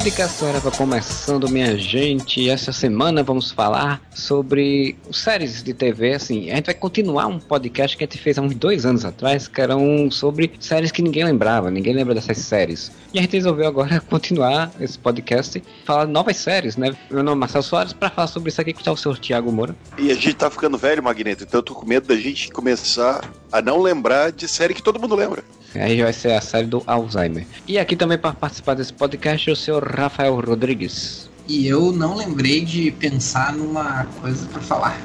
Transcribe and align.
Podcast 0.00 0.42
Areva 0.46 0.70
começando, 0.70 1.46
minha 1.50 1.76
gente. 1.76 2.48
Essa 2.48 2.72
semana 2.72 3.22
vamos 3.22 3.50
falar 3.50 4.00
sobre 4.14 4.96
séries 5.12 5.62
de 5.62 5.74
TV. 5.74 6.14
Assim, 6.14 6.50
a 6.50 6.54
gente 6.54 6.64
vai 6.64 6.74
continuar 6.74 7.26
um 7.26 7.38
podcast 7.38 7.94
que 7.98 8.02
a 8.02 8.06
gente 8.06 8.16
fez 8.16 8.38
há 8.38 8.40
uns 8.40 8.54
dois 8.54 8.86
anos 8.86 9.04
atrás, 9.04 9.46
que 9.46 9.60
era 9.60 9.76
um 9.76 10.10
sobre 10.10 10.52
séries 10.58 10.90
que 10.90 11.02
ninguém 11.02 11.22
lembrava, 11.24 11.70
ninguém 11.70 11.92
lembra 11.92 12.14
dessas 12.14 12.38
séries. 12.38 12.90
E 13.12 13.18
a 13.18 13.22
gente 13.22 13.36
resolveu 13.36 13.66
agora 13.66 14.00
continuar 14.08 14.72
esse 14.80 14.98
podcast, 14.98 15.62
falar 15.84 16.06
novas 16.06 16.38
séries, 16.38 16.78
né? 16.78 16.96
Meu 17.10 17.22
nome 17.22 17.36
é 17.36 17.40
Marcelo 17.40 17.62
Soares, 17.62 17.92
para 17.92 18.08
falar 18.08 18.28
sobre 18.28 18.48
isso 18.48 18.60
aqui 18.62 18.72
que 18.72 18.80
está 18.80 18.92
o 18.92 18.96
senhor 18.96 19.18
Tiago 19.18 19.52
Moura. 19.52 19.76
E 19.98 20.10
a 20.10 20.14
gente 20.14 20.32
tá 20.32 20.48
ficando 20.50 20.78
velho, 20.78 21.02
Magneto, 21.02 21.44
então 21.44 21.58
eu 21.58 21.64
tô 21.64 21.74
com 21.74 21.86
medo 21.86 22.08
da 22.08 22.16
gente 22.16 22.50
começar 22.50 23.20
a 23.52 23.60
não 23.60 23.78
lembrar 23.78 24.32
de 24.32 24.48
série 24.48 24.72
que 24.72 24.82
todo 24.82 24.98
mundo 24.98 25.14
lembra. 25.14 25.44
Aí 25.74 26.02
vai 26.02 26.12
ser 26.12 26.32
a 26.32 26.40
série 26.40 26.66
do 26.66 26.82
Alzheimer. 26.86 27.46
E 27.66 27.78
aqui 27.78 27.94
também 27.94 28.18
para 28.18 28.32
participar 28.32 28.74
desse 28.74 28.92
podcast 28.92 29.50
o 29.50 29.56
senhor 29.56 29.84
Rafael 29.84 30.38
Rodrigues. 30.40 31.30
E 31.48 31.66
eu 31.66 31.92
não 31.92 32.16
lembrei 32.16 32.64
de 32.64 32.90
pensar 32.92 33.52
numa 33.52 34.04
coisa 34.20 34.46
para 34.46 34.60
falar. 34.60 35.00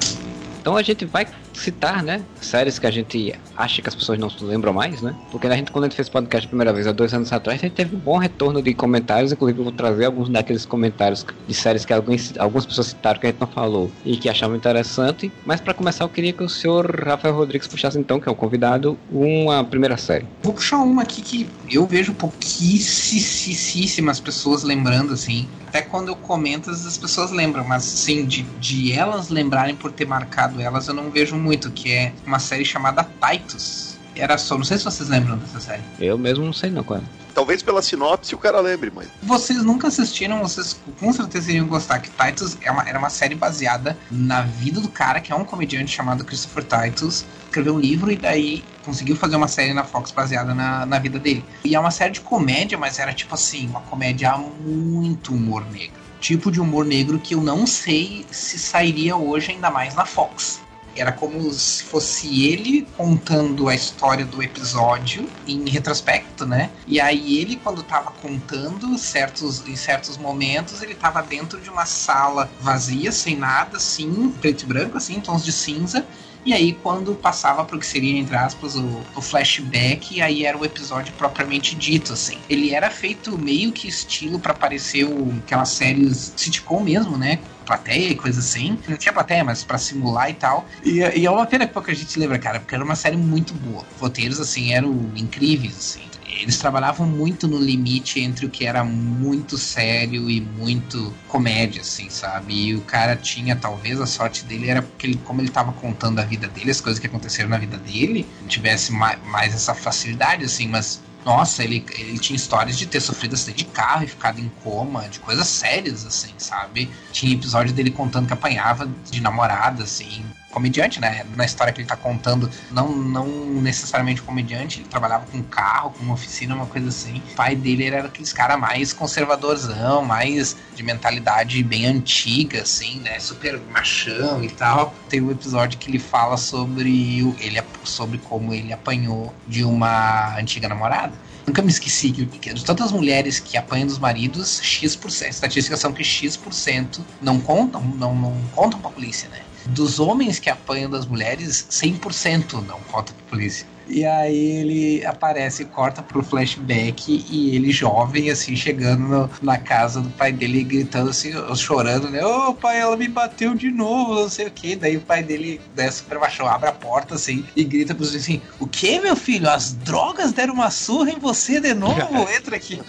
Então 0.66 0.76
a 0.76 0.82
gente 0.82 1.06
vai 1.06 1.28
citar, 1.54 2.02
né? 2.02 2.24
Séries 2.42 2.80
que 2.80 2.88
a 2.88 2.92
gente 2.92 3.36
acha 3.56 3.84
que 3.84 3.88
as 3.88 3.94
pessoas 3.94 4.18
não 4.18 4.32
se 4.32 4.44
lembram 4.44 4.74
mais, 4.74 5.00
né? 5.00 5.16
Porque 5.30 5.46
a 5.46 5.56
gente, 5.56 5.72
quando 5.72 5.84
a 5.84 5.88
gente 5.88 5.96
fez 5.96 6.10
podcast 6.10 6.48
a 6.48 6.50
primeira 6.50 6.74
vez, 6.74 6.88
há 6.88 6.92
dois 6.92 7.14
anos 7.14 7.32
atrás, 7.32 7.60
a 7.60 7.68
gente 7.68 7.76
teve 7.76 7.96
um 7.96 8.00
bom 8.00 8.18
retorno 8.18 8.64
de 8.64 8.74
comentários. 8.74 9.32
Inclusive, 9.32 9.60
eu 9.60 9.66
vou 9.66 9.72
trazer 9.72 10.06
alguns 10.06 10.28
daqueles 10.28 10.66
comentários 10.66 11.24
de 11.48 11.54
séries 11.54 11.86
que 11.86 11.94
alguns, 11.94 12.36
algumas 12.40 12.66
pessoas 12.66 12.88
citaram 12.88 13.20
que 13.20 13.28
a 13.28 13.30
gente 13.30 13.40
não 13.40 13.48
falou 13.48 13.92
e 14.04 14.18
que 14.18 14.28
achavam 14.28 14.56
interessante. 14.56 15.32
Mas 15.46 15.62
para 15.62 15.76
começar, 15.76 16.04
eu 16.04 16.10
queria 16.10 16.34
que 16.34 16.42
o 16.42 16.50
senhor 16.50 17.00
Rafael 17.06 17.36
Rodrigues 17.36 17.68
puxasse, 17.68 18.00
então, 18.00 18.20
que 18.20 18.28
é 18.28 18.32
o 18.32 18.36
convidado, 18.36 18.98
uma 19.12 19.64
primeira 19.64 19.98
série. 19.98 20.26
Vou 20.42 20.52
puxar 20.52 20.80
uma 20.80 21.04
aqui 21.04 21.22
que 21.22 21.48
eu 21.70 21.86
vejo 21.86 22.12
pouquíssimas 22.16 24.20
pessoas 24.20 24.64
lembrando, 24.64 25.14
assim. 25.14 25.48
Até 25.76 25.82
quando 25.82 26.08
eu 26.08 26.16
comento, 26.16 26.70
as 26.70 26.98
pessoas 26.98 27.32
lembram, 27.32 27.66
mas 27.66 27.84
assim, 27.84 28.26
de, 28.26 28.44
de 28.44 28.94
elas 28.94 29.28
lembrarem 29.28 29.76
por 29.76 29.92
ter 29.92 30.08
marcado 30.08 30.62
elas, 30.62 30.88
eu 30.88 30.94
não 30.94 31.12
vejo 31.12 31.36
muito, 31.36 31.70
que 31.70 31.92
é 31.92 32.14
uma 32.26 32.40
série 32.40 32.64
chamada 32.64 33.04
Titus. 33.04 33.95
Era 34.16 34.38
só, 34.38 34.58
não 34.58 34.64
sei 34.64 34.78
se 34.78 34.86
vocês 34.86 35.10
lembram 35.10 35.38
dessa 35.38 35.60
série. 35.60 35.82
Eu 36.00 36.18
mesmo 36.18 36.46
não 36.46 36.54
sei 36.54 36.70
não 36.70 36.84
qual 36.84 37.00
é. 37.00 37.04
Talvez 37.34 37.62
pela 37.62 37.82
sinopse 37.82 38.34
o 38.34 38.38
cara 38.38 38.62
lembre, 38.62 38.90
mas. 38.96 39.10
Vocês 39.22 39.62
nunca 39.62 39.90
assistiram, 39.90 40.40
vocês 40.40 40.80
com 41.00 41.12
certeza 41.12 41.52
iriam 41.52 41.68
gostar, 41.68 42.00
que 42.00 42.10
Titus 42.10 42.58
é 42.62 42.72
uma, 42.72 42.88
era 42.88 42.98
uma 42.98 43.10
série 43.10 43.36
baseada 43.36 43.98
na 44.10 44.42
vida 44.42 44.80
do 44.80 44.88
cara, 44.88 45.20
que 45.20 45.34
é 45.34 45.36
um 45.36 45.44
comediante 45.44 45.92
chamado 45.92 46.24
Christopher 46.24 46.64
Titus, 46.64 47.26
escreveu 47.44 47.76
um 47.76 47.80
livro 47.80 48.10
e 48.10 48.16
daí 48.16 48.64
conseguiu 48.86 49.18
fazer 49.18 49.36
uma 49.36 49.50
série 49.50 49.74
na 49.74 49.84
Fox 49.84 50.12
baseada 50.12 50.56
na, 50.56 50.86
na 50.86 50.98
vida 50.98 51.20
dele. 51.20 51.44
E 51.66 51.76
é 51.76 51.80
uma 51.80 51.92
série 51.92 52.14
de 52.14 52.22
comédia, 52.22 52.78
mas 52.78 53.00
era 53.00 53.14
tipo 53.14 53.36
assim, 53.36 53.68
uma 53.68 53.82
comédia 53.82 54.38
muito 54.38 55.34
humor 55.34 55.66
negro. 55.70 56.06
Tipo 56.22 56.50
de 56.50 56.62
humor 56.62 56.86
negro 56.86 57.20
que 57.20 57.36
eu 57.36 57.42
não 57.42 57.68
sei 57.68 58.26
se 58.32 58.58
sairia 58.58 59.18
hoje, 59.18 59.52
ainda 59.52 59.70
mais 59.70 59.94
na 59.94 60.06
Fox. 60.06 60.62
Era 60.96 61.12
como 61.12 61.52
se 61.54 61.84
fosse 61.84 62.46
ele 62.46 62.88
contando 62.96 63.68
a 63.68 63.76
história 63.76 64.26
do 64.26 64.42
episódio 64.42 65.30
em 65.48 65.68
retrospecto, 65.70 66.46
né? 66.46 66.72
E 66.88 67.00
aí 67.00 67.40
ele, 67.40 67.58
quando 67.58 67.84
tava 67.84 68.12
contando 68.12 68.98
certos, 68.98 69.66
em 69.68 69.76
certos 69.76 70.18
momentos, 70.18 70.82
ele 70.82 70.96
tava 70.96 71.22
dentro 71.22 71.60
de 71.60 71.70
uma 71.70 71.86
sala 71.86 72.50
vazia, 72.60 73.12
sem 73.12 73.36
nada, 73.36 73.78
assim, 73.78 74.32
preto 74.40 74.64
e 74.64 74.66
branco, 74.66 74.98
assim, 74.98 75.20
tons 75.20 75.44
de 75.44 75.52
cinza. 75.52 76.06
E 76.46 76.54
aí, 76.54 76.74
quando 76.74 77.16
passava 77.16 77.66
para 77.66 77.76
o 77.76 77.80
que 77.80 77.88
seria, 77.88 78.18
entre 78.20 78.36
aspas, 78.36 78.76
o, 78.76 79.02
o, 79.16 79.22
flashback, 79.22 80.22
aí 80.22 80.46
era 80.46 80.56
o 80.56 80.64
episódio 80.64 81.12
propriamente 81.18 81.76
dito, 81.76 82.14
assim. 82.14 82.38
Ele 82.48 82.74
era 82.74 82.92
feito 82.92 83.36
meio 83.38 83.72
que 83.72 83.88
estilo 83.88 84.38
para 84.40 84.54
parecer 84.54 85.06
o, 85.06 85.34
aquelas 85.44 85.70
séries 85.70 86.34
sitcom 86.36 86.82
mesmo, 86.82 87.18
né? 87.18 87.40
plateia 87.66 88.10
e 88.10 88.16
coisa 88.16 88.40
assim. 88.40 88.78
Não 88.88 88.96
tinha 88.96 89.12
plateia, 89.12 89.44
mas 89.44 89.64
pra 89.64 89.80
simular 89.80 90.30
e 90.30 90.36
tal. 90.36 90.68
E, 90.84 91.00
e 91.00 91.26
é 91.26 91.32
uma 91.32 91.48
pena 91.48 91.66
que 91.66 91.74
pouca 91.74 91.94
gente 91.96 92.18
lembra, 92.20 92.38
cara, 92.38 92.60
porque 92.60 92.76
era 92.76 92.84
uma 92.84 92.96
série 92.96 93.18
muito 93.18 93.56
boa. 93.56 93.84
Roteiros, 94.00 94.40
assim, 94.40 94.72
eram 94.72 95.12
incríveis, 95.16 95.76
assim. 95.76 96.02
Eles 96.42 96.58
trabalhavam 96.58 97.08
muito 97.08 97.48
no 97.48 97.58
limite 97.58 98.20
entre 98.20 98.46
o 98.46 98.50
que 98.50 98.66
era 98.66 98.84
muito 98.84 99.58
sério 99.58 100.30
e 100.30 100.42
muito 100.42 101.14
comédia, 101.28 101.82
assim, 101.82 102.10
sabe? 102.10 102.54
E 102.54 102.76
o 102.76 102.82
cara 102.82 103.16
tinha, 103.16 103.56
talvez, 103.56 104.00
a 104.00 104.06
sorte 104.06 104.46
dele 104.46 104.70
era 104.70 104.82
porque, 104.82 105.08
ele, 105.08 105.20
como 105.24 105.42
ele 105.42 105.50
tava 105.50 105.72
contando 105.72 106.20
a 106.20 106.24
vida 106.24 106.48
dele, 106.48 106.72
as 106.72 106.82
coisas 106.82 107.00
que 107.00 107.08
aconteceram 107.08 107.50
na 107.50 107.58
vida 107.58 107.78
dele, 107.78 108.26
tivesse 108.48 108.92
mais, 108.92 109.20
mais 109.26 109.54
essa 109.54 109.74
facilidade, 109.74 110.44
assim, 110.44 110.68
mas 110.68 111.02
nossa, 111.26 111.64
ele, 111.64 111.84
ele 111.98 112.20
tinha 112.20 112.38
histórias 112.38 112.78
de 112.78 112.86
ter 112.86 113.02
sofrido 113.02 113.34
acidente 113.34 113.64
de 113.64 113.72
carro 113.72 114.04
e 114.04 114.08
ficado 114.08 114.40
em 114.40 114.48
coma, 114.64 115.10
de 115.10 115.20
coisas 115.20 115.48
sérias, 115.48 116.06
assim, 116.06 116.32
sabe? 116.38 116.88
Tinha 117.12 117.34
episódio 117.34 117.74
dele 117.74 117.90
contando 117.90 118.28
que 118.28 118.34
apanhava 118.34 118.88
de 119.10 119.20
namorada, 119.20 119.84
assim. 119.84 120.24
Comediante, 120.56 121.02
né? 121.02 121.26
Na 121.36 121.44
história 121.44 121.74
que 121.74 121.82
ele 121.82 121.88
tá 121.88 121.98
contando, 121.98 122.50
não, 122.72 122.90
não 122.90 123.28
necessariamente 123.62 124.22
comediante, 124.22 124.80
ele 124.80 124.88
trabalhava 124.88 125.26
com 125.26 125.44
carro, 125.44 125.92
com 125.92 126.10
oficina, 126.14 126.56
uma 126.56 126.66
coisa 126.66 126.88
assim. 126.88 127.22
O 127.34 127.36
pai 127.36 127.58
dele 127.58 127.84
era 127.84 128.06
aqueles 128.06 128.32
cara 128.32 128.56
mais 128.56 128.94
conservadorzão, 128.94 130.06
mais 130.06 130.56
de 130.74 130.82
mentalidade 130.82 131.62
bem 131.62 131.86
antiga, 131.88 132.62
assim, 132.62 133.02
né? 133.02 133.20
Super 133.20 133.60
machão 133.70 134.42
e 134.42 134.50
tal. 134.50 134.96
Tem 135.10 135.20
um 135.20 135.30
episódio 135.30 135.78
que 135.78 135.92
ele 135.92 136.00
fala 136.00 136.38
sobre, 136.38 137.22
o, 137.22 137.36
ele, 137.38 137.62
sobre 137.84 138.18
como 138.20 138.54
ele 138.54 138.72
apanhou 138.72 139.36
de 139.46 139.66
uma 139.66 140.38
antiga 140.40 140.70
namorada. 140.70 141.14
Nunca 141.46 141.62
me 141.62 141.70
esqueci 141.70 142.12
que 142.12 142.54
de 142.54 142.64
tantas 142.64 142.94
mulheres 142.94 143.42
que 143.42 143.58
apanham 143.58 143.88
dos 143.88 144.00
maridos, 144.00 144.62
X%, 144.64 145.30
estatísticas 145.30 145.82
são 145.82 145.92
que 145.92 146.04
X% 146.04 147.02
não 147.22 147.42
contam, 147.42 147.82
não, 147.82 148.16
não 148.16 148.42
contam 148.56 148.80
pra 148.80 148.90
polícia, 148.90 149.28
né? 149.28 149.42
Dos 149.68 150.00
homens 150.00 150.40
que 150.40 150.50
apanham 150.50 150.90
das 150.90 151.06
mulheres, 151.06 151.68
100% 151.70 152.54
não 152.66 152.80
contam 152.82 153.16
pra 153.16 153.26
polícia. 153.30 153.68
E 153.88 154.04
aí 154.04 154.58
ele 154.58 155.06
aparece 155.06 155.66
corta 155.66 156.02
pro 156.02 156.24
flashback 156.24 157.26
e 157.30 157.56
ele 157.56 157.72
jovem, 157.72 158.30
assim, 158.32 158.56
chegando 158.56 159.04
no, 159.04 159.30
na 159.42 159.58
casa 159.58 160.02
do 160.02 160.10
pai 160.10 160.32
dele, 160.32 160.64
gritando 160.64 161.12
assim, 161.12 161.32
chorando, 161.56 162.10
né? 162.10 162.26
Ô 162.26 162.50
oh, 162.50 162.54
pai, 162.54 162.80
ela 162.80 162.98
me 162.98 163.08
bateu 163.08 163.54
de 163.54 163.70
novo, 163.70 164.16
não 164.16 164.30
sei 164.30 164.48
o 164.48 164.52
que. 164.52 164.76
Daí 164.76 164.98
o 164.98 165.02
pai 165.02 165.22
dele 165.22 165.62
desce 165.76 166.00
super 166.00 166.18
machão, 166.18 166.48
abre 166.48 166.70
a 166.70 166.74
porta 166.74 167.16
assim 167.16 167.46
e 167.56 167.64
grita 167.64 167.94
pros 167.94 168.16
assim: 168.16 168.42
O 168.60 168.68
que, 168.68 169.00
meu 169.00 169.16
filho? 169.16 169.50
As 169.50 169.74
drogas 169.74 170.32
deram 170.32 170.56
uma 170.56 170.72
surra 170.72 171.12
em 171.12 171.20
você 171.20 171.60
de 171.60 171.74
novo? 171.74 172.00
Entra 172.36 172.56
aqui. 172.56 172.82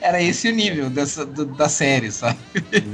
Era 0.00 0.22
esse 0.22 0.48
o 0.48 0.54
nível 0.54 0.90
dessa, 0.90 1.24
do, 1.24 1.46
da 1.46 1.68
série, 1.68 2.10
sabe? 2.10 2.38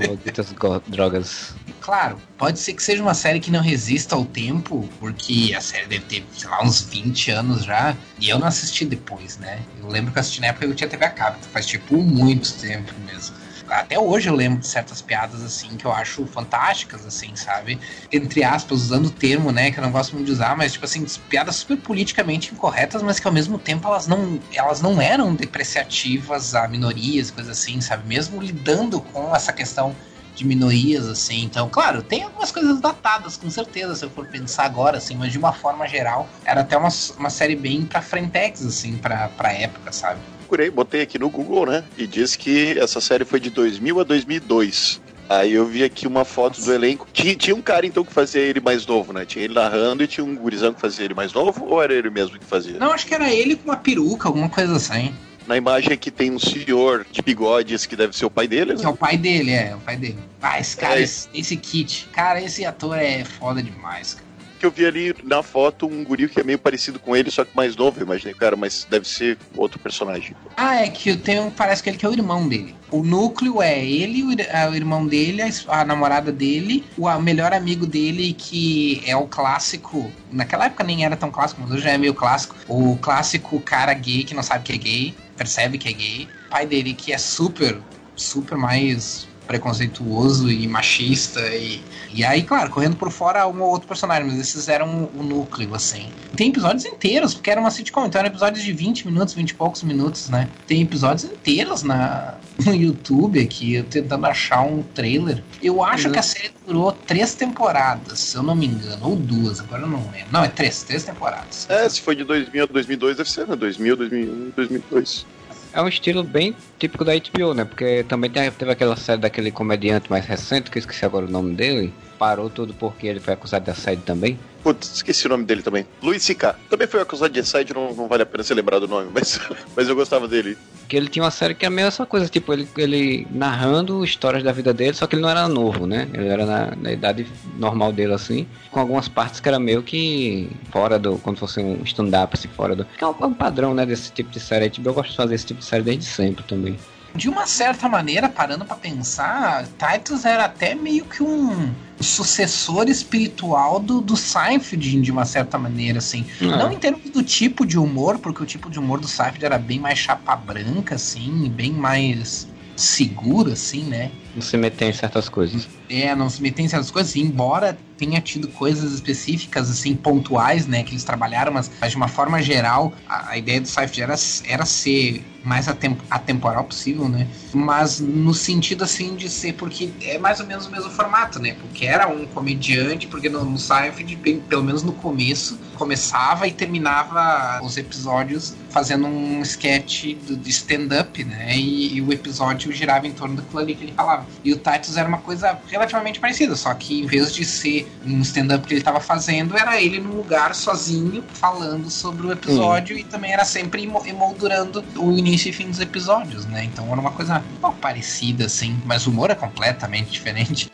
Malditas 0.06 0.54
drogas. 0.86 1.54
Claro, 1.86 2.20
pode 2.36 2.58
ser 2.58 2.74
que 2.74 2.82
seja 2.82 3.00
uma 3.00 3.14
série 3.14 3.38
que 3.38 3.48
não 3.48 3.60
resista 3.60 4.16
ao 4.16 4.24
tempo, 4.24 4.88
porque 4.98 5.54
a 5.56 5.60
série 5.60 5.86
deve 5.86 6.04
ter, 6.06 6.26
sei 6.36 6.50
lá, 6.50 6.60
uns 6.64 6.80
20 6.80 7.30
anos 7.30 7.62
já, 7.62 7.96
e 8.18 8.28
eu 8.28 8.40
não 8.40 8.48
assisti 8.48 8.84
depois, 8.84 9.36
né? 9.36 9.62
Eu 9.78 9.86
lembro 9.86 10.10
que 10.10 10.18
eu 10.18 10.20
assisti 10.20 10.40
na 10.40 10.48
época 10.48 10.66
que 10.66 10.72
eu 10.72 10.74
tinha 10.74 10.90
TV 10.90 11.04
a 11.04 11.10
cabo, 11.10 11.38
faz 11.52 11.64
tipo 11.64 11.96
muito 12.02 12.52
tempo 12.54 12.92
mesmo 13.06 13.36
até 13.68 13.98
hoje 13.98 14.28
eu 14.28 14.34
lembro 14.34 14.60
de 14.60 14.66
certas 14.66 15.02
piadas 15.02 15.42
assim 15.42 15.76
que 15.76 15.84
eu 15.84 15.92
acho 15.92 16.24
fantásticas, 16.26 17.04
assim, 17.04 17.34
sabe? 17.34 17.80
Entre 18.12 18.44
aspas, 18.44 18.82
usando 18.82 19.06
o 19.06 19.10
termo, 19.10 19.50
né, 19.50 19.70
que 19.72 19.78
eu 19.78 19.82
não 19.82 19.90
gosto 19.90 20.14
muito 20.14 20.26
de 20.26 20.32
usar, 20.32 20.56
mas 20.56 20.72
tipo 20.72 20.84
assim, 20.84 21.04
piadas 21.28 21.56
super 21.56 21.76
politicamente 21.76 22.54
incorretas, 22.54 23.02
mas 23.02 23.18
que 23.18 23.26
ao 23.26 23.32
mesmo 23.32 23.58
tempo 23.58 23.88
elas 23.88 24.06
não, 24.06 24.38
elas 24.54 24.80
não 24.80 25.00
eram 25.00 25.34
depreciativas 25.34 26.54
a 26.54 26.68
minorias, 26.68 27.30
coisas 27.30 27.58
assim, 27.58 27.80
sabe? 27.80 28.06
Mesmo 28.06 28.40
lidando 28.40 29.00
com 29.00 29.34
essa 29.34 29.52
questão 29.52 29.96
de 30.36 30.46
minorias, 30.46 31.08
assim. 31.08 31.42
Então, 31.42 31.68
claro, 31.68 32.02
tem 32.02 32.22
algumas 32.22 32.52
coisas 32.52 32.80
datadas, 32.80 33.36
com 33.36 33.50
certeza, 33.50 33.96
se 33.96 34.04
eu 34.04 34.10
for 34.10 34.26
pensar 34.26 34.64
agora, 34.64 34.98
assim, 34.98 35.16
mas 35.16 35.32
de 35.32 35.38
uma 35.38 35.52
forma 35.52 35.88
geral, 35.88 36.28
era 36.44 36.60
até 36.60 36.76
uma, 36.76 36.90
uma 37.18 37.30
série 37.30 37.56
bem 37.56 37.84
pra 37.84 38.02
frentex, 38.02 38.64
assim, 38.64 38.96
pra, 38.96 39.28
pra 39.28 39.52
época, 39.52 39.90
sabe? 39.90 40.20
Procurei, 40.40 40.70
botei 40.70 41.02
aqui 41.02 41.18
no 41.18 41.28
Google, 41.28 41.66
né? 41.66 41.82
E 41.96 42.06
diz 42.06 42.36
que 42.36 42.78
essa 42.78 43.00
série 43.00 43.24
foi 43.24 43.40
de 43.40 43.50
2000 43.50 43.98
a 43.98 44.04
2002. 44.04 45.00
Aí 45.28 45.54
eu 45.54 45.66
vi 45.66 45.82
aqui 45.82 46.06
uma 46.06 46.24
foto 46.24 46.60
do 46.60 46.72
elenco. 46.72 47.08
Tinha, 47.12 47.34
tinha 47.34 47.56
um 47.56 47.60
cara 47.60 47.84
então 47.84 48.04
que 48.04 48.12
fazia 48.12 48.42
ele 48.42 48.60
mais 48.60 48.86
novo, 48.86 49.12
né? 49.12 49.24
Tinha 49.24 49.44
ele 49.44 49.54
narrando 49.54 50.04
e 50.04 50.06
tinha 50.06 50.24
um 50.24 50.36
gurizão 50.36 50.72
que 50.72 50.80
fazia 50.80 51.04
ele 51.04 51.14
mais 51.14 51.32
novo, 51.32 51.66
ou 51.66 51.82
era 51.82 51.92
ele 51.92 52.10
mesmo 52.10 52.38
que 52.38 52.44
fazia? 52.44 52.78
Não, 52.78 52.92
acho 52.92 53.06
que 53.06 53.14
era 53.14 53.32
ele 53.32 53.56
com 53.56 53.64
uma 53.64 53.76
peruca, 53.76 54.28
alguma 54.28 54.48
coisa 54.48 54.76
assim. 54.76 55.12
Na 55.46 55.56
imagem 55.56 55.92
aqui 55.92 56.10
tem 56.10 56.30
um 56.30 56.38
senhor 56.38 57.06
de 57.10 57.22
bigodes 57.22 57.86
que 57.86 57.94
deve 57.94 58.16
ser 58.16 58.24
o 58.24 58.30
pai 58.30 58.48
dele, 58.48 58.74
né? 58.74 58.80
Que 58.80 58.86
é 58.86 58.88
o 58.88 58.96
pai 58.96 59.16
dele, 59.16 59.52
é, 59.52 59.74
o 59.76 59.80
pai 59.80 59.96
dele. 59.96 60.18
Ah, 60.42 60.58
esse 60.58 60.76
cara, 60.76 60.98
é. 60.98 61.02
esse, 61.02 61.28
esse 61.32 61.56
kit. 61.56 62.08
Cara, 62.12 62.40
esse 62.40 62.64
ator 62.64 62.98
é 62.98 63.24
foda 63.24 63.62
demais, 63.62 64.14
cara 64.14 64.26
que 64.58 64.66
eu 64.66 64.70
vi 64.70 64.86
ali 64.86 65.14
na 65.22 65.42
foto 65.42 65.86
um 65.86 66.02
guri 66.02 66.28
que 66.28 66.40
é 66.40 66.44
meio 66.44 66.58
parecido 66.58 66.98
com 66.98 67.14
ele, 67.14 67.30
só 67.30 67.44
que 67.44 67.54
mais 67.54 67.76
novo, 67.76 67.98
eu 68.00 68.04
imaginei, 68.04 68.34
cara, 68.34 68.56
mas 68.56 68.86
deve 68.88 69.06
ser 69.06 69.38
outro 69.56 69.78
personagem. 69.78 70.34
Ah, 70.56 70.76
é 70.76 70.88
que 70.88 71.16
tem 71.16 71.40
um, 71.40 71.50
parece 71.50 71.82
que 71.82 71.90
ele 71.90 71.98
que 71.98 72.06
é 72.06 72.08
o 72.08 72.12
irmão 72.12 72.48
dele. 72.48 72.74
O 72.90 73.02
núcleo 73.02 73.60
é 73.60 73.84
ele, 73.84 74.22
o, 74.22 74.28
o 74.28 74.74
irmão 74.74 75.06
dele, 75.06 75.42
a, 75.68 75.84
namorada 75.84 76.32
dele, 76.32 76.84
o 76.96 77.10
melhor 77.20 77.52
amigo 77.52 77.86
dele, 77.86 78.32
que 78.32 79.02
é 79.06 79.16
o 79.16 79.26
clássico. 79.26 80.10
Naquela 80.32 80.66
época 80.66 80.84
nem 80.84 81.04
era 81.04 81.16
tão 81.16 81.30
clássico, 81.30 81.60
mas 81.62 81.70
hoje 81.70 81.82
já 81.82 81.90
é 81.90 81.98
meio 81.98 82.14
clássico. 82.14 82.56
O 82.68 82.96
clássico 82.96 83.60
cara 83.60 83.92
gay 83.92 84.24
que 84.24 84.34
não 84.34 84.42
sabe 84.42 84.64
que 84.64 84.72
é 84.72 84.76
gay, 84.76 85.14
percebe 85.36 85.78
que 85.78 85.88
é 85.88 85.92
gay 85.92 86.28
pai 86.48 86.66
dele, 86.66 86.94
que 86.94 87.12
é 87.12 87.18
super, 87.18 87.80
super 88.14 88.56
mais 88.56 89.28
preconceituoso 89.46 90.50
e 90.50 90.66
machista 90.66 91.40
e, 91.54 91.80
e 92.12 92.24
aí, 92.24 92.42
claro, 92.42 92.70
correndo 92.70 92.96
por 92.96 93.10
fora 93.10 93.46
um 93.46 93.60
ou 93.60 93.70
outro 93.70 93.86
personagem, 93.86 94.26
mas 94.26 94.38
esses 94.38 94.68
eram 94.68 95.08
o 95.14 95.22
núcleo, 95.22 95.74
assim. 95.74 96.08
Tem 96.34 96.50
episódios 96.50 96.84
inteiros, 96.84 97.34
porque 97.34 97.50
era 97.50 97.60
uma 97.60 97.70
sitcom, 97.70 98.06
então 98.06 98.18
eram 98.18 98.28
episódios 98.28 98.64
de 98.64 98.72
20 98.72 99.06
minutos, 99.06 99.34
20 99.34 99.50
e 99.50 99.54
poucos 99.54 99.82
minutos, 99.82 100.28
né? 100.28 100.48
Tem 100.66 100.82
episódios 100.82 101.24
inteiros 101.24 101.82
na, 101.82 102.34
no 102.64 102.74
YouTube 102.74 103.40
aqui, 103.40 103.74
eu 103.74 103.84
tentando 103.84 104.26
achar 104.26 104.62
um 104.62 104.82
trailer. 104.82 105.42
Eu 105.62 105.82
acho 105.82 106.06
uhum. 106.06 106.12
que 106.12 106.18
a 106.18 106.22
série 106.22 106.52
durou 106.66 106.92
três 106.92 107.34
temporadas, 107.34 108.18
se 108.18 108.36
eu 108.36 108.42
não 108.42 108.54
me 108.54 108.66
engano, 108.66 109.08
ou 109.08 109.16
duas, 109.16 109.60
agora 109.60 109.82
eu 109.82 109.88
não 109.88 110.02
lembro. 110.10 110.28
Não, 110.32 110.44
é 110.44 110.48
três, 110.48 110.82
três 110.82 111.04
temporadas. 111.04 111.66
É, 111.68 111.88
se 111.88 112.00
foi 112.00 112.16
de 112.16 112.24
2000 112.24 112.64
a 112.64 112.66
2002, 112.66 113.16
deve 113.16 113.30
ser, 113.30 113.46
né? 113.46 113.56
2000, 113.56 113.96
2001, 113.96 114.52
2002 114.56 115.35
é 115.76 115.82
um 115.82 115.88
estilo 115.88 116.24
bem 116.24 116.56
típico 116.78 117.04
da 117.04 117.12
HBO, 117.12 117.52
né? 117.52 117.64
Porque 117.66 118.02
também 118.04 118.30
teve 118.30 118.72
aquela 118.72 118.96
série 118.96 119.20
daquele 119.20 119.50
comediante 119.50 120.10
mais 120.10 120.24
recente, 120.24 120.70
que 120.70 120.78
eu 120.78 120.80
esqueci 120.80 121.04
agora 121.04 121.26
o 121.26 121.30
nome 121.30 121.54
dele. 121.54 121.92
Parou 122.18 122.48
tudo 122.48 122.72
porque 122.72 123.06
ele 123.06 123.20
foi 123.20 123.34
acusado 123.34 123.66
de 123.66 123.70
assédio 123.70 124.02
também. 124.02 124.38
Putz, 124.66 124.96
esqueci 124.96 125.24
o 125.26 125.28
nome 125.28 125.44
dele 125.44 125.62
também. 125.62 125.86
Luiz 126.02 126.24
C.K. 126.24 126.56
Também 126.68 126.88
foi 126.88 127.00
acusado 127.00 127.32
de 127.32 127.38
assédio, 127.38 127.72
não, 127.72 127.94
não 127.94 128.08
vale 128.08 128.24
a 128.24 128.26
pena 128.26 128.42
ser 128.42 128.54
lembrado 128.54 128.82
o 128.82 128.88
nome, 128.88 129.08
mas, 129.14 129.38
mas 129.76 129.88
eu 129.88 129.94
gostava 129.94 130.26
dele. 130.26 130.58
Que 130.88 130.96
ele 130.96 131.06
tinha 131.06 131.22
uma 131.22 131.30
série 131.30 131.54
que 131.54 131.64
era 131.64 131.72
meio 131.72 131.86
essa 131.86 132.04
coisa, 132.04 132.28
tipo, 132.28 132.52
ele, 132.52 132.68
ele 132.76 133.28
narrando 133.30 134.04
histórias 134.04 134.42
da 134.42 134.50
vida 134.50 134.74
dele, 134.74 134.94
só 134.94 135.06
que 135.06 135.14
ele 135.14 135.22
não 135.22 135.28
era 135.28 135.46
novo, 135.46 135.86
né? 135.86 136.08
Ele 136.12 136.26
era 136.26 136.44
na, 136.44 136.74
na 136.74 136.90
idade 136.90 137.28
normal 137.56 137.92
dele, 137.92 138.12
assim, 138.12 138.44
com 138.72 138.80
algumas 138.80 139.06
partes 139.06 139.38
que 139.38 139.48
era 139.48 139.60
meio 139.60 139.84
que 139.84 140.50
fora 140.72 140.98
do. 140.98 141.16
quando 141.18 141.38
fosse 141.38 141.60
um 141.60 141.84
stand-up, 141.84 142.36
assim, 142.36 142.48
fora 142.48 142.74
do. 142.74 142.84
Que 142.84 143.04
é 143.04 143.06
um, 143.06 143.14
é 143.20 143.26
um 143.26 143.34
padrão, 143.34 143.72
né, 143.72 143.86
desse 143.86 144.10
tipo 144.10 144.30
de 144.30 144.40
série. 144.40 144.68
Tipo, 144.68 144.88
eu 144.88 144.94
gosto 144.94 145.10
de 145.10 145.16
fazer 145.16 145.36
esse 145.36 145.46
tipo 145.46 145.60
de 145.60 145.66
série 145.66 145.84
desde 145.84 146.06
sempre 146.06 146.42
também 146.42 146.76
de 147.16 147.28
uma 147.28 147.46
certa 147.46 147.88
maneira, 147.88 148.28
parando 148.28 148.64
para 148.64 148.76
pensar, 148.76 149.66
Titus 149.78 150.24
era 150.24 150.44
até 150.44 150.74
meio 150.74 151.04
que 151.04 151.22
um 151.22 151.72
sucessor 152.00 152.88
espiritual 152.88 153.80
do, 153.80 154.00
do 154.00 154.16
Seinfeld, 154.16 155.00
de 155.00 155.10
uma 155.10 155.24
certa 155.24 155.58
maneira, 155.58 155.98
assim. 155.98 156.26
Não. 156.40 156.58
Não 156.58 156.72
em 156.72 156.78
termos 156.78 157.10
do 157.10 157.22
tipo 157.22 157.64
de 157.66 157.78
humor, 157.78 158.18
porque 158.18 158.42
o 158.42 158.46
tipo 158.46 158.68
de 158.68 158.78
humor 158.78 159.00
do 159.00 159.08
Seinfeld 159.08 159.44
era 159.44 159.58
bem 159.58 159.80
mais 159.80 159.98
chapa 159.98 160.36
branca, 160.36 160.96
assim, 160.96 161.48
bem 161.48 161.72
mais 161.72 162.46
seguro, 162.76 163.52
assim, 163.52 163.84
né? 163.84 164.10
Não 164.34 164.42
se 164.42 164.56
meter 164.56 164.90
em 164.90 164.92
certas 164.92 165.28
coisas. 165.28 165.66
É, 165.88 166.14
não 166.14 166.28
se 166.28 166.42
meter 166.42 166.62
em 166.62 166.68
certas 166.68 166.90
coisas, 166.90 167.16
embora 167.16 167.76
tenha 167.96 168.20
tido 168.20 168.48
coisas 168.48 168.92
específicas, 168.92 169.70
assim, 169.70 169.96
pontuais, 169.96 170.66
né, 170.66 170.82
que 170.82 170.92
eles 170.92 171.04
trabalharam, 171.04 171.52
mas, 171.52 171.70
mas 171.80 171.90
de 171.90 171.96
uma 171.96 172.08
forma 172.08 172.42
geral, 172.42 172.92
a, 173.08 173.30
a 173.30 173.38
ideia 173.38 173.60
do 173.60 173.66
Seinfeld 173.66 174.02
era, 174.02 174.14
era 174.46 174.66
ser 174.66 175.24
mais 175.46 175.68
atem 175.68 175.96
atemporal 176.10 176.64
possível, 176.64 177.08
né? 177.08 177.28
Mas 177.54 178.00
no 178.00 178.34
sentido 178.34 178.82
assim 178.82 179.14
de 179.14 179.30
ser 179.30 179.52
porque 179.54 179.90
é 180.02 180.18
mais 180.18 180.40
ou 180.40 180.46
menos 180.46 180.66
o 180.66 180.70
mesmo 180.70 180.90
formato, 180.90 181.38
né? 181.38 181.54
Porque 181.60 181.86
era 181.86 182.08
um 182.08 182.26
comediante, 182.26 183.06
porque 183.06 183.28
no, 183.28 183.44
no 183.44 183.58
Seinfeld, 183.58 184.16
bem, 184.16 184.40
pelo 184.40 184.64
menos 184.64 184.82
no 184.82 184.92
começo, 184.92 185.56
começava 185.76 186.48
e 186.48 186.52
terminava 186.52 187.60
os 187.62 187.76
episódios 187.76 188.56
fazendo 188.70 189.06
um 189.06 189.40
sketch 189.42 190.16
de 190.16 190.50
stand-up, 190.50 191.22
né? 191.24 191.56
E, 191.56 191.96
e, 191.96 192.02
o 192.02 192.12
episódio 192.12 192.72
girava 192.72 193.06
em 193.06 193.12
torno 193.12 193.36
daquilo 193.36 193.60
ali 193.60 193.74
que 193.74 193.84
ele 193.84 193.92
falava. 193.92 194.26
E 194.44 194.52
o 194.52 194.56
Titus 194.56 194.96
era 194.96 195.08
uma 195.08 195.18
coisa 195.18 195.58
relativamente 195.68 196.18
parecida, 196.18 196.56
só 196.56 196.74
que 196.74 197.00
em 197.00 197.06
vez 197.06 197.32
de 197.32 197.44
ser 197.44 197.90
um 198.04 198.20
stand-up 198.20 198.66
que 198.66 198.74
ele 198.74 198.80
estava 198.80 199.00
fazendo, 199.00 199.56
era 199.56 199.80
ele 199.80 200.00
num 200.00 200.16
lugar 200.16 200.54
sozinho 200.54 201.24
falando 201.32 201.88
sobre 201.88 202.26
o 202.26 202.32
episódio 202.32 202.96
hum. 202.96 203.00
e 203.00 203.04
também 203.04 203.32
era 203.32 203.44
sempre 203.44 203.88
emoldurando 204.04 204.84
o 204.96 205.12
início 205.12 205.35
início 205.36 205.50
e 205.50 205.52
fim 205.52 205.68
dos 205.68 205.80
episódios, 205.80 206.46
né? 206.46 206.64
Então 206.64 206.90
era 206.90 206.98
uma 206.98 207.10
coisa 207.10 207.44
um 207.56 207.60
pouco 207.60 207.76
parecida, 207.76 208.46
assim, 208.46 208.80
mas 208.86 209.06
o 209.06 209.10
humor 209.10 209.30
é 209.30 209.34
completamente 209.34 210.10
diferente. 210.12 210.70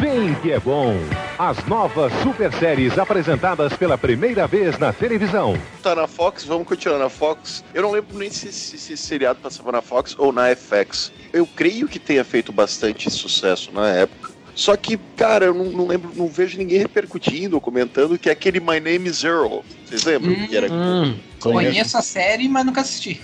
Vem 0.00 0.34
que 0.36 0.50
é 0.50 0.58
bom! 0.58 0.96
As 1.38 1.64
novas 1.66 2.12
super 2.22 2.52
séries 2.54 2.98
apresentadas 2.98 3.74
pela 3.74 3.98
primeira 3.98 4.46
vez 4.46 4.78
na 4.78 4.92
televisão. 4.92 5.58
Tá 5.82 5.94
na 5.94 6.06
Fox, 6.06 6.44
vamos 6.44 6.66
continuar 6.66 6.98
na 6.98 7.10
Fox. 7.10 7.62
Eu 7.74 7.82
não 7.82 7.90
lembro 7.90 8.16
nem 8.16 8.30
se 8.30 8.48
esse 8.48 8.96
seriado 8.96 9.38
passava 9.40 9.70
na 9.70 9.82
Fox 9.82 10.14
ou 10.18 10.32
na 10.32 10.54
FX. 10.54 11.12
Eu 11.30 11.46
creio 11.46 11.86
que 11.88 11.98
tenha 11.98 12.24
feito 12.24 12.52
bastante 12.52 13.10
sucesso 13.10 13.70
na 13.70 13.88
época. 13.88 14.32
Só 14.54 14.76
que, 14.76 14.98
cara, 15.16 15.46
eu 15.46 15.54
não, 15.54 15.64
não, 15.66 15.86
lembro, 15.86 16.10
não 16.14 16.28
vejo 16.28 16.58
ninguém 16.58 16.78
repercutindo 16.78 17.56
ou 17.56 17.60
comentando 17.60 18.18
que 18.18 18.28
é 18.28 18.32
aquele 18.32 18.60
My 18.60 18.80
Name 18.80 19.08
is 19.08 19.24
Earl. 19.24 19.60
Vocês 19.84 20.04
lembram? 20.04 20.32
Hum, 20.32 20.46
que 20.46 20.56
era... 20.56 20.72
Hum, 20.72 21.18
conheço 21.42 21.96
a 21.96 22.02
série, 22.02 22.48
mas 22.48 22.64
nunca 22.64 22.80
assisti. 22.80 23.20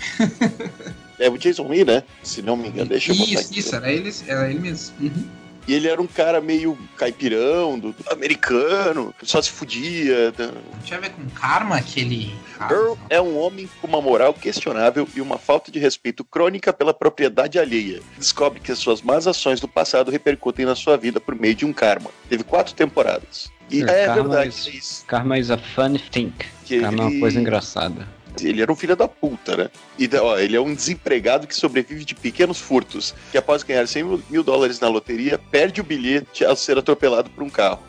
é 1.18 1.28
o 1.28 1.38
Jason 1.38 1.68
Lee, 1.68 1.84
né? 1.84 2.02
Se 2.22 2.42
não 2.42 2.56
me 2.56 2.68
engano, 2.68 2.90
deixa 2.90 3.12
eu 3.12 3.16
botar 3.16 3.32
Isso, 3.32 3.50
aqui, 3.50 3.60
isso, 3.60 3.74
era 3.74 3.92
ele, 3.92 4.14
era 4.26 4.50
ele 4.50 4.60
mesmo. 4.60 4.94
Uhum. 5.00 5.28
E 5.68 5.74
ele 5.74 5.86
era 5.86 6.00
um 6.00 6.06
cara 6.06 6.40
meio 6.40 6.78
caipirão, 6.96 7.78
do, 7.78 7.92
do 7.92 8.10
americano, 8.10 9.14
que 9.18 9.26
só 9.26 9.42
se 9.42 9.50
fudia. 9.50 10.32
Né? 10.38 10.50
Tinha 10.82 10.98
a 10.98 11.02
ver 11.02 11.10
com 11.10 11.28
karma 11.28 11.76
aquele. 11.76 12.34
Earl 12.58 12.94
é 13.10 13.20
um 13.20 13.38
homem 13.38 13.68
com 13.78 13.86
uma 13.86 14.00
moral 14.00 14.32
questionável 14.32 15.06
e 15.14 15.20
uma 15.20 15.36
falta 15.36 15.70
de 15.70 15.78
respeito 15.78 16.24
crônica 16.24 16.72
pela 16.72 16.94
propriedade 16.94 17.58
alheia. 17.58 18.00
Descobre 18.16 18.60
que 18.60 18.72
as 18.72 18.78
suas 18.78 19.02
más 19.02 19.26
ações 19.26 19.60
do 19.60 19.68
passado 19.68 20.10
repercutem 20.10 20.64
na 20.64 20.74
sua 20.74 20.96
vida 20.96 21.20
por 21.20 21.34
meio 21.34 21.54
de 21.54 21.66
um 21.66 21.72
karma. 21.72 22.10
Teve 22.30 22.44
quatro 22.44 22.74
temporadas. 22.74 23.50
E 23.70 23.82
é, 23.82 24.04
é 24.04 24.14
verdade. 24.14 24.48
Is, 24.48 25.04
é. 25.04 25.06
Karma 25.06 25.38
is 25.38 25.50
a 25.50 25.58
fun 25.58 25.98
thing. 26.10 26.32
Que 26.64 26.80
karma 26.80 26.94
ele... 26.94 27.02
é 27.02 27.04
uma 27.04 27.20
coisa 27.20 27.38
engraçada. 27.38 28.08
Ele 28.42 28.62
era 28.62 28.72
um 28.72 28.76
filho 28.76 28.96
da 28.96 29.08
puta, 29.08 29.56
né? 29.56 29.70
E, 29.98 30.08
ó, 30.16 30.38
ele 30.38 30.56
é 30.56 30.60
um 30.60 30.74
desempregado 30.74 31.46
que 31.46 31.54
sobrevive 31.54 32.04
de 32.04 32.14
pequenos 32.14 32.60
furtos, 32.60 33.14
que 33.30 33.38
após 33.38 33.62
ganhar 33.62 33.86
100 33.86 34.22
mil 34.30 34.42
dólares 34.42 34.80
na 34.80 34.88
loteria, 34.88 35.38
perde 35.50 35.80
o 35.80 35.84
bilhete 35.84 36.44
ao 36.44 36.56
ser 36.56 36.78
atropelado 36.78 37.30
por 37.30 37.42
um 37.42 37.50
carro. 37.50 37.82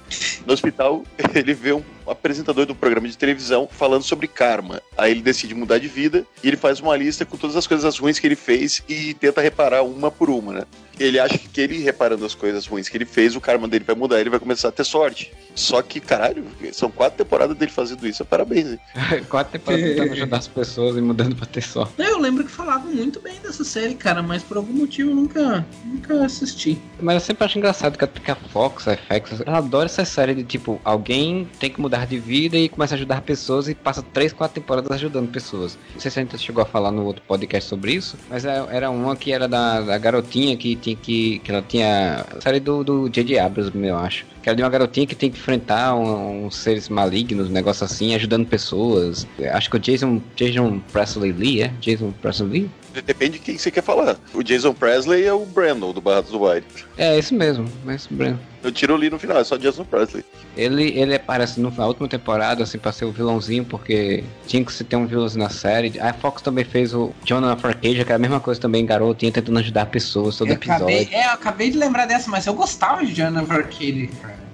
No 0.46 0.54
hospital, 0.54 1.04
ele 1.36 1.54
vê 1.54 1.74
um 1.74 1.84
apresentador 2.10 2.66
do 2.66 2.76
programa 2.76 3.08
de 3.08 3.18
televisão 3.18 3.68
falando 3.72 4.04
sobre 4.04 4.28
karma. 4.28 4.82
Aí 4.98 5.12
ele 5.12 5.22
decide 5.22 5.54
mudar 5.56 5.78
de 5.78 5.88
vida 5.88 6.26
e 6.44 6.48
ele 6.48 6.58
faz 6.58 6.80
uma 6.80 6.96
lista 6.96 7.26
com 7.26 7.38
todas 7.38 7.56
as 7.56 7.68
coisas 7.68 7.98
ruins 7.98 8.20
que 8.20 8.28
ele 8.28 8.36
fez 8.36 8.84
e 8.88 9.14
tenta 9.14 9.42
reparar 9.42 9.84
uma 9.84 10.12
por 10.12 10.30
uma, 10.30 10.54
né? 10.54 10.64
Ele 11.00 11.18
acha 11.18 11.38
que 11.38 11.62
ele 11.62 11.80
reparando 11.80 12.26
as 12.26 12.36
coisas 12.36 12.68
ruins 12.68 12.90
que 12.90 12.98
ele 12.98 13.06
fez, 13.06 13.34
o 13.34 13.40
karma 13.40 13.70
dele 13.70 13.86
vai 13.88 13.96
mudar, 13.96 14.20
ele 14.20 14.30
vai 14.30 14.40
começar 14.40 14.68
a 14.68 14.72
ter 14.72 14.84
sorte. 14.84 15.32
Só 15.56 15.82
que, 15.82 16.00
caralho, 16.02 16.46
são 16.74 16.92
quatro 16.92 17.24
temporadas 17.24 17.56
dele 17.56 17.72
fazendo 17.72 18.06
isso, 18.06 18.26
parabéns, 18.26 18.72
hein? 18.72 18.80
quatro 19.30 19.54
temporadas 19.54 19.90
tentando 19.90 20.12
ajudar 20.14 20.38
as 20.38 20.48
pessoas 20.48 20.98
e 20.98 21.02
mudando 21.02 21.36
pra 21.38 21.46
ter 21.46 21.62
sorte. 21.62 21.94
Eu 21.98 22.20
lembro 22.20 22.44
que 22.44 22.52
falavam 22.52 22.92
muito 22.92 23.22
bem 23.22 23.40
dessa 23.42 23.64
série, 23.64 23.96
cara, 23.96 24.22
mas 24.22 24.44
por 24.44 24.58
algum 24.58 24.74
motivo 24.74 25.12
eu 25.12 25.16
nunca, 25.16 25.66
nunca 25.86 26.26
assisti. 26.26 26.78
Mas 27.00 27.16
eu 27.16 27.22
sempre 27.22 27.46
acho 27.46 27.58
engraçado 27.58 27.98
que 27.98 28.32
a 28.32 28.36
Fox, 28.36 28.88
a 28.88 28.98
FX, 28.98 29.42
ela 29.46 29.60
adora 29.60 29.86
essa 29.86 30.04
série 30.04 30.34
de 30.34 30.44
tipo, 30.44 30.82
alguém 30.84 31.48
tem 31.60 31.70
que 31.70 31.80
mudar 31.80 31.99
de 32.06 32.20
vida 32.20 32.58
e 32.58 32.70
começa 32.70 32.96
a 32.96 32.98
ajudar 32.98 33.22
pessoas 33.22 33.68
e 33.68 33.76
passa 33.76 34.02
três, 34.02 34.34
quatro 34.34 34.62
temporadas 34.62 34.92
ajudando 34.92 35.30
pessoas. 35.30 35.78
Não 35.94 36.00
sei 36.00 36.12
se 36.12 36.20
a 36.20 36.24
gente 36.24 36.38
chegou 36.38 36.62
a 36.62 36.66
falar 36.66 36.92
no 36.92 37.04
outro 37.04 37.22
podcast 37.28 37.70
sobre 37.70 37.94
isso, 37.94 38.18
mas 38.30 38.46
é, 38.46 38.66
era 38.72 38.90
uma 38.90 39.16
que 39.16 39.32
era 39.32 39.48
da, 39.48 39.82
da 39.82 39.98
garotinha 39.98 40.56
que 40.58 40.76
tinha 40.76 40.96
que. 40.96 41.40
que 41.40 41.52
ela 41.52 41.62
tinha. 41.62 42.26
Série 42.40 42.60
do, 42.60 42.84
do 42.84 43.10
J.J. 43.10 43.40
Abrams, 43.40 43.72
eu 43.76 43.98
acho. 43.98 44.26
Que 44.42 44.50
era 44.50 44.56
de 44.56 44.64
uma 44.64 44.70
garotinha 44.70 45.06
que 45.06 45.16
tem 45.16 45.30
que 45.30 45.38
enfrentar 45.38 45.96
uns 45.96 46.46
um 46.46 46.52
seres 46.52 46.88
malignos, 46.88 47.50
um 47.50 47.52
negócio 47.52 47.84
assim, 47.84 48.16
ajudando 48.16 48.46
pessoas. 48.46 49.28
Acho 49.52 49.70
que 49.70 49.76
o 49.76 49.80
Jason, 49.80 50.22
Jason 50.36 50.80
Presley 50.92 51.32
Lee, 51.32 51.64
é? 51.64 51.68
Jason 51.82 52.12
Presley 52.22 52.50
Lee? 52.50 52.70
Depende 52.94 53.34
de 53.34 53.40
quem 53.40 53.58
você 53.58 53.72
quer 53.72 53.84
falar. 53.84 54.18
O 54.34 54.44
Jason 54.44 54.74
Presley 54.74 55.26
é 55.26 55.34
o 55.34 55.46
Brandon 55.46 55.92
do 55.92 56.02
Barrados 56.02 56.32
do 56.32 56.44
White. 56.44 56.86
É, 56.98 57.18
esse 57.18 57.34
mesmo, 57.34 57.72
esse 57.90 58.12
Brandon. 58.14 58.40
Eu 58.64 58.72
tiro 58.72 58.96
ali 58.96 59.10
no 59.10 59.18
final, 59.18 59.38
é 59.38 59.44
só 59.44 59.58
Jason 59.58 59.86
Presley. 59.86 60.24
Ele, 60.58 61.00
ele 61.00 61.16
aparece 61.16 61.60
na 61.60 61.86
última 61.86 62.08
temporada, 62.08 62.64
assim, 62.64 62.78
pra 62.78 62.92
ser 62.92 63.06
o 63.06 63.12
vilãozinho, 63.12 63.64
porque 63.64 64.24
tinha 64.46 64.64
que 64.64 64.74
se 64.74 64.84
ter 64.84 64.96
um 64.96 65.06
vilãozinho 65.06 65.44
na 65.44 65.50
série. 65.50 65.98
A 66.00 66.14
Fox 66.14 66.42
também 66.42 66.66
fez 66.66 66.94
o 66.94 67.14
Jonathan 67.24 67.68
Arcade, 67.68 68.04
que 68.04 68.12
é 68.12 68.16
a 68.16 68.20
mesma 68.20 68.40
coisa 68.40 68.60
também, 68.60 68.86
garotinho 68.86 69.32
tentando 69.32 69.60
ajudar 69.60 69.86
pessoas 69.86 70.38
todo 70.38 70.50
eu 70.50 70.56
episódio. 70.56 70.86
Acabei, 70.86 71.10
é, 71.12 71.26
eu 71.26 71.32
acabei 71.32 71.70
de 71.70 71.78
lembrar 71.78 72.06
dessa, 72.06 72.30
mas 72.30 72.46
eu 72.46 72.54
gostava 72.54 73.06
de 73.06 73.14
Jonathan 73.14 73.54
Arcade, 73.54 74.10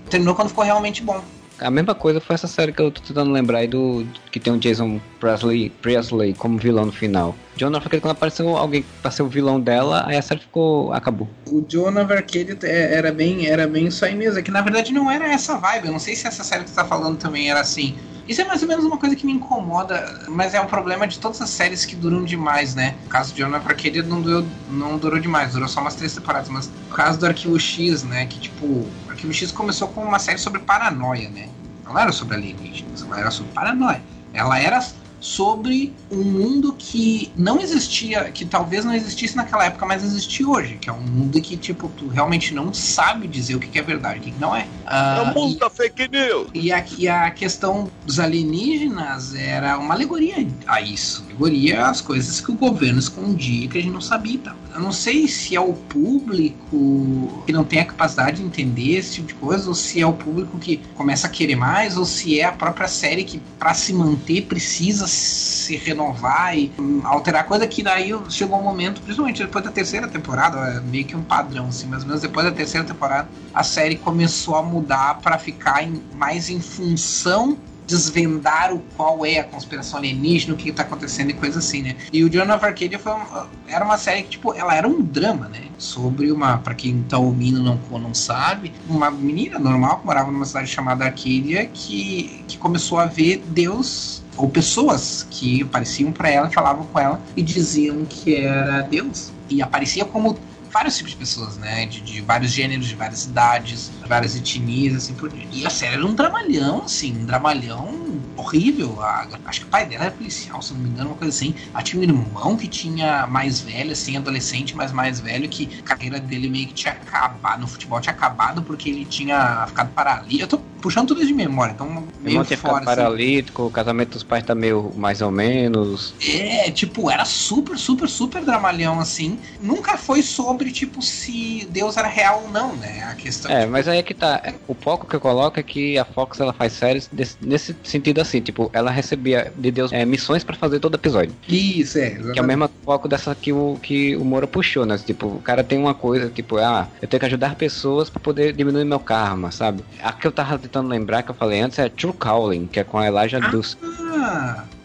Terminou 0.10 0.36
quando 0.36 0.50
ficou 0.50 0.64
realmente 0.64 1.02
bom. 1.02 1.24
A 1.60 1.72
mesma 1.72 1.96
coisa 1.96 2.20
foi 2.20 2.34
essa 2.34 2.48
série 2.48 2.74
que 2.74 2.82
eu 2.82 2.92
tô 2.92 3.02
tentando 3.02 3.32
lembrar 3.32 3.60
aí 3.60 3.68
do. 3.68 4.06
que 4.32 4.40
tem 4.40 4.54
o 4.54 4.58
Jason 4.58 5.00
Presley, 5.20 5.70
Presley 5.82 6.34
como 6.34 6.58
vilão 6.58 6.86
no 6.86 6.92
final. 6.92 7.36
Jonah 7.56 7.78
Arcade, 7.78 8.02
quando 8.02 8.12
apareceu 8.12 8.58
alguém 8.58 8.84
pra 9.02 9.10
ser 9.10 9.24
o 9.24 9.28
vilão 9.28 9.60
dela, 9.60 10.04
aí 10.06 10.18
a 10.18 10.22
série 10.22 10.42
ficou. 10.42 10.92
acabou. 10.92 11.30
O 11.48 11.62
Jonah 11.68 12.02
Arcade 12.02 12.58
é, 12.64 12.96
era 12.96 13.12
bem, 13.12 13.48
era 13.48 13.68
bem 13.68 13.88
isso 13.88 14.04
aí 14.04 14.16
mesmo. 14.16 14.40
É 14.40 14.42
que 14.42 14.52
na 14.52 14.62
verdade 14.62 14.94
não 14.94 15.10
era 15.10 15.32
essa 15.32 15.58
vibe. 15.58 15.88
Eu 15.88 15.92
não 15.94 16.00
sei 16.00 16.16
se 16.16 16.28
essa 16.28 16.44
série 16.44 16.64
que 16.64 16.70
você 16.70 16.76
tá 16.76 16.86
falando 16.86 17.18
também 17.18 17.50
era 17.50 17.62
assim. 17.62 17.96
Isso 18.28 18.42
é 18.42 18.44
mais 18.44 18.62
ou 18.64 18.68
menos 18.68 18.84
uma 18.84 18.98
coisa 18.98 19.16
que 19.16 19.26
me 19.26 19.32
incomoda, 19.34 20.24
mas 20.28 20.56
é 20.56 20.60
um 20.60 20.66
problema 20.66 21.08
de 21.08 21.20
todas 21.20 21.40
as 21.42 21.50
séries 21.52 21.86
que 21.86 21.96
duram 21.96 22.24
demais, 22.24 22.74
né? 22.74 22.96
O 23.06 23.10
caso 23.10 23.32
de 23.32 23.40
Jonah 23.42 23.58
Arcade 23.58 24.02
não 24.02 24.20
durou, 24.20 24.46
não 24.68 24.98
durou 24.98 25.20
demais, 25.20 25.54
durou 25.54 25.68
só 25.68 25.80
umas 25.80 25.94
três 25.94 26.16
temporadas. 26.16 26.50
Mas 26.50 26.72
o 26.90 26.94
caso 26.94 27.20
do 27.20 27.26
Arquivo 27.28 27.60
X, 27.60 28.04
né? 28.04 28.26
Que 28.26 28.40
tipo, 28.40 28.88
Arquivo 29.26 29.34
X 29.34 29.52
começou 29.52 29.88
com 29.88 30.04
uma 30.04 30.20
série 30.20 30.38
sobre 30.38 30.60
paranoia, 30.60 31.30
né? 31.30 31.50
Não 31.84 31.98
era 31.98 32.12
sobre 32.12 32.36
alienígenas, 32.36 33.06
era 33.18 33.32
sobre 33.32 33.52
paranoia. 33.54 34.02
Ela 34.34 34.60
era 34.60 34.80
sobre 35.20 35.94
um 36.12 36.24
mundo 36.24 36.76
que 36.78 37.32
não 37.36 37.60
existia, 37.60 38.26
que 38.32 38.46
talvez 38.46 38.86
não 38.86 38.94
existisse 38.94 39.36
naquela 39.36 39.66
época, 39.66 39.86
mas 39.86 40.04
existe 40.04 40.46
hoje, 40.46 40.78
que 40.78 40.90
é 40.90 40.94
um 40.94 41.02
mundo 41.02 41.42
que, 41.42 41.58
tipo, 41.58 41.90
tu 41.90 42.08
realmente 42.08 42.54
não 42.54 42.74
sabe 42.74 43.28
dizer 43.28 43.56
o 43.56 43.60
que 43.60 43.78
é 43.78 43.82
verdade 43.82 44.20
o 44.20 44.22
que 44.22 44.34
não 44.40 44.56
é. 44.56 44.64
Uh, 44.86 45.18
é 45.18 45.22
o 45.22 45.34
mundo 45.34 45.58
da 45.58 45.70
fake 45.70 46.08
news! 46.08 46.48
E 46.54 46.72
aqui 46.72 47.08
a 47.08 47.30
questão 47.32 47.90
dos 48.06 48.20
alienígenas 48.20 49.36
era 49.36 49.78
uma 49.78 49.94
alegoria 49.94 50.48
a 50.68 50.82
isso. 50.82 51.24
Alegoria 51.28 51.88
às 51.88 52.02
coisas 52.02 52.40
que 52.40 52.52
o 52.52 52.56
governo 52.56 53.00
escondia 53.00 53.68
que 53.68 53.78
a 53.78 53.82
gente 53.82 53.94
não 53.94 54.02
sabia. 54.02 54.40
Tá? 54.40 54.56
Eu 54.74 54.82
não 54.82 54.92
sei 54.92 55.28
se 55.28 55.56
é 55.56 55.60
o 55.60 55.74
público 55.74 57.44
que 57.46 57.52
não 57.52 57.64
tem 57.64 57.80
a 57.80 57.86
capacidade 57.86 58.38
de 58.38 58.44
entender 58.44 58.98
esse 58.98 59.16
tipo 59.16 59.28
de 59.28 59.34
coisa, 59.36 59.68
ou 59.70 59.76
se 59.76 60.02
é 60.02 60.06
o 60.06 60.14
público 60.14 60.58
que 60.60 60.78
começa 60.96 61.28
a 61.28 61.30
querer 61.30 61.56
mais, 61.56 61.98
ou 61.98 62.06
se 62.06 62.40
é 62.40 62.44
a 62.44 62.52
própria 62.52 62.88
série 62.88 63.24
que, 63.24 63.42
para 63.58 63.74
se 63.74 63.94
manter, 63.94 64.44
precisa 64.44 65.05
se 65.08 65.76
renovar 65.78 66.58
e 66.58 66.72
alterar 67.04 67.46
coisa 67.46 67.68
que 67.68 67.84
daí 67.84 68.14
chegou 68.30 68.60
um 68.60 68.64
momento, 68.64 69.02
principalmente 69.02 69.44
depois 69.44 69.64
da 69.64 69.72
terceira 69.72 70.08
temporada, 70.08 70.58
é 70.58 70.80
meio 70.80 71.06
que 71.06 71.16
um 71.16 71.24
padrão, 71.24 71.68
assim, 71.68 71.88
mais 71.88 72.04
ou 72.04 72.08
menos 72.08 72.22
depois 72.22 72.46
da 72.46 72.52
terceira 72.52 72.86
temporada, 72.86 73.28
a 73.54 73.64
série 73.64 73.96
começou 73.96 74.56
a 74.56 74.64
mudar 74.64 75.20
para 75.22 75.38
ficar 75.38 75.84
em, 75.84 76.02
mais 76.16 76.50
em 76.50 76.60
função 76.60 77.58
desvendar 77.88 78.74
o 78.74 78.80
qual 78.96 79.26
é 79.26 79.40
a 79.40 79.44
conspiração 79.44 80.00
alienígena, 80.00 80.54
o 80.54 80.58
que 80.58 80.70
está 80.70 80.84
acontecendo 80.84 81.30
e 81.30 81.34
coisa 81.34 81.60
assim, 81.60 81.82
né? 81.82 81.96
E 82.12 82.24
o 82.24 82.30
John 82.30 82.52
of 82.54 82.66
Arcadia 82.66 82.98
foi 82.98 83.14
uma, 83.14 83.48
era 83.68 83.86
uma 83.86 83.98
série 83.98 84.24
que, 84.24 84.30
tipo, 84.30 84.54
ela 84.54 84.76
era 84.76 84.88
um 84.88 85.02
drama, 85.02 85.48
né? 85.48 85.62
Sobre 85.78 86.32
uma, 86.32 86.58
para 86.58 86.74
quem 86.74 87.04
tá 87.04 87.18
ouvindo 87.18 87.62
não, 87.62 87.80
não 88.00 88.14
sabe, 88.14 88.72
uma 88.90 89.12
menina 89.12 89.60
normal 89.60 90.00
que 90.00 90.06
morava 90.06 90.32
numa 90.32 90.46
cidade 90.46 90.68
chamada 90.68 91.06
Arcadia 91.06 91.66
que, 91.68 92.44
que 92.48 92.58
começou 92.58 93.00
a 93.00 93.06
ver 93.06 93.44
Deus 93.48 94.24
ou 94.38 94.50
pessoas 94.50 95.26
que 95.30 95.64
apareciam 95.64 96.12
para 96.12 96.30
ela, 96.30 96.50
falavam 96.50 96.86
com 96.86 97.00
ela 97.00 97.22
e 97.36 97.42
diziam 97.42 98.06
que 98.06 98.36
era 98.36 98.82
Deus. 98.82 99.32
E 99.50 99.62
aparecia 99.62 100.06
como 100.06 100.38
vários 100.76 100.98
tipos 100.98 101.14
de 101.14 101.18
pessoas, 101.18 101.56
né? 101.56 101.86
De, 101.86 102.02
de, 102.02 102.20
vários 102.20 102.52
gêneros, 102.52 102.86
de 102.86 102.96
várias 102.96 103.24
idades, 103.24 103.90
várias 104.06 104.36
etnias, 104.36 104.94
assim 104.94 105.14
por 105.14 105.30
diante. 105.30 105.48
E 105.54 105.66
a 105.66 105.70
série 105.70 105.94
era 105.94 106.06
um 106.06 106.14
dramalhão, 106.14 106.84
assim, 106.84 107.18
um 107.18 107.26
dramalhão 107.26 108.20
horrível. 108.36 109.02
A, 109.02 109.26
acho 109.46 109.62
que 109.62 109.68
o 109.68 109.70
pai 109.70 109.86
dela 109.86 110.04
era 110.04 110.12
policial, 110.12 110.62
se 110.62 110.74
não 110.74 110.82
me 110.82 110.90
engano, 110.90 111.12
uma 111.12 111.16
coisa 111.16 111.34
assim. 111.34 111.56
Ela 111.74 111.82
tinha 111.82 112.02
um 112.02 112.04
irmão 112.04 112.58
que 112.58 112.68
tinha 112.68 113.26
mais 113.26 113.62
velho, 113.62 113.94
assim, 113.94 114.18
adolescente, 114.18 114.76
mas 114.76 114.92
mais 114.92 115.22
velho, 115.22 115.48
que 115.48 115.70
a 115.80 115.84
carreira 115.84 116.20
dele 116.20 116.50
meio 116.50 116.68
que 116.68 116.74
tinha 116.74 116.94
acabado, 116.94 117.62
no 117.62 117.68
futebol 117.68 118.02
tinha 118.02 118.14
acabado 118.14 118.62
porque 118.62 118.90
ele 118.90 119.06
tinha 119.06 119.66
ficado 119.68 119.94
paralítico. 119.94 120.44
Eu 120.44 120.48
tô 120.48 120.58
puxando 120.86 121.08
tudo 121.08 121.22
isso 121.22 121.30
de 121.30 121.34
memória, 121.34 121.72
então 121.72 122.04
meio 122.22 122.44
tinha 122.44 122.58
fora, 122.60 122.76
assim. 122.76 122.86
paralítico, 122.86 123.64
o 123.64 123.72
casamento 123.72 124.12
dos 124.12 124.24
pais 124.24 124.44
tá 124.44 124.54
meio 124.54 124.94
mais 124.96 125.20
ou 125.20 125.32
menos. 125.32 126.14
É, 126.22 126.70
tipo, 126.70 127.10
era 127.10 127.26
super, 127.26 127.76
super, 127.76 128.08
super 128.08 128.46
dramalhão, 128.46 129.00
assim. 129.00 129.40
Nunca 129.60 129.98
foi 129.98 130.22
sobre, 130.22 130.65
tipo, 130.72 131.02
se 131.02 131.68
Deus 131.70 131.98
era 131.98 132.08
real 132.08 132.44
ou 132.46 132.52
não, 132.52 132.76
né? 132.76 133.04
A 133.04 133.16
questão. 133.16 133.52
É, 133.52 133.62
tipo... 133.62 133.72
mas 133.72 133.88
aí 133.88 134.00
é 134.00 134.04
que 134.04 134.14
tá. 134.14 134.42
O 134.68 134.74
foco 134.74 135.08
que 135.08 135.16
eu 135.16 135.20
coloco 135.20 135.60
é 135.60 135.64
que 135.64 135.98
a 135.98 136.06
Fox 136.06 136.40
ela 136.40 136.54
faz 136.54 136.74
séries 136.74 137.10
desse, 137.12 137.38
nesse 137.42 137.76
sentido 137.84 138.22
assim, 138.22 138.42
tipo, 138.42 138.70
ela 138.74 138.92
recebia 138.92 139.52
de 139.56 139.72
Deus 139.72 139.92
é, 139.92 140.06
missões 140.06 140.44
para 140.44 140.56
fazer 140.56 140.80
todo 140.80 140.96
episódio. 140.96 141.34
Isso, 141.48 141.98
é. 141.98 142.08
Exatamente. 142.08 142.34
Que 142.34 142.40
é 142.40 142.42
o 142.42 142.46
mesmo 142.46 142.70
foco 142.84 143.08
dessa 143.08 143.36
que 143.36 143.52
o, 143.52 143.78
que 143.82 144.16
o 144.16 144.24
Moura 144.24 144.48
puxou, 144.48 144.86
né? 144.86 144.98
Tipo, 144.98 145.28
o 145.28 145.42
cara 145.42 145.64
tem 145.64 145.78
uma 145.78 145.94
coisa, 145.94 146.30
tipo, 146.30 146.58
ah, 146.58 146.88
eu 147.02 147.08
tenho 147.08 147.20
que 147.20 147.26
ajudar 147.26 147.56
pessoas 147.56 148.10
para 148.10 148.20
poder 148.20 148.54
diminuir 148.54 148.86
meu 148.86 149.00
karma, 149.00 149.52
sabe? 149.52 149.84
A 150.02 150.12
que 150.14 150.26
eu 150.26 150.32
tava 150.32 150.58
tentando 150.58 150.90
lembrar, 150.90 151.24
que 151.24 151.32
eu 151.32 151.36
falei 151.36 151.60
antes, 151.60 151.80
é 151.80 151.90
True 151.90 152.14
Calling, 152.14 152.68
que 152.68 152.80
é 152.80 152.84
com 152.84 152.98
a 152.98 153.08
Elijah 153.08 153.40
ah, 153.44 153.50
Dusk. 153.50 153.78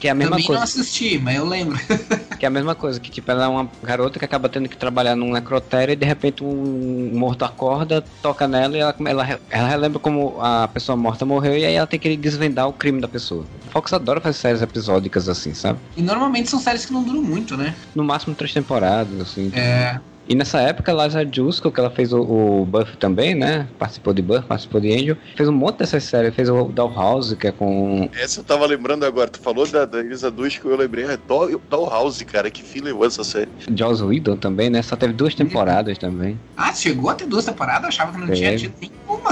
Que 0.00 0.09
é 0.09 0.12
a 0.12 0.14
mesma 0.14 0.30
também 0.30 0.47
coisa. 0.47 0.61
não 0.61 0.64
assisti, 0.64 1.19
mas 1.19 1.37
eu 1.37 1.45
lembro. 1.47 1.78
que 2.40 2.47
é 2.47 2.49
a 2.49 2.50
mesma 2.50 2.75
coisa, 2.75 2.99
que 2.99 3.11
tipo, 3.11 3.30
ela 3.30 3.45
é 3.45 3.49
uma 3.49 3.71
garota 3.83 4.19
que 4.19 4.25
acaba 4.25 4.49
tendo 4.49 4.66
que 4.66 4.76
trabalhar 4.76 5.14
num 5.14 5.30
necrotério 5.30 5.92
e 5.92 5.97
de 5.97 6.07
repente 6.07 6.42
um 6.42 7.11
morto 7.12 7.45
acorda, 7.45 8.02
toca 8.23 8.49
nela 8.49 8.75
e 8.75 8.80
ela, 8.80 8.97
ela, 9.07 9.40
ela 9.50 9.69
relembra 9.69 9.99
como 9.99 10.40
a 10.40 10.66
pessoa 10.69 10.97
morta 10.97 11.26
morreu 11.26 11.54
e 11.54 11.66
aí 11.66 11.75
ela 11.75 11.87
tem 11.87 12.00
que 12.00 12.16
desvendar 12.16 12.66
o 12.66 12.73
crime 12.73 12.99
da 12.99 13.07
pessoa. 13.07 13.45
Fox 13.71 13.92
adora 13.92 14.23
fazer 14.23 14.38
séries 14.38 14.62
episódicas 14.62 15.28
assim, 15.28 15.52
sabe? 15.52 15.78
E 15.95 16.00
normalmente 16.00 16.49
são 16.49 16.59
séries 16.59 16.87
que 16.87 16.95
não 16.95 17.04
duram 17.04 17.23
muito, 17.23 17.54
né? 17.54 17.75
No 17.95 18.02
máximo 18.02 18.35
três 18.35 18.54
temporadas, 18.54 19.21
assim. 19.21 19.52
É. 19.54 20.00
E 20.29 20.35
nessa 20.35 20.61
época, 20.61 20.93
Liza 20.93 21.27
Jusco, 21.31 21.73
que 21.73 21.81
ela 21.81 21.91
fez 21.91 22.12
o, 22.12 22.21
o 22.21 22.65
Buff 22.65 22.97
também, 22.99 23.35
né? 23.35 23.67
Participou 23.79 24.15
de 24.15 24.23
Buff, 24.23 24.47
participou 24.47 24.81
de 24.81 24.93
Angel. 24.93 25.17
Fez 25.37 25.49
um 25.49 25.53
monte 25.53 25.79
dessas 25.79 26.05
séries. 26.05 26.35
Fez 26.35 26.49
o 26.49 26.65
Dollhouse, 26.65 27.35
que 27.35 27.49
é 27.49 27.53
com... 27.53 28.09
Essa 28.17 28.41
eu 28.41 28.45
tava 28.45 28.65
lembrando 28.67 29.05
agora. 29.05 29.29
Tu 29.29 29.41
falou 29.41 29.67
da, 29.67 29.85
da 29.85 30.00
Liza 30.03 30.33
Jusco, 30.37 30.69
eu 30.69 30.77
lembrei. 30.77 31.05
É 31.05 31.19
Dollhouse, 31.69 32.25
cara. 32.25 32.50
Que 32.50 32.62
fim 32.62 32.81
levou 32.81 33.05
essa 33.05 33.25
série. 33.25 33.49
Joss 33.77 34.03
Whedon 34.03 34.37
também, 34.37 34.71
né? 34.71 34.83
Só 34.83 34.95
teve 34.95 35.12
duas 35.12 35.35
temporadas 35.35 35.99
também. 35.99 36.39
Ah, 36.57 36.73
chegou 36.73 37.11
a 37.11 37.15
ter 37.15 37.27
duas 37.27 37.45
temporadas? 37.45 37.83
Eu 37.83 37.89
achava 37.89 38.12
que 38.12 38.19
não 38.19 38.33
tinha 38.33 38.57
tido 38.57 38.75
nenhuma. 38.81 39.31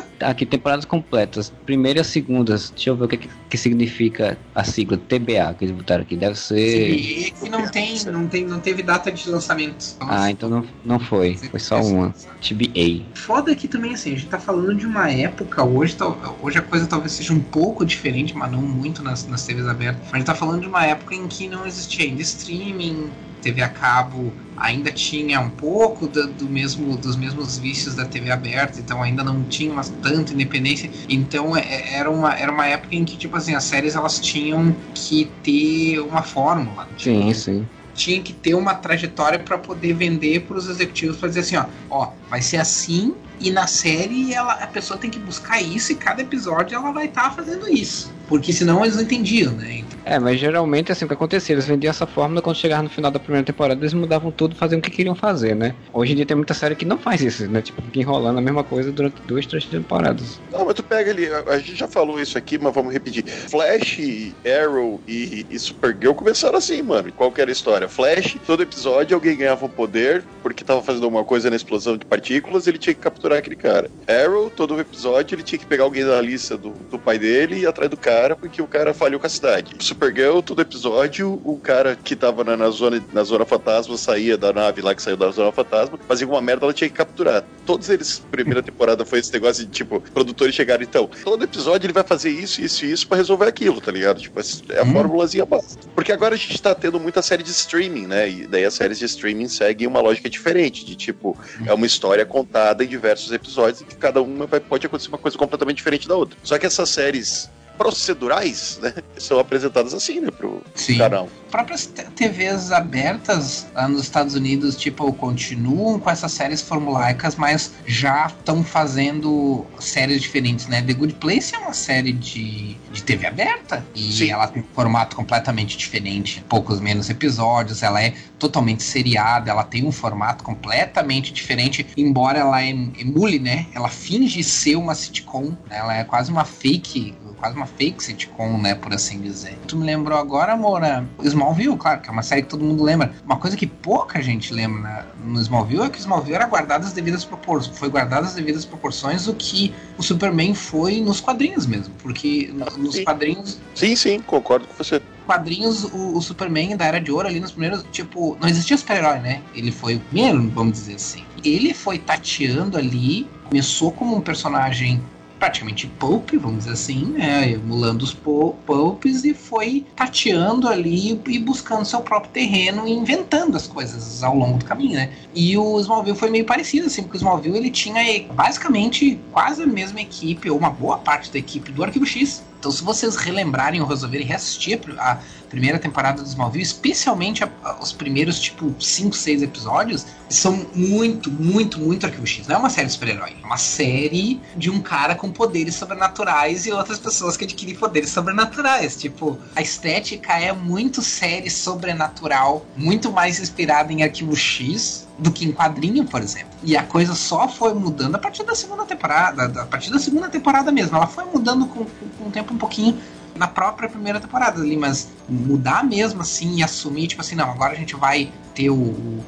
aqui 0.20 0.46
temporadas 0.46 0.84
completas. 0.84 1.52
Primeira 1.64 2.00
e 2.00 2.04
segunda. 2.04 2.56
Deixa 2.56 2.90
eu 2.90 2.96
ver 2.96 3.04
o 3.04 3.08
que, 3.08 3.28
que 3.48 3.56
significa 3.56 4.38
a 4.54 4.64
sigla 4.64 4.96
TBA 4.96 5.54
que 5.58 5.64
eles 5.64 5.74
botaram 5.74 6.02
aqui. 6.02 6.16
Deve 6.16 6.36
ser. 6.36 6.98
Sim, 6.98 7.24
é 7.24 7.30
que 7.30 7.48
não 7.48 7.68
tem, 7.68 8.04
não 8.04 8.26
tem, 8.26 8.44
não 8.44 8.60
teve 8.60 8.82
data 8.82 9.10
de 9.10 9.28
lançamento. 9.28 9.96
Nossa. 10.00 10.22
Ah, 10.24 10.30
então 10.30 10.48
não, 10.48 10.66
não 10.84 10.98
foi. 10.98 11.36
Foi 11.36 11.60
só 11.60 11.80
uma. 11.80 12.14
TBA. 12.40 13.04
Foda 13.14 13.54
que 13.54 13.68
também 13.68 13.94
assim, 13.94 14.14
a 14.14 14.16
gente 14.16 14.28
tá 14.28 14.38
falando 14.38 14.74
de 14.74 14.86
uma 14.86 15.10
época 15.10 15.62
hoje, 15.62 15.96
hoje 16.40 16.58
a 16.58 16.62
coisa 16.62 16.86
talvez 16.86 17.12
seja 17.12 17.32
um 17.32 17.40
pouco 17.40 17.84
diferente, 17.84 18.36
mas 18.36 18.50
não 18.50 18.62
muito 18.62 19.02
nas, 19.02 19.26
nas 19.26 19.44
TVs 19.44 19.66
abertas. 19.66 20.02
A 20.12 20.16
gente 20.16 20.26
tá 20.26 20.34
falando 20.34 20.62
de 20.62 20.68
uma 20.68 20.84
época 20.84 21.14
em 21.14 21.26
que 21.26 21.48
não 21.48 21.66
existia 21.66 22.06
ainda 22.06 22.22
streaming, 22.22 23.10
TV 23.40 23.62
a 23.62 23.68
cabo 23.68 24.32
ainda 24.56 24.92
tinha 24.92 25.40
um 25.40 25.48
pouco 25.48 26.06
do, 26.06 26.26
do, 26.28 26.44
mesmo 26.46 26.96
dos 26.96 27.16
mesmos 27.16 27.56
vícios 27.58 27.94
da 27.94 28.04
TV 28.04 28.30
aberta, 28.30 28.78
então 28.78 29.02
ainda 29.02 29.24
não 29.24 29.42
tinha 29.44 29.72
uma, 29.72 29.82
tanta 29.82 30.32
independência. 30.32 30.90
Então 31.08 31.56
é, 31.56 31.60
é, 31.60 31.94
era 31.94 32.10
uma, 32.10 32.34
era 32.34 32.52
uma 32.52 32.66
época 32.66 32.94
em 32.94 33.04
que 33.04 33.16
tipo 33.16 33.36
assim 33.36 33.54
as 33.54 33.64
séries 33.64 33.96
elas 33.96 34.20
tinham 34.20 34.76
que 34.94 35.30
ter 35.42 35.98
uma 36.00 36.22
fórmula. 36.22 36.86
Sim, 36.98 37.28
tipo, 37.28 37.34
sim 37.34 37.66
tinha 37.92 38.22
que 38.22 38.32
ter 38.32 38.54
uma 38.54 38.74
trajetória 38.74 39.38
para 39.38 39.58
poder 39.58 39.92
vender 39.92 40.40
para 40.42 40.56
os 40.56 40.68
executivos 40.68 41.18
para 41.18 41.28
dizer 41.28 41.40
assim, 41.40 41.56
ó, 41.56 41.66
ó, 41.90 42.12
vai 42.30 42.40
ser 42.40 42.56
assim 42.56 43.14
e 43.38 43.50
na 43.50 43.66
série 43.66 44.32
ela, 44.32 44.52
a 44.52 44.66
pessoa 44.66 44.98
tem 44.98 45.10
que 45.10 45.18
buscar 45.18 45.60
isso 45.60 45.92
e 45.92 45.94
cada 45.94 46.22
episódio 46.22 46.76
ela 46.76 46.92
vai 46.92 47.06
estar 47.06 47.24
tá 47.24 47.30
fazendo 47.30 47.68
isso. 47.68 48.12
Porque 48.30 48.52
senão 48.52 48.84
eles 48.84 48.94
não 48.94 49.02
entendiam, 49.02 49.52
né? 49.54 49.82
É, 50.04 50.20
mas 50.20 50.38
geralmente 50.38 50.92
assim 50.92 51.04
o 51.04 51.08
que 51.08 51.14
acontecia, 51.14 51.52
eles 51.52 51.66
vendiam 51.66 51.90
essa 51.90 52.06
fórmula 52.06 52.40
quando 52.40 52.56
chegavam 52.56 52.84
no 52.84 52.88
final 52.88 53.10
da 53.10 53.18
primeira 53.18 53.44
temporada, 53.44 53.80
eles 53.80 53.92
mudavam 53.92 54.30
tudo, 54.30 54.54
faziam 54.54 54.78
o 54.78 54.82
que 54.82 54.88
queriam 54.88 55.16
fazer, 55.16 55.56
né? 55.56 55.74
Hoje 55.92 56.12
em 56.12 56.16
dia 56.16 56.24
tem 56.24 56.36
muita 56.36 56.54
série 56.54 56.76
que 56.76 56.84
não 56.84 56.96
faz 56.96 57.20
isso, 57.20 57.48
né? 57.48 57.60
Tipo, 57.60 57.82
fica 57.82 57.98
enrolando 57.98 58.38
a 58.38 58.40
mesma 58.40 58.62
coisa 58.62 58.92
durante 58.92 59.20
duas, 59.22 59.44
três 59.46 59.64
temporadas. 59.64 60.40
Não, 60.52 60.64
mas 60.64 60.74
tu 60.74 60.82
pega 60.84 61.10
ali, 61.10 61.26
a, 61.26 61.58
gente 61.58 61.74
já 61.74 61.88
falou 61.88 62.20
isso 62.20 62.38
aqui, 62.38 62.56
mas 62.56 62.72
vamos 62.72 62.92
repetir. 62.92 63.24
Flash, 63.24 63.98
Arrow 64.46 65.00
e, 65.08 65.44
e 65.50 65.58
Supergirl 65.58 66.14
começaram 66.14 66.56
assim, 66.56 66.82
mano. 66.82 67.12
Qual 67.16 67.32
que 67.32 67.40
era 67.40 67.50
a 67.50 67.52
história? 67.52 67.88
Flash, 67.88 68.36
todo 68.46 68.62
episódio 68.62 69.16
alguém 69.16 69.36
ganhava 69.36 69.66
um 69.66 69.68
poder 69.68 70.22
porque 70.40 70.62
tava 70.62 70.82
fazendo 70.82 71.02
alguma 71.02 71.24
coisa 71.24 71.50
na 71.50 71.56
explosão 71.56 71.96
de 71.96 72.04
partículas, 72.04 72.68
ele 72.68 72.78
tinha 72.78 72.94
que 72.94 73.00
capturar 73.00 73.38
aquele 73.38 73.56
cara. 73.56 73.90
Arrow, 74.06 74.50
todo 74.50 74.78
episódio 74.78 75.34
ele 75.34 75.42
tinha 75.42 75.58
que 75.58 75.66
pegar 75.66 75.82
alguém 75.82 76.04
da 76.04 76.20
lista 76.20 76.56
do, 76.56 76.70
do 76.70 76.96
pai 76.96 77.18
dele 77.18 77.56
e 77.56 77.60
ir 77.62 77.66
atrás 77.66 77.90
do 77.90 77.96
cara 77.96 78.19
cara 78.20 78.36
porque 78.36 78.60
o 78.60 78.66
cara 78.66 78.92
falhou 78.92 79.18
com 79.18 79.26
a 79.26 79.30
cidade. 79.30 79.74
Supergirl, 79.78 80.40
todo 80.40 80.60
episódio, 80.60 81.40
o 81.42 81.58
cara 81.58 81.96
que 81.96 82.14
tava 82.14 82.44
na, 82.44 82.56
na, 82.56 82.70
zona, 82.70 83.02
na 83.12 83.24
zona 83.24 83.46
fantasma 83.46 83.96
saía 83.96 84.36
da 84.36 84.52
nave 84.52 84.82
lá 84.82 84.94
que 84.94 85.02
saiu 85.02 85.16
da 85.16 85.30
zona 85.30 85.50
fantasma, 85.50 85.98
fazia 86.06 86.26
uma 86.26 86.40
merda, 86.42 86.66
ela 86.66 86.74
tinha 86.74 86.88
que 86.88 86.96
capturar. 86.96 87.44
Todos 87.64 87.88
eles, 87.88 88.22
primeira 88.30 88.62
temporada, 88.62 89.06
foi 89.06 89.20
esse 89.20 89.32
negócio 89.32 89.64
de 89.64 89.70
tipo, 89.70 90.00
produtores 90.12 90.54
chegaram, 90.54 90.82
então, 90.82 91.08
todo 91.24 91.44
episódio 91.44 91.86
ele 91.86 91.94
vai 91.94 92.04
fazer 92.04 92.30
isso, 92.30 92.60
isso 92.60 92.84
e 92.84 92.92
isso 92.92 93.08
pra 93.08 93.16
resolver 93.16 93.46
aquilo, 93.46 93.80
tá 93.80 93.90
ligado? 93.90 94.20
Tipo, 94.20 94.38
é 94.68 94.80
a 94.80 94.82
hum. 94.82 94.92
formulazinha 94.92 95.46
básica. 95.46 95.84
Porque 95.94 96.12
agora 96.12 96.34
a 96.34 96.38
gente 96.38 96.60
tá 96.60 96.74
tendo 96.74 97.00
muita 97.00 97.22
série 97.22 97.42
de 97.42 97.50
streaming, 97.50 98.06
né? 98.06 98.28
E 98.28 98.46
daí 98.46 98.64
as 98.66 98.74
séries 98.74 98.98
de 98.98 99.06
streaming 99.06 99.48
seguem 99.48 99.86
uma 99.86 100.00
lógica 100.00 100.28
diferente, 100.28 100.84
de 100.84 100.94
tipo, 100.94 101.38
é 101.64 101.72
uma 101.72 101.86
história 101.86 102.26
contada 102.26 102.84
em 102.84 102.86
diversos 102.86 103.32
episódios 103.32 103.80
e 103.80 103.84
que 103.84 103.96
cada 103.96 104.20
uma 104.20 104.46
vai, 104.46 104.60
pode 104.60 104.86
acontecer 104.86 105.08
uma 105.08 105.18
coisa 105.18 105.38
completamente 105.38 105.78
diferente 105.78 106.06
da 106.06 106.16
outra. 106.16 106.36
Só 106.42 106.58
que 106.58 106.66
essas 106.66 106.90
séries 106.90 107.48
procedurais, 107.80 108.78
né? 108.82 108.92
São 109.16 109.38
apresentadas 109.38 109.94
assim, 109.94 110.20
né, 110.20 110.30
pro 110.30 110.62
Sim. 110.74 110.98
canal. 110.98 111.30
Próprias 111.50 111.86
TVs 111.86 112.70
abertas 112.72 113.66
lá 113.74 113.88
nos 113.88 114.02
Estados 114.02 114.34
Unidos, 114.34 114.76
tipo, 114.76 115.10
continuam 115.14 115.98
com 115.98 116.10
essas 116.10 116.30
séries 116.30 116.60
formulaicas, 116.60 117.36
mas 117.36 117.72
já 117.86 118.26
estão 118.26 118.62
fazendo 118.62 119.64
séries 119.78 120.20
diferentes, 120.20 120.66
né? 120.66 120.82
The 120.82 120.92
Good 120.92 121.14
Place 121.14 121.54
é 121.54 121.58
uma 121.58 121.72
série 121.72 122.12
de, 122.12 122.76
de 122.92 123.02
TV 123.02 123.26
aberta 123.26 123.82
e 123.94 124.12
Sim. 124.12 124.30
ela 124.30 124.46
tem 124.46 124.62
um 124.62 124.74
formato 124.74 125.16
completamente 125.16 125.78
diferente, 125.78 126.44
poucos 126.50 126.80
menos 126.80 127.08
episódios, 127.08 127.82
ela 127.82 128.02
é 128.02 128.12
totalmente 128.38 128.82
seriada, 128.82 129.50
ela 129.50 129.64
tem 129.64 129.86
um 129.86 129.92
formato 129.92 130.44
completamente 130.44 131.32
diferente, 131.32 131.86
embora 131.96 132.40
ela 132.40 132.62
emule, 132.62 133.38
né? 133.38 133.66
Ela 133.74 133.88
finge 133.88 134.44
ser 134.44 134.76
uma 134.76 134.94
sitcom, 134.94 135.56
né? 135.66 135.78
ela 135.78 135.96
é 135.96 136.04
quase 136.04 136.30
uma 136.30 136.44
fake 136.44 137.14
quase 137.40 137.56
uma 137.56 137.66
fake 137.66 138.02
sitcom, 138.04 138.58
né, 138.58 138.74
por 138.74 138.92
assim 138.92 139.20
dizer. 139.20 139.58
Tu 139.66 139.76
me 139.76 139.84
lembrou 139.86 140.18
agora, 140.18 140.56
Moura, 140.56 141.04
Smallville, 141.22 141.76
claro, 141.76 142.00
que 142.00 142.08
é 142.08 142.12
uma 142.12 142.22
série 142.22 142.42
que 142.42 142.48
todo 142.48 142.62
mundo 142.62 142.84
lembra. 142.84 143.12
Uma 143.24 143.36
coisa 143.36 143.56
que 143.56 143.66
pouca 143.66 144.22
gente 144.22 144.52
lembra 144.52 144.80
né, 144.80 145.04
no 145.24 145.40
Smallville 145.40 145.82
é 145.82 145.88
que 145.88 145.98
o 145.98 146.00
Smallville 146.00 146.34
era 146.34 146.46
guardado 146.46 146.84
as 146.84 146.92
devidas 146.92 147.24
proporções, 147.24 147.76
foi 147.78 147.88
guardado 147.88 148.24
as 148.24 148.34
devidas 148.34 148.64
proporções 148.64 149.24
do 149.24 149.34
que 149.34 149.74
o 149.96 150.02
Superman 150.02 150.54
foi 150.54 151.00
nos 151.00 151.20
quadrinhos 151.20 151.66
mesmo, 151.66 151.94
porque 152.02 152.52
nos 152.76 152.94
sim. 152.96 153.04
quadrinhos 153.04 153.58
Sim, 153.74 153.96
sim, 153.96 154.20
concordo 154.20 154.66
com 154.66 154.74
você. 154.74 155.00
quadrinhos, 155.26 155.84
o, 155.84 156.16
o 156.16 156.20
Superman 156.22 156.76
da 156.76 156.84
Era 156.84 157.00
de 157.00 157.10
Ouro 157.10 157.26
ali 157.28 157.40
nos 157.40 157.52
primeiros, 157.52 157.84
tipo, 157.90 158.36
não 158.40 158.48
existia 158.48 158.76
super-herói, 158.76 159.18
né? 159.20 159.42
Ele 159.54 159.72
foi 159.72 159.96
o 159.96 160.00
primeiro, 160.00 160.48
vamos 160.50 160.72
dizer 160.72 160.96
assim. 160.96 161.24
Ele 161.42 161.72
foi 161.72 161.98
tateando 161.98 162.76
ali, 162.76 163.26
começou 163.44 163.92
como 163.92 164.16
um 164.16 164.20
personagem 164.20 165.00
praticamente 165.40 165.86
pulp, 165.86 166.30
vamos 166.34 166.58
dizer 166.58 166.72
assim, 166.72 167.06
né? 167.06 167.50
Emulando 167.52 168.04
os 168.04 168.12
pu- 168.12 168.54
pulps 168.66 169.24
e 169.24 169.32
foi 169.32 169.86
tateando 169.96 170.68
ali 170.68 171.18
e 171.26 171.38
buscando 171.38 171.84
seu 171.86 172.02
próprio 172.02 172.30
terreno 172.30 172.86
e 172.86 172.92
inventando 172.92 173.56
as 173.56 173.66
coisas 173.66 174.22
ao 174.22 174.36
longo 174.36 174.58
do 174.58 174.64
caminho, 174.66 174.94
né? 174.94 175.10
E 175.34 175.56
o 175.56 175.80
Smallville 175.80 176.16
foi 176.16 176.30
meio 176.30 176.44
parecido, 176.44 176.86
assim, 176.86 177.02
porque 177.02 177.16
o 177.16 177.18
Smallville 177.18 177.56
ele 177.56 177.70
tinha 177.70 178.00
basicamente 178.34 179.18
quase 179.32 179.62
a 179.62 179.66
mesma 179.66 180.00
equipe, 180.00 180.50
ou 180.50 180.58
uma 180.58 180.70
boa 180.70 180.98
parte 180.98 181.32
da 181.32 181.38
equipe 181.38 181.72
do 181.72 181.82
Arquivo 181.82 182.04
X. 182.04 182.44
Então, 182.60 182.70
se 182.70 182.84
vocês 182.84 183.16
relembrarem 183.16 183.80
ou 183.80 183.86
resolverem 183.86 184.26
reassistir 184.26 184.78
a 184.98 185.18
primeira 185.48 185.78
temporada 185.78 186.22
do 186.22 186.28
Smallville, 186.28 186.62
especialmente 186.62 187.42
a- 187.42 187.50
a- 187.64 187.78
os 187.82 187.90
primeiros, 187.90 188.38
tipo, 188.38 188.74
5, 188.78 189.16
6 189.16 189.40
episódios, 189.40 190.04
são 190.28 190.66
muito, 190.74 191.30
muito, 191.30 191.80
muito 191.80 192.04
Arquivo 192.04 192.26
X. 192.26 192.46
Não 192.46 192.56
é 192.56 192.58
uma 192.58 192.68
série 192.68 192.88
de 192.88 192.92
super-herói, 192.92 193.34
é 193.42 193.46
uma 193.46 193.56
série 193.56 194.42
de 194.54 194.68
um 194.70 194.78
cara 194.82 195.14
com 195.14 195.32
poderes 195.32 195.74
sobrenaturais 195.74 196.66
e 196.66 196.70
outras 196.70 196.98
pessoas 196.98 197.34
que 197.34 197.44
adquirem 197.44 197.74
poderes 197.74 198.10
sobrenaturais. 198.10 198.94
Tipo, 198.94 199.40
a 199.56 199.62
estética 199.62 200.34
é 200.38 200.52
muito 200.52 201.00
série 201.00 201.48
sobrenatural, 201.50 202.66
muito 202.76 203.10
mais 203.10 203.40
inspirada 203.40 203.90
em 203.90 204.02
Arquivo 204.02 204.36
X 204.36 205.08
do 205.18 205.30
que 205.30 205.44
em 205.44 205.52
quadrinho, 205.52 206.04
por 206.04 206.22
exemplo. 206.22 206.48
E 206.62 206.76
a 206.76 206.82
coisa 206.82 207.14
só 207.14 207.48
foi 207.48 207.74
mudando 207.74 208.14
a 208.16 208.18
partir 208.18 208.42
da 208.44 208.54
segunda 208.54 208.84
temporada, 208.84 209.48
da- 209.48 209.62
a 209.62 209.66
partir 209.66 209.90
da 209.90 209.98
segunda 209.98 210.28
temporada 210.28 210.72
mesmo. 210.72 210.96
Ela 210.96 211.06
foi 211.06 211.24
mudando 211.24 211.66
com, 211.66 211.84
com, 211.84 212.08
com 212.18 212.28
o 212.28 212.30
tempo 212.30 212.54
um 212.54 212.58
pouquinho 212.58 212.98
na 213.34 213.46
própria 213.46 213.88
primeira 213.88 214.20
temporada 214.20 214.60
ali, 214.60 214.76
mas 214.76 215.08
mudar 215.28 215.84
mesmo 215.84 216.20
assim 216.20 216.56
e 216.56 216.62
assumir, 216.62 217.06
tipo 217.06 217.20
assim, 217.22 217.34
não, 217.34 217.48
agora 217.50 217.72
a 217.72 217.76
gente 217.76 217.94
vai 217.94 218.30
ter 218.54 218.70
o, 218.70 218.74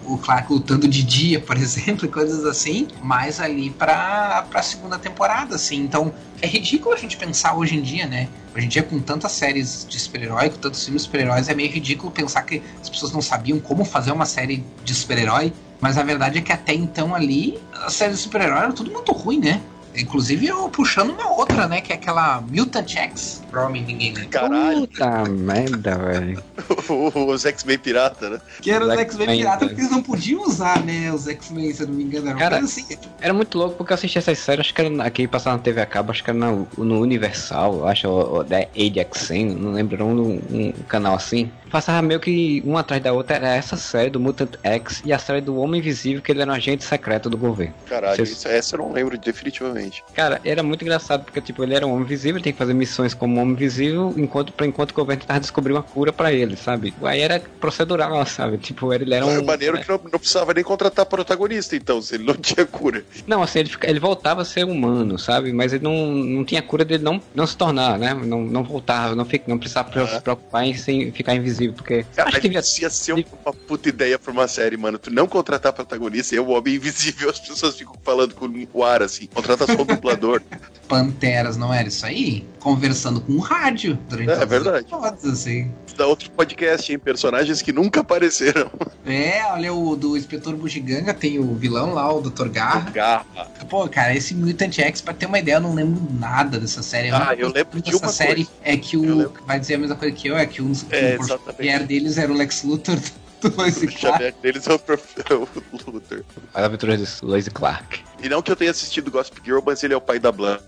o, 0.05 0.19
Clark 0.19 0.53
lutando 0.53 0.89
de 0.89 1.03
dia, 1.03 1.41
por 1.41 1.57
exemplo, 1.59 2.09
coisas 2.09 2.45
assim, 2.45 2.89
mais 3.01 3.41
ali 3.41 3.71
pra, 3.71 4.45
pra 4.51 4.62
segunda 4.62 4.99
temporada, 4.99 5.55
assim. 5.55 5.77
Então, 5.77 6.12
é 6.41 6.47
ridículo 6.47 6.95
a 6.95 6.99
gente 6.99 7.17
pensar 7.17 7.55
hoje 7.55 7.77
em 7.77 7.81
dia, 7.83 8.07
né? 8.07 8.29
Hoje 8.55 8.67
em 8.67 8.69
dia, 8.69 8.83
com 8.83 8.99
tantas 9.01 9.33
séries 9.33 9.87
de 9.89 9.99
super-herói, 9.99 10.51
com 10.51 10.59
tantos 10.59 10.85
filmes 10.85 11.03
de 11.03 11.07
super-heróis, 11.07 11.49
é 11.49 11.55
meio 11.55 11.71
ridículo 11.71 12.11
pensar 12.12 12.43
que 12.43 12.62
as 12.83 12.91
pessoas 12.91 13.12
não 13.12 13.23
sabiam 13.23 13.61
como 13.61 13.85
fazer 13.85 14.12
uma 14.12 14.27
série 14.27 14.65
de 14.85 14.95
super-herói. 14.95 15.53
Mas 15.83 15.99
a 15.99 16.03
verdade 16.05 16.39
é 16.39 16.41
que 16.41 16.53
até 16.53 16.73
então 16.73 17.12
ali, 17.12 17.59
as 17.85 17.95
séries 17.95 18.17
de 18.19 18.23
super-herói 18.23 18.61
eram 18.61 18.73
tudo 18.73 18.91
muito 18.93 19.11
ruim, 19.12 19.41
né? 19.41 19.61
Inclusive 19.95 20.47
eu 20.47 20.68
puxando 20.71 21.11
uma 21.11 21.29
outra, 21.33 21.66
né? 21.68 21.81
Que 21.81 21.92
é 21.92 21.97
aquela 21.97 22.40
Mutant 22.40 22.88
X. 22.97 23.42
Provavelmente 23.51 23.88
ninguém 23.88 24.14
lembra. 24.14 24.29
Caralho, 24.31 24.88
Puta 24.88 25.25
merda, 25.29 25.99
velho. 25.99 26.42
os 27.29 27.45
X-Men 27.45 27.79
pirata, 27.79 28.31
né? 28.31 28.40
Que 28.62 28.71
era 28.71 28.87
os 28.87 28.92
Os 28.95 28.99
X-Men 29.01 29.27
pirata, 29.38 29.64
né? 29.64 29.68
porque 29.68 29.81
eles 29.83 29.90
não 29.90 30.03
podiam 30.03 30.42
usar, 30.47 30.83
né? 30.83 31.12
Os 31.12 31.27
X-Men, 31.29 31.75
se 31.75 31.83
eu 31.83 31.88
não 31.88 31.95
me 31.95 32.05
engano. 32.05 32.27
Era 32.29 32.37
uma 32.37 32.40
Cara, 32.40 32.59
assim. 32.61 32.87
Era 33.21 33.35
muito 33.35 33.59
louco 33.59 33.77
porque 33.77 33.92
eu 33.92 33.95
assisti 33.97 34.16
essas 34.16 34.38
séries, 34.38 34.61
acho 34.61 34.75
que 34.75 34.81
era 34.81 35.05
aqui 35.05 35.27
passava 35.29 35.57
na 35.57 35.62
TV 35.62 35.81
a 35.83 35.87
cabo, 35.87 36.11
acho 36.11 36.25
que 36.25 36.31
era 36.31 36.38
na- 36.38 36.64
no 36.79 37.01
Universal, 37.01 37.75
eu 37.81 37.87
acho, 37.87 38.09
ou, 38.09 38.37
ou 38.37 38.45
da 38.45 38.59
ADXN, 38.61 39.55
não 39.57 39.73
lembro, 39.73 39.97
era 39.97 40.05
um, 40.07 40.40
um 40.51 40.73
canal 40.88 41.14
assim. 41.16 41.51
Passava 41.73 42.03
meio 42.03 42.21
que 42.21 42.63
uma 42.67 42.81
atrás 42.81 43.03
da 43.03 43.13
outra, 43.13 43.37
era 43.37 43.49
essa 43.55 43.77
série 43.77 44.11
do 44.11 44.21
Mutant 44.21 44.51
X 44.63 45.03
e 45.07 45.13
a 45.13 45.19
série 45.19 45.41
do 45.41 45.57
Homem 45.57 45.81
Invisível, 45.81 46.21
que 46.23 46.31
ele 46.31 46.43
era 46.43 46.51
um 46.51 46.55
agente 46.55 46.85
secreto 46.85 47.31
do 47.31 47.37
governo. 47.39 47.73
Caralho, 47.89 48.15
Vocês- 48.17 48.31
isso, 48.33 48.47
essa 48.47 48.77
eu 48.77 48.81
não 48.81 48.93
lembro 48.93 49.17
definitivamente. 49.19 50.05
Cara, 50.15 50.41
era 50.45 50.63
muito 50.63 50.83
engraçado 50.83 51.25
porque, 51.25 51.41
tipo, 51.41 51.63
ele 51.65 51.75
era 51.75 51.87
um 51.87 51.91
homem 51.93 52.05
invisível, 52.05 52.37
ele 52.37 52.45
tem 52.45 52.53
que 52.53 52.59
fazer 52.59 52.75
missões 52.75 53.15
como 53.15 53.41
homem 53.41 53.55
invisível, 53.55 54.13
enquanto, 54.17 54.53
pra, 54.53 54.67
enquanto 54.67 54.91
o 54.91 54.95
governo 54.95 55.23
tava 55.27 55.41
descobrindo 55.41 55.79
uma 55.79 55.83
cura 55.83 56.13
pra 56.13 56.33
ele, 56.33 56.57
sabe? 56.57 56.93
Aí 57.03 57.21
era 57.21 57.41
procedural, 57.61 58.25
sabe? 58.27 58.59
Tipo, 58.59 58.93
ele 58.93 59.13
era 59.15 59.25
um. 59.25 59.31
É 59.31 59.43
maneiro 59.43 59.79
que 59.81 59.89
não, 59.89 59.99
não 60.13 60.19
precisava 60.19 60.53
nem 60.53 60.63
contratar 60.63 61.07
protagonista, 61.07 61.75
então, 61.75 62.03
se 62.03 62.15
ele 62.17 62.25
não 62.25 62.35
tinha 62.37 62.67
cura. 62.67 63.03
Não, 63.27 63.43
assim, 63.43 63.61
ele, 63.61 63.71
ele 63.85 63.99
voltava 64.01 64.43
a 64.43 64.45
ser 64.45 64.65
humano, 64.65 65.19
sabe? 65.19 65.53
Mas 65.53 65.73
ele 65.73 65.85
não, 65.85 66.07
não 66.13 66.45
tinha 66.45 66.61
cura 66.61 66.85
dele 66.85 67.03
não, 67.03 67.21
não 67.35 67.47
se 67.47 67.57
tornar, 67.57 67.99
né? 67.99 68.13
Não, 68.15 68.43
não 68.43 68.63
voltava, 68.63 69.15
não, 69.15 69.25
fica, 69.25 69.45
não 69.49 69.59
precisava 69.59 69.91
pre- 69.91 70.03
Ah. 70.03 70.07
se 70.07 70.21
preocupar 70.21 70.65
em 70.67 70.75
sem 70.75 71.11
ficar 71.13 71.35
invisível, 71.35 71.62
porque. 71.70 72.05
Cara, 72.16 72.29
acho 72.31 72.37
que 72.40 72.48
devia. 72.48 72.61
isso 72.61 72.83
ia 72.83 72.90
ser 72.90 73.12
uma 73.12 73.53
puta 73.53 73.88
ideia 73.88 74.18
pra 74.18 74.33
uma 74.33 74.48
série, 74.48 74.77
mano. 74.77 74.98
Tu 74.98 75.11
não 75.11 75.27
contratar 75.29 75.72
protagonista 75.72 76.35
e 76.35 76.38
é 76.38 76.40
o 76.40 76.48
homem 76.48 76.75
invisível, 76.77 77.29
as 77.31 77.38
pessoas 77.40 77.77
ficam 77.77 77.94
falando 78.03 78.35
com 78.35 78.48
o 78.72 78.85
ar, 78.85 79.03
assim. 79.03 79.27
Contrata 79.27 79.66
só 79.66 79.83
um 79.83 79.85
dublador. 79.85 80.40
Panteras, 80.88 81.57
não 81.57 81.72
era 81.72 81.88
isso 81.88 82.05
aí? 82.05 82.46
Conversando 82.59 83.20
com 83.20 83.33
o 83.33 83.38
rádio 83.38 83.98
durante 84.09 84.31
É, 84.31 84.35
todos 84.35 84.42
os 84.44 84.51
verdade. 84.51 84.87
assim. 85.33 85.70
Dá 85.96 86.07
outro 86.07 86.31
podcast, 86.31 86.90
hein? 86.92 86.98
Personagens 86.98 87.61
que 87.62 87.72
nunca 87.72 88.01
apareceram. 88.01 88.70
É, 89.05 89.44
olha, 89.51 89.75
o 89.75 89.96
do 89.96 90.16
Inspetor 90.16 90.55
Bugiganga 90.55 91.12
tem 91.12 91.37
o 91.37 91.57
vilão 91.57 91.92
lá, 91.92 92.11
o 92.14 92.20
Dr. 92.20 92.46
Garra. 92.48 92.88
Garra. 92.90 93.27
Pô, 93.68 93.88
cara, 93.88 94.14
esse 94.14 94.33
Mutant 94.33 94.79
X, 94.79 95.01
pra 95.01 95.12
ter 95.12 95.27
uma 95.27 95.40
ideia, 95.40 95.57
eu 95.57 95.61
não 95.61 95.75
lembro 95.75 96.01
nada 96.20 96.57
dessa 96.61 96.85
série. 96.85 97.11
Ah, 97.11 97.35
eu 97.37 97.51
coisa 97.51 97.53
lembro 97.53 97.83
de 97.83 97.96
uma 97.96 98.07
série 98.09 98.44
coisa. 98.44 98.51
é 98.62 98.77
que 98.77 98.94
Eu 98.96 99.03
o. 99.29 99.33
Vai 99.44 99.59
dizer 99.59 99.75
a 99.75 99.79
mesma 99.79 99.96
coisa 99.96 100.14
que 100.14 100.29
eu, 100.29 100.37
é 100.37 100.46
que 100.46 100.62
um 100.62 100.68
dos 100.68 100.87
É, 100.90 101.16
o 101.18 101.22
exatamente. 101.25 101.52
Xavier 101.57 101.87
deles 101.87 102.19
era 102.19 102.33
o 102.33 102.35
Lex 102.37 102.62
Luthor 102.62 102.99
do 103.41 103.55
Lois 103.57 103.77
O 103.77 103.81
Clark. 103.81 103.99
Xavier 104.01 104.35
deles 104.43 104.67
é 104.67 104.73
o, 104.73 104.79
prof- 104.79 105.15
é 105.29 105.35
o 105.35 105.49
Luther. 105.91 106.25
As 106.55 106.65
aventuras 106.65 106.99
de 107.21 107.25
Lois 107.25 107.49
Clark. 107.49 108.01
E 108.23 108.29
não 108.29 108.41
que 108.43 108.51
eu 108.53 108.57
tenha 108.57 108.71
assistido 108.71 109.11
Gossip 109.11 109.41
Girl, 109.45 109.61
mas 109.65 109.83
ele 109.83 109.95
é 109.95 109.97
o 109.97 110.01
pai 110.01 110.19
da 110.19 110.31
Blair 110.31 110.61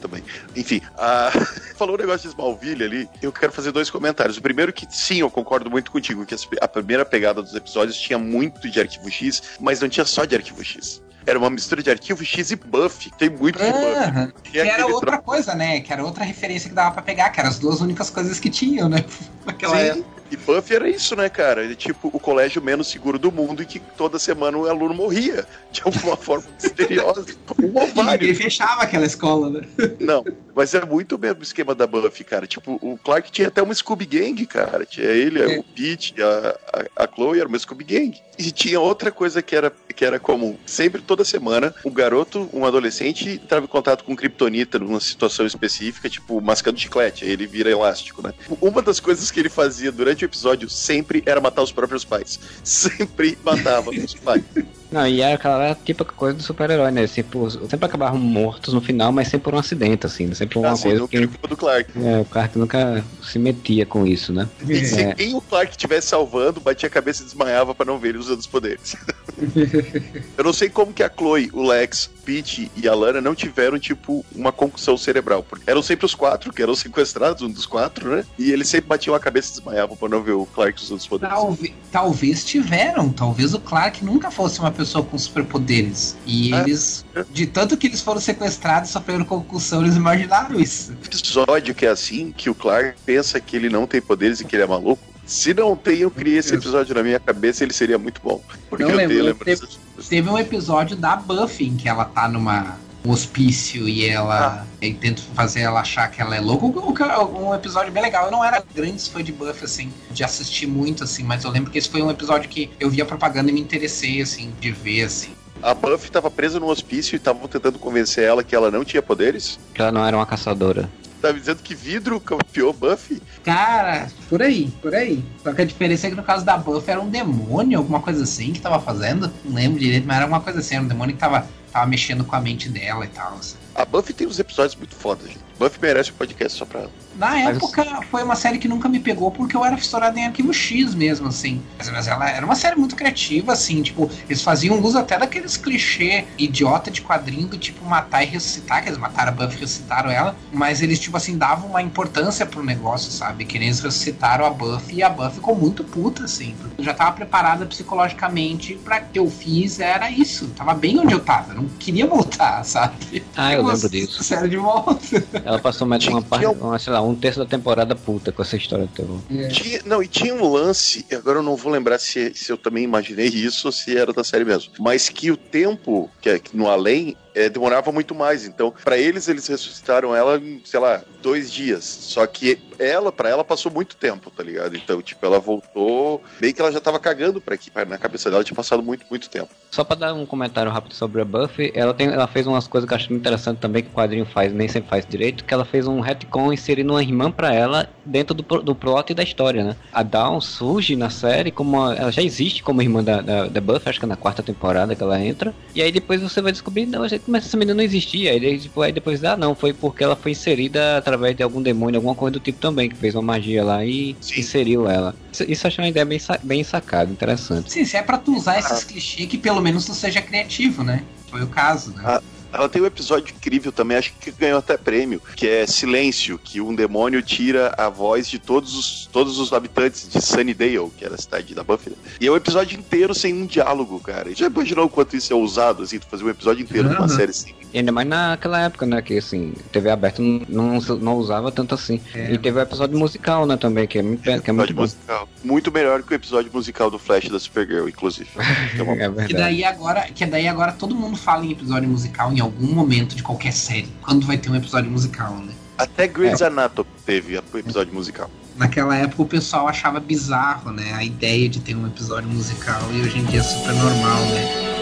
também. 0.00 0.22
Enfim, 0.54 0.80
a... 0.96 1.30
falou 1.76 1.96
um 1.96 1.98
negócio 1.98 2.22
de 2.22 2.28
Smallville 2.28 2.84
ali, 2.84 3.08
eu 3.20 3.32
quero 3.32 3.52
fazer 3.52 3.72
dois 3.72 3.90
comentários. 3.90 4.36
O 4.36 4.42
primeiro 4.42 4.72
que, 4.72 4.86
sim, 4.88 5.16
eu 5.20 5.28
concordo 5.30 5.68
muito 5.70 5.90
contigo, 5.90 6.24
que 6.24 6.36
a 6.60 6.68
primeira 6.68 7.04
pegada 7.04 7.42
dos 7.42 7.54
episódios 7.54 7.96
tinha 7.98 8.18
muito 8.18 8.70
de 8.70 8.78
Arquivo 8.80 9.10
X, 9.10 9.42
mas 9.60 9.80
não 9.80 9.88
tinha 9.88 10.04
só 10.06 10.24
de 10.24 10.36
Arquivo 10.36 10.62
X. 10.64 11.02
Era 11.26 11.38
uma 11.38 11.50
mistura 11.50 11.82
de 11.82 11.90
Arquivo 11.90 12.24
X 12.24 12.50
e 12.50 12.56
Buffy. 12.56 13.10
Tem 13.16 13.30
muito. 13.30 13.56
Aham. 13.62 14.32
Tem 14.42 14.52
Que 14.52 14.58
era 14.58 14.86
outra 14.86 15.12
tro- 15.12 15.22
coisa, 15.22 15.54
né? 15.54 15.80
Que 15.80 15.92
era 15.92 16.04
outra 16.04 16.24
referência 16.24 16.68
que 16.68 16.74
dava 16.74 16.90
pra 16.92 17.02
pegar, 17.02 17.30
que 17.30 17.38
eram 17.38 17.48
as 17.50 17.60
duas 17.60 17.80
únicas 17.80 18.10
coisas 18.10 18.40
que 18.40 18.50
tinham, 18.50 18.88
né? 18.88 19.04
Naquela 19.46 19.76
Sim, 19.78 19.82
época. 20.00 20.21
E 20.32 20.36
Buffy 20.36 20.74
era 20.76 20.88
isso, 20.88 21.14
né, 21.14 21.28
cara? 21.28 21.62
Ele, 21.62 21.76
tipo, 21.76 22.08
o 22.10 22.18
colégio 22.18 22.62
menos 22.62 22.86
seguro 22.88 23.18
do 23.18 23.30
mundo 23.30 23.62
e 23.62 23.66
que 23.66 23.78
toda 23.78 24.18
semana 24.18 24.56
o 24.56 24.66
aluno 24.66 24.94
morria. 24.94 25.46
De 25.70 25.82
alguma 25.84 26.16
forma 26.18 26.46
misteriosa. 26.60 27.26
Um 27.62 27.78
ovário. 27.78 28.34
fechava 28.34 28.82
aquela 28.82 29.04
escola, 29.04 29.50
né? 29.50 29.60
Não, 30.00 30.24
mas 30.54 30.72
é 30.74 30.84
muito 30.86 31.16
o 31.16 31.18
mesmo 31.18 31.42
esquema 31.42 31.74
da 31.74 31.86
Buffy, 31.86 32.24
cara. 32.24 32.46
Tipo, 32.46 32.78
o 32.80 32.98
Clark 33.04 33.30
tinha 33.30 33.48
até 33.48 33.60
uma 33.62 33.74
Scooby 33.74 34.06
Gang, 34.06 34.46
cara. 34.46 34.86
Tinha 34.86 35.06
ele, 35.08 35.38
É. 35.42 35.58
o 35.58 35.62
Pete, 35.64 36.14
a, 36.22 36.58
a, 36.96 37.04
a 37.04 37.08
Chloe, 37.14 37.38
era 37.38 37.48
uma 37.48 37.58
Scooby 37.58 37.84
Gang. 37.84 38.18
E 38.38 38.50
tinha 38.50 38.80
outra 38.80 39.10
coisa 39.10 39.42
que 39.42 39.54
era, 39.54 39.70
que 39.94 40.04
era 40.04 40.18
comum. 40.18 40.56
Sempre, 40.64 41.02
toda 41.02 41.24
semana, 41.24 41.74
um 41.84 41.90
garoto, 41.90 42.48
um 42.54 42.64
adolescente, 42.64 43.28
entrava 43.28 43.64
em 43.66 43.68
contato 43.68 44.02
com 44.04 44.16
Kryptonita 44.16 44.78
numa 44.78 44.98
situação 45.00 45.44
específica, 45.44 46.08
tipo, 46.08 46.40
mascando 46.40 46.78
chiclete. 46.80 47.24
Aí 47.24 47.30
ele 47.30 47.46
vira 47.46 47.70
elástico, 47.70 48.22
né? 48.22 48.32
Uma 48.60 48.80
das 48.80 48.98
coisas 48.98 49.30
que 49.30 49.38
ele 49.38 49.50
fazia 49.50 49.92
durante 49.92 50.21
o 50.24 50.26
episódio 50.26 50.68
sempre 50.68 51.22
era 51.26 51.40
matar 51.40 51.62
os 51.62 51.72
próprios 51.72 52.04
pais. 52.04 52.38
Sempre 52.62 53.38
matava 53.44 53.90
os 53.90 54.14
pais. 54.14 54.44
Não, 54.92 55.06
e 55.06 55.20
era 55.20 55.34
aquela 55.34 55.74
típica 55.74 56.12
coisa 56.12 56.36
do 56.36 56.42
super-herói, 56.42 56.90
né? 56.90 57.06
Sempre, 57.06 57.38
sempre 57.68 57.86
acabavam 57.86 58.18
mortos 58.18 58.74
no 58.74 58.80
final, 58.80 59.10
mas 59.10 59.28
sempre 59.28 59.44
por 59.44 59.54
um 59.54 59.58
acidente, 59.58 60.06
assim. 60.06 60.32
Sempre 60.34 60.58
uma 60.58 60.70
Assim, 60.72 60.90
coisa 60.90 61.08
que. 61.08 61.26
do 61.48 61.56
Clark. 61.56 61.90
É, 62.04 62.20
o 62.20 62.24
Clark 62.24 62.58
nunca 62.58 63.04
se 63.22 63.38
metia 63.38 63.86
com 63.86 64.06
isso, 64.06 64.32
né? 64.32 64.48
E 64.68 64.84
se 64.84 65.00
É. 65.00 65.14
quem 65.14 65.34
o 65.34 65.40
Clark 65.40 65.70
estivesse 65.72 66.08
salvando, 66.08 66.60
batia 66.60 66.86
a 66.86 66.90
cabeça 66.90 67.22
e 67.22 67.24
desmaiava 67.24 67.74
pra 67.74 67.84
não 67.86 67.98
ver 67.98 68.10
ele 68.10 68.18
usando 68.18 68.40
os 68.40 68.46
poderes. 68.46 68.94
Eu 70.36 70.44
não 70.44 70.52
sei 70.52 70.68
como 70.68 70.92
que 70.92 71.02
a 71.02 71.10
Chloe, 71.10 71.50
o 71.52 71.66
Lex, 71.66 72.10
Pete 72.24 72.70
e 72.76 72.86
a 72.88 72.94
Lana 72.94 73.20
não 73.20 73.34
tiveram, 73.34 73.78
tipo, 73.78 74.24
uma 74.34 74.52
concussão 74.52 74.96
cerebral. 74.96 75.42
Porque 75.42 75.68
eram 75.68 75.82
sempre 75.82 76.06
os 76.06 76.14
quatro, 76.14 76.52
que 76.52 76.62
eram 76.62 76.74
sequestrados, 76.74 77.42
um 77.42 77.50
dos 77.50 77.66
quatro, 77.66 78.10
né? 78.16 78.24
E 78.38 78.52
eles 78.52 78.68
sempre 78.68 78.88
batiam 78.88 79.14
a 79.14 79.20
cabeça 79.20 79.50
e 79.50 79.56
desmaiavam 79.56 79.96
pra 79.96 80.08
não 80.08 80.22
ver 80.22 80.32
o 80.32 80.46
Clark 80.46 80.80
usando 80.82 80.98
os 80.98 81.06
poderes. 81.06 81.34
Talvez, 81.34 81.72
talvez 81.90 82.44
tiveram. 82.44 83.10
Talvez 83.10 83.54
o 83.54 83.60
Clark 83.60 84.04
nunca 84.04 84.30
fosse 84.30 84.60
uma 84.60 84.70
pessoa 84.70 84.81
com 85.04 85.18
superpoderes. 85.18 86.16
E 86.26 86.52
Ah. 86.54 86.60
eles, 86.60 87.04
de 87.30 87.46
tanto 87.46 87.76
que 87.76 87.86
eles 87.86 88.00
foram 88.00 88.20
sequestrados 88.20 88.90
sofreram 88.90 89.24
concussão, 89.24 89.82
eles 89.82 89.96
imaginaram 89.96 90.58
isso. 90.60 90.92
episódio 90.92 91.74
que 91.74 91.86
é 91.86 91.90
assim, 91.90 92.32
que 92.36 92.48
o 92.50 92.54
Clark 92.54 92.94
pensa 93.04 93.40
que 93.40 93.56
ele 93.56 93.68
não 93.68 93.86
tem 93.86 94.00
poderes 94.00 94.40
e 94.40 94.44
que 94.44 94.56
ele 94.56 94.62
é 94.62 94.66
maluco. 94.66 95.02
Se 95.24 95.54
não 95.54 95.76
tem, 95.76 95.98
eu 95.98 96.10
criei 96.10 96.38
esse 96.38 96.54
episódio 96.54 96.94
na 96.94 97.02
minha 97.02 97.20
cabeça, 97.20 97.62
ele 97.62 97.72
seria 97.72 97.96
muito 97.96 98.20
bom. 98.22 98.42
Porque 98.68 98.82
Não 98.82 98.90
eu 98.90 98.96
lembro, 98.96 99.14
tenho 99.14 99.26
lembranças. 99.26 99.78
Teve 100.08 100.28
um 100.28 100.36
episódio 100.38 100.96
da 100.96 101.14
Buffy 101.16 101.68
em 101.68 101.76
que 101.76 101.88
ela 101.88 102.04
tá 102.04 102.28
numa. 102.28 102.76
Um 103.04 103.10
hospício 103.10 103.88
e 103.88 104.08
ela. 104.08 104.62
Ah. 104.62 104.66
E 104.80 104.92
tenta 104.94 105.22
fazer 105.34 105.60
ela 105.60 105.80
achar 105.80 106.10
que 106.10 106.20
ela 106.20 106.36
é 106.36 106.40
louca. 106.40 106.66
Um 106.66 107.54
episódio 107.54 107.92
bem 107.92 108.02
legal. 108.02 108.26
Eu 108.26 108.32
não 108.32 108.44
era 108.44 108.62
grande 108.74 109.08
fã 109.10 109.22
de 109.22 109.32
Buffy, 109.32 109.64
assim, 109.64 109.92
de 110.10 110.24
assistir 110.24 110.66
muito, 110.66 111.04
assim, 111.04 111.22
mas 111.22 111.44
eu 111.44 111.50
lembro 111.50 111.70
que 111.70 111.78
esse 111.78 111.88
foi 111.88 112.02
um 112.02 112.10
episódio 112.10 112.48
que 112.48 112.70
eu 112.80 112.90
via 112.90 113.04
propaganda 113.04 113.50
e 113.50 113.52
me 113.52 113.60
interessei, 113.60 114.20
assim, 114.20 114.52
de 114.60 114.72
ver, 114.72 115.04
assim. 115.04 115.30
A 115.62 115.72
Buffy 115.74 116.08
estava 116.08 116.28
presa 116.28 116.58
no 116.58 116.66
hospício 116.66 117.14
e 117.14 117.18
estavam 117.18 117.46
tentando 117.46 117.78
convencer 117.78 118.24
ela 118.24 118.42
que 118.42 118.54
ela 118.54 118.70
não 118.70 118.84
tinha 118.84 119.00
poderes? 119.00 119.60
Que 119.72 119.80
ela 119.80 119.92
não 119.92 120.04
era 120.04 120.16
uma 120.16 120.26
caçadora. 120.26 120.90
Tá 121.20 121.32
me 121.32 121.38
dizendo 121.38 121.62
que 121.62 121.72
vidro 121.72 122.18
campeou 122.18 122.72
Buffy? 122.72 123.22
Cara, 123.44 124.08
por 124.28 124.42
aí, 124.42 124.72
por 124.82 124.92
aí. 124.92 125.24
Só 125.40 125.52
que 125.52 125.62
a 125.62 125.64
diferença 125.64 126.08
é 126.08 126.10
que 126.10 126.16
no 126.16 126.24
caso 126.24 126.44
da 126.44 126.58
Buffy 126.58 126.90
era 126.90 127.00
um 127.00 127.08
demônio, 127.08 127.78
alguma 127.78 128.00
coisa 128.00 128.24
assim 128.24 128.52
que 128.52 128.60
tava 128.60 128.80
fazendo. 128.80 129.30
Não 129.44 129.54
lembro 129.54 129.78
direito, 129.78 130.04
mas 130.04 130.16
era 130.16 130.26
uma 130.26 130.40
coisa 130.40 130.58
assim, 130.58 130.74
era 130.74 130.82
um 130.82 130.88
demônio 130.88 131.14
que 131.14 131.20
tava, 131.20 131.46
tava 131.72 131.86
mexendo 131.86 132.24
com 132.24 132.36
a 132.36 132.40
mente 132.40 132.68
dela 132.68 133.04
e 133.04 133.08
tal. 133.08 133.34
Assim. 133.34 133.61
A 133.74 133.84
Buffy 133.84 134.12
tem 134.12 134.26
uns 134.26 134.38
episódios 134.38 134.76
muito 134.76 134.94
fodas, 134.94 135.28
gente. 135.28 135.40
Buffy 135.58 135.78
merece 135.80 136.10
um 136.10 136.14
podcast 136.14 136.58
só 136.58 136.64
pra 136.64 136.80
ela. 136.80 136.90
Na 137.16 137.38
época 137.38 137.84
foi 138.10 138.22
uma 138.22 138.34
série 138.34 138.58
que 138.58 138.66
nunca 138.66 138.88
me 138.88 138.98
pegou 138.98 139.30
porque 139.30 139.56
eu 139.56 139.64
era 139.64 139.76
fissurado 139.76 140.18
em 140.18 140.26
Arquivo 140.26 140.52
X 140.52 140.94
mesmo, 140.94 141.28
assim. 141.28 141.62
Mas 141.78 142.08
ela 142.08 142.28
era 142.28 142.44
uma 142.44 142.54
série 142.54 142.74
muito 142.76 142.96
criativa, 142.96 143.52
assim, 143.52 143.82
tipo, 143.82 144.10
eles 144.28 144.42
faziam 144.42 144.80
uso 144.80 144.98
até 144.98 145.18
daqueles 145.18 145.56
clichê 145.56 146.24
idiota 146.38 146.90
de 146.90 147.02
quadrinho 147.02 147.46
do 147.46 147.58
tipo 147.58 147.84
matar 147.84 148.22
e 148.22 148.26
ressuscitar, 148.26 148.82
que 148.82 148.88
eles 148.88 148.98
mataram 148.98 149.32
a 149.32 149.34
Buffy 149.34 149.56
e 149.56 149.60
ressuscitaram 149.60 150.10
ela, 150.10 150.36
mas 150.52 150.82
eles, 150.82 150.98
tipo 150.98 151.16
assim, 151.16 151.36
davam 151.36 151.68
uma 151.70 151.82
importância 151.82 152.44
pro 152.46 152.64
negócio, 152.64 153.12
sabe? 153.12 153.44
Que 153.44 153.58
eles 153.58 153.80
ressuscitaram 153.80 154.44
a 154.44 154.50
Buffy 154.50 154.96
e 154.96 155.02
a 155.02 155.10
Buffy 155.10 155.34
ficou 155.34 155.54
muito 155.54 155.84
puta, 155.84 156.24
assim. 156.24 156.54
Eu 156.76 156.84
já 156.84 156.94
tava 156.94 157.12
preparada 157.12 157.66
psicologicamente 157.66 158.74
para 158.82 159.00
que 159.00 159.18
eu 159.18 159.30
fiz 159.30 159.80
era 159.80 160.10
isso. 160.10 160.48
tava 160.56 160.74
bem 160.74 160.98
onde 160.98 161.12
eu 161.12 161.20
tava, 161.20 161.54
não 161.54 161.68
queria 161.78 162.06
voltar, 162.06 162.64
sabe? 162.64 163.22
Ah, 163.36 163.52
eu 163.52 163.61
lembro 163.66 163.88
disso. 163.88 164.22
Série 164.22 164.48
de 164.48 164.56
volta. 164.56 165.24
Ela 165.44 165.58
passou 165.58 165.86
mais 165.86 166.06
uma 166.06 166.22
parte, 166.22 166.46
uma, 166.46 166.78
sei 166.78 166.92
lá, 166.92 167.02
um 167.02 167.14
terço 167.14 167.38
da 167.38 167.46
temporada 167.46 167.94
puta 167.94 168.32
com 168.32 168.42
essa 168.42 168.56
história 168.56 168.86
do 168.86 168.92
terror. 168.92 169.20
É. 169.30 169.48
Tinha, 169.48 169.80
não, 169.84 170.02
e 170.02 170.08
tinha 170.08 170.34
um 170.34 170.48
lance, 170.50 171.04
agora 171.12 171.38
eu 171.38 171.42
não 171.42 171.56
vou 171.56 171.72
lembrar 171.72 171.98
se, 171.98 172.32
se 172.34 172.50
eu 172.50 172.56
também 172.56 172.84
imaginei 172.84 173.26
isso 173.26 173.68
ou 173.68 173.72
se 173.72 173.96
era 173.96 174.12
da 174.12 174.24
série 174.24 174.44
mesmo, 174.44 174.72
mas 174.78 175.08
que 175.08 175.30
o 175.30 175.36
tempo 175.36 176.10
que 176.20 176.28
é 176.28 176.40
no 176.52 176.68
além 176.68 177.16
é, 177.34 177.48
demorava 177.48 177.90
muito 177.92 178.14
mais. 178.14 178.46
Então, 178.46 178.72
para 178.84 178.98
eles, 178.98 179.28
eles 179.28 179.46
ressuscitaram 179.46 180.14
ela 180.14 180.38
em, 180.38 180.60
sei 180.64 180.80
lá, 180.80 181.02
dois 181.22 181.52
dias. 181.52 181.84
Só 181.84 182.26
que 182.26 182.58
ela, 182.78 183.12
para 183.12 183.28
ela, 183.28 183.44
passou 183.44 183.70
muito 183.70 183.96
tempo, 183.96 184.30
tá 184.30 184.42
ligado? 184.42 184.76
Então, 184.76 185.00
tipo, 185.00 185.24
ela 185.24 185.38
voltou. 185.38 186.22
Meio 186.40 186.52
que 186.52 186.60
ela 186.60 186.72
já 186.72 186.80
tava 186.80 186.98
cagando 186.98 187.40
pra 187.40 187.54
aqui. 187.54 187.70
Na 187.88 187.98
cabeça 187.98 188.30
dela 188.30 188.44
tinha 188.44 188.56
passado 188.56 188.82
muito, 188.82 189.06
muito 189.08 189.30
tempo. 189.30 189.50
Só 189.70 189.84
pra 189.84 189.96
dar 189.96 190.14
um 190.14 190.26
comentário 190.26 190.70
rápido 190.70 190.94
sobre 190.94 191.22
a 191.22 191.24
Buffy, 191.24 191.72
ela, 191.74 191.94
tem, 191.94 192.08
ela 192.08 192.26
fez 192.26 192.46
umas 192.46 192.66
coisas 192.66 192.86
que 192.86 192.92
eu 192.92 192.96
acho 192.96 193.12
interessante 193.12 193.58
também, 193.58 193.82
que 193.82 193.88
o 193.88 193.92
quadrinho 193.92 194.26
faz, 194.26 194.52
nem 194.52 194.68
sempre 194.68 194.90
faz 194.90 195.06
direito, 195.06 195.44
que 195.44 195.54
ela 195.54 195.64
fez 195.64 195.86
um 195.86 196.00
retcon 196.00 196.52
inserindo 196.52 196.92
uma 196.92 197.02
irmã 197.02 197.30
pra 197.30 197.54
ela 197.54 197.88
dentro 198.04 198.34
do, 198.34 198.42
do 198.62 198.74
plot 198.74 199.10
e 199.10 199.14
da 199.14 199.22
história, 199.22 199.64
né? 199.64 199.76
A 199.92 200.02
Dawn 200.02 200.40
surge 200.40 200.96
na 200.96 201.08
série 201.08 201.50
como. 201.50 201.72
Uma, 201.72 201.94
ela 201.94 202.12
já 202.12 202.20
existe 202.20 202.62
como 202.62 202.82
irmã 202.82 203.02
da, 203.02 203.22
da, 203.22 203.46
da 203.46 203.60
Buffy, 203.60 203.88
acho 203.88 203.98
que 203.98 204.04
é 204.04 204.08
na 204.08 204.16
quarta 204.16 204.42
temporada 204.42 204.94
que 204.94 205.02
ela 205.02 205.18
entra. 205.18 205.54
E 205.74 205.80
aí 205.80 205.90
depois 205.90 206.20
você 206.20 206.42
vai 206.42 206.52
descobrir, 206.52 206.84
não, 206.84 207.02
mas 207.26 207.46
essa 207.46 207.56
menina 207.56 207.74
não 207.74 207.84
existia. 207.84 208.32
Aí, 208.32 208.58
tipo, 208.58 208.80
aí 208.80 208.92
depois, 208.92 209.22
ah, 209.24 209.36
não, 209.36 209.54
foi 209.54 209.72
porque 209.72 210.02
ela 210.02 210.16
foi 210.16 210.32
inserida 210.32 210.96
através 210.98 211.36
de 211.36 211.42
algum 211.42 211.62
demônio, 211.62 211.98
alguma 211.98 212.14
coisa 212.14 212.32
do 212.32 212.40
tipo 212.40 212.58
também, 212.58 212.88
que 212.88 212.96
fez 212.96 213.14
uma 213.14 213.22
magia 213.22 213.64
lá 213.64 213.84
e 213.84 214.16
Sim. 214.20 214.40
inseriu 214.40 214.88
ela. 214.88 215.14
Isso, 215.32 215.44
isso 215.44 215.66
eu 215.66 215.68
achei 215.68 215.84
uma 215.84 215.90
ideia 215.90 216.04
bem, 216.04 216.20
bem 216.42 216.64
sacada, 216.64 217.10
interessante. 217.10 217.72
Sim, 217.72 217.84
se 217.84 217.96
é 217.96 218.02
pra 218.02 218.18
tu 218.18 218.34
usar 218.36 218.58
esses 218.58 218.82
ah. 218.82 218.86
clichês 218.86 219.28
que 219.28 219.38
pelo 219.38 219.60
menos 219.60 219.84
tu 219.84 219.94
seja 219.94 220.20
criativo, 220.20 220.82
né? 220.82 221.04
Foi 221.28 221.42
o 221.42 221.46
caso, 221.46 221.92
né? 221.92 222.02
Ah. 222.04 222.22
Ela 222.52 222.68
tem 222.68 222.82
um 222.82 222.86
episódio 222.86 223.34
incrível 223.34 223.72
também, 223.72 223.96
acho 223.96 224.12
que 224.20 224.30
ganhou 224.30 224.58
até 224.58 224.76
prêmio, 224.76 225.20
que 225.36 225.48
é 225.48 225.66
Silêncio, 225.66 226.38
que 226.38 226.60
um 226.60 226.74
demônio 226.74 227.22
tira 227.22 227.74
a 227.76 227.88
voz 227.88 228.28
de 228.28 228.38
todos 228.38 228.74
os, 228.74 229.08
todos 229.12 229.38
os 229.38 229.52
habitantes 229.52 230.08
de 230.08 230.20
Sunnydale, 230.20 230.90
que 230.96 231.04
era 231.04 231.14
a 231.14 231.18
cidade 231.18 231.54
da 231.54 231.62
Buffy. 231.62 231.92
E 232.20 232.26
é 232.26 232.30
um 232.30 232.36
episódio 232.36 232.78
inteiro 232.78 233.14
sem 233.14 233.34
um 233.34 233.46
diálogo, 233.46 233.98
cara. 234.00 234.30
E 234.30 234.34
já 234.34 234.46
imaginou 234.46 234.86
o 234.86 234.88
quanto 234.88 235.16
isso 235.16 235.32
é 235.32 235.36
ousado, 235.36 235.82
assim, 235.82 235.98
tu 235.98 236.06
fazer 236.06 236.24
um 236.24 236.30
episódio 236.30 236.62
inteiro 236.62 236.88
uhum. 236.88 236.94
de 236.94 237.00
uma 237.00 237.08
série 237.08 237.30
assim? 237.30 237.54
E 237.72 237.78
ainda 237.78 237.90
mais 237.90 238.06
naquela 238.06 238.60
época, 238.60 238.84
né? 238.84 239.00
Que 239.00 239.16
assim, 239.16 239.54
TV 239.72 239.90
aberta 239.90 240.20
não, 240.20 240.40
não, 240.48 240.80
não 240.98 241.14
usava 241.16 241.50
tanto 241.50 241.74
assim. 241.74 242.00
É. 242.14 242.32
E 242.32 242.38
teve 242.38 242.58
o 242.58 242.62
episódio 242.62 242.98
musical, 242.98 243.46
né, 243.46 243.56
também, 243.56 243.86
que 243.86 243.98
é 243.98 244.02
muito, 244.02 244.22
que 244.22 244.50
é 244.50 244.52
muito 244.52 244.74
musical. 244.74 245.28
Muito 245.42 245.72
melhor 245.72 246.02
que 246.02 246.12
o 246.12 246.14
episódio 246.14 246.50
musical 246.52 246.90
do 246.90 246.98
Flash 246.98 247.30
da 247.30 247.40
Supergirl, 247.40 247.88
inclusive. 247.88 248.28
é, 248.36 248.84
verdade. 248.84 249.28
Que 249.28 249.34
daí 249.34 249.64
agora, 249.64 250.02
que 250.02 250.26
daí 250.26 250.46
agora 250.46 250.72
todo 250.72 250.94
mundo 250.94 251.16
fala 251.16 251.46
em 251.46 251.52
episódio 251.52 251.88
musical 251.88 252.30
em 252.32 252.40
algum 252.42 252.74
momento 252.74 253.14
de 253.14 253.22
qualquer 253.22 253.52
série. 253.52 253.88
Quando 254.02 254.26
vai 254.26 254.36
ter 254.36 254.50
um 254.50 254.56
episódio 254.56 254.90
musical, 254.90 255.36
né? 255.36 255.52
Até 255.78 256.06
Grey's 256.06 256.40
é. 256.40 256.46
Anatomy 256.46 256.88
teve 257.04 257.36
episódio 257.36 257.92
musical. 257.92 258.30
Naquela 258.56 258.94
época 258.96 259.22
o 259.22 259.26
pessoal 259.26 259.66
achava 259.66 259.98
bizarro, 259.98 260.70
né? 260.70 260.92
A 260.92 261.02
ideia 261.02 261.48
de 261.48 261.60
ter 261.60 261.74
um 261.74 261.86
episódio 261.86 262.28
musical 262.28 262.80
e 262.92 263.00
hoje 263.00 263.18
em 263.18 263.24
dia 263.24 263.40
é 263.40 263.42
super 263.42 263.72
normal, 263.74 264.20
né? 264.26 264.81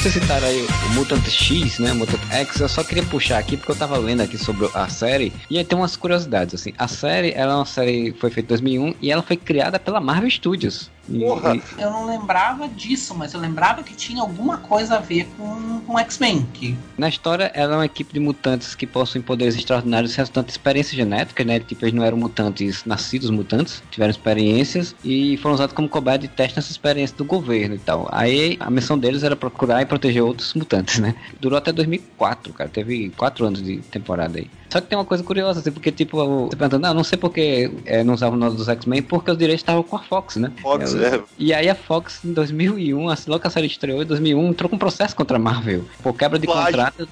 Vocês 0.00 0.14
citaram 0.14 0.46
aí 0.46 0.62
o 0.62 0.94
Mutant 0.94 1.28
X, 1.28 1.78
né? 1.78 1.92
Mutant 1.92 2.22
X, 2.30 2.58
eu 2.58 2.70
só 2.70 2.82
queria 2.82 3.02
puxar 3.02 3.36
aqui 3.36 3.54
porque 3.54 3.70
eu 3.70 3.76
tava 3.76 3.98
lendo 3.98 4.22
aqui 4.22 4.38
sobre 4.38 4.66
a 4.72 4.88
série 4.88 5.30
e 5.50 5.58
aí 5.58 5.64
tem 5.64 5.78
umas 5.78 5.94
curiosidades, 5.94 6.54
assim. 6.54 6.72
A 6.78 6.88
série, 6.88 7.32
ela 7.32 7.52
é 7.52 7.56
uma 7.56 7.66
série 7.66 8.12
foi 8.12 8.30
feita 8.30 8.46
em 8.46 8.56
2001 8.56 8.94
e 9.02 9.12
ela 9.12 9.20
foi 9.20 9.36
criada 9.36 9.78
pela 9.78 10.00
Marvel 10.00 10.30
Studios. 10.30 10.90
Porra. 11.18 11.60
Eu 11.78 11.90
não 11.90 12.06
lembrava 12.06 12.68
disso, 12.68 13.14
mas 13.14 13.34
eu 13.34 13.40
lembrava 13.40 13.82
que 13.82 13.94
tinha 13.94 14.22
alguma 14.22 14.58
coisa 14.58 14.96
a 14.96 15.00
ver 15.00 15.28
com, 15.36 15.80
com 15.86 15.98
X-Men. 15.98 16.46
Que... 16.52 16.76
Na 16.96 17.08
história, 17.08 17.50
ela 17.54 17.74
é 17.74 17.76
uma 17.78 17.86
equipe 17.86 18.12
de 18.12 18.20
mutantes 18.20 18.74
que 18.74 18.86
possuem 18.86 19.22
poderes 19.22 19.54
extraordinários 19.54 20.14
resultante 20.14 20.46
de 20.46 20.52
experiências 20.52 20.94
genéticas, 20.94 21.46
né? 21.46 21.60
Tipo, 21.60 21.84
eles 21.84 21.94
não 21.94 22.04
eram 22.04 22.16
mutantes 22.16 22.84
nascidos 22.84 23.30
mutantes, 23.30 23.82
tiveram 23.90 24.10
experiências 24.10 24.94
e 25.04 25.36
foram 25.38 25.54
usados 25.54 25.74
como 25.74 25.88
cobaia 25.88 26.18
de 26.18 26.28
teste 26.28 26.56
nessa 26.56 26.70
experiência 26.70 27.16
do 27.16 27.24
governo 27.24 27.74
e 27.74 27.78
tal. 27.78 28.08
Aí 28.10 28.56
a 28.60 28.70
missão 28.70 28.98
deles 28.98 29.22
era 29.22 29.36
procurar 29.36 29.82
e 29.82 29.86
proteger 29.86 30.22
outros 30.22 30.54
mutantes, 30.54 30.98
né? 30.98 31.14
Durou 31.40 31.58
até 31.58 31.72
2004, 31.72 32.52
cara. 32.52 32.70
Teve 32.70 33.10
quatro 33.16 33.46
anos 33.46 33.62
de 33.62 33.78
temporada 33.78 34.38
aí. 34.38 34.50
Só 34.70 34.80
que 34.80 34.86
tem 34.86 34.96
uma 34.96 35.04
coisa 35.04 35.24
curiosa, 35.24 35.58
assim, 35.58 35.72
porque, 35.72 35.90
tipo, 35.90 36.16
você 36.46 36.56
perguntando, 36.56 36.86
não, 36.86 36.94
não 36.94 37.04
sei 37.04 37.18
porque 37.18 37.72
é, 37.84 38.04
não 38.04 38.14
usavam 38.14 38.36
o 38.36 38.40
nome 38.40 38.56
dos 38.56 38.68
X-Men, 38.68 39.02
porque 39.02 39.30
os 39.30 39.36
direitos 39.36 39.62
estavam 39.62 39.82
com 39.82 39.96
a 39.96 39.98
Fox, 39.98 40.36
né? 40.36 40.52
Fox, 40.62 40.94
é. 40.94 40.99
E 41.38 41.52
aí 41.52 41.68
a 41.68 41.74
Fox, 41.74 42.24
em 42.24 42.32
2001, 42.32 43.08
assim, 43.08 43.30
logo 43.30 43.40
que 43.40 43.46
a 43.46 43.50
série 43.50 43.66
estreou, 43.66 44.02
em 44.02 44.06
2001, 44.06 44.48
entrou 44.48 44.68
com 44.68 44.76
um 44.76 44.78
processo 44.78 45.14
contra 45.16 45.36
a 45.36 45.40
Marvel. 45.40 45.84
Por 46.02 46.14
quebra 46.14 46.38
de 46.38 46.46
Plágio. 46.46 46.64
contrato. 46.64 47.08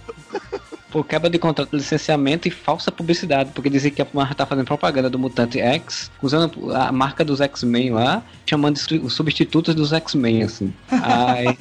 por 0.91 1.07
quebra 1.07 1.29
de 1.29 1.39
contrato 1.39 1.71
de 1.71 1.77
licenciamento 1.77 2.49
e 2.49 2.51
falsa 2.51 2.91
publicidade, 2.91 3.51
porque 3.55 3.69
dizia 3.69 3.91
que 3.91 4.03
a 4.03 4.07
Marvel 4.13 4.35
tá 4.35 4.47
fazendo 4.47 4.67
propaganda 4.67 5.11
do 5.11 5.19
Mutante 5.19 5.61
X, 5.61 6.11
usando 6.23 6.75
a 6.75 6.91
marca 6.91 7.25
dos 7.25 7.41
X-Men 7.41 7.91
lá, 7.91 8.23
chamando 8.47 8.77
de 8.77 8.99
os 8.99 9.13
substitutos 9.13 9.75
dos 9.75 9.93
X-Men, 9.93 10.43
assim. 10.43 10.73
Aí, 10.91 11.59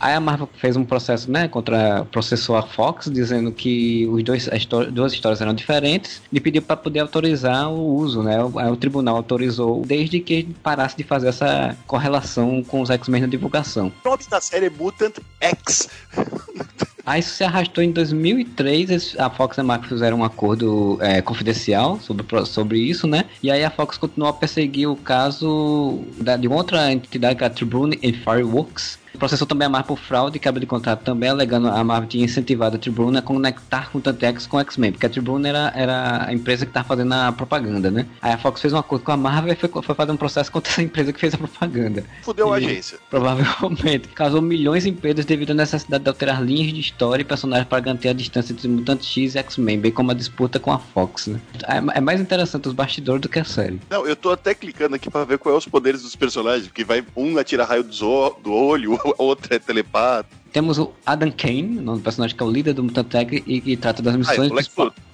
Aí 0.00 0.14
a 0.14 0.20
Marvel 0.20 0.48
fez 0.58 0.76
um 0.76 0.84
processo, 0.84 1.30
né, 1.30 1.48
contra 1.48 2.04
processou 2.10 2.56
a 2.56 2.62
Fox, 2.62 3.10
dizendo 3.10 3.50
que 3.52 4.06
os 4.06 4.22
dois, 4.22 4.48
as 4.48 4.64
duas 4.64 5.12
histórias 5.12 5.40
eram 5.40 5.54
diferentes 5.54 6.22
e 6.32 6.40
pediu 6.40 6.62
para 6.62 6.76
poder 6.76 7.00
autorizar 7.00 7.70
o 7.70 7.96
uso, 7.96 8.22
né? 8.22 8.36
O 8.42 8.76
tribunal 8.76 9.16
autorizou 9.16 9.82
desde 9.84 10.20
que 10.20 10.44
parasse 10.62 10.96
de 10.96 11.04
fazer 11.04 11.28
essa 11.28 11.76
correlação 11.86 12.62
com 12.62 12.80
os 12.80 12.90
X-Men 12.90 13.22
na 13.22 13.26
divulgação. 13.26 13.92
O 14.04 14.08
nome 14.08 14.24
da 14.30 14.40
série 14.40 14.66
é 14.66 14.70
Mutant 14.70 15.18
X. 15.40 15.88
Aí 17.08 17.20
isso 17.20 17.30
se 17.30 17.42
arrastou 17.42 17.82
em 17.82 17.90
2003, 17.90 19.16
a 19.18 19.30
Fox 19.30 19.56
e 19.56 19.62
a 19.62 19.64
Marvel 19.64 19.88
fizeram 19.88 20.18
um 20.18 20.24
acordo 20.24 20.98
é, 21.00 21.22
confidencial 21.22 21.98
sobre, 22.00 22.26
sobre 22.44 22.78
isso, 22.78 23.06
né? 23.06 23.24
E 23.42 23.50
aí 23.50 23.64
a 23.64 23.70
Fox 23.70 23.96
continuou 23.96 24.28
a 24.28 24.32
perseguir 24.34 24.90
o 24.90 24.94
caso 24.94 26.02
da, 26.20 26.36
de 26.36 26.46
outra 26.46 26.92
entidade 26.92 27.36
que 27.36 27.42
é 27.42 27.46
a 27.46 27.50
Tribune 27.50 27.98
and 28.04 28.12
Fireworks, 28.12 28.98
processou 29.18 29.46
também 29.46 29.66
a 29.66 29.68
Marvel 29.68 29.88
por 29.88 29.98
fraude 29.98 30.36
e 30.36 30.40
quebra 30.40 30.60
de 30.60 30.66
contrato 30.66 31.02
também, 31.02 31.28
alegando 31.28 31.68
a 31.68 31.82
Marvel 31.82 32.08
tinha 32.08 32.24
incentivado 32.24 32.76
a 32.76 32.78
Tribune 32.78 33.18
a 33.18 33.22
conectar 33.22 33.90
com 33.90 33.98
o 33.98 34.00
Tantex 34.00 34.46
com 34.46 34.56
o 34.56 34.60
X-Men, 34.60 34.92
porque 34.92 35.06
a 35.06 35.10
Tribune 35.10 35.48
era, 35.48 35.72
era 35.74 36.26
a 36.28 36.32
empresa 36.32 36.64
que 36.64 36.70
estava 36.70 36.86
fazendo 36.86 37.12
a 37.12 37.32
propaganda, 37.32 37.90
né? 37.90 38.06
Aí 38.22 38.32
a 38.32 38.38
Fox 38.38 38.60
fez 38.60 38.72
um 38.72 38.78
acordo 38.78 39.04
com 39.04 39.12
a 39.12 39.16
Marvel 39.16 39.52
e 39.52 39.56
foi, 39.56 39.68
foi 39.82 39.94
fazer 39.94 40.12
um 40.12 40.16
processo 40.16 40.50
contra 40.52 40.70
essa 40.70 40.82
empresa 40.82 41.12
que 41.12 41.20
fez 41.20 41.34
a 41.34 41.38
propaganda. 41.38 42.04
Fudeu 42.22 42.52
a 42.52 42.60
E, 42.60 42.66
agência. 42.66 42.98
Provavelmente. 43.10 44.08
Causou 44.08 44.40
milhões 44.40 44.86
em 44.86 44.92
perdas 44.92 45.24
devido 45.24 45.50
à 45.50 45.54
necessidade 45.54 46.04
de 46.04 46.08
alterar 46.08 46.42
linhas 46.42 46.72
de 46.72 46.80
história 46.98 47.22
e 47.22 47.24
personagens 47.24 47.68
para 47.68 47.78
garantir 47.78 48.08
a 48.08 48.12
distância 48.12 48.52
entre 48.52 48.66
Mutante 48.66 49.06
X 49.06 49.36
e 49.36 49.38
X-Men, 49.38 49.78
bem 49.78 49.92
como 49.92 50.10
a 50.10 50.14
disputa 50.14 50.58
com 50.58 50.72
a 50.72 50.80
Fox, 50.80 51.28
né? 51.28 51.40
É, 51.62 51.98
é 51.98 52.00
mais 52.00 52.20
interessante 52.20 52.66
os 52.66 52.74
bastidores 52.74 53.22
do 53.22 53.28
que 53.28 53.38
a 53.38 53.44
série. 53.44 53.80
Não, 53.88 54.04
eu 54.04 54.16
tô 54.16 54.30
até 54.30 54.52
clicando 54.52 54.96
aqui 54.96 55.08
pra 55.08 55.22
ver 55.22 55.38
qual 55.38 55.54
é 55.54 55.58
os 55.58 55.66
poderes 55.66 56.02
dos 56.02 56.16
personagens, 56.16 56.66
porque 56.66 56.82
vai 56.82 57.04
um 57.16 57.38
atira 57.38 57.64
raio 57.64 57.84
do, 57.84 58.52
olho, 58.52 58.94
o 59.16 59.22
outro 59.22 59.54
é 59.54 59.60
telepata. 59.60 60.28
Temos 60.52 60.78
o 60.78 60.92
Adam 61.06 61.30
Kane, 61.30 61.78
do 61.78 62.00
personagem 62.00 62.36
que 62.36 62.42
é 62.42 62.46
o 62.46 62.50
líder 62.50 62.72
do 62.72 62.82
Mutant 62.82 63.06
Tech 63.06 63.44
e 63.46 63.60
que 63.60 63.76
trata 63.76 64.02
das 64.02 64.16
missões, 64.16 64.50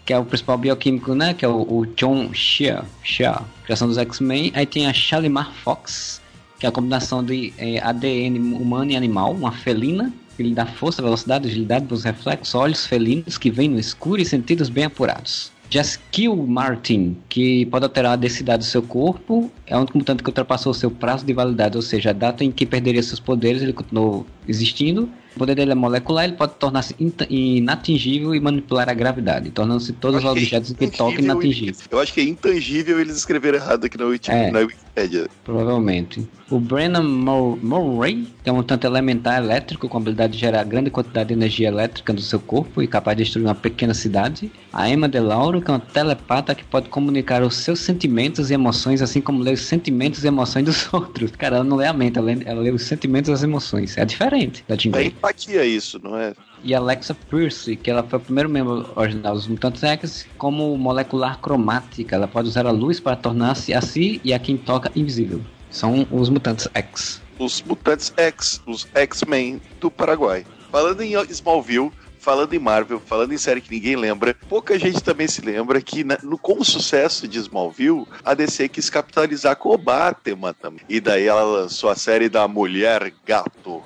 que 0.07 0.13
é 0.13 0.19
o 0.19 0.25
principal 0.25 0.57
bioquímico, 0.57 1.15
né? 1.15 1.35
Que 1.35 1.45
é 1.45 1.49
o, 1.49 1.61
o 1.61 1.87
John 1.97 2.33
Shea, 2.33 2.85
Shea, 3.03 3.43
criação 3.65 3.89
dos 3.89 3.99
X-Men. 3.99 4.53
Aí 4.55 4.65
tem 4.65 4.87
a 4.87 4.93
Shalimar 4.93 5.53
Fox, 5.53 6.23
que 6.59 6.65
é 6.65 6.69
a 6.69 6.73
combinação 6.73 7.23
de 7.23 7.53
eh, 7.59 7.81
ADN 7.83 8.39
humano 8.55 8.93
e 8.93 8.97
animal, 8.97 9.33
uma 9.33 9.51
felina, 9.51 10.13
que 10.37 10.43
lhe 10.43 10.55
dá 10.55 10.67
força, 10.67 11.03
velocidade, 11.03 11.49
agilidade, 11.49 11.87
os 11.93 12.05
reflexos, 12.05 12.55
olhos 12.55 12.87
felinos 12.87 13.39
que 13.39 13.51
vêm 13.51 13.69
no 13.69 13.79
escuro 13.79 14.21
e 14.21 14.25
sentidos 14.25 14.69
bem 14.69 14.85
apurados. 14.85 15.53
Jaskill 15.71 16.37
Martin, 16.37 17.17
que 17.29 17.67
pode 17.67 17.85
alterar 17.85 18.13
a 18.13 18.17
densidade 18.17 18.59
do 18.59 18.65
seu 18.65 18.83
corpo, 18.83 19.51
é 19.67 19.77
único 19.77 19.97
mutante 19.99 20.23
que 20.23 20.29
ultrapassou 20.29 20.73
seu 20.75 20.91
prazo 20.91 21.25
de 21.25 21.33
validade, 21.33 21.77
ou 21.77 21.83
seja, 21.83 22.11
a 22.11 22.13
data 22.13 22.45
em 22.45 22.53
que 22.53 22.65
perderia 22.65 23.03
seus 23.03 23.19
poderes, 23.19 23.63
ele 23.63 23.73
continuou 23.73 24.27
existindo. 24.47 25.09
O 25.35 25.39
poder 25.39 25.57
dele 25.57 25.73
é 25.73 25.75
molecular, 25.75 26.25
ele 26.25 26.35
pode 26.35 26.55
tornar-se 26.61 26.95
inatingível 27.29 28.35
e 28.37 28.41
manipular 28.41 28.89
a 28.89 28.95
gravidade, 28.95 29.51
tornando-se 29.51 29.93
todos 29.95 30.19
os 30.19 30.23
que 30.23 30.29
é 30.29 30.31
objetos 30.31 30.73
que 30.75 30.87
toca 30.89 31.21
inatingíveis. 31.21 31.81
Eu 31.91 31.99
acho 31.99 32.15
que 32.15 32.21
é 32.21 32.25
intangível 32.25 33.01
eles 33.01 33.17
escreveram 33.17 33.59
errado 33.59 33.85
aqui 33.85 33.99
na, 33.99 34.05
Wiki, 34.05 34.31
É. 34.31 34.53
na 34.53 34.61
Wikipedia. 34.97 35.27
Provavelmente. 35.45 36.27
O 36.51 36.61
Brennan 36.61 37.03
Mur- 37.03 37.59
Murray, 37.63 38.27
que 38.43 38.49
é 38.49 38.53
um 38.53 38.57
mutante 38.57 38.87
elementar 38.87 39.43
elétrico 39.43 39.89
com 39.89 39.99
a 39.99 40.01
habilidade 40.01 40.35
de 40.35 40.39
gerar 40.39 40.63
grande 40.65 40.91
quantidade 40.91 41.29
de 41.29 41.35
energia 41.35 41.69
elétrica 41.69 42.13
do 42.13 42.21
seu 42.21 42.39
corpo 42.39 42.83
e 42.83 42.87
capaz 42.87 43.17
de 43.17 43.25
destruir 43.25 43.45
uma 43.47 43.55
pequena 43.55 43.95
cidade. 43.95 44.51
A 44.73 44.89
Emma 44.89 45.09
De 45.09 45.19
Lauro, 45.21 45.61
que 45.61 45.71
é 45.71 45.75
uma 45.75 45.81
telepata 45.81 46.55
que 46.55 46.65
pode 46.65 46.89
comunicar 46.89 47.43
os 47.43 47.57
seus 47.57 47.81
sentimentos 47.81 48.51
e 48.51 48.55
emoções, 48.55 49.03
assim 49.03 49.21
como 49.21 49.43
ler 49.43 49.55
os 49.55 49.63
sentimentos 49.63 50.23
e 50.25 50.29
emoções 50.29 50.65
dos 50.65 50.89
outros. 50.95 51.31
Cara, 51.33 51.57
ela 51.57 51.65
não 51.65 51.77
lê 51.77 51.87
a 51.87 51.93
mente, 51.93 52.19
ela 52.19 52.27
lê, 52.27 52.39
ela 52.45 52.61
lê 52.61 52.71
os 52.71 52.83
sentimentos 52.83 53.29
e 53.29 53.33
as 53.33 53.43
emoções. 53.43 53.97
É 53.99 54.05
diferente 54.05 54.65
da 54.69 54.77
Jean 54.77 54.93
É 54.97 55.05
empatia 55.07 55.65
isso, 55.65 56.01
não 56.03 56.17
é? 56.17 56.35
E 56.65 56.75
Alexa 56.75 57.15
Pierce, 57.15 57.77
que 57.77 57.91
ela 57.91 58.03
foi 58.03 58.19
o 58.19 58.23
primeiro 58.23 58.49
membro 58.49 58.91
original 58.97 59.35
dos 59.35 59.47
Mutantes 59.47 59.83
X, 59.83 60.27
como 60.39 60.77
molecular 60.79 61.39
cromática. 61.39 62.17
Ela 62.17 62.27
pode 62.27 62.49
usar 62.49 62.67
a 62.67 62.71
luz 62.71 62.99
para 62.99 63.15
tornar-se 63.17 63.75
a 63.75 63.83
si 63.83 64.21
e 64.25 64.33
a 64.33 64.39
quem 64.39 64.57
toca 64.57 64.91
invisível. 64.97 65.41
São 65.71 66.07
os 66.11 66.29
Mutantes 66.31 66.67
X. 66.75 67.23
Os 67.39 67.63
Mutantes 67.63 68.13
X, 68.17 68.63
os 68.67 68.89
X-Men 68.95 69.61
do 69.81 69.91
Paraguai. 69.91 70.47
Falando 70.73 71.03
em 71.03 71.13
Smallville, 71.31 71.93
falando 72.19 72.55
em 72.55 72.59
Marvel, 72.59 72.99
falando 72.99 73.33
em 73.35 73.37
série 73.37 73.61
que 73.61 73.71
ninguém 73.71 73.97
lembra, 73.97 74.35
pouca 74.49 74.79
gente 74.79 75.03
também 75.03 75.29
se 75.29 75.43
lembra 75.43 75.83
que 75.83 76.03
na- 76.03 76.19
no, 76.23 76.39
com 76.39 76.59
o 76.61 76.65
sucesso 76.65 77.29
de 77.29 77.39
Smallville, 77.39 78.07
a 78.25 78.33
DC 78.33 78.69
quis 78.71 78.89
capitalizar 78.89 79.57
com 79.57 79.75
o 79.75 79.77
Batman 79.77 80.55
também. 80.55 80.81
E 80.89 80.99
daí 81.01 81.27
ela 81.27 81.43
lançou 81.43 81.91
a 81.91 81.95
série 81.95 82.31
da 82.31 82.49
Mulher 82.49 83.13
Gato. 83.27 83.83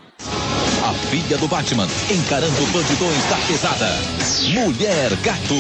Filha 1.11 1.39
do 1.39 1.49
Batman 1.49 1.87
encarando 2.11 2.67
bandidões 2.67 3.25
da 3.31 3.39
pesada. 3.47 3.89
Mulher 4.53 5.17
Gato. 5.23 5.55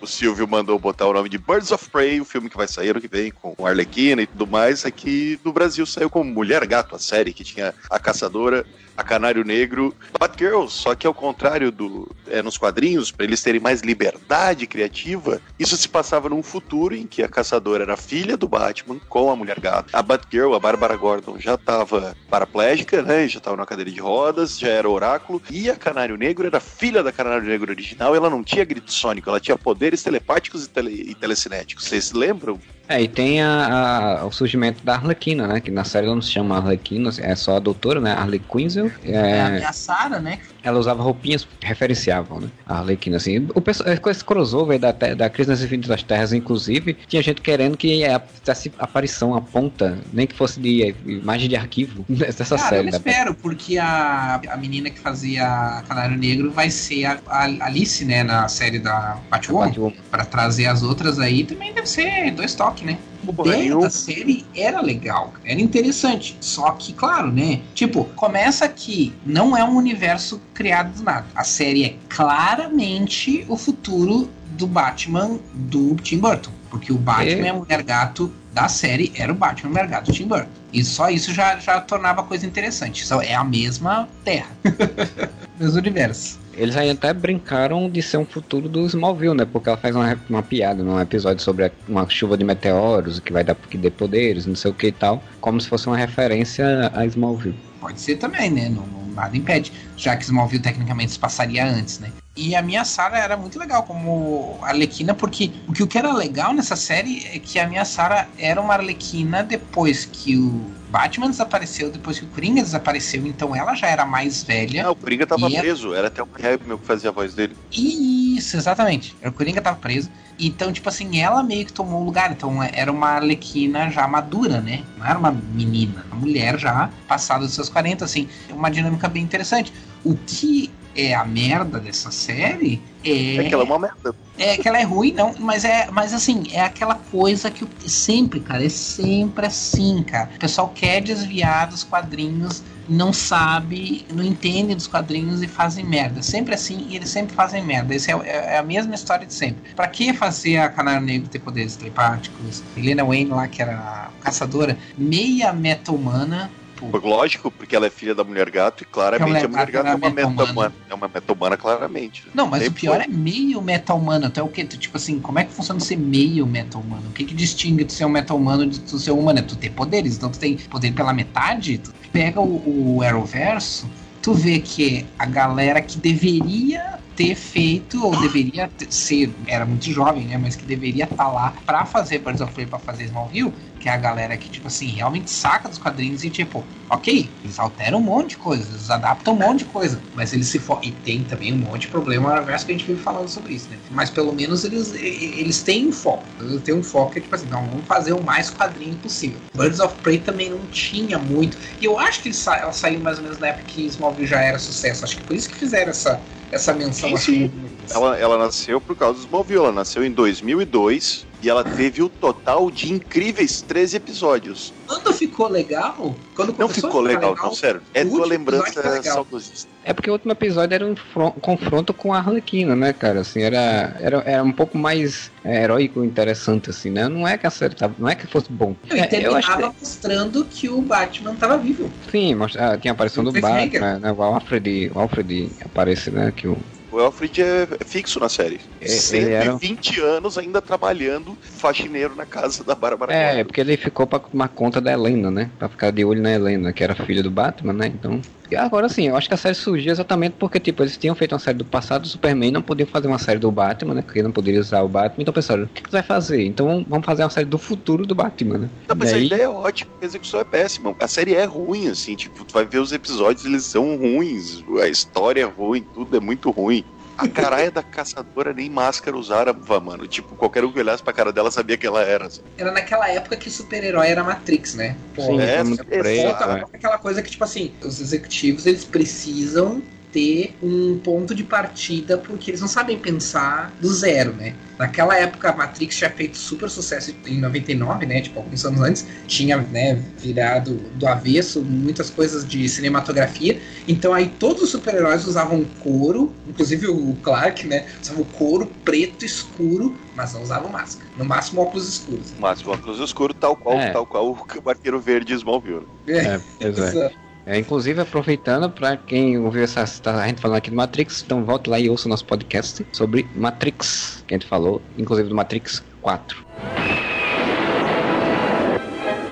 O 0.00 0.06
Silvio 0.08 0.48
mandou 0.48 0.76
botar 0.76 1.06
o 1.06 1.12
nome 1.12 1.28
de 1.28 1.38
Birds 1.38 1.70
of 1.70 1.88
Prey, 1.88 2.20
o 2.20 2.24
filme 2.24 2.50
que 2.50 2.56
vai 2.56 2.66
sair 2.66 2.90
ano 2.90 3.00
que 3.00 3.06
vem 3.06 3.30
com 3.30 3.54
Arlequina 3.64 4.22
e 4.22 4.26
tudo 4.26 4.44
mais. 4.44 4.84
Aqui 4.84 5.38
no 5.44 5.52
Brasil 5.52 5.86
saiu 5.86 6.10
como 6.10 6.28
Mulher 6.28 6.66
Gato, 6.66 6.96
a 6.96 6.98
série 6.98 7.32
que 7.32 7.44
tinha 7.44 7.72
a 7.88 8.00
Caçadora, 8.00 8.66
a 8.98 9.04
Canário 9.04 9.44
Negro, 9.44 9.94
Batgirl, 10.18 10.66
só 10.66 10.92
que 10.92 11.06
ao 11.06 11.14
contrário 11.14 11.70
do 11.70 12.10
é, 12.26 12.42
nos 12.42 12.58
quadrinhos, 12.58 13.12
para 13.12 13.24
eles 13.24 13.40
terem 13.40 13.60
mais 13.60 13.80
liberdade 13.80 14.66
criativa, 14.66 15.40
isso 15.56 15.76
se 15.76 15.88
passava 15.88 16.28
num 16.28 16.42
futuro 16.42 16.96
em 16.96 17.06
que 17.06 17.22
a 17.22 17.28
Caçadora 17.28 17.84
era 17.84 17.96
filha 17.96 18.36
do 18.36 18.48
Batman 18.48 18.98
com 19.08 19.30
a 19.30 19.36
Mulher 19.36 19.60
Gato. 19.60 19.94
A 19.94 20.02
Batgirl, 20.02 20.52
a 20.52 20.58
Bárbara 20.58 20.96
Gordon, 20.96 21.38
já 21.38 21.54
estava 21.54 22.16
paraplégica, 22.28 23.00
né? 23.00 23.28
Já 23.28 23.38
estava 23.38 23.56
na 23.56 23.64
cadeira 23.64 23.90
de 23.90 24.00
rodas, 24.00 24.58
já 24.58 24.68
era 24.68 24.88
oráculo. 24.88 25.40
E 25.48 25.70
a 25.70 25.76
Canário 25.76 26.16
Negro 26.16 26.48
era 26.48 26.58
filha 26.58 27.00
da 27.00 27.12
Canário 27.12 27.46
Negro 27.46 27.70
original. 27.70 28.16
Ela 28.16 28.28
não 28.28 28.42
tinha 28.42 28.64
grito 28.64 28.92
sônico, 28.92 29.30
ela 29.30 29.38
tinha 29.38 29.56
poderes 29.56 30.02
telepáticos 30.02 30.64
e, 30.64 30.68
tele, 30.68 31.10
e 31.10 31.14
telecinéticos. 31.14 31.84
Vocês 31.84 32.10
lembram? 32.10 32.58
É, 32.88 33.02
e 33.02 33.08
tem 33.08 33.42
a, 33.42 34.20
a- 34.20 34.24
o 34.26 34.32
surgimento 34.32 34.82
da 34.84 34.94
Arlequina, 34.94 35.46
né? 35.46 35.60
Que 35.60 35.70
na 35.70 35.84
série 35.84 36.06
ela 36.06 36.14
não 36.14 36.22
se 36.22 36.30
chama 36.32 36.56
Arlequina, 36.56 37.10
é 37.20 37.34
só 37.34 37.56
a 37.56 37.58
doutora, 37.60 38.00
né? 38.00 38.12
Harley 38.12 38.38
Quinzel. 38.40 38.90
É, 39.04 39.16
a 39.18 39.48
É, 39.48 39.50
minha 39.58 39.72
Sarah, 39.72 40.18
né? 40.20 40.38
ela 40.62 40.78
usava 40.78 41.02
roupinhas 41.02 41.44
que 41.58 41.66
referenciavam, 41.66 42.40
né? 42.40 42.48
A 42.66 42.78
Arlequina, 42.78 43.16
assim. 43.16 43.46
O 43.54 43.60
pessoal, 43.60 43.88
com 44.00 44.10
esse 44.10 44.24
crossover 44.24 44.78
da, 44.78 44.92
da 44.92 45.30
Crise 45.30 45.48
nas 45.50 45.62
Infinitas 45.62 46.02
Terras, 46.02 46.32
inclusive, 46.32 46.94
tinha 47.06 47.22
gente 47.22 47.40
querendo 47.40 47.76
que 47.76 48.02
é, 48.04 48.18
fizesse 48.40 48.72
aparição, 48.78 49.34
a 49.34 49.40
ponta, 49.40 49.98
nem 50.12 50.26
que 50.26 50.34
fosse 50.34 50.60
de 50.60 50.82
é, 50.90 50.94
imagem 51.06 51.48
de 51.48 51.56
arquivo 51.56 52.04
dessa 52.08 52.56
Cara, 52.56 52.68
série. 52.70 52.88
eu 52.88 52.90
espero, 52.90 53.34
porque 53.34 53.78
a, 53.78 54.40
a 54.48 54.56
menina 54.56 54.90
que 54.90 54.98
fazia 54.98 55.82
Canário 55.88 56.16
Negro 56.18 56.50
vai 56.50 56.70
ser 56.70 57.04
a, 57.06 57.18
a 57.26 57.42
Alice, 57.66 58.04
né, 58.04 58.22
na 58.22 58.48
série 58.48 58.78
da 58.78 59.16
Batwoman. 59.30 59.66
Batwoman. 59.68 59.94
Pra 60.10 60.24
trazer 60.24 60.66
as 60.66 60.82
outras 60.82 61.18
aí 61.18 61.44
também 61.44 61.72
deve 61.72 61.86
ser 61.88 62.30
dois 62.32 62.54
toques, 62.78 62.82
né? 62.86 62.98
Porra, 63.34 63.48
ideia 63.48 63.68
eu- 63.70 63.80
da 63.80 63.90
série 63.90 64.44
era 64.54 64.80
legal, 64.80 65.32
era 65.44 65.60
interessante. 65.60 66.36
Só 66.40 66.70
que, 66.72 66.92
claro, 66.92 67.30
né? 67.32 67.60
Tipo, 67.74 68.04
começa 68.16 68.68
que 68.68 69.14
não 69.26 69.56
é 69.56 69.64
um 69.64 69.76
universo 69.76 70.40
criado 70.54 70.94
do 70.96 71.02
nada. 71.02 71.26
A 71.34 71.44
série 71.44 71.84
é 71.84 71.96
claramente 72.08 73.44
o 73.48 73.56
futuro 73.56 74.30
do 74.56 74.66
Batman 74.66 75.38
do 75.54 75.94
Tim 75.96 76.18
Burton. 76.18 76.50
Porque 76.70 76.92
o 76.92 76.96
Batman 76.98 77.46
É. 77.46 77.48
a 77.50 77.54
Mulher 77.54 77.82
Gato 77.82 78.30
da 78.52 78.68
série 78.68 79.10
era 79.16 79.32
o 79.32 79.34
Batman 79.34 79.70
Mulher 79.70 79.86
Gato 79.86 80.06
do 80.06 80.12
Tim 80.12 80.26
Burton. 80.26 80.48
E 80.72 80.84
só 80.84 81.08
isso 81.08 81.32
já, 81.32 81.58
já 81.58 81.80
tornava 81.80 82.20
a 82.20 82.24
coisa 82.24 82.44
interessante. 82.46 83.06
Só 83.06 83.22
é 83.22 83.34
a 83.34 83.42
mesma 83.42 84.06
terra. 84.24 84.50
mesmo 85.58 85.78
universo. 85.78 86.38
Eles 86.58 86.76
aí 86.76 86.90
até 86.90 87.12
brincaram 87.12 87.88
de 87.88 88.02
ser 88.02 88.16
um 88.16 88.26
futuro 88.26 88.68
do 88.68 88.84
Smallville, 88.86 89.34
né? 89.36 89.44
Porque 89.44 89.68
ela 89.68 89.78
faz 89.78 89.94
uma, 89.94 90.18
uma 90.28 90.42
piada 90.42 90.82
num 90.82 91.00
episódio 91.00 91.42
sobre 91.42 91.70
uma 91.88 92.08
chuva 92.08 92.36
de 92.36 92.44
meteoros 92.44 93.20
que 93.20 93.32
vai 93.32 93.44
dar 93.44 93.54
que 93.54 93.78
dê 93.78 93.90
poderes, 93.90 94.44
não 94.44 94.56
sei 94.56 94.70
o 94.70 94.74
que 94.74 94.88
e 94.88 94.92
tal, 94.92 95.22
como 95.40 95.60
se 95.60 95.68
fosse 95.68 95.86
uma 95.86 95.96
referência 95.96 96.90
a 96.92 97.06
Smallville. 97.06 97.56
Pode 97.80 98.00
ser 98.00 98.16
também, 98.16 98.50
né? 98.50 98.68
Não, 98.68 98.84
não- 98.86 98.98
nada 99.14 99.36
impede. 99.36 99.72
Já 99.96 100.16
que 100.16 100.24
Smallville 100.24 100.62
tecnicamente 100.62 101.12
se 101.12 101.18
passaria 101.18 101.64
antes, 101.64 101.98
né? 101.98 102.12
E 102.36 102.54
a 102.54 102.62
minha 102.62 102.84
Sarah 102.84 103.18
era 103.18 103.36
muito 103.36 103.58
legal 103.58 103.82
como 103.82 104.58
Arlequina, 104.62 105.12
porque 105.12 105.50
o 105.68 105.86
que, 105.86 105.98
era 105.98 106.12
legal 106.12 106.54
nessa 106.54 106.76
série 106.76 107.26
é 107.32 107.38
que 107.40 107.58
a 107.58 107.66
minha 107.66 107.84
Sarah 107.84 108.28
era 108.38 108.60
uma 108.60 108.74
Arlequina 108.74 109.42
depois 109.42 110.04
que 110.04 110.36
o 110.36 110.70
Batman 110.90 111.30
desapareceu, 111.30 111.90
depois 111.90 112.18
que 112.18 112.24
o 112.24 112.28
Coringa 112.28 112.62
desapareceu, 112.62 113.26
então 113.26 113.54
ela 113.54 113.74
já 113.74 113.86
era 113.88 114.06
mais 114.06 114.42
velha. 114.42 114.86
Ah, 114.86 114.90
o 114.90 114.96
Coringa 114.96 115.26
tava 115.26 115.46
é- 115.52 115.60
preso, 115.60 115.94
era 115.94 116.08
até 116.08 116.22
o 116.22 116.28
meu 116.66 116.78
que 116.78 116.86
fazia 116.86 117.10
a 117.10 117.12
voz 117.12 117.34
dele. 117.34 117.56
Isso, 117.70 118.56
exatamente. 118.56 119.14
O 119.24 119.32
Coringa 119.32 119.60
tava 119.60 119.76
preso. 119.76 120.10
Então, 120.38 120.72
tipo 120.72 120.88
assim, 120.88 121.20
ela 121.20 121.42
meio 121.42 121.66
que 121.66 121.72
tomou 121.72 122.00
o 122.00 122.04
lugar. 122.04 122.30
Então, 122.30 122.62
era 122.62 122.90
uma 122.92 123.08
Arlequina 123.08 123.90
já 123.90 124.06
madura, 124.06 124.60
né? 124.60 124.84
Não 124.96 125.04
era 125.04 125.18
uma 125.18 125.32
menina. 125.32 126.06
Uma 126.12 126.20
mulher 126.20 126.58
já 126.58 126.90
passada 127.08 127.44
dos 127.44 127.54
seus 127.54 127.68
40, 127.68 128.04
assim. 128.04 128.28
Uma 128.50 128.70
dinâmica 128.70 129.08
bem 129.08 129.22
interessante. 129.22 129.72
O 130.04 130.16
que 130.16 130.70
é 130.98 131.14
a 131.14 131.24
merda 131.24 131.78
dessa 131.78 132.10
série 132.10 132.82
é. 133.04 133.36
É 133.36 133.44
que 133.44 133.54
ela 133.54 133.62
é 133.62 133.66
uma 133.66 133.78
merda. 133.78 134.14
É 134.36 134.56
que 134.56 134.68
ela 134.68 134.78
é 134.78 134.84
ruim, 134.84 135.12
não, 135.12 135.34
mas 135.40 135.64
é, 135.64 135.88
mas 135.90 136.14
assim, 136.14 136.44
é 136.52 136.60
aquela 136.60 136.94
coisa 136.94 137.50
que 137.50 137.66
sempre, 137.88 138.38
cara, 138.38 138.64
é 138.64 138.68
sempre 138.68 139.46
assim, 139.46 140.02
cara. 140.04 140.30
O 140.36 140.38
pessoal 140.38 140.68
quer 140.68 141.00
desviar 141.00 141.66
dos 141.66 141.82
quadrinhos, 141.82 142.62
não 142.88 143.12
sabe, 143.12 144.06
não 144.12 144.22
entende 144.22 144.76
dos 144.76 144.86
quadrinhos 144.86 145.42
e 145.42 145.48
fazem 145.48 145.84
merda. 145.84 146.22
Sempre 146.22 146.54
assim, 146.54 146.86
e 146.88 146.94
eles 146.94 147.10
sempre 147.10 147.34
fazem 147.34 147.64
merda. 147.64 147.94
Essa 147.94 148.12
é, 148.12 148.14
é- 148.28 148.54
é 148.54 148.58
a 148.58 148.62
mesma 148.62 148.94
história 148.94 149.26
de 149.26 149.34
sempre. 149.34 149.60
Pra 149.74 149.88
que 149.88 150.12
fazer 150.12 150.58
a 150.58 150.68
Canário 150.68 151.04
Negro 151.04 151.28
ter 151.28 151.40
poderes 151.40 151.74
telepáticos? 151.76 152.62
Helena 152.76 153.04
Wayne 153.04 153.30
lá, 153.30 153.48
que 153.48 153.60
era 153.60 153.76
a 153.76 154.10
caçadora, 154.22 154.78
meia 154.96 155.52
meta 155.52 155.90
humana, 155.90 156.48
tipo. 156.86 157.08
Lógico, 157.08 157.50
porque 157.50 157.74
ela 157.74 157.86
é 157.86 157.90
filha 157.90 158.14
da 158.14 158.24
mulher 158.24 158.50
gato 158.50 158.82
e 158.82 158.86
claramente 158.86 159.42
A 159.42 159.44
a 159.44 159.48
mulher 159.48 159.70
gato 159.70 159.86
é 159.86 159.94
uma 159.94 160.06
era 160.06 160.26
uma 160.26 160.34
meta-humana. 160.36 160.74
É 160.88 160.94
uma 160.94 161.08
meta-humana, 161.12 161.56
claramente. 161.56 162.24
Não, 162.34 162.46
mas 162.46 162.62
Sempre 162.62 162.78
o 162.78 162.80
pior 162.80 162.96
foi. 162.96 163.04
é 163.04 163.08
meio 163.08 163.60
meta-humano. 163.62 164.30
Tu 164.30 164.40
é 164.40 164.42
o 164.42 164.48
quê? 164.48 164.64
Tu, 164.64 164.76
tipo 164.78 164.96
assim, 164.96 165.18
como 165.20 165.38
é 165.38 165.44
que 165.44 165.52
funciona 165.52 165.80
ser 165.80 165.96
meio 165.96 166.46
meta-humano? 166.46 167.02
O 167.08 167.12
que 167.12 167.24
que 167.24 167.34
distingue 167.34 167.84
tu 167.84 167.92
ser 167.92 168.04
um 168.04 168.10
meta-humano 168.10 168.66
de 168.66 168.80
tu 168.80 168.98
ser 168.98 169.10
um 169.12 169.18
humano? 169.20 169.38
É 169.40 169.42
tu 169.42 169.56
ter 169.56 169.70
poderes. 169.70 170.16
Então 170.16 170.30
tu 170.30 170.38
tem 170.38 170.56
poder 170.56 170.92
pela 170.92 171.12
metade. 171.12 171.78
Tu 171.78 171.92
pega 172.12 172.40
o, 172.40 172.96
o 172.96 173.02
Arrowverso, 173.02 173.88
tu 174.22 174.32
vê 174.34 174.58
que 174.60 175.06
a 175.18 175.26
galera 175.26 175.80
que 175.80 175.98
deveria 175.98 176.98
ter 177.18 177.34
feito, 177.34 178.04
ou 178.06 178.16
deveria 178.20 178.68
ter- 178.68 178.86
ser, 178.92 179.34
era 179.48 179.66
muito 179.66 179.90
jovem, 179.90 180.24
né? 180.24 180.38
Mas 180.38 180.54
que 180.54 180.64
deveria 180.64 181.04
estar 181.04 181.28
lá 181.32 181.50
pra 181.66 181.84
fazer 181.84 182.20
Birds 182.20 182.40
of 182.40 182.52
Prey, 182.54 182.64
pra 182.66 182.78
fazer 182.78 183.04
Smallville, 183.06 183.52
que 183.76 183.88
é 183.88 183.92
a 183.92 183.96
galera 183.96 184.36
que, 184.36 184.48
tipo 184.48 184.68
assim, 184.68 184.86
realmente 184.86 185.28
saca 185.28 185.68
dos 185.68 185.78
quadrinhos 185.78 186.22
e, 186.22 186.30
tipo, 186.30 186.68
ok, 186.88 187.34
eles 187.42 187.58
alteram 187.58 187.98
um 187.98 188.02
monte 188.02 188.30
de 188.30 188.38
coisa, 188.38 188.70
eles 188.72 188.88
adaptam 188.88 189.34
um 189.34 189.38
monte 189.38 189.58
de 189.60 189.64
coisa, 189.64 190.04
mas 190.14 190.32
eles 190.32 190.46
se 190.48 190.60
focam. 190.60 190.88
E 190.88 190.92
tem 190.92 191.24
também 191.24 191.52
um 191.52 191.58
monte 191.58 191.82
de 191.82 191.88
problema 191.88 192.30
no 192.30 192.36
universo 192.36 192.64
que 192.66 192.72
a 192.72 192.76
gente 192.76 192.86
vive 192.86 193.00
falando 193.02 193.28
sobre 193.28 193.54
isso, 193.54 193.68
né? 193.70 193.78
Mas 193.90 194.10
pelo 194.10 194.32
menos 194.32 194.64
eles, 194.64 194.92
eles 194.94 195.62
têm 195.62 195.88
um 195.88 195.92
foco. 195.92 196.28
Eles 196.40 196.62
têm 196.62 196.74
um 196.74 196.82
foco 196.82 197.12
que 197.12 197.18
é 197.18 197.22
tipo 197.22 197.34
assim, 197.34 197.48
não, 197.48 197.68
vamos 197.68 197.86
fazer 197.86 198.12
o 198.12 198.22
mais 198.22 198.50
quadrinho 198.50 198.96
possível. 198.96 199.42
Birds 199.54 199.80
of 199.80 199.96
Prey 200.02 200.18
também 200.20 200.50
não 200.50 200.66
tinha 200.66 201.18
muito. 201.18 201.58
E 201.80 201.84
eu 201.84 201.98
acho 201.98 202.22
que 202.22 202.28
ele 202.28 202.34
sa- 202.34 202.56
ela 202.58 202.72
saiu 202.72 203.00
mais 203.00 203.18
ou 203.18 203.24
menos 203.24 203.38
na 203.38 203.48
época 203.48 203.64
que 203.64 203.84
Smallville 203.86 204.26
já 204.26 204.40
era 204.40 204.58
sucesso. 204.58 205.04
Acho 205.04 205.16
que 205.16 205.22
por 205.24 205.34
isso 205.36 205.48
que 205.48 205.56
fizeram 205.56 205.90
essa, 205.90 206.22
essa 206.50 206.72
menção 206.72 207.10
Sim, 207.10 207.14
assim. 207.14 207.52
Ela, 207.90 208.18
ela 208.18 208.38
nasceu 208.38 208.80
por 208.80 208.96
causa 208.96 209.18
do 209.18 209.24
Smallville. 209.24 209.60
Ela 209.60 209.72
nasceu 209.72 210.04
em 210.04 210.10
2002 210.10 211.27
e 211.42 211.48
ela 211.48 211.62
teve 211.64 212.02
o 212.02 212.08
total 212.08 212.70
de 212.70 212.92
incríveis 212.92 213.62
13 213.62 213.96
episódios. 213.96 214.72
Quando 214.86 215.12
ficou 215.12 215.48
legal, 215.48 216.14
quando 216.34 216.54
Não 216.58 216.68
ficou 216.68 216.90
ficar 216.90 217.00
legal, 217.02 217.36
não, 217.40 217.54
sério. 217.54 217.80
É 217.94 218.04
tua 218.04 218.26
lembrança 218.26 218.80
legal. 218.80 219.14
saudosista. 219.14 219.68
É 219.84 219.92
porque 219.92 220.10
o 220.10 220.12
último 220.12 220.32
episódio 220.32 220.74
era 220.74 220.84
um 220.84 220.94
fron- 220.94 221.30
confronto 221.30 221.94
com 221.94 222.12
a 222.12 222.18
Arlequina, 222.18 222.76
né, 222.76 222.92
cara? 222.92 223.20
Assim, 223.20 223.42
era, 223.42 223.96
era, 224.00 224.18
era 224.26 224.42
um 224.42 224.52
pouco 224.52 224.76
mais 224.76 225.30
é, 225.44 225.62
heróico, 225.62 226.04
interessante, 226.04 226.68
assim, 226.70 226.90
né? 226.90 227.08
Não 227.08 227.26
é 227.26 227.38
que 227.38 227.46
a 227.46 227.50
série 227.50 227.74
tava, 227.74 227.94
não 227.98 228.08
é 228.08 228.14
que 228.14 228.26
fosse 228.26 228.52
bom. 228.52 228.74
E 228.90 228.94
É, 228.98 229.26
eu 229.26 229.34
acho 229.34 229.48
terminava 229.48 229.74
mostrando 229.80 230.44
que 230.44 230.68
o 230.68 230.82
Batman 230.82 231.34
tava 231.36 231.56
vivo. 231.56 231.90
que, 232.04 232.10
sim, 232.10 232.34
mostra, 232.34 232.72
ah, 232.74 232.78
tinha 232.78 232.92
a 232.92 232.94
aparição 232.94 233.24
do. 233.24 233.32
Batman, 233.32 233.98
né? 233.98 234.12
O 234.12 234.22
Alfred, 234.22 234.90
o 234.94 234.98
Alfred 234.98 235.52
aparece, 235.64 236.10
né? 236.10 236.32
Que 236.36 236.48
o, 236.48 236.56
O 236.90 236.98
Alfred 236.98 237.42
é 237.42 237.66
fixo 237.84 238.18
na 238.18 238.28
série. 238.28 238.60
É, 238.80 238.86
ele 239.16 239.30
era- 239.32 239.44
120 239.58 240.00
anos 240.00 240.38
ainda 240.38 240.60
trabalhando 240.62 241.36
faxineiro 241.42 242.14
na 242.16 242.24
casa 242.24 242.64
da 242.64 242.74
Bárbara 242.74 243.12
é, 243.12 243.28
Gordon. 243.32 243.44
porque 243.44 243.60
ele 243.60 243.76
ficou 243.76 244.06
pra 244.06 244.18
tomar 244.18 244.48
conta 244.48 244.80
da 244.80 244.92
Helena, 244.92 245.30
né? 245.30 245.50
Pra 245.58 245.68
ficar 245.68 245.90
de 245.90 246.04
olho 246.04 246.22
na 246.22 246.32
Helena, 246.32 246.72
que 246.72 246.82
era 246.82 246.94
filha 246.94 247.22
do 247.22 247.30
Batman, 247.30 247.72
né? 247.74 247.86
Então. 247.88 248.20
E 248.50 248.56
agora 248.56 248.88
sim, 248.88 249.08
eu 249.08 249.16
acho 249.16 249.28
que 249.28 249.34
a 249.34 249.36
série 249.36 249.54
surgiu 249.54 249.92
exatamente 249.92 250.36
porque, 250.38 250.58
tipo, 250.58 250.82
eles 250.82 250.96
tinham 250.96 251.14
feito 251.14 251.32
uma 251.32 251.38
série 251.38 251.58
do 251.58 251.66
passado 251.66 252.02
do 252.02 252.08
Superman, 252.08 252.50
não 252.50 252.62
podiam 252.62 252.86
fazer 252.86 253.06
uma 253.06 253.18
série 253.18 253.38
do 253.38 253.52
Batman, 253.52 253.92
né? 253.94 254.02
Porque 254.02 254.22
não 254.22 254.32
poderia 254.32 254.58
usar 254.60 254.82
o 254.82 254.88
Batman, 254.88 255.20
então 255.22 255.34
pensaram, 255.34 255.64
o 255.64 255.68
que 255.68 255.82
que 255.82 255.90
vai 255.92 256.02
fazer? 256.02 256.42
Então 256.46 256.82
vamos 256.88 257.04
fazer 257.04 257.24
uma 257.24 257.30
série 257.30 257.44
do 257.46 257.58
futuro 257.58 258.06
do 258.06 258.14
Batman, 258.14 258.56
né? 258.58 258.70
Não, 258.88 258.96
mas 258.96 259.10
a 259.10 259.12
Daí- 259.12 259.26
ideia 259.26 259.42
é 259.42 259.48
ótima, 259.50 259.90
a 260.00 260.04
execução 260.06 260.40
é 260.40 260.44
péssima. 260.44 260.96
A 260.98 261.06
série 261.06 261.34
é 261.34 261.44
ruim, 261.44 261.88
assim, 261.88 262.16
tipo, 262.16 262.42
tu 262.44 262.52
vai 262.54 262.64
ver 262.64 262.78
os 262.78 262.90
episódios, 262.90 263.44
eles 263.44 263.66
são 263.66 263.96
ruins, 263.98 264.62
a 264.82 264.88
história 264.88 265.42
é 265.42 265.44
ruim, 265.44 265.82
tudo 265.92 266.16
é 266.16 266.20
muito 266.20 266.50
ruim. 266.50 266.82
A 267.18 267.28
caralha 267.28 267.70
da 267.70 267.82
caçadora 267.82 268.52
nem 268.52 268.70
máscara 268.70 269.16
usava, 269.16 269.80
mano. 269.80 270.06
Tipo, 270.06 270.36
qualquer 270.36 270.64
um 270.64 270.72
que 270.72 270.78
olhasse 270.78 271.02
pra 271.02 271.12
cara 271.12 271.32
dela 271.32 271.50
sabia 271.50 271.76
que 271.76 271.86
ela 271.86 272.02
era. 272.02 272.26
assim. 272.26 272.42
Era 272.56 272.70
naquela 272.70 273.08
época 273.10 273.36
que 273.36 273.50
super-herói 273.50 274.06
era 274.06 274.22
Matrix, 274.22 274.74
né? 274.74 274.96
Pô, 275.14 275.22
Sim, 275.22 275.40
é, 275.40 275.56
é, 275.56 275.64
né? 275.64 276.64
aquela 276.72 276.96
coisa 276.96 277.20
que, 277.20 277.30
tipo 277.30 277.42
assim, 277.42 277.74
os 277.82 278.00
executivos 278.00 278.66
eles 278.66 278.84
precisam 278.84 279.82
ter 280.18 280.56
um 280.60 280.98
ponto 280.98 281.32
de 281.32 281.44
partida 281.44 282.18
porque 282.18 282.50
eles 282.50 282.60
não 282.60 282.66
sabem 282.66 282.98
pensar 282.98 283.72
do 283.80 283.88
zero, 283.92 284.32
né? 284.32 284.54
Naquela 284.76 285.16
época 285.16 285.50
a 285.50 285.56
Matrix 285.56 285.96
tinha 285.96 286.10
feito 286.10 286.36
super 286.36 286.68
sucesso 286.68 287.14
em 287.24 287.40
99, 287.40 288.04
né? 288.04 288.20
Tipo, 288.20 288.40
alguns 288.40 288.64
anos 288.64 288.80
antes, 288.80 289.06
tinha, 289.28 289.56
né, 289.56 289.94
virado 290.18 290.74
do 290.94 291.06
avesso 291.06 291.62
muitas 291.62 292.10
coisas 292.10 292.46
de 292.46 292.68
cinematografia. 292.68 293.60
Então 293.86 294.12
aí 294.12 294.28
todos 294.28 294.62
os 294.62 294.70
super-heróis 294.70 295.24
usavam 295.24 295.64
couro, 295.80 296.32
inclusive 296.48 296.88
o 296.88 297.14
Clark, 297.22 297.66
né? 297.68 297.86
Usava 298.02 298.20
o 298.20 298.24
couro 298.24 298.66
preto 298.84 299.24
escuro, 299.24 299.96
mas 300.16 300.34
não 300.34 300.42
usavam 300.42 300.68
máscara. 300.70 301.08
No 301.16 301.24
máximo 301.24 301.60
óculos 301.62 301.88
escuros. 301.88 302.34
Mas 302.40 302.64
o 302.64 302.70
óculos 302.70 302.98
escuro, 302.98 303.32
tal 303.32 303.54
qual, 303.54 303.78
É. 303.78 303.90
tal 303.92 304.04
qual 304.04 304.30
o 304.30 304.68
Arqueiro 304.68 304.98
Verde 304.98 305.34
Smallville. 305.34 305.86
É, 306.08 306.40
pois 306.60 306.78
é. 306.78 306.88
Exato. 306.88 307.27
É, 307.48 307.58
inclusive, 307.58 307.98
aproveitando, 307.98 308.68
pra 308.68 308.94
quem 308.94 309.38
ouviu 309.38 309.64
essa, 309.64 309.82
tá, 310.02 310.22
a 310.22 310.28
gente 310.28 310.38
falando 310.38 310.58
aqui 310.58 310.68
do 310.68 310.76
Matrix, 310.76 311.22
então 311.24 311.42
volte 311.42 311.70
lá 311.70 311.80
e 311.80 311.88
ouça 311.88 312.06
o 312.06 312.10
nosso 312.10 312.26
podcast 312.26 312.86
sobre 312.92 313.26
Matrix, 313.34 314.22
que 314.28 314.34
a 314.34 314.36
gente 314.36 314.46
falou, 314.46 314.82
inclusive 314.98 315.30
do 315.30 315.34
Matrix 315.34 315.82
4. 316.02 316.44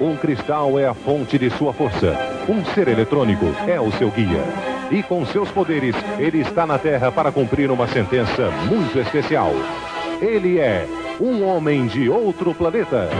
Um 0.00 0.16
cristal 0.16 0.78
é 0.78 0.86
a 0.86 0.94
fonte 0.94 1.38
de 1.38 1.50
sua 1.50 1.74
força. 1.74 2.16
Um 2.48 2.64
ser 2.72 2.88
eletrônico 2.88 3.44
é 3.68 3.78
o 3.78 3.92
seu 3.92 4.10
guia. 4.10 4.42
E 4.90 5.02
com 5.02 5.26
seus 5.26 5.50
poderes, 5.50 5.94
ele 6.18 6.40
está 6.40 6.66
na 6.66 6.78
Terra 6.78 7.12
para 7.12 7.30
cumprir 7.30 7.70
uma 7.70 7.86
sentença 7.86 8.50
muito 8.66 8.98
especial. 8.98 9.52
Ele 10.22 10.58
é 10.58 10.88
um 11.20 11.44
homem 11.44 11.86
de 11.86 12.08
outro 12.08 12.54
planeta. 12.54 13.10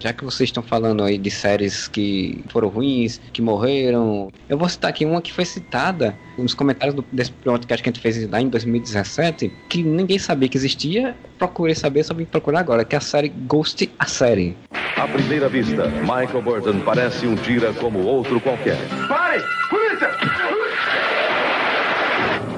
Já 0.00 0.14
que 0.14 0.24
vocês 0.24 0.48
estão 0.48 0.62
falando 0.62 1.04
aí 1.04 1.18
de 1.18 1.30
séries 1.30 1.86
que 1.86 2.42
foram 2.48 2.68
ruins, 2.68 3.20
que 3.34 3.42
morreram, 3.42 4.32
eu 4.48 4.56
vou 4.56 4.66
citar 4.66 4.88
aqui 4.88 5.04
uma 5.04 5.20
que 5.20 5.30
foi 5.30 5.44
citada 5.44 6.16
nos 6.38 6.54
comentários 6.54 6.94
do, 6.94 7.04
desse 7.12 7.30
podcast 7.30 7.82
que 7.82 7.90
a 7.90 7.92
gente 7.92 8.00
fez 8.00 8.30
lá 8.30 8.40
em 8.40 8.48
2017, 8.48 9.52
que 9.68 9.82
ninguém 9.82 10.18
sabia 10.18 10.48
que 10.48 10.56
existia, 10.56 11.14
procurei 11.38 11.74
saber, 11.74 12.02
só 12.02 12.14
vim 12.14 12.24
procurar 12.24 12.60
agora, 12.60 12.82
que 12.82 12.94
é 12.94 12.98
a 12.98 13.00
série 13.00 13.28
Ghost, 13.28 13.90
a 13.98 14.06
série. 14.06 14.56
À 14.96 15.06
primeira 15.06 15.50
vista, 15.50 15.86
Michael 16.00 16.42
Burton 16.42 16.80
parece 16.80 17.26
um 17.26 17.36
tira 17.36 17.74
como 17.74 17.98
outro 18.00 18.40
qualquer. 18.40 18.78
Pare! 19.06 19.42
Polícia! 19.68 20.10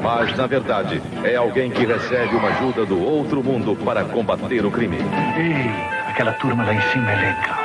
Mas, 0.00 0.37
na 0.37 0.46
verdade, 0.46 1.00
é 1.24 1.37
alguém 1.37 1.70
que 1.70 1.87
recebe 1.87 2.35
uma 2.35 2.48
ajuda 2.48 2.85
do 2.85 3.00
outro 3.00 3.42
mundo 3.42 3.76
para 3.85 4.05
combater 4.05 4.64
o 4.66 4.70
crime. 4.70 4.96
Ei, 5.37 6.02
aquela 6.12 6.33
turma 6.35 6.62
lá 6.62 6.75
em 6.75 6.81
cima 6.92 7.11
é 7.11 7.16
legal. 7.16 7.59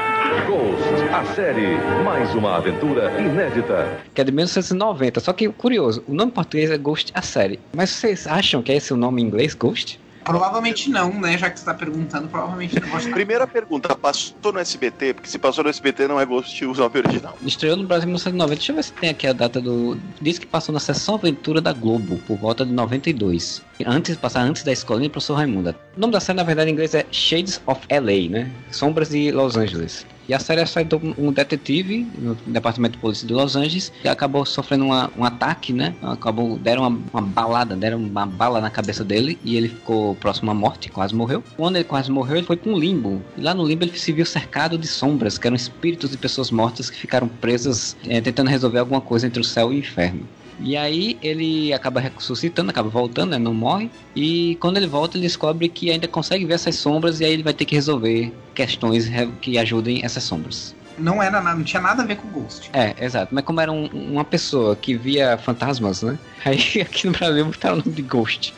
Ghost, 0.47 1.10
a 1.13 1.36
série. 1.36 1.75
Mais 2.05 2.33
uma 2.33 2.55
aventura 2.55 3.12
inédita. 3.19 3.99
Que 4.13 4.21
é 4.21 4.23
de 4.23 4.31
1990, 4.31 5.19
só 5.19 5.33
que 5.33 5.49
curioso, 5.49 6.01
o 6.07 6.13
nome 6.13 6.31
em 6.31 6.33
português 6.33 6.71
é 6.71 6.77
Ghost, 6.77 7.12
a 7.13 7.21
série. 7.21 7.60
Mas 7.75 7.89
vocês 7.89 8.25
acham 8.25 8.63
que 8.63 8.71
é 8.71 8.77
esse 8.77 8.93
o 8.93 8.97
nome 8.97 9.21
em 9.21 9.25
inglês, 9.25 9.53
Ghost? 9.53 9.99
Provavelmente 10.23 10.89
não, 10.89 11.13
né? 11.19 11.38
Já 11.38 11.49
que 11.49 11.60
você 11.60 11.65
tá 11.65 11.73
perguntando, 11.73 12.29
provavelmente 12.29 12.79
não. 12.79 12.88
Primeira 13.12 13.45
pergunta, 13.45 13.93
passou 13.95 14.53
no 14.53 14.60
SBT? 14.60 15.15
Porque 15.15 15.29
se 15.29 15.38
passou 15.38 15.65
no 15.65 15.69
SBT 15.69 16.07
não 16.07 16.19
é 16.19 16.25
Ghost 16.25 16.65
o 16.65 16.73
nome 16.73 16.99
original. 16.99 17.38
Estreou 17.45 17.75
no 17.75 17.83
Brasil 17.83 18.05
em 18.05 18.12
1990. 18.12 18.55
Deixa 18.55 18.71
eu 18.71 18.75
ver 18.77 18.83
se 18.83 18.93
tem 18.93 19.10
aqui 19.10 19.27
a 19.27 19.33
data 19.33 19.60
do. 19.60 19.97
Diz 20.21 20.39
que 20.39 20.45
passou 20.45 20.71
na 20.71 20.79
sessão 20.79 21.15
Aventura 21.15 21.60
da 21.60 21.73
Globo, 21.73 22.17
por 22.25 22.38
volta 22.38 22.65
de 22.65 22.71
92. 22.71 23.62
Antes, 23.85 24.15
passar 24.17 24.41
antes 24.41 24.63
da 24.63 24.71
escolinha 24.71 25.09
professor 25.09 25.35
Raimunda. 25.35 25.75
O 25.95 25.99
nome 25.99 26.11
da 26.13 26.19
série, 26.19 26.37
na 26.37 26.43
verdade, 26.43 26.69
em 26.69 26.73
inglês 26.73 26.93
é 26.95 27.05
Shades 27.11 27.61
of 27.67 27.81
LA, 27.89 28.29
né? 28.29 28.51
Sombras 28.71 29.09
de 29.09 29.31
Los 29.31 29.55
Angeles. 29.55 30.05
E 30.27 30.33
a 30.33 30.39
série 30.39 30.59
é 30.59 30.63
história 30.65 30.89
de 30.89 30.95
um 31.17 31.31
detetive 31.31 32.05
no 32.17 32.35
departamento 32.47 32.93
de 32.93 32.97
polícia 32.97 33.25
de 33.25 33.33
Los 33.33 33.55
Angeles 33.55 33.93
que 34.01 34.09
acabou 34.09 34.45
sofrendo 34.45 34.83
uma- 34.83 35.09
um 35.17 35.23
ataque, 35.23 35.71
né? 35.71 35.95
Acabou, 36.01 36.57
deram 36.57 36.81
uma, 36.85 36.99
uma 37.13 37.21
balada, 37.21 37.77
deram 37.77 37.97
uma 37.97 38.25
bala 38.25 38.59
na 38.59 38.69
cabeça 38.69 39.05
dele 39.05 39.39
e 39.41 39.55
ele 39.55 39.69
ficou 39.69 40.15
próximo 40.15 40.51
à 40.51 40.53
morte, 40.53 40.89
quase 40.89 41.15
morreu. 41.15 41.41
Quando 41.55 41.77
ele 41.77 41.85
quase 41.85 42.11
morreu, 42.11 42.35
ele 42.37 42.45
foi 42.45 42.57
para 42.57 42.69
um 42.69 42.77
limbo. 42.77 43.21
E 43.37 43.41
lá 43.41 43.53
no 43.53 43.65
limbo 43.65 43.85
ele 43.85 43.97
se 43.97 44.11
viu 44.11 44.25
cercado 44.25 44.77
de 44.77 44.85
sombras, 44.87 45.37
que 45.37 45.47
eram 45.47 45.55
espíritos 45.55 46.09
de 46.11 46.17
pessoas 46.17 46.51
mortas 46.51 46.89
que 46.89 46.97
ficaram 46.97 47.27
presas 47.29 47.95
eh, 48.05 48.19
tentando 48.19 48.49
resolver 48.49 48.79
alguma 48.79 48.99
coisa 48.99 49.27
entre 49.27 49.39
o 49.39 49.45
céu 49.45 49.71
e 49.71 49.77
o 49.77 49.79
inferno. 49.79 50.27
E 50.60 50.76
aí 50.76 51.17
ele 51.22 51.72
acaba 51.74 52.00
ressuscitando, 52.00 52.70
acaba 52.72 52.89
voltando, 52.89 53.32
né? 53.32 53.38
Não 53.38 53.54
morre. 53.54 53.91
E 54.15 54.56
quando 54.60 54.78
ele 54.78 54.88
volta, 54.88 55.17
ele 55.17 55.26
descobre 55.28 55.70
que 55.70 55.91
ainda 55.91 56.08
consegue 56.08 56.46
ver 56.46 56.54
essas 56.56 56.76
sombras 56.76 57.20
e 57.20 57.26
aí 57.26 57.34
ele 57.34 57.43
vai 57.43 57.54
ter 57.54 57.65
que 57.65 57.76
resolver 57.76 58.34
questões 58.56 59.08
que 59.41 59.58
ajudem 59.58 60.04
essas 60.04 60.24
sombras. 60.24 60.76
Não 60.98 61.22
era 61.22 61.39
nada, 61.39 61.56
não 61.56 61.63
tinha 61.63 61.82
nada 61.82 62.02
a 62.02 62.06
ver 62.06 62.15
com 62.15 62.28
Ghost. 62.28 62.72
É, 62.74 62.96
exato. 63.06 63.34
Mas 63.34 63.43
como 63.43 63.62
era 63.62 63.72
um- 63.72 63.86
uma 63.86 64.26
pessoa 64.26 64.76
que 64.76 64.96
via 64.98 65.38
fantasmas, 65.38 66.02
né? 66.02 66.17
Aí 66.43 66.82
aqui 66.82 67.06
no 67.06 67.13
Brasil 67.13 67.46
botaram 67.46 67.76
o 67.76 67.78
nome 67.80 67.91
de 67.91 68.02
Ghost. 68.02 68.54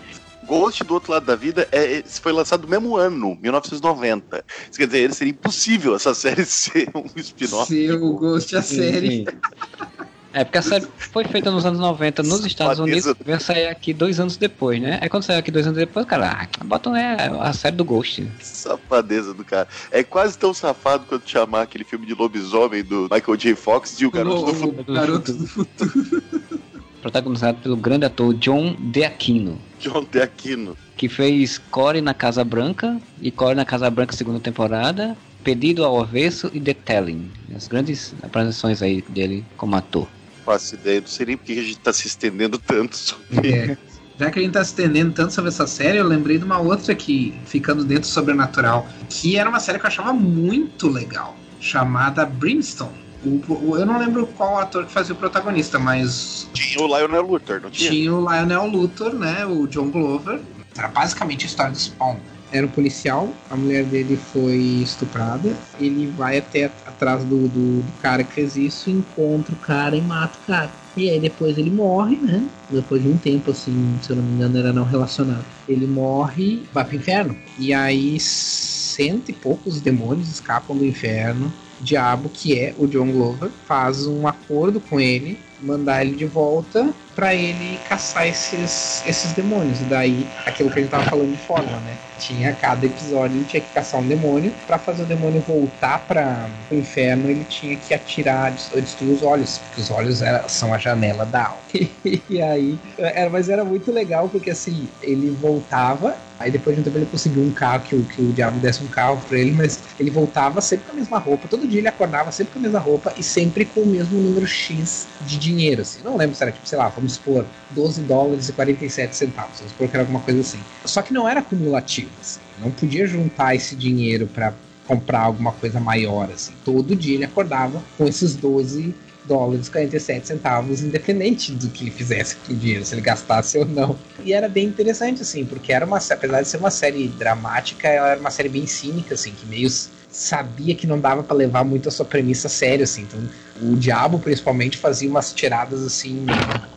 Ghost 0.47 0.83
do 0.85 0.93
outro 0.93 1.11
lado 1.11 1.25
da 1.25 1.35
vida 1.35 1.67
é, 1.71 1.97
é- 1.97 2.03
foi 2.03 2.31
lançado 2.31 2.63
no 2.63 2.69
mesmo 2.69 2.95
ano, 2.95 3.37
1990. 3.41 4.43
Isso 4.69 4.79
quer 4.79 4.85
dizer, 4.87 5.13
seria 5.13 5.31
impossível 5.33 5.93
essa 5.95 6.13
série 6.15 6.45
ser 6.45 6.87
um 6.95 7.03
spin-off. 7.19 7.67
Ser 7.67 8.01
o 8.01 8.13
Ghost 8.13 8.55
a 8.55 8.61
série. 8.61 9.17
Sim. 9.17 9.25
É, 10.31 10.43
porque 10.43 10.59
a 10.59 10.61
série 10.61 10.87
foi 10.97 11.23
feita 11.25 11.49
nos 11.49 11.65
anos 11.65 11.79
90 11.79 12.21
nos 12.23 12.45
Estados. 12.45 12.79
Unidos, 12.79 13.13
veio 13.25 13.39
sair 13.39 13.67
aqui 13.67 13.93
dois 13.93 14.19
anos 14.19 14.37
depois, 14.37 14.79
né? 14.79 14.99
Aí 15.01 15.09
quando 15.09 15.23
saiu 15.23 15.39
aqui 15.39 15.49
dois 15.49 15.65
anos 15.65 15.77
depois, 15.77 16.05
cara, 16.05 16.43
ah, 16.43 16.63
botam 16.65 16.95
é, 16.95 17.15
a 17.39 17.51
série 17.51 17.75
do 17.75 17.83
Ghost. 17.83 18.27
Safadeza 18.39 19.33
do 19.33 19.43
cara. 19.43 19.67
É 19.91 20.03
quase 20.03 20.37
tão 20.37 20.53
safado 20.53 21.05
quanto 21.07 21.29
chamar 21.29 21.63
aquele 21.63 21.83
filme 21.83 22.05
de 22.05 22.13
lobisomem 22.13 22.83
do 22.83 23.09
Michael 23.11 23.37
J. 23.37 23.55
Fox 23.55 23.97
de 23.97 24.05
O 24.05 24.11
Garoto 24.11 24.45
do 24.45 24.53
Futuro. 24.53 24.85
o 24.87 24.93
garoto 24.93 25.33
do 25.33 25.47
futuro. 25.47 26.23
Protagonizado 27.01 27.59
pelo 27.59 27.77
grande 27.77 28.05
ator 28.05 28.33
John 28.33 28.75
DeAquino. 28.77 29.57
John 29.79 30.05
De 30.11 30.21
Aquino. 30.21 30.77
que 30.97 31.07
fez 31.07 31.57
Core 31.57 32.01
na 32.01 32.13
Casa 32.13 32.43
Branca 32.43 32.99
e 33.21 33.31
Core 33.31 33.55
na 33.55 33.63
Casa 33.63 33.89
Branca 33.89 34.13
segunda 34.13 34.39
temporada, 34.39 35.15
Pedido 35.41 35.85
ao 35.85 36.01
Avesso 36.01 36.51
e 36.53 36.59
The 36.59 36.73
Telling. 36.73 37.31
As 37.55 37.69
grandes 37.69 38.13
apresentações 38.21 38.81
aí 38.81 39.01
dele 39.07 39.45
como 39.55 39.77
ator. 39.77 40.07
Faço 40.49 40.73
ideia, 40.73 40.99
não 40.99 41.07
sei 41.07 41.27
nem 41.27 41.37
porque 41.37 41.51
a 41.51 41.55
gente 41.61 41.77
tá 41.77 41.93
se 41.93 42.07
estendendo 42.07 42.57
tanto 42.57 42.97
sobre. 42.97 43.49
É. 43.51 43.77
Já 44.19 44.31
que 44.31 44.39
a 44.39 44.41
gente 44.41 44.51
tá 44.53 44.63
se 44.63 44.71
estendendo 44.71 45.13
tanto 45.13 45.31
sobre 45.31 45.49
essa 45.49 45.67
série, 45.67 45.99
eu 45.99 46.07
lembrei 46.07 46.39
de 46.39 46.43
uma 46.43 46.57
outra 46.57 46.95
que, 46.95 47.35
ficando 47.45 47.83
dentro 47.83 48.01
do 48.09 48.11
sobrenatural, 48.11 48.89
que 49.07 49.37
era 49.37 49.47
uma 49.47 49.59
série 49.59 49.77
que 49.77 49.85
eu 49.85 49.89
achava 49.89 50.11
muito 50.11 50.87
legal, 50.89 51.37
chamada 51.59 52.25
Brimstone. 52.25 52.89
O- 53.23 53.41
o- 53.73 53.77
eu 53.77 53.85
não 53.85 53.99
lembro 53.99 54.25
qual 54.25 54.57
ator 54.57 54.87
que 54.87 54.91
fazia 54.91 55.13
o 55.13 55.17
protagonista, 55.19 55.77
mas 55.77 56.49
Tinha 56.51 56.83
o 56.83 56.87
Lionel 56.87 57.21
Luthor, 57.21 57.61
não 57.61 57.69
tinha? 57.69 57.91
tinha 57.91 58.11
o 58.11 58.19
Lionel 58.19 58.65
Luthor, 58.65 59.13
né? 59.13 59.45
O 59.45 59.67
John 59.67 59.91
Glover. 59.91 60.39
Era 60.75 60.87
basicamente 60.87 61.43
a 61.43 61.47
história 61.47 61.71
do 61.71 61.77
Spawn. 61.77 62.15
Era 62.51 62.65
um 62.65 62.69
policial, 62.69 63.29
a 63.49 63.55
mulher 63.55 63.83
dele 63.85 64.17
foi 64.17 64.57
estuprada. 64.57 65.55
Ele 65.79 66.07
vai 66.07 66.37
até 66.39 66.65
atrás 66.85 67.23
do, 67.23 67.47
do, 67.47 67.81
do 67.81 68.01
cara 68.01 68.23
que 68.23 68.33
fez 68.33 68.55
isso, 68.55 68.89
encontra 68.89 69.53
o 69.53 69.57
cara 69.57 69.95
e 69.95 70.01
mata 70.01 70.37
o 70.43 70.47
cara. 70.47 70.71
E 70.97 71.09
aí 71.09 71.19
depois 71.19 71.57
ele 71.57 71.69
morre, 71.69 72.17
né? 72.17 72.43
Depois 72.69 73.01
de 73.01 73.07
um 73.07 73.17
tempo, 73.17 73.51
assim, 73.51 73.97
se 74.01 74.09
eu 74.09 74.15
não 74.15 74.23
me 74.23 74.35
engano, 74.35 74.57
era 74.57 74.73
não 74.73 74.83
relacionado. 74.83 75.45
Ele 75.67 75.87
morre, 75.87 76.63
vai 76.73 76.83
pro 76.83 76.95
inferno. 76.95 77.35
E 77.57 77.73
aí 77.73 78.19
cento 78.19 79.29
e 79.29 79.33
poucos 79.33 79.79
demônios 79.79 80.29
escapam 80.29 80.75
do 80.75 80.85
inferno. 80.85 81.51
O 81.79 81.83
diabo, 81.83 82.29
que 82.29 82.59
é 82.59 82.73
o 82.77 82.87
John 82.87 83.11
Glover, 83.11 83.49
faz 83.65 84.05
um 84.05 84.27
acordo 84.27 84.81
com 84.81 84.99
ele, 84.99 85.39
mandar 85.61 86.03
ele 86.03 86.15
de 86.15 86.25
volta 86.25 86.93
pra 87.19 87.35
ele 87.35 87.79
caçar 87.79 88.25
esses, 88.27 89.03
esses 89.05 89.33
demônios. 89.33 89.81
E 89.81 89.83
daí, 89.83 90.29
aquilo 90.45 90.69
que 90.69 90.79
a 90.79 90.81
gente 90.81 90.89
tava 90.91 91.03
falando 91.03 91.31
de 91.33 91.37
fórmula, 91.37 91.77
né? 91.81 91.97
Tinha 92.17 92.53
cada 92.53 92.85
episódio, 92.85 93.37
ele 93.37 93.45
tinha 93.45 93.61
que 93.61 93.69
caçar 93.73 93.99
um 93.99 94.07
demônio. 94.07 94.53
Pra 94.65 94.79
fazer 94.79 95.03
o 95.03 95.05
demônio 95.05 95.41
voltar 95.41 95.99
para 96.07 96.49
o 96.71 96.75
inferno, 96.75 97.29
ele 97.29 97.43
tinha 97.43 97.75
que 97.75 97.93
atirar, 97.93 98.53
des- 98.53 98.69
destruir 98.69 99.11
os 99.11 99.21
olhos, 99.21 99.57
porque 99.57 99.81
os 99.81 99.91
olhos 99.91 100.21
era- 100.21 100.47
são 100.47 100.73
a 100.73 100.77
janela 100.77 101.25
da 101.25 101.47
alma. 101.47 101.59
e 102.29 102.41
aí, 102.41 102.79
era, 102.97 103.29
mas 103.29 103.49
era 103.49 103.65
muito 103.65 103.91
legal, 103.91 104.29
porque 104.29 104.49
assim, 104.51 104.87
ele 105.01 105.29
voltava, 105.31 106.15
aí 106.39 106.49
depois 106.49 106.75
de 106.75 106.81
um 106.81 106.83
tempo 106.85 106.97
ele 106.97 107.05
conseguiu 107.05 107.41
um 107.41 107.51
carro, 107.51 107.83
que 107.83 107.95
o, 107.95 108.05
que 108.05 108.21
o 108.21 108.31
diabo 108.31 108.59
desse 108.59 108.81
um 108.83 108.87
carro 108.87 109.21
pra 109.27 109.37
ele, 109.37 109.51
mas 109.51 109.83
ele 109.99 110.09
voltava 110.09 110.61
sempre 110.61 110.85
com 110.85 110.91
a 110.93 110.95
mesma 110.95 111.17
roupa. 111.19 111.47
Todo 111.49 111.67
dia 111.67 111.79
ele 111.79 111.87
acordava 111.87 112.31
sempre 112.31 112.53
com 112.53 112.59
a 112.59 112.61
mesma 112.61 112.79
roupa 112.79 113.13
e 113.17 113.23
sempre 113.23 113.65
com 113.65 113.81
o 113.81 113.85
mesmo 113.87 114.19
número 114.21 114.45
X 114.47 115.07
de 115.21 115.37
dinheiro, 115.37 115.81
assim. 115.81 116.01
Não 116.03 116.15
lembro 116.17 116.35
se 116.35 116.43
era 116.43 116.51
tipo, 116.51 116.67
sei 116.67 116.77
lá, 116.77 116.87
vamos 116.89 117.08
supor, 117.09 117.45
12 117.71 118.01
dólares 118.01 118.49
e 118.49 118.53
47 118.53 119.15
centavos. 119.15 119.57
Vamos 119.57 119.71
supor 119.71 119.87
que 119.87 119.95
era 119.95 120.03
alguma 120.03 120.19
coisa 120.19 120.41
assim. 120.41 120.59
Só 120.85 121.01
que 121.01 121.13
não 121.13 121.27
era 121.27 121.41
cumulativo, 121.41 122.09
assim. 122.21 122.39
Não 122.59 122.71
podia 122.71 123.07
juntar 123.07 123.55
esse 123.55 123.75
dinheiro 123.75 124.27
pra 124.27 124.53
comprar 124.87 125.21
alguma 125.21 125.51
coisa 125.51 125.79
maior, 125.79 126.29
assim. 126.33 126.53
Todo 126.65 126.95
dia 126.95 127.15
ele 127.15 127.25
acordava 127.25 127.81
com 127.97 128.07
esses 128.07 128.35
12 128.35 128.93
dólares 129.25 129.67
e 129.67 129.71
47 129.71 130.27
centavos, 130.27 130.81
independente 130.81 131.51
do 131.51 131.69
que 131.69 131.83
ele 131.83 131.91
fizesse 131.91 132.35
com 132.37 132.51
o 132.51 132.55
dinheiro, 132.55 132.83
se 132.83 132.95
ele 132.95 133.01
gastasse 133.01 133.59
ou 133.59 133.65
não. 133.65 133.95
E 134.23 134.33
era 134.33 134.49
bem 134.49 134.65
interessante, 134.65 135.21
assim, 135.21 135.45
porque 135.45 135.71
era 135.71 135.85
uma, 135.85 135.97
apesar 135.97 136.41
de 136.41 136.47
ser 136.47 136.57
uma 136.57 136.71
série 136.71 137.07
dramática, 137.07 137.87
ela 137.87 138.09
era 138.09 138.19
uma 138.19 138.31
série 138.31 138.49
bem 138.49 138.65
cínica, 138.65 139.13
assim, 139.13 139.31
que 139.31 139.45
meio 139.45 139.69
sabia 140.09 140.73
que 140.75 140.87
não 140.87 140.99
dava 140.99 141.23
pra 141.23 141.35
levar 141.35 141.63
muito 141.63 141.87
a 141.89 141.91
sua 141.91 142.05
premissa 142.05 142.47
a 142.47 142.49
sério, 142.49 142.83
assim. 142.83 143.03
Então, 143.03 143.19
o 143.61 143.75
Diabo, 143.75 144.19
principalmente, 144.19 144.77
fazia 144.77 145.09
umas 145.09 145.33
tiradas, 145.33 145.83
assim, 145.83 146.25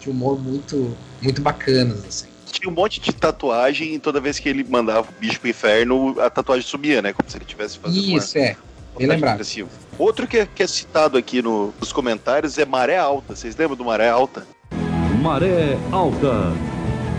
de 0.00 0.10
humor 0.10 0.40
muito, 0.40 0.96
muito 1.20 1.40
bacanas, 1.40 2.04
assim. 2.06 2.26
Tinha 2.50 2.68
um 2.70 2.74
monte 2.74 3.00
de 3.00 3.12
tatuagem 3.12 3.94
e 3.94 3.98
toda 3.98 4.20
vez 4.20 4.38
que 4.38 4.48
ele 4.48 4.62
mandava 4.62 5.08
o 5.08 5.20
bicho 5.20 5.40
pro 5.40 5.48
inferno, 5.48 6.14
a 6.20 6.28
tatuagem 6.28 6.66
subia, 6.66 7.00
né? 7.00 7.12
Como 7.12 7.28
se 7.28 7.36
ele 7.38 7.44
tivesse 7.46 7.78
fazendo 7.78 8.04
uma- 8.06 8.18
Isso, 8.18 8.36
é. 8.38 8.56
uma 8.92 8.98
Bem 8.98 9.06
lembrado. 9.08 9.32
agressiva. 9.34 9.68
Outro 9.98 10.26
que 10.26 10.38
é, 10.38 10.46
que 10.46 10.62
é 10.62 10.66
citado 10.66 11.16
aqui 11.16 11.40
no- 11.40 11.72
nos 11.80 11.92
comentários 11.92 12.58
é 12.58 12.66
Maré 12.66 12.98
Alta. 12.98 13.34
Vocês 13.34 13.56
lembram 13.56 13.76
do 13.76 13.84
Maré 13.84 14.10
Alta? 14.10 14.46
Maré 15.22 15.78
Alta. 15.90 16.52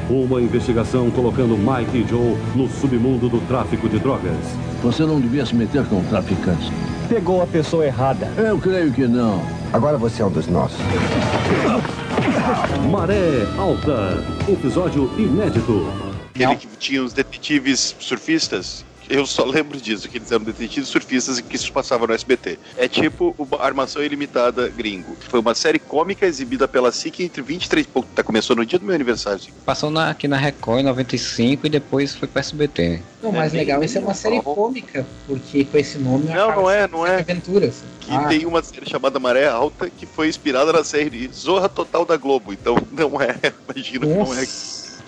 Uma 0.10 0.42
investigação 0.42 1.10
colocando 1.10 1.58
Mike 1.58 1.98
e 1.98 2.08
Joe 2.08 2.38
no 2.56 2.68
submundo 2.68 3.30
do 3.30 3.40
tráfico 3.48 3.88
de 3.88 4.00
drogas. 4.00 4.36
Você 4.82 5.06
não 5.06 5.20
devia 5.20 5.46
se 5.46 5.56
meter 5.56 5.86
com 5.86 6.04
traficantes. 6.04 6.70
Pegou 7.08 7.42
a 7.42 7.48
pessoa 7.48 7.86
errada. 7.86 8.28
Eu 8.38 8.58
creio 8.58 8.92
que 8.92 9.08
não. 9.08 9.42
Agora 9.72 9.98
você 9.98 10.22
é 10.22 10.26
um 10.26 10.30
dos 10.30 10.48
nossos. 10.48 10.78
Maré 12.92 13.48
Alta. 13.58 14.24
Episódio 14.48 15.10
inédito. 15.18 15.88
Aquele 16.36 16.56
que 16.56 16.68
tinha 16.78 17.04
os 17.04 17.14
detetives 17.14 17.96
surfistas. 18.00 18.86
Eu 19.14 19.28
só 19.28 19.46
lembro 19.46 19.80
disso, 19.80 20.10
que 20.10 20.18
eles 20.18 20.32
eram 20.32 20.44
detetives 20.44 20.90
surfistas 20.90 21.38
e 21.38 21.44
que 21.44 21.56
isso 21.56 21.72
passava 21.72 22.08
no 22.08 22.14
SBT. 22.16 22.58
É 22.76 22.88
tipo 22.88 23.36
uma 23.38 23.62
Armação 23.62 24.04
Ilimitada 24.04 24.68
gringo. 24.70 25.16
Foi 25.30 25.40
uma 25.40 25.54
série 25.54 25.78
cômica 25.78 26.26
exibida 26.26 26.68
pela 26.68 26.92
SIC 26.92 27.20
entre 27.20 27.44
23... 27.44 27.86
Pô, 27.86 28.04
tá, 28.16 28.24
começou 28.24 28.56
no 28.56 28.66
dia 28.66 28.80
do 28.80 28.86
meu 28.86 28.96
aniversário. 28.96 29.40
Passou 29.64 29.92
na- 29.92 30.10
aqui 30.10 30.28
na 30.28 30.36
Record 30.36 30.80
em 30.80 30.84
95 30.86 31.68
e 31.68 31.70
depois 31.70 32.16
foi 32.16 32.28
pro 32.28 32.40
SBT. 32.40 33.02
Não, 33.22 33.30
o 33.30 33.34
mais 33.34 33.54
É 33.54 33.58
legal, 33.58 33.84
isso 33.84 34.00
é 34.00 34.02
uma 34.02 34.16
série 34.16 34.38
legal. 34.38 34.56
cômica, 34.56 35.06
porque 35.28 35.64
com 35.64 35.78
esse 35.78 36.00
nome 36.00 36.26
Não, 36.26 36.56
não 36.56 36.68
é, 36.68 36.88
não 36.88 37.06
é. 37.06 37.20
Aventuras. 37.20 37.84
Que 38.00 38.12
Ah, 38.12 38.28
tem 38.28 38.48
uma 38.48 38.64
série 38.64 38.90
chamada 38.90 39.20
Maré 39.20 39.48
Alta 39.48 39.92
que 39.92 40.08
foi 40.08 40.28
inspirada 40.28 40.74
na 40.74 40.84
série 40.84 41.30
Zorra 41.32 41.70
Total 41.70 42.04
da 42.04 42.18
Globo. 42.18 42.52
Então 42.52 42.76
não 42.92 43.22
é, 43.22 43.36
imagino 43.70 44.08
que 44.08 44.14
não 44.16 44.34
é. 44.34 44.44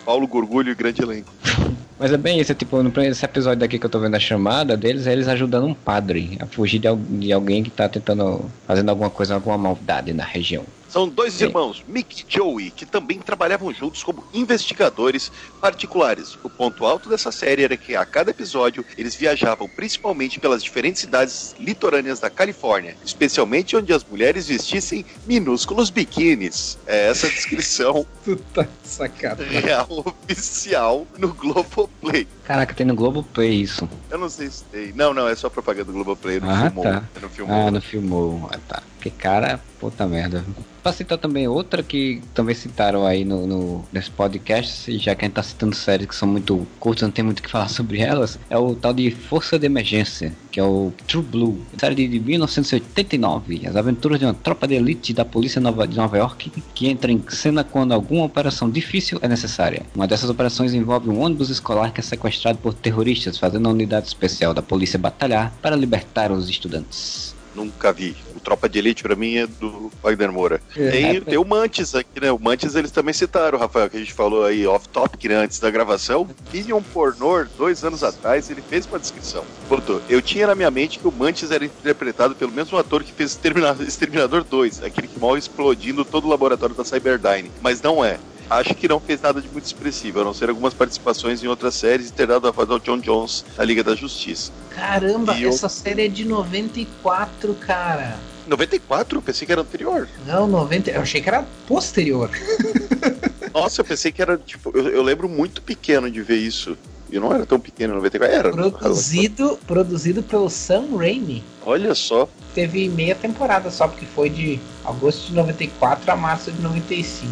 Paulo 0.05 0.27
Gorgulho 0.27 0.71
e 0.71 0.75
grande 0.75 1.01
elenco. 1.01 1.33
Mas 1.97 2.11
é 2.11 2.17
bem 2.17 2.39
isso, 2.39 2.53
tipo, 2.53 2.77
esse 2.99 3.23
episódio 3.23 3.59
daqui 3.59 3.79
que 3.79 3.85
eu 3.85 3.89
tô 3.89 3.99
vendo 3.99 4.15
a 4.15 4.19
chamada 4.19 4.75
deles, 4.75 5.07
é 5.07 5.13
eles 5.13 5.29
ajudando 5.29 5.65
um 5.65 5.73
padre 5.73 6.37
a 6.41 6.45
fugir 6.45 6.79
de, 6.79 6.93
de 6.93 7.31
alguém 7.31 7.63
que 7.63 7.69
tá 7.69 7.87
tentando, 7.87 8.51
fazendo 8.67 8.89
alguma 8.89 9.09
coisa, 9.09 9.35
alguma 9.35 9.57
maldade 9.57 10.11
na 10.11 10.23
região. 10.25 10.65
São 10.89 11.07
dois 11.09 11.33
Sim. 11.33 11.45
irmãos, 11.45 11.83
Mick 11.87 12.21
e 12.21 12.25
Joey, 12.27 12.71
que 12.71 12.85
também 12.85 13.19
trabalhavam 13.19 13.73
juntos 13.73 14.03
como 14.03 14.23
investigadores 14.33 15.31
particulares. 15.59 16.37
O 16.43 16.49
ponto 16.49 16.85
alto 16.85 17.09
dessa 17.09 17.31
série 17.31 17.63
era 17.63 17.75
que 17.75 17.95
a 17.95 18.05
cada 18.05 18.31
episódio 18.31 18.85
eles 18.97 19.15
viajavam 19.15 19.67
principalmente 19.67 20.39
pelas 20.39 20.63
diferentes 20.63 21.01
cidades 21.01 21.55
litorâneas 21.59 22.19
da 22.19 22.29
Califórnia, 22.29 22.95
especialmente 23.03 23.75
onde 23.75 23.91
as 23.91 24.03
mulheres 24.03 24.47
vestissem 24.47 25.05
minúsculos 25.25 25.89
biquínis. 25.89 26.77
É 26.85 27.09
essa 27.09 27.29
descrição 27.29 28.05
Tu 28.23 28.35
tá 28.53 28.65
sacado. 28.83 29.43
real 29.43 30.15
oficial 30.27 31.07
no 31.17 31.33
Globoplay. 31.33 32.27
Caraca, 32.45 32.73
tem 32.75 32.85
no 32.85 32.95
Globoplay 32.95 33.61
isso. 33.61 33.89
Eu 34.09 34.17
não 34.19 34.29
sei 34.29 34.49
se 34.49 34.63
tem. 34.65 34.93
Não, 34.93 35.13
não, 35.13 35.27
é 35.27 35.35
só 35.35 35.49
propaganda 35.49 35.85
do 35.85 35.93
Globoplay, 35.93 36.39
não 36.39 36.49
Ah, 36.49 36.61
filmou. 36.69 36.83
tá. 36.83 37.03
Não 37.21 37.29
filmou. 37.29 37.55
Ah, 37.67 37.71
não 37.71 37.81
filmou. 37.81 38.49
Ah, 38.53 38.59
tá. 38.67 38.83
Que 39.01 39.09
cara, 39.09 39.59
puta 39.79 40.05
merda. 40.07 40.43
Pra 40.83 40.93
citar 40.93 41.17
também 41.17 41.47
outra 41.47 41.81
que 41.81 42.21
também 42.35 42.53
citaram 42.53 43.05
aí 43.05 43.25
no, 43.25 43.47
no- 43.47 43.85
nesse 43.91 44.11
podcast, 44.11 44.95
já 44.99 45.15
que 45.15 45.25
a 45.25 45.27
gente 45.27 45.33
tá 45.35 45.41
citando 45.43 45.75
séries 45.75 46.07
que 46.07 46.15
são 46.15 46.27
muito 46.27 46.67
curtas, 46.79 47.03
não 47.03 47.11
tem 47.11 47.25
muito 47.25 47.39
o 47.39 47.41
que 47.43 47.49
falar 47.49 47.67
sobre 47.69 47.99
elas, 47.99 48.37
é 48.49 48.57
o 48.57 48.75
tal 48.75 48.93
de 48.93 49.09
Força 49.09 49.57
de 49.57 49.65
Emergência, 49.65 50.31
que 50.55 50.59
é 50.61 50.63
o 50.63 50.93
True 51.05 51.21
Blue, 51.21 51.59
série 51.77 52.07
de 52.07 52.17
1989, 52.17 53.67
as 53.67 53.75
aventuras 53.75 54.17
de 54.17 54.23
uma 54.23 54.33
tropa 54.33 54.65
de 54.65 54.75
elite 54.75 55.13
da 55.13 55.25
polícia 55.25 55.59
nova- 55.59 55.85
de 55.85 55.97
Nova 55.97 56.17
York 56.17 56.49
que 56.73 56.87
entra 56.87 57.11
em 57.11 57.21
cena 57.27 57.61
quando 57.61 57.91
alguma 57.91 58.23
operação 58.23 58.69
difícil 58.69 59.19
é 59.21 59.27
necessária. 59.27 59.85
Uma 59.93 60.07
dessas 60.07 60.29
operações 60.29 60.73
envolve 60.73 61.09
um 61.09 61.19
ônibus 61.19 61.49
escolar 61.49 61.91
que 61.91 61.99
é 61.99 62.03
sequestrado 62.03 62.57
por 62.59 62.73
terroristas, 62.73 63.37
fazendo 63.37 63.67
a 63.67 63.71
unidade 63.73 64.07
especial 64.07 64.53
da 64.53 64.61
polícia 64.61 64.97
batalhar 64.97 65.53
para 65.61 65.75
libertar 65.75 66.31
os 66.31 66.47
estudantes. 66.49 67.34
Nunca 67.55 67.91
vi. 67.93 68.15
O 68.35 68.39
Tropa 68.39 68.67
de 68.67 68.77
Elite 68.79 69.01
pra 69.03 69.15
mim 69.15 69.37
é 69.37 69.47
do 69.47 69.91
Wagner 70.03 70.31
Moura. 70.31 70.61
É. 70.75 70.91
Tem, 70.91 71.21
tem 71.21 71.37
o 71.37 71.45
Mantis 71.45 71.95
aqui, 71.95 72.19
né? 72.19 72.31
O 72.31 72.39
Mantis 72.39 72.75
eles 72.75 72.91
também 72.91 73.13
citaram, 73.13 73.57
Rafael, 73.57 73.89
que 73.89 73.97
a 73.97 73.99
gente 73.99 74.13
falou 74.13 74.43
aí 74.45 74.67
off-topic 74.67 75.23
né, 75.25 75.35
antes 75.35 75.59
da 75.59 75.71
gravação. 75.71 76.27
Minion 76.53 76.81
Pornor, 76.93 77.47
dois 77.57 77.83
anos 77.83 78.03
atrás, 78.03 78.49
ele 78.49 78.61
fez 78.61 78.85
uma 78.85 78.99
descrição. 78.99 79.43
Botou, 79.69 80.01
eu 80.09 80.21
tinha 80.21 80.47
na 80.47 80.55
minha 80.55 80.69
mente 80.69 80.99
que 80.99 81.07
o 81.07 81.11
Mantis 81.11 81.49
era 81.51 81.63
interpretado 81.65 82.35
pelo 82.35 82.51
mesmo 82.51 82.77
ator 82.77 83.03
que 83.03 83.11
fez 83.13 83.31
Extermina- 83.31 83.75
Exterminador 83.79 84.43
2, 84.43 84.83
aquele 84.83 85.07
que 85.07 85.19
morre 85.19 85.39
explodindo 85.39 86.03
todo 86.03 86.25
o 86.25 86.29
laboratório 86.29 86.75
da 86.75 86.83
Cyberdyne. 86.83 87.51
Mas 87.61 87.81
não 87.81 88.03
é. 88.03 88.17
Acho 88.49 88.75
que 88.75 88.87
não 88.87 88.99
fez 88.99 89.21
nada 89.21 89.41
de 89.41 89.49
muito 89.49 89.65
expressivo, 89.65 90.21
a 90.21 90.23
não 90.23 90.33
ser 90.33 90.49
algumas 90.49 90.73
participações 90.73 91.43
em 91.43 91.47
outras 91.47 91.75
séries 91.75 92.09
e 92.09 92.13
ter 92.13 92.27
dado 92.27 92.47
a 92.47 92.51
voz 92.51 92.69
ao 92.69 92.79
John 92.79 92.99
Jones 92.99 93.43
na 93.57 93.63
Liga 93.63 93.83
da 93.83 93.95
Justiça. 93.95 94.51
Caramba, 94.69 95.33
E 95.35 95.43
eu- 95.43 95.49
essa 95.49 95.67
série 95.69 96.05
é 96.05 96.07
de 96.07 96.25
94, 96.25 97.53
cara. 97.55 98.17
94? 98.47 99.17
Eu 99.17 99.21
pensei 99.23 99.45
que 99.45 99.51
era 99.51 99.61
anterior. 99.61 100.07
Não, 100.27 100.45
90. 100.47 100.91
Eu 100.91 101.01
achei 101.01 101.19
que 101.21 101.27
era 101.29 101.43
posterior. 101.67 102.29
Nossa, 103.53 103.81
eu 103.81 103.85
pensei 103.85 104.11
que 104.11 104.21
era, 104.21 104.37
tipo, 104.37 104.71
eu, 104.75 104.89
eu 104.89 105.01
lembro 105.01 105.27
muito 105.29 105.61
pequeno 105.61 106.11
de 106.11 106.21
ver 106.21 106.37
isso. 106.37 106.77
E 107.09 107.19
não 107.19 107.33
era 107.33 107.45
tão 107.45 107.59
pequeno 107.59 107.93
em 107.93 107.97
94. 107.97 108.35
Era. 108.35 108.51
Produzido, 108.51 109.59
produzido 109.67 110.23
pelo 110.23 110.49
Sam 110.49 110.97
Raimi. 110.97 111.43
Olha 111.65 111.93
só. 111.93 112.27
Teve 112.53 112.89
meia 112.89 113.15
temporada 113.15 113.69
só, 113.69 113.87
porque 113.87 114.05
foi 114.05 114.29
de 114.29 114.59
agosto 114.83 115.27
de 115.27 115.33
94 115.33 116.11
a 116.11 116.15
março 116.15 116.51
de 116.51 116.61
95. 116.61 117.31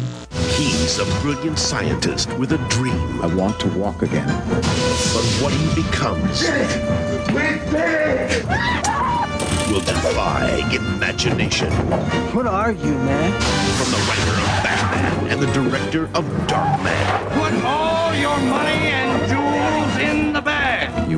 He's 0.56 1.00
a 1.00 1.04
brilliant 1.20 1.58
scientist 1.58 2.28
with 2.38 2.52
a 2.52 2.58
dream. 2.68 3.20
I 3.22 3.26
want 3.34 3.58
to 3.60 3.68
walk 3.78 4.02
again. 4.04 4.26
But 5.12 5.24
what 5.42 5.52
he 5.52 5.82
becomes 5.82 6.44
will 9.70 9.80
defy 9.80 10.62
imagination. 10.72 11.70
What 12.32 12.46
are 12.46 12.70
you, 12.70 12.94
man? 12.98 13.32
From 13.78 13.90
the 13.90 13.98
writer 14.06 14.36
of 14.38 14.62
Batman 14.62 15.30
and 15.32 15.40
the 15.42 15.52
director 15.52 16.04
of 16.14 16.24
Darkman 16.46 16.94
Put 17.34 17.63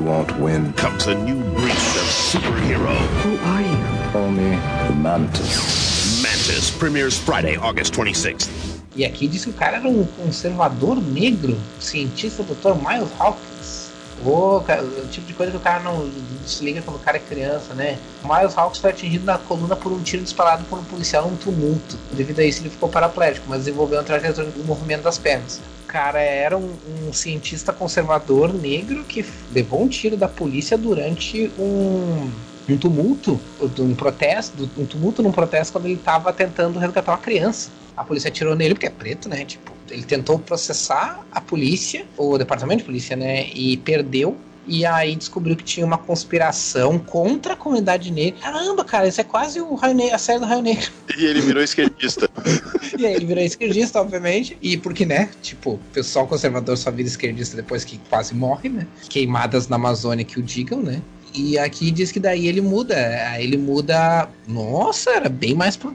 won't 0.07 0.33
win. 0.39 0.73
comes 0.75 1.09
a 1.09 1.15
new 1.15 1.41
breed 1.55 1.73
of 1.73 2.09
superhero. 2.31 2.95
Who 3.23 3.37
are 3.51 3.63
you? 3.63 4.13
Call 4.13 4.31
me 4.31 4.51
the 4.87 4.95
Mantis. 4.95 6.23
Mantis 6.23 6.71
premieres 6.71 7.19
Friday, 7.19 7.57
August 7.57 7.93
26th. 7.93 8.49
E 8.95 9.05
aqui 9.05 9.27
diz 9.27 9.45
que 9.45 9.51
o 9.51 9.53
cara 9.53 9.79
era 9.79 9.89
um 9.89 10.05
conservador 10.05 11.03
negro, 11.03 11.59
cientista 11.81 12.43
Dr. 12.43 12.75
Miles 12.75 13.11
Hawkins. 13.19 13.91
O, 14.25 14.59
o 14.59 15.09
tipo 15.11 15.27
de 15.27 15.35
coisa 15.35 15.53
que 15.53 15.59
o 15.59 15.61
cara 15.61 15.81
não 15.81 16.09
se 16.47 16.65
liga 16.65 16.81
quando 16.81 16.97
o 16.97 17.01
cara 17.01 17.19
é 17.19 17.21
criança, 17.21 17.75
né? 17.75 17.99
Miles 18.25 18.57
Hawkins 18.57 18.79
foi 18.79 18.91
atingido 18.91 19.27
na 19.27 19.37
coluna 19.37 19.77
por 19.77 19.93
um 19.93 20.01
tiro 20.03 20.23
disparado 20.23 20.65
por 20.65 20.79
um 20.79 20.85
policial 20.85 21.29
num 21.29 21.37
tumulto. 21.37 21.99
Devido 22.13 22.39
a 22.39 22.45
isso, 22.45 22.63
ele 22.63 22.71
ficou 22.71 22.89
paraplégico, 22.89 23.47
mas 23.49 23.65
desenvolveu 23.65 23.99
uma 23.99 24.05
trajetória 24.05 24.51
do 24.51 24.65
movimento 24.65 25.03
das 25.03 25.19
pernas. 25.19 25.61
Cara 25.97 26.21
era 26.21 26.59
um, 26.59 26.77
um 27.09 27.11
cientista 27.11 27.73
conservador 27.73 28.53
negro 28.53 29.03
que 29.07 29.25
levou 29.51 29.83
um 29.83 29.89
tiro 29.89 30.15
da 30.15 30.29
polícia 30.29 30.77
durante 30.77 31.51
um, 31.59 32.31
um 32.69 32.77
tumulto, 32.79 33.41
um 33.81 33.95
protesto, 33.95 34.71
um 34.77 34.85
tumulto 34.85 35.23
num 35.23 35.33
protesto 35.33 35.73
quando 35.73 35.87
ele 35.87 35.95
estava 35.95 36.35
tentando 36.35 36.79
resgatar 36.79 37.13
uma 37.13 37.19
criança. 37.19 37.71
A 37.97 38.05
polícia 38.05 38.29
atirou 38.29 38.55
nele 38.55 38.75
porque 38.75 38.85
é 38.85 38.91
preto, 38.91 39.27
né? 39.27 39.47
Tipo, 39.47 39.73
ele 39.91 40.03
tentou 40.03 40.39
processar 40.39 41.27
a 41.33 41.41
polícia, 41.41 42.05
o 42.19 42.37
departamento 42.37 42.81
de 42.81 42.85
polícia, 42.85 43.17
né? 43.17 43.47
E 43.55 43.79
perdeu. 43.79 44.37
E 44.67 44.85
aí 44.85 45.15
descobriu 45.15 45.55
que 45.57 45.65
tinha 45.65 45.87
uma 45.87 45.99
conspiração 45.99 46.99
contra 46.99 47.53
a 47.53 47.57
comunidade 47.57 48.11
negra. 48.11 48.41
Caramba, 48.41 48.85
cara, 48.85 49.07
isso 49.09 49.21
é 49.21 49.25
quase 49.25 49.61
o 49.61 49.75
Raio 49.75 49.95
Ne- 49.95 50.13
a 50.13 50.19
série 50.19 50.41
do 50.41 50.47
Raio 50.47 50.63
Negro. 50.63 50.91
E 51.17 51.25
ele 51.25 51.41
virou 51.41 51.63
esquerdista. 51.63 52.29
E 52.99 53.05
aí 53.05 53.13
ele 53.15 53.27
virou 53.27 53.45
esquerdista, 53.45 54.01
obviamente. 54.01 54.57
E 54.63 54.77
porque, 54.79 55.05
né? 55.05 55.29
Tipo, 55.43 55.73
o 55.73 55.79
pessoal 55.93 56.27
conservador 56.27 56.79
só 56.79 56.91
vira 56.91 57.07
esquerdista 57.07 57.55
depois 57.55 57.85
que 57.85 57.99
quase 58.09 58.35
morre, 58.35 58.71
né? 58.71 58.87
Queimadas 59.11 59.69
na 59.69 59.77
Amazônia 59.77 60.25
que 60.25 60.39
o 60.39 60.43
digam, 60.43 60.81
né? 60.83 61.03
E 61.37 61.59
aqui 61.59 61.91
diz 61.91 62.11
que 62.11 62.19
daí 62.19 62.47
ele 62.49 62.61
muda. 62.61 62.97
Ele 63.39 63.57
muda. 63.59 64.29
Nossa, 64.49 65.11
era 65.11 65.29
bem 65.29 65.55
mais, 65.55 65.77
pro- 65.77 65.95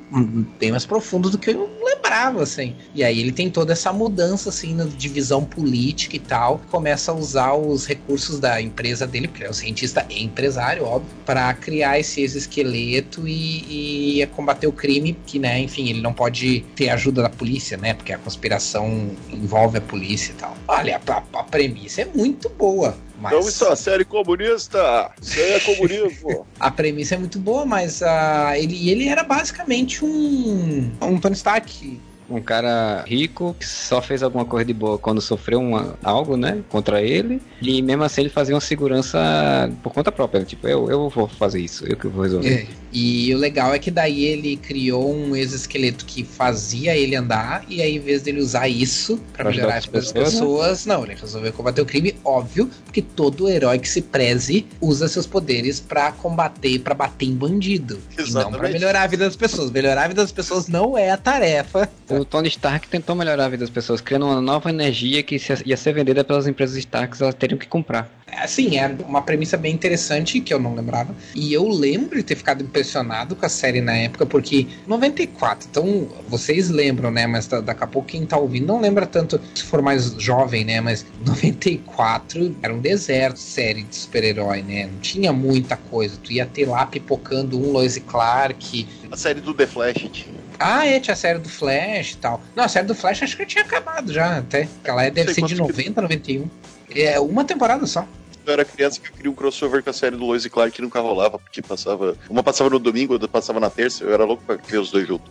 bem 0.60 0.72
mais 0.72 0.86
profundo 0.86 1.30
do 1.30 1.38
que 1.38 1.50
eu 1.50 1.70
lembrava, 1.84 2.44
assim. 2.44 2.76
E 2.94 3.04
aí 3.04 3.20
ele 3.20 3.32
tem 3.32 3.50
toda 3.50 3.74
essa 3.74 3.92
mudança, 3.92 4.50
assim, 4.50 4.76
na 4.76 4.84
divisão 4.86 5.44
política 5.44 6.16
e 6.16 6.20
tal. 6.20 6.62
Começa 6.70 7.12
a 7.12 7.16
usar 7.16 7.54
os 7.54 7.88
recursos 7.88 8.40
da 8.40 8.62
empresa 8.62 9.08
dele, 9.08 9.28
porque 9.28 9.42
ele 9.44 9.48
é 9.48 9.52
um 9.52 9.54
cientista 9.54 10.06
e 10.10 10.24
empresário, 10.24 10.84
óbvio, 10.84 11.10
para 11.26 11.52
criar 11.54 11.98
esse 12.00 12.22
exoesqueleto 12.22 13.28
e, 13.28 14.20
e 14.22 14.28
combater 14.28 14.68
o 14.68 14.72
crime, 14.72 15.18
que, 15.26 15.40
né, 15.40 15.60
enfim, 15.60 15.90
ele 15.90 16.02
não 16.02 16.14
pode 16.14 16.62
ter 16.76 16.90
ajuda 16.90 17.24
da 17.24 17.30
polícia, 17.30 17.78
né? 17.78 17.94
Porque 17.94 18.14
a 18.14 18.18
conspiração 18.18 19.12
envolve 19.32 19.78
a 19.78 19.82
polícia 19.82 20.32
e 20.34 20.36
tal. 20.36 20.56
Olha, 20.68 21.02
a, 21.08 21.24
a 21.40 21.44
premissa 21.44 22.02
é 22.02 22.06
muito 22.06 22.50
boa. 22.50 22.96
Mas... 23.22 23.34
Então 23.34 23.48
isso 23.48 23.64
é 23.64 23.68
uma 23.68 23.76
série 23.76 24.04
comunista! 24.04 25.12
Isso 25.22 25.40
aí 25.40 25.52
é 25.52 25.60
comunismo! 25.60 26.48
A 26.60 26.72
premissa 26.72 27.16
é 27.16 27.18
muito 27.20 27.38
boa, 27.38 27.66
mas 27.66 28.02
ah, 28.02 28.58
ele, 28.58 28.90
ele 28.90 29.08
era 29.08 29.24
basicamente 29.24 30.04
um, 30.04 30.92
um 31.00 31.20
Tony 31.20 31.36
Stark. 31.36 32.02
Um 32.32 32.42
cara 32.42 33.04
rico 33.08 33.56
que 33.60 33.68
só 33.68 34.02
fez 34.02 34.24
alguma 34.24 34.46
coisa 34.46 34.66
de 34.66 34.74
boa 34.74 34.98
quando 34.98 35.22
sofreu 35.22 35.60
uma, 35.60 35.96
algo, 36.04 36.38
né? 36.38 36.64
Contra 36.70 37.02
ele. 37.02 37.42
E 37.62 37.82
mesmo 37.82 38.04
assim 38.04 38.22
ele 38.22 38.30
fazia 38.30 38.56
uma 38.56 38.62
segurança 38.62 39.72
por 39.84 39.94
conta 39.94 40.12
própria. 40.12 40.44
Tipo, 40.44 40.68
eu, 40.68 40.90
eu 40.90 41.10
vou 41.10 41.28
fazer 41.28 41.60
isso, 41.60 41.86
eu 41.86 41.98
que 41.98 42.08
vou 42.08 42.24
resolver. 42.24 42.68
E 42.94 43.34
o 43.34 43.38
legal 43.38 43.74
é 43.74 43.80
que 43.80 43.90
daí 43.90 44.26
ele 44.26 44.58
criou 44.58 45.14
um 45.14 45.36
exoesqueleto 45.36 46.06
que 46.06 46.24
fazia 46.24 46.96
ele 46.96 47.16
andar, 47.16 47.64
e 47.70 47.82
aí, 47.82 47.96
em 47.96 48.00
vez 48.00 48.22
dele 48.22 48.42
usar 48.42 48.68
isso 48.68 49.18
pra 49.34 49.44
Pra 49.44 49.52
melhorar 49.52 49.76
a 49.76 49.78
ajudar 49.78 50.00
vida 50.00 50.00
as 50.00 50.12
das 50.12 50.24
pessoas, 50.26 50.34
pessoas, 50.34 50.86
não, 50.86 51.04
ele 51.06 51.16
resolveu 51.16 51.54
combater 51.54 51.82
o 51.82 51.86
crime, 51.86 52.16
óbvio, 52.24 52.70
porque 52.84 53.02
todo 53.02 53.50
herói 53.50 53.80
que 53.80 53.88
se 53.88 54.02
preze 54.02 54.66
usa 54.80 55.08
seus 55.08 55.26
poderes 55.26 55.80
pra 55.80 56.12
combater, 56.12 56.80
pra 56.80 56.94
bater 56.94 57.28
em 57.28 57.34
bandido. 57.34 58.00
E 58.12 58.18
não 58.18 58.32
pra 58.32 58.42
Exatamente. 58.42 58.74
melhorar 58.74 59.04
a 59.04 59.08
vida 59.08 59.26
das 59.26 59.36
pessoas. 59.36 59.72
Melhorar 59.72 60.04
a 60.04 60.08
vida 60.08 60.22
das 60.22 60.32
pessoas 60.32 60.68
não 60.68 60.98
é 60.98 61.12
a 61.12 61.18
tarefa. 61.18 61.90
O 62.22 62.26
Tony 62.26 62.50
Stark 62.50 62.88
tentou 62.88 63.16
melhorar 63.16 63.46
a 63.46 63.50
vida 63.50 63.62
das 63.62 63.70
pessoas, 63.72 64.00
criando 64.00 64.28
uma 64.28 64.40
nova 64.40 64.70
energia 64.70 65.24
que 65.24 65.40
se- 65.40 65.64
ia 65.66 65.76
ser 65.76 65.92
vendida 65.92 66.24
pelas 66.24 66.46
empresas 66.46 66.78
Starks, 66.78 67.20
elas 67.20 67.34
teriam 67.34 67.58
que 67.58 67.66
comprar. 67.68 68.08
Assim, 68.38 68.78
era 68.78 68.96
uma 69.08 69.24
premissa 69.24 69.58
bem 69.58 69.74
interessante 69.74 70.40
que 70.40 70.54
eu 70.54 70.60
não 70.60 70.76
lembrava. 70.76 71.16
E 71.34 71.52
eu 71.52 71.68
lembro 71.68 72.16
de 72.18 72.24
ter 72.24 72.36
ficado 72.36 72.64
impressionado 72.64 73.36
com 73.36 73.44
a 73.44 73.50
série 73.50 73.82
na 73.82 73.94
época, 73.98 74.24
porque 74.28 74.68
94, 74.86 75.68
então 75.70 76.08
vocês 76.28 76.70
lembram, 76.70 77.10
né? 77.10 77.26
Mas 77.26 77.48
da- 77.48 77.60
daqui 77.60 77.84
a 77.84 77.88
pouco 77.88 78.08
quem 78.10 78.24
tá 78.24 78.38
ouvindo 78.38 78.68
não 78.68 78.80
lembra 78.80 79.08
tanto 79.08 79.42
se 79.56 79.64
for 79.64 79.82
mais 79.82 80.14
jovem, 80.20 80.64
né? 80.64 80.80
Mas 80.80 81.04
94 81.26 82.56
era 82.62 82.72
um 82.74 82.80
deserto 82.80 83.38
série 83.38 83.82
de 83.82 83.96
super-herói, 83.96 84.62
né? 84.62 84.88
Não 84.94 85.00
tinha 85.00 85.34
muita 85.34 85.76
coisa. 85.76 86.18
Tu 86.24 86.34
ia 86.34 86.46
ter 86.46 86.68
lá 86.68 86.86
pipocando 86.86 87.58
um 87.60 87.72
Lois 87.72 87.98
e 87.98 88.02
Clark. 88.02 88.88
A 89.12 89.18
série 89.18 89.42
do 89.42 89.54
The 89.56 89.66
Flash 89.66 90.08
tinha. 90.12 90.41
Ah, 90.64 90.86
é, 90.86 91.00
tinha 91.00 91.14
a 91.14 91.18
série 91.18 91.40
do 91.40 91.50
Flash 91.50 92.12
e 92.14 92.18
tal. 92.18 92.42
Não, 92.56 92.64
a 92.64 92.68
série 92.68 92.86
do 92.88 92.96
Flash 92.96 93.24
acho 93.24 93.36
que 93.38 93.46
tinha 93.46 93.64
acabado 93.64 94.12
já, 94.14 94.38
até. 94.38 94.68
Ela 94.84 95.04
é- 95.06 95.12
deve 95.12 95.34
ser 95.34 95.36
de 95.36 95.42
quantos 95.42 95.56
que- 95.56 95.62
90, 95.84 96.02
91. 96.02 96.50
É 96.96 97.20
uma 97.20 97.44
temporada 97.44 97.86
só. 97.88 98.06
Eu 98.46 98.54
era 98.54 98.66
criança 98.66 99.00
que 99.00 99.08
eu 99.08 99.12
queria 99.14 99.32
um 99.32 99.36
crossover 99.36 99.84
com 99.84 99.90
a 99.90 99.94
série 99.94 100.16
do 100.16 100.26
Lois 100.26 100.46
e 100.46 100.50
Clark 100.50 100.76
que 100.76 100.82
nunca 100.82 101.00
rolava, 101.00 101.38
porque 101.38 101.62
passava. 101.62 102.16
Uma 102.30 102.42
passava 102.42 102.70
no 102.72 102.80
domingo, 102.80 103.14
outra 103.14 103.28
passava 103.28 103.60
na 103.60 103.70
terça, 103.70 104.04
eu 104.04 104.14
era 104.14 104.26
louco 104.26 104.44
pra 104.46 104.58
ver 104.68 104.78
os 104.80 104.90
dois 104.90 105.08
juntos. 105.08 105.30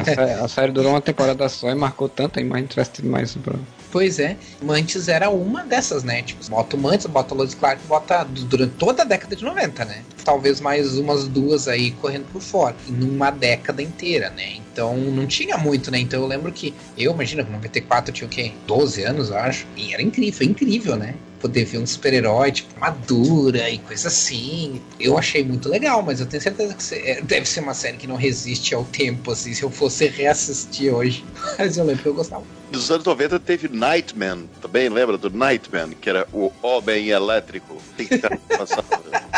A, 0.00 0.04
sé- 0.04 0.34
a 0.44 0.48
série 0.48 0.72
durou 0.72 0.92
uma 0.92 1.00
temporada 1.00 1.46
só 1.48 1.68
e 1.70 1.74
marcou 1.74 2.08
tanto, 2.08 2.38
aí 2.38 2.44
mas 2.44 2.66
tivesse 2.68 2.92
tido 2.92 3.08
mais. 3.10 3.34
Pra... 3.36 3.54
Pois 3.90 4.18
é, 4.18 4.36
Mantis 4.62 5.06
era 5.08 5.28
uma 5.28 5.64
dessas, 5.64 6.02
né? 6.02 6.22
Tipo, 6.22 6.48
bota 6.48 6.76
o 6.76 6.78
Mantis, 6.80 7.06
bota 7.06 7.34
o 7.34 7.36
Lois 7.36 7.54
Clark, 7.54 7.86
bota 7.86 8.24
du- 8.24 8.44
durante 8.44 8.74
toda 8.76 9.02
a 9.02 9.04
década 9.06 9.36
de 9.36 9.44
90, 9.44 9.84
né? 9.84 10.02
Talvez 10.24 10.60
mais 10.60 10.96
umas 10.98 11.28
duas 11.28 11.68
aí 11.68 11.90
correndo 11.92 12.26
por 12.32 12.40
fora, 12.40 12.74
numa 12.88 13.30
década 13.30 13.82
inteira, 13.82 14.30
né? 14.30 14.54
Então 14.72 14.96
não 14.96 15.26
tinha 15.26 15.58
muito, 15.58 15.90
né? 15.90 15.98
Então 15.98 16.20
eu 16.22 16.26
lembro 16.26 16.50
que 16.52 16.74
eu, 16.96 17.12
imagina, 17.12 17.44
com 17.44 17.52
94 17.52 18.10
eu 18.10 18.14
tinha 18.14 18.26
o 18.26 18.30
quê? 18.30 18.52
12 18.66 19.02
anos, 19.02 19.28
eu 19.30 19.36
acho. 19.36 19.66
E 19.76 19.92
era 19.92 20.02
incrível, 20.02 20.32
foi 20.38 20.46
incrível, 20.46 20.96
né? 20.96 21.14
Poder 21.46 21.64
ver 21.64 21.78
um 21.78 21.86
super-herói, 21.86 22.50
tipo, 22.50 22.80
madura 22.80 23.70
e 23.70 23.78
coisa 23.78 24.08
assim. 24.08 24.80
Eu 24.98 25.16
achei 25.16 25.44
muito 25.44 25.68
legal, 25.68 26.02
mas 26.02 26.18
eu 26.18 26.26
tenho 26.26 26.42
certeza 26.42 26.74
que 26.74 26.94
é, 26.94 27.20
deve 27.22 27.46
ser 27.46 27.60
uma 27.60 27.72
série 27.72 27.96
que 27.96 28.06
não 28.06 28.16
resiste 28.16 28.74
ao 28.74 28.84
tempo, 28.84 29.30
assim, 29.30 29.54
se 29.54 29.62
eu 29.62 29.70
fosse 29.70 30.08
reassistir 30.08 30.92
hoje. 30.92 31.24
Mas 31.56 31.76
eu 31.76 31.84
lembro 31.84 32.02
que 32.02 32.08
eu 32.08 32.14
gostava. 32.14 32.55
Nos 32.70 32.90
anos 32.90 33.04
90 33.04 33.38
teve 33.40 33.68
Nightman, 33.68 34.48
também, 34.60 34.88
lembra 34.88 35.16
do 35.16 35.30
Nightman? 35.30 35.90
Que 35.90 36.10
era 36.10 36.26
o 36.32 36.52
Homem 36.62 37.08
Elétrico. 37.08 37.80
Tem 37.96 38.06
que 38.06 38.16
ficar 38.16 38.36
passando. 38.58 38.86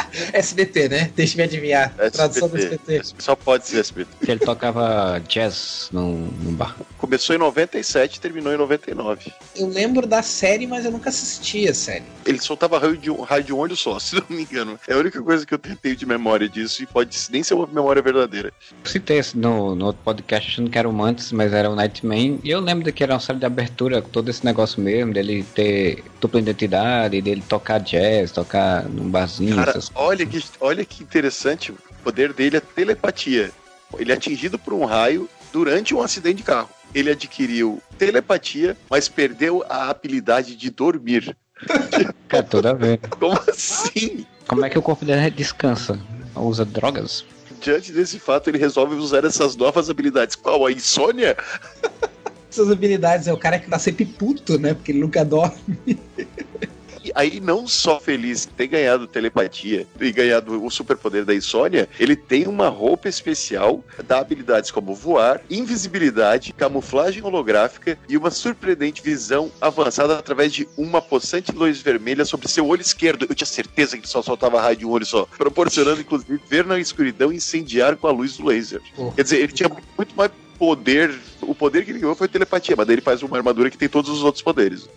SBT, 0.32 0.88
né? 0.88 1.12
Deixa 1.14 1.34
eu 1.34 1.36
me 1.38 1.42
adivinhar. 1.44 1.94
Tradução 2.12 2.48
do 2.48 2.56
SBT. 2.56 2.96
SBT. 2.96 3.22
Só 3.22 3.36
pode 3.36 3.66
ser 3.66 3.80
SBT. 3.80 4.10
Que 4.24 4.30
ele 4.30 4.40
tocava 4.40 5.20
jazz 5.28 5.88
num, 5.92 6.28
num 6.42 6.54
bar. 6.54 6.76
Começou 6.96 7.36
em 7.36 7.38
97 7.38 8.16
e 8.16 8.20
terminou 8.20 8.52
em 8.52 8.56
99. 8.56 9.32
Eu 9.56 9.68
lembro 9.68 10.06
da 10.06 10.22
série, 10.22 10.66
mas 10.66 10.84
eu 10.84 10.90
nunca 10.90 11.10
assisti 11.10 11.68
a 11.68 11.74
série. 11.74 12.04
Ele 12.24 12.40
soltava 12.40 12.78
raio 12.78 12.96
de, 12.96 13.10
raio 13.10 13.44
de 13.44 13.52
um 13.52 13.58
olho 13.58 13.76
só, 13.76 13.98
se 14.00 14.16
não 14.16 14.24
me 14.28 14.42
engano. 14.42 14.78
É 14.88 14.94
a 14.94 14.96
única 14.96 15.22
coisa 15.22 15.46
que 15.46 15.54
eu 15.54 15.58
tenho 15.58 15.96
de 15.96 16.06
memória 16.06 16.48
disso 16.48 16.82
e 16.82 16.86
pode 16.86 17.16
nem 17.30 17.42
ser 17.42 17.54
uma 17.54 17.66
memória 17.66 18.02
verdadeira. 18.02 18.52
Citei 18.84 19.20
no, 19.34 19.74
no 19.74 19.86
outro 19.86 20.02
podcast 20.04 20.50
achando 20.50 20.70
que 20.70 20.78
era 20.78 20.88
o 20.88 20.92
Mantis, 20.92 21.32
mas 21.32 21.52
era 21.52 21.70
o 21.70 21.74
Nightman. 21.74 22.40
E 22.42 22.50
eu 22.50 22.60
lembro 22.60 22.92
que 22.92 23.02
era 23.02 23.17
uma 23.18 23.20
série 23.20 23.38
de 23.38 23.46
abertura, 23.46 24.00
todo 24.00 24.30
esse 24.30 24.44
negócio 24.44 24.80
mesmo, 24.80 25.12
dele 25.12 25.42
ter 25.42 26.04
dupla 26.20 26.40
identidade, 26.40 27.20
dele 27.20 27.42
tocar 27.46 27.78
jazz, 27.78 28.30
tocar 28.30 28.84
num 28.88 29.10
barzinho. 29.10 29.56
Cara, 29.56 29.78
olha 29.94 30.24
que, 30.24 30.42
olha 30.60 30.84
que 30.84 31.02
interessante. 31.02 31.72
O 31.72 31.76
poder 32.04 32.32
dele 32.32 32.56
é 32.56 32.60
telepatia. 32.60 33.50
Ele 33.98 34.12
é 34.12 34.14
atingido 34.14 34.58
por 34.58 34.72
um 34.72 34.84
raio 34.84 35.28
durante 35.52 35.94
um 35.94 36.00
acidente 36.00 36.36
de 36.36 36.42
carro. 36.44 36.70
Ele 36.94 37.10
adquiriu 37.10 37.82
telepatia, 37.98 38.76
mas 38.88 39.08
perdeu 39.08 39.64
a 39.68 39.90
habilidade 39.90 40.54
de 40.54 40.70
dormir. 40.70 41.36
Cara, 42.28 42.42
toda 42.44 42.74
vez. 42.74 43.00
Como 43.10 43.38
assim? 43.48 44.24
Como 44.46 44.64
é 44.64 44.70
que 44.70 44.78
o 44.78 44.82
corpo 44.82 45.04
dele 45.04 45.30
descansa? 45.30 45.98
Usa 46.34 46.64
drogas? 46.64 47.24
diante 47.60 47.92
desse 47.92 48.18
fato, 48.20 48.48
ele 48.48 48.58
resolve 48.58 48.94
usar 48.94 49.24
essas 49.24 49.56
novas 49.56 49.90
habilidades. 49.90 50.36
Qual? 50.36 50.64
A 50.64 50.72
insônia? 50.72 51.36
Essas 52.50 52.70
habilidades 52.70 53.26
é 53.26 53.32
o 53.32 53.36
cara 53.36 53.58
que 53.58 53.68
tá 53.68 53.78
sempre 53.78 54.04
puto, 54.04 54.58
né? 54.58 54.74
Porque 54.74 54.92
ele 54.92 55.00
nunca 55.00 55.24
dorme. 55.24 55.78
E 57.04 57.12
aí, 57.14 57.40
não 57.40 57.66
só 57.66 57.98
feliz 57.98 58.46
em 58.46 58.50
ter 58.50 58.66
ganhado 58.66 59.06
telepatia 59.06 59.86
e 59.98 60.12
ganhado 60.12 60.62
o 60.62 60.70
superpoder 60.70 61.24
da 61.24 61.34
insônia, 61.34 61.88
ele 61.98 62.14
tem 62.14 62.46
uma 62.46 62.68
roupa 62.68 63.08
especial, 63.08 63.82
dá 64.06 64.18
habilidades 64.18 64.70
como 64.70 64.94
voar, 64.94 65.40
invisibilidade, 65.48 66.52
camuflagem 66.52 67.22
holográfica 67.24 67.98
e 68.08 68.16
uma 68.16 68.30
surpreendente 68.30 69.02
visão 69.02 69.50
avançada 69.58 70.18
através 70.18 70.52
de 70.52 70.68
uma 70.76 71.00
possante 71.00 71.50
luz 71.50 71.80
vermelha 71.80 72.26
sobre 72.26 72.46
seu 72.46 72.66
olho 72.66 72.82
esquerdo. 72.82 73.26
Eu 73.26 73.34
tinha 73.34 73.46
certeza 73.46 73.96
que 73.96 74.02
ele 74.02 74.06
só 74.08 74.20
soltava 74.20 74.60
raio 74.60 74.76
de 74.76 74.84
um 74.84 74.90
olho 74.90 75.06
só, 75.06 75.24
proporcionando 75.38 76.02
inclusive 76.02 76.38
ver 76.46 76.66
na 76.66 76.78
escuridão 76.78 77.32
e 77.32 77.36
incendiar 77.36 77.96
com 77.96 78.06
a 78.06 78.10
luz 78.10 78.36
do 78.36 78.46
laser. 78.46 78.82
Quer 79.14 79.22
dizer, 79.22 79.38
ele 79.38 79.52
tinha 79.52 79.70
muito 79.96 80.14
mais 80.14 80.30
poder. 80.58 81.14
O 81.40 81.54
poder 81.54 81.84
que 81.84 81.90
ele 81.92 82.00
ganhou 82.00 82.14
foi 82.14 82.28
telepatia, 82.28 82.74
mas 82.76 82.86
daí 82.86 82.94
ele 82.96 83.02
faz 83.02 83.22
uma 83.22 83.36
armadura 83.36 83.70
que 83.70 83.78
tem 83.78 83.88
todos 83.88 84.10
os 84.10 84.22
outros 84.22 84.42
poderes. 84.42 84.88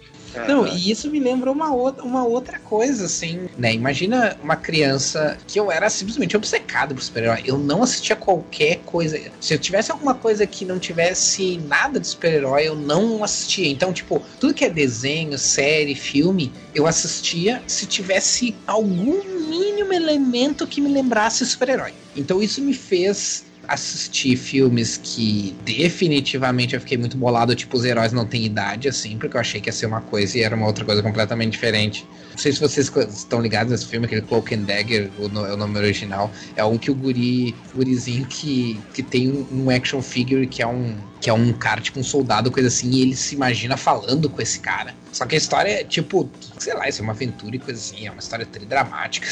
Não, 0.48 0.66
e 0.66 0.92
isso 0.92 1.10
me 1.10 1.20
lembra 1.20 1.52
uma 1.52 1.74
outra, 1.74 2.04
uma 2.04 2.26
outra 2.26 2.58
coisa, 2.60 3.06
assim, 3.06 3.50
né? 3.58 3.74
Imagina 3.74 4.38
uma 4.42 4.56
criança 4.56 5.38
que 5.46 5.60
eu 5.60 5.72
era 5.72 5.90
simplesmente 5.90 6.38
obcecado 6.38 6.96
por 6.96 7.04
super-herói. 7.04 7.44
Eu 7.46 7.58
não 7.58 7.84
assistia 7.84 8.16
qualquer 8.16 8.80
coisa. 8.86 9.20
Se 9.40 9.54
eu 9.54 9.60
tivesse 9.60 9.92
alguma 9.92 10.14
coisa 10.14 10.48
que 10.48 10.64
não 10.64 10.80
tivesse 10.80 11.58
nada 11.68 12.00
de 12.00 12.08
super-herói, 12.08 12.68
eu 12.68 12.76
não 12.76 13.24
assistia. 13.24 13.68
Então, 13.68 13.92
tipo, 13.92 14.22
tudo 14.40 14.54
que 14.54 14.64
é 14.64 14.70
desenho, 14.70 15.38
série, 15.38 15.96
filme, 15.96 16.52
eu 16.74 16.88
assistia 16.88 17.62
se 17.68 17.86
tivesse 17.86 18.56
algum 18.66 19.22
mínimo 19.50 19.94
elemento 19.94 20.66
que 20.66 20.80
me 20.80 20.90
lembrasse 20.90 21.46
super-herói. 21.46 21.94
Então 22.16 22.42
isso 22.42 22.62
me 22.62 22.74
fez 22.74 23.46
assistir 23.68 24.36
filmes 24.36 24.98
que 24.98 25.56
definitivamente 25.64 26.74
eu 26.76 26.82
fiquei 26.82 26.98
muito 26.98 27.18
bolado, 27.18 27.56
tipo, 27.56 27.78
os 27.78 27.86
heróis 27.86 28.12
não 28.12 28.26
têm 28.26 28.46
idade, 28.46 28.88
assim, 28.88 29.18
porque 29.18 29.36
eu 29.38 29.42
achei 29.42 29.62
que 29.62 29.70
ia 29.70 29.74
ser 29.74 29.86
uma 29.86 30.02
coisa 30.02 30.38
e 30.38 30.42
era 30.42 30.56
uma 30.56 30.68
outra 30.68 30.84
coisa 30.86 31.02
completamente 31.02 31.52
diferente. 31.54 32.06
Não 32.32 32.38
sei 32.38 32.52
se 32.52 32.60
vocês 32.60 32.92
estão 33.14 33.42
ligados 33.42 33.72
nesse 33.72 33.86
filme, 33.86 34.06
aquele 34.06 34.22
Cloak 34.22 34.56
and 34.56 34.64
Dagger, 34.64 35.10
o, 35.20 35.28
no- 35.28 35.46
é 35.46 35.54
o 35.54 35.58
nome 35.58 35.78
original. 35.78 36.32
É 36.56 36.64
um 36.64 36.78
que 36.78 36.90
o 36.90 36.96
guri, 36.96 37.56
gurizinho 37.76 38.26
que, 38.26 38.80
que 38.94 39.04
tem 39.04 39.30
um, 39.30 39.46
um 39.66 39.70
action 39.70 40.02
figure 40.02 40.48
que 40.48 40.62
é 40.62 40.68
um 40.68 40.96
que 41.22 41.30
é 41.30 41.34
um 41.34 41.54
cara, 41.54 41.80
tipo 41.80 42.00
um 42.00 42.04
soldado, 42.04 42.50
coisa 42.50 42.68
assim, 42.68 42.90
e 42.90 43.02
ele 43.04 43.16
se 43.16 43.36
imagina 43.36 43.78
falando 43.78 44.28
com 44.28 44.42
esse 44.42 44.60
cara. 44.60 44.96
Só 45.12 45.24
que 45.24 45.36
a 45.36 45.38
história 45.38 45.70
é, 45.70 45.84
tipo, 45.84 46.28
sei 46.58 46.74
lá, 46.74 46.90
isso 46.90 47.00
é 47.02 47.04
uma 47.04 47.14
aventura 47.14 47.56
e 47.56 47.60
coisa 47.60 47.80
assim, 47.80 48.08
é 48.08 48.12
uma 48.12 48.20
história 48.20 48.44
tridramática. 48.44 49.28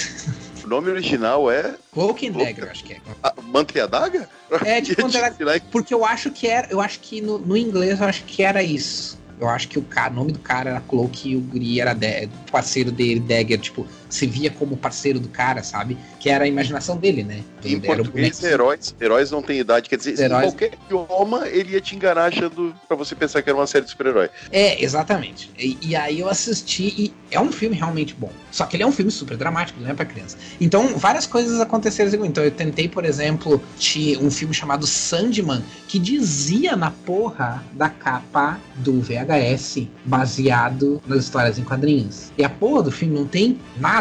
O 0.64 0.68
nome 0.68 0.92
original 0.92 1.50
é 1.50 1.74
Cloak 1.92 2.28
and 2.28 2.34
Dagger, 2.34 2.66
eu 2.66 2.70
acho 2.70 2.84
que 2.84 2.94
é. 2.94 2.98
a 3.24 3.34
Manta 3.42 3.74
e? 3.74 4.30
É, 4.64 4.82
tipo, 4.82 5.02
porque 5.72 5.92
eu 5.96 6.06
acho 6.06 6.30
que 6.30 6.48
era, 6.48 6.68
eu 6.70 6.80
acho 6.80 7.00
que 7.00 7.22
no, 7.22 7.40
no 7.40 7.58
inglês 7.58 8.00
eu 8.00 8.06
acho 8.06 8.24
que 8.26 8.44
era 8.44 8.62
isso. 8.62 9.18
Eu 9.40 9.48
acho 9.48 9.70
que 9.70 9.80
o, 9.80 9.82
cara, 9.82 10.14
nome 10.14 10.34
do 10.34 10.40
cara 10.40 10.70
era 10.72 10.82
Cloak 10.82 11.30
e 11.30 11.36
o 11.36 11.40
Guri 11.42 11.80
era 11.80 11.94
da- 11.94 12.28
parceiro 12.52 12.92
dele, 12.92 13.20
Dagger, 13.22 13.60
tipo, 13.60 13.88
se 14.10 14.26
via 14.26 14.50
como 14.50 14.76
parceiro 14.76 15.20
do 15.20 15.30
cara, 15.30 15.64
sabe? 15.64 15.98
Que 16.20 16.30
era 16.30 16.46
a 16.46 16.48
imaginação 16.48 16.98
dele, 16.98 17.24
né? 17.24 17.44
Em 17.64 17.76
Era 17.76 17.82
português, 17.82 18.44
heróis, 18.44 18.96
heróis 19.00 19.32
não 19.32 19.42
têm 19.42 19.60
idade. 19.60 19.88
Quer 19.90 19.98
dizer, 19.98 20.20
Heróis- 20.20 20.48
em 20.48 20.50
qualquer 20.52 20.72
idioma 20.86 21.48
ele 21.48 21.74
ia 21.74 21.82
te 21.82 21.96
enganar 21.96 22.26
achando 22.26 22.74
pra 22.88 22.96
você 22.98 23.16
pensar 23.16 23.42
que 23.42 23.50
era 23.50 23.58
uma 23.58 23.68
série 23.68 23.86
de 23.86 23.92
super-herói. 23.92 24.30
É, 24.52 24.84
exatamente. 24.84 25.52
E, 25.58 25.78
e 25.82 25.96
aí 25.96 26.20
eu 26.20 26.30
assisti 26.30 26.84
e 26.98 27.14
é 27.32 27.40
um 27.40 27.52
filme 27.52 27.76
realmente 27.76 28.16
bom. 28.16 28.32
Só 28.52 28.66
que 28.66 28.76
ele 28.76 28.84
é 28.84 28.88
um 28.88 28.92
filme 28.92 29.12
super 29.12 29.38
dramático, 29.38 29.80
não 29.80 29.90
é 29.90 29.94
pra 29.94 30.06
criança. 30.06 30.38
Então, 30.60 30.98
várias 30.98 31.28
coisas 31.28 31.60
aconteceram. 31.62 32.26
Então, 32.26 32.44
eu 32.44 32.50
tentei, 32.52 32.88
por 32.88 33.06
exemplo, 33.06 33.62
de 33.78 34.18
um 34.20 34.32
filme 34.32 34.54
chamado 34.54 34.88
Sandman, 34.88 35.62
que 35.88 36.00
dizia 36.00 36.76
na 36.76 36.90
porra 36.92 37.64
da 37.74 37.90
capa 37.90 38.60
do 38.78 39.02
VHS, 39.02 39.88
baseado 40.04 41.02
nas 41.06 41.26
histórias 41.26 41.60
em 41.60 41.64
quadrinhos. 41.64 42.32
E 42.38 42.44
a 42.44 42.50
porra 42.50 42.84
do 42.84 42.92
filme 42.92 43.14
não 43.14 43.28
tem 43.28 43.60
nada 43.78 43.99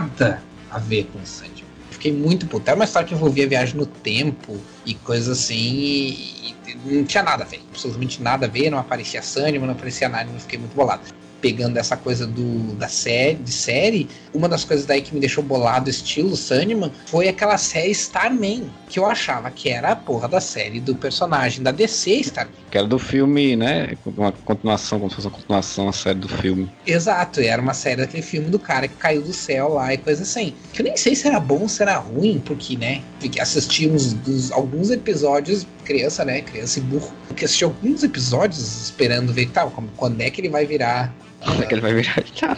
a 0.71 0.79
ver 0.79 1.05
com 1.13 1.25
Sandman. 1.25 1.69
Fiquei 1.91 2.13
muito 2.13 2.47
puto. 2.47 2.69
Era 2.69 2.77
uma 2.77 2.85
história 2.85 3.09
que 3.09 3.15
envolvia 3.15 3.49
viagem 3.49 3.77
no 3.77 3.87
tempo 3.87 4.57
e 4.87 4.95
coisas 4.95 5.41
assim. 5.41 5.57
E, 5.57 6.55
e 6.69 6.95
não 6.95 7.05
tinha 7.05 7.23
nada 7.23 7.43
a 7.43 7.47
ver. 7.47 7.61
Absolutamente 7.71 8.23
nada 8.23 8.47
a 8.47 8.49
ver. 8.49 8.71
Não 8.71 8.79
aparecia 8.79 9.21
Sandman, 9.21 9.61
não 9.61 9.73
aparecia 9.73 10.09
nada. 10.09 10.31
Eu 10.33 10.39
fiquei 10.39 10.59
muito 10.59 10.75
bolado. 10.75 11.03
Pegando 11.41 11.77
essa 11.77 11.97
coisa 11.97 12.27
do, 12.27 12.75
da 12.75 12.89
série, 12.89 13.37
de 13.37 13.53
série, 13.53 14.09
uma 14.35 14.49
das 14.49 14.65
coisas 14.65 14.85
daí 14.87 15.03
que 15.03 15.15
me 15.15 15.21
deixou 15.21 15.43
bolado, 15.43 15.89
estilo 15.89 16.37
Sandman, 16.37 16.91
foi 17.07 17.29
aquela 17.29 17.57
série 17.57 17.93
Starman, 17.93 18.69
que 18.89 18.99
eu 18.99 19.07
achava 19.07 19.51
que 19.51 19.69
era 19.69 19.93
a 19.93 19.97
porra 19.97 20.29
da 20.29 20.41
série 20.41 20.81
do 20.81 20.95
personagem 20.95 21.63
da 21.63 21.71
DC 21.71 22.11
Starman. 22.21 22.55
Que 22.71 22.79
era 22.79 22.87
do 22.87 22.99
filme, 22.99 23.55
né? 23.57 23.97
Uma 24.17 24.33
continuação, 24.33 24.99
como 24.99 25.11
se 25.11 25.17
fosse 25.17 25.29
uma 25.29 25.35
continuação, 25.37 25.89
a 25.89 25.93
série 25.93 26.19
do 26.19 26.29
filme. 26.29 26.71
Exato, 26.87 27.41
era 27.41 27.61
uma 27.61 27.75
série 27.75 27.97
daquele 27.97 28.23
filme 28.23 28.49
do 28.49 28.59
cara 28.59 28.89
que 28.89 28.95
caiu 28.95 29.23
do 29.23 29.33
céu 29.33 29.69
lá 29.75 29.93
e 29.93 29.99
coisa 29.99 30.23
assim. 30.23 30.55
Que 30.73 30.81
eu 30.81 30.85
nem 30.85 30.97
sei 30.97 31.15
se 31.15 31.27
era 31.29 31.39
bom 31.39 31.61
ou 31.61 31.69
se 31.69 31.83
era 31.83 31.97
ruim, 31.99 32.41
porque, 32.45 32.77
né, 32.77 33.03
fiquei- 33.21 33.41
assisti 33.41 33.87
uns, 33.89 34.13
dos- 34.15 34.51
alguns 34.53 34.91
episódios, 34.91 35.67
criança, 35.85 36.25
né, 36.25 36.41
criança 36.41 36.79
e 36.79 36.83
burro, 36.83 37.13
que 37.37 37.45
assisti 37.45 37.65
alguns 37.65 38.03
episódios 38.03 38.83
esperando 38.85 39.33
ver 39.33 39.51
tal, 39.51 39.71
como, 39.71 39.89
quando 39.97 40.21
é 40.21 40.31
que 40.31 40.41
ele 40.41 40.49
vai 40.49 40.65
virar 40.67 41.13
Quando 41.41 41.63
é 41.63 41.67
que 41.67 41.75
ele 41.75 41.81
vai 41.81 41.95
virar? 41.95 42.23
Tá 42.41 42.57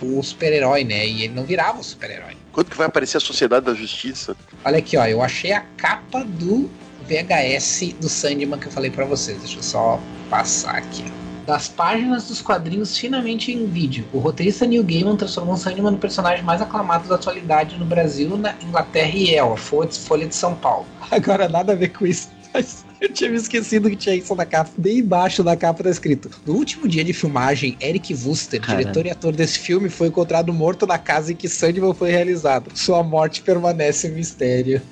o 0.00 0.22
super-herói, 0.22 0.84
né, 0.84 1.06
e 1.06 1.24
ele 1.24 1.34
não 1.34 1.44
virava 1.44 1.78
o 1.80 1.84
super-herói. 1.84 2.34
Quando 2.52 2.68
que 2.70 2.76
vai 2.76 2.86
aparecer 2.86 3.16
a 3.16 3.20
Sociedade 3.20 3.66
da 3.66 3.74
Justiça? 3.74 4.36
Olha 4.64 4.78
aqui, 4.78 4.96
ó, 4.96 5.06
eu 5.06 5.22
achei 5.22 5.52
a 5.52 5.60
capa 5.76 6.22
do 6.24 6.70
VHS 7.08 7.94
do 8.00 8.08
Sandman 8.08 8.58
que 8.58 8.66
eu 8.66 8.72
falei 8.72 8.90
pra 8.90 9.04
vocês. 9.04 9.38
Deixa 9.38 9.58
eu 9.58 9.62
só 9.62 10.00
passar 10.28 10.76
aqui. 10.76 11.04
ó. 11.18 11.22
Das 11.46 11.68
páginas 11.68 12.28
dos 12.28 12.40
quadrinhos 12.40 12.96
finalmente 12.96 13.50
em 13.50 13.66
vídeo, 13.66 14.06
o 14.12 14.18
roteirista 14.20 14.64
Neil 14.64 14.84
Gaiman 14.84 15.16
transformou 15.16 15.56
Sandman 15.56 15.90
no 15.90 15.98
personagem 15.98 16.44
mais 16.44 16.62
aclamado 16.62 17.08
da 17.08 17.16
atualidade 17.16 17.76
no 17.78 17.84
Brasil, 17.84 18.36
na 18.36 18.54
Inglaterra 18.62 19.10
e 19.12 19.34
El, 19.34 19.52
a 19.52 19.56
Folha 19.56 19.90
Folha 19.90 20.26
de 20.26 20.36
São 20.36 20.54
Paulo. 20.54 20.86
Agora 21.10 21.48
nada 21.48 21.72
a 21.72 21.76
ver 21.76 21.88
com 21.88 22.06
isso. 22.06 22.28
Mas 22.52 22.84
eu 23.00 23.12
tinha 23.12 23.30
me 23.30 23.36
esquecido 23.36 23.88
que 23.88 23.96
tinha 23.96 24.14
isso 24.14 24.34
na 24.34 24.44
capa. 24.44 24.70
Bem 24.76 24.98
embaixo 24.98 25.42
da 25.42 25.56
capa 25.56 25.82
tá 25.82 25.90
escrito: 25.90 26.30
No 26.46 26.54
último 26.54 26.86
dia 26.86 27.02
de 27.02 27.12
filmagem, 27.12 27.76
Eric 27.80 28.14
Wooster, 28.14 28.60
Caramba. 28.60 28.82
diretor 28.82 29.06
e 29.06 29.10
ator 29.10 29.32
desse 29.34 29.58
filme, 29.58 29.88
foi 29.88 30.08
encontrado 30.08 30.52
morto 30.52 30.86
na 30.86 30.98
casa 30.98 31.32
em 31.32 31.36
que 31.36 31.48
Sandman 31.48 31.94
foi 31.94 32.10
realizado. 32.10 32.70
Sua 32.74 33.02
morte 33.02 33.42
permanece 33.42 34.08
um 34.10 34.14
mistério. 34.14 34.82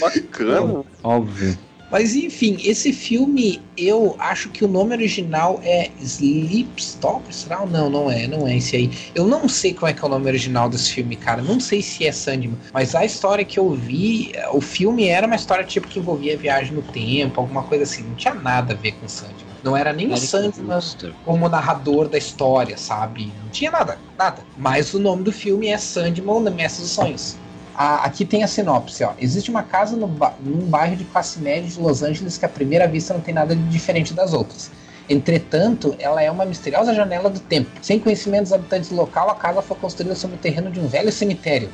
Bacana. 0.00 0.84
Óbvio. 1.02 1.58
Mas 1.90 2.14
enfim, 2.14 2.56
esse 2.62 2.92
filme, 2.92 3.60
eu 3.76 4.14
acho 4.18 4.48
que 4.50 4.64
o 4.64 4.68
nome 4.68 4.94
original 4.94 5.60
é 5.64 5.90
Sleepstalker, 6.00 7.34
será? 7.34 7.66
Não, 7.66 7.90
não 7.90 8.10
é, 8.10 8.26
não 8.26 8.46
é 8.46 8.56
esse 8.56 8.76
aí. 8.76 8.90
Eu 9.14 9.26
não 9.26 9.48
sei 9.48 9.74
qual 9.74 9.90
é 9.90 9.92
que 9.92 10.02
é 10.02 10.06
o 10.06 10.10
nome 10.10 10.26
original 10.26 10.68
desse 10.68 10.92
filme, 10.92 11.16
cara. 11.16 11.42
Não 11.42 11.58
sei 11.58 11.82
se 11.82 12.06
é 12.06 12.12
Sandman, 12.12 12.56
mas 12.72 12.94
a 12.94 13.04
história 13.04 13.44
que 13.44 13.58
eu 13.58 13.70
vi, 13.70 14.30
eh, 14.34 14.48
o 14.52 14.60
filme 14.60 15.08
era 15.08 15.26
uma 15.26 15.36
história 15.36 15.64
tipo 15.64 15.88
que 15.88 15.98
envolvia 15.98 16.36
viagem 16.36 16.74
no 16.74 16.82
tempo, 16.82 17.40
alguma 17.40 17.62
coisa 17.64 17.84
assim. 17.84 18.02
Não 18.02 18.14
tinha 18.14 18.34
nada 18.34 18.72
a 18.72 18.76
ver 18.76 18.92
com 18.92 19.08
Sandman. 19.08 19.50
Não 19.62 19.76
era 19.76 19.92
nem 19.92 20.06
o 20.06 20.12
Eric 20.12 20.26
Sandman 20.26 20.74
Wooster. 20.74 21.12
como 21.24 21.48
narrador 21.48 22.08
da 22.08 22.16
história, 22.16 22.76
sabe? 22.78 23.32
Não 23.42 23.50
tinha 23.50 23.70
nada, 23.70 23.98
nada. 24.16 24.42
Mas 24.56 24.94
o 24.94 24.98
nome 24.98 25.22
do 25.22 25.32
filme 25.32 25.66
é 25.68 25.76
Sandman, 25.76 26.50
Mestre 26.50 26.82
dos 26.82 26.92
Sonhos. 26.92 27.36
A- 27.82 28.04
aqui 28.04 28.26
tem 28.26 28.42
a 28.44 28.46
sinopse, 28.46 29.02
ó. 29.04 29.14
Existe 29.18 29.50
uma 29.50 29.62
casa 29.62 29.96
no 29.96 30.06
num 30.44 30.66
bairro 30.66 30.96
de 30.96 31.04
classe 31.04 31.40
média 31.40 31.62
de 31.66 31.80
Los 31.80 32.02
Angeles 32.02 32.36
que 32.36 32.44
à 32.44 32.48
primeira 32.48 32.86
vista 32.86 33.14
não 33.14 33.22
tem 33.22 33.32
nada 33.32 33.56
de 33.56 33.62
diferente 33.70 34.12
das 34.12 34.34
outras. 34.34 34.70
Entretanto, 35.08 35.96
ela 35.98 36.22
é 36.22 36.30
uma 36.30 36.44
misteriosa 36.44 36.92
janela 36.94 37.30
do 37.30 37.40
tempo. 37.40 37.70
Sem 37.80 37.98
conhecimento 37.98 38.42
dos 38.42 38.52
habitantes 38.52 38.90
do 38.90 38.96
local, 38.96 39.30
a 39.30 39.34
casa 39.34 39.62
foi 39.62 39.78
construída 39.78 40.14
sobre 40.14 40.36
o 40.36 40.38
terreno 40.38 40.70
de 40.70 40.78
um 40.78 40.86
velho 40.88 41.10
cemitério. 41.10 41.70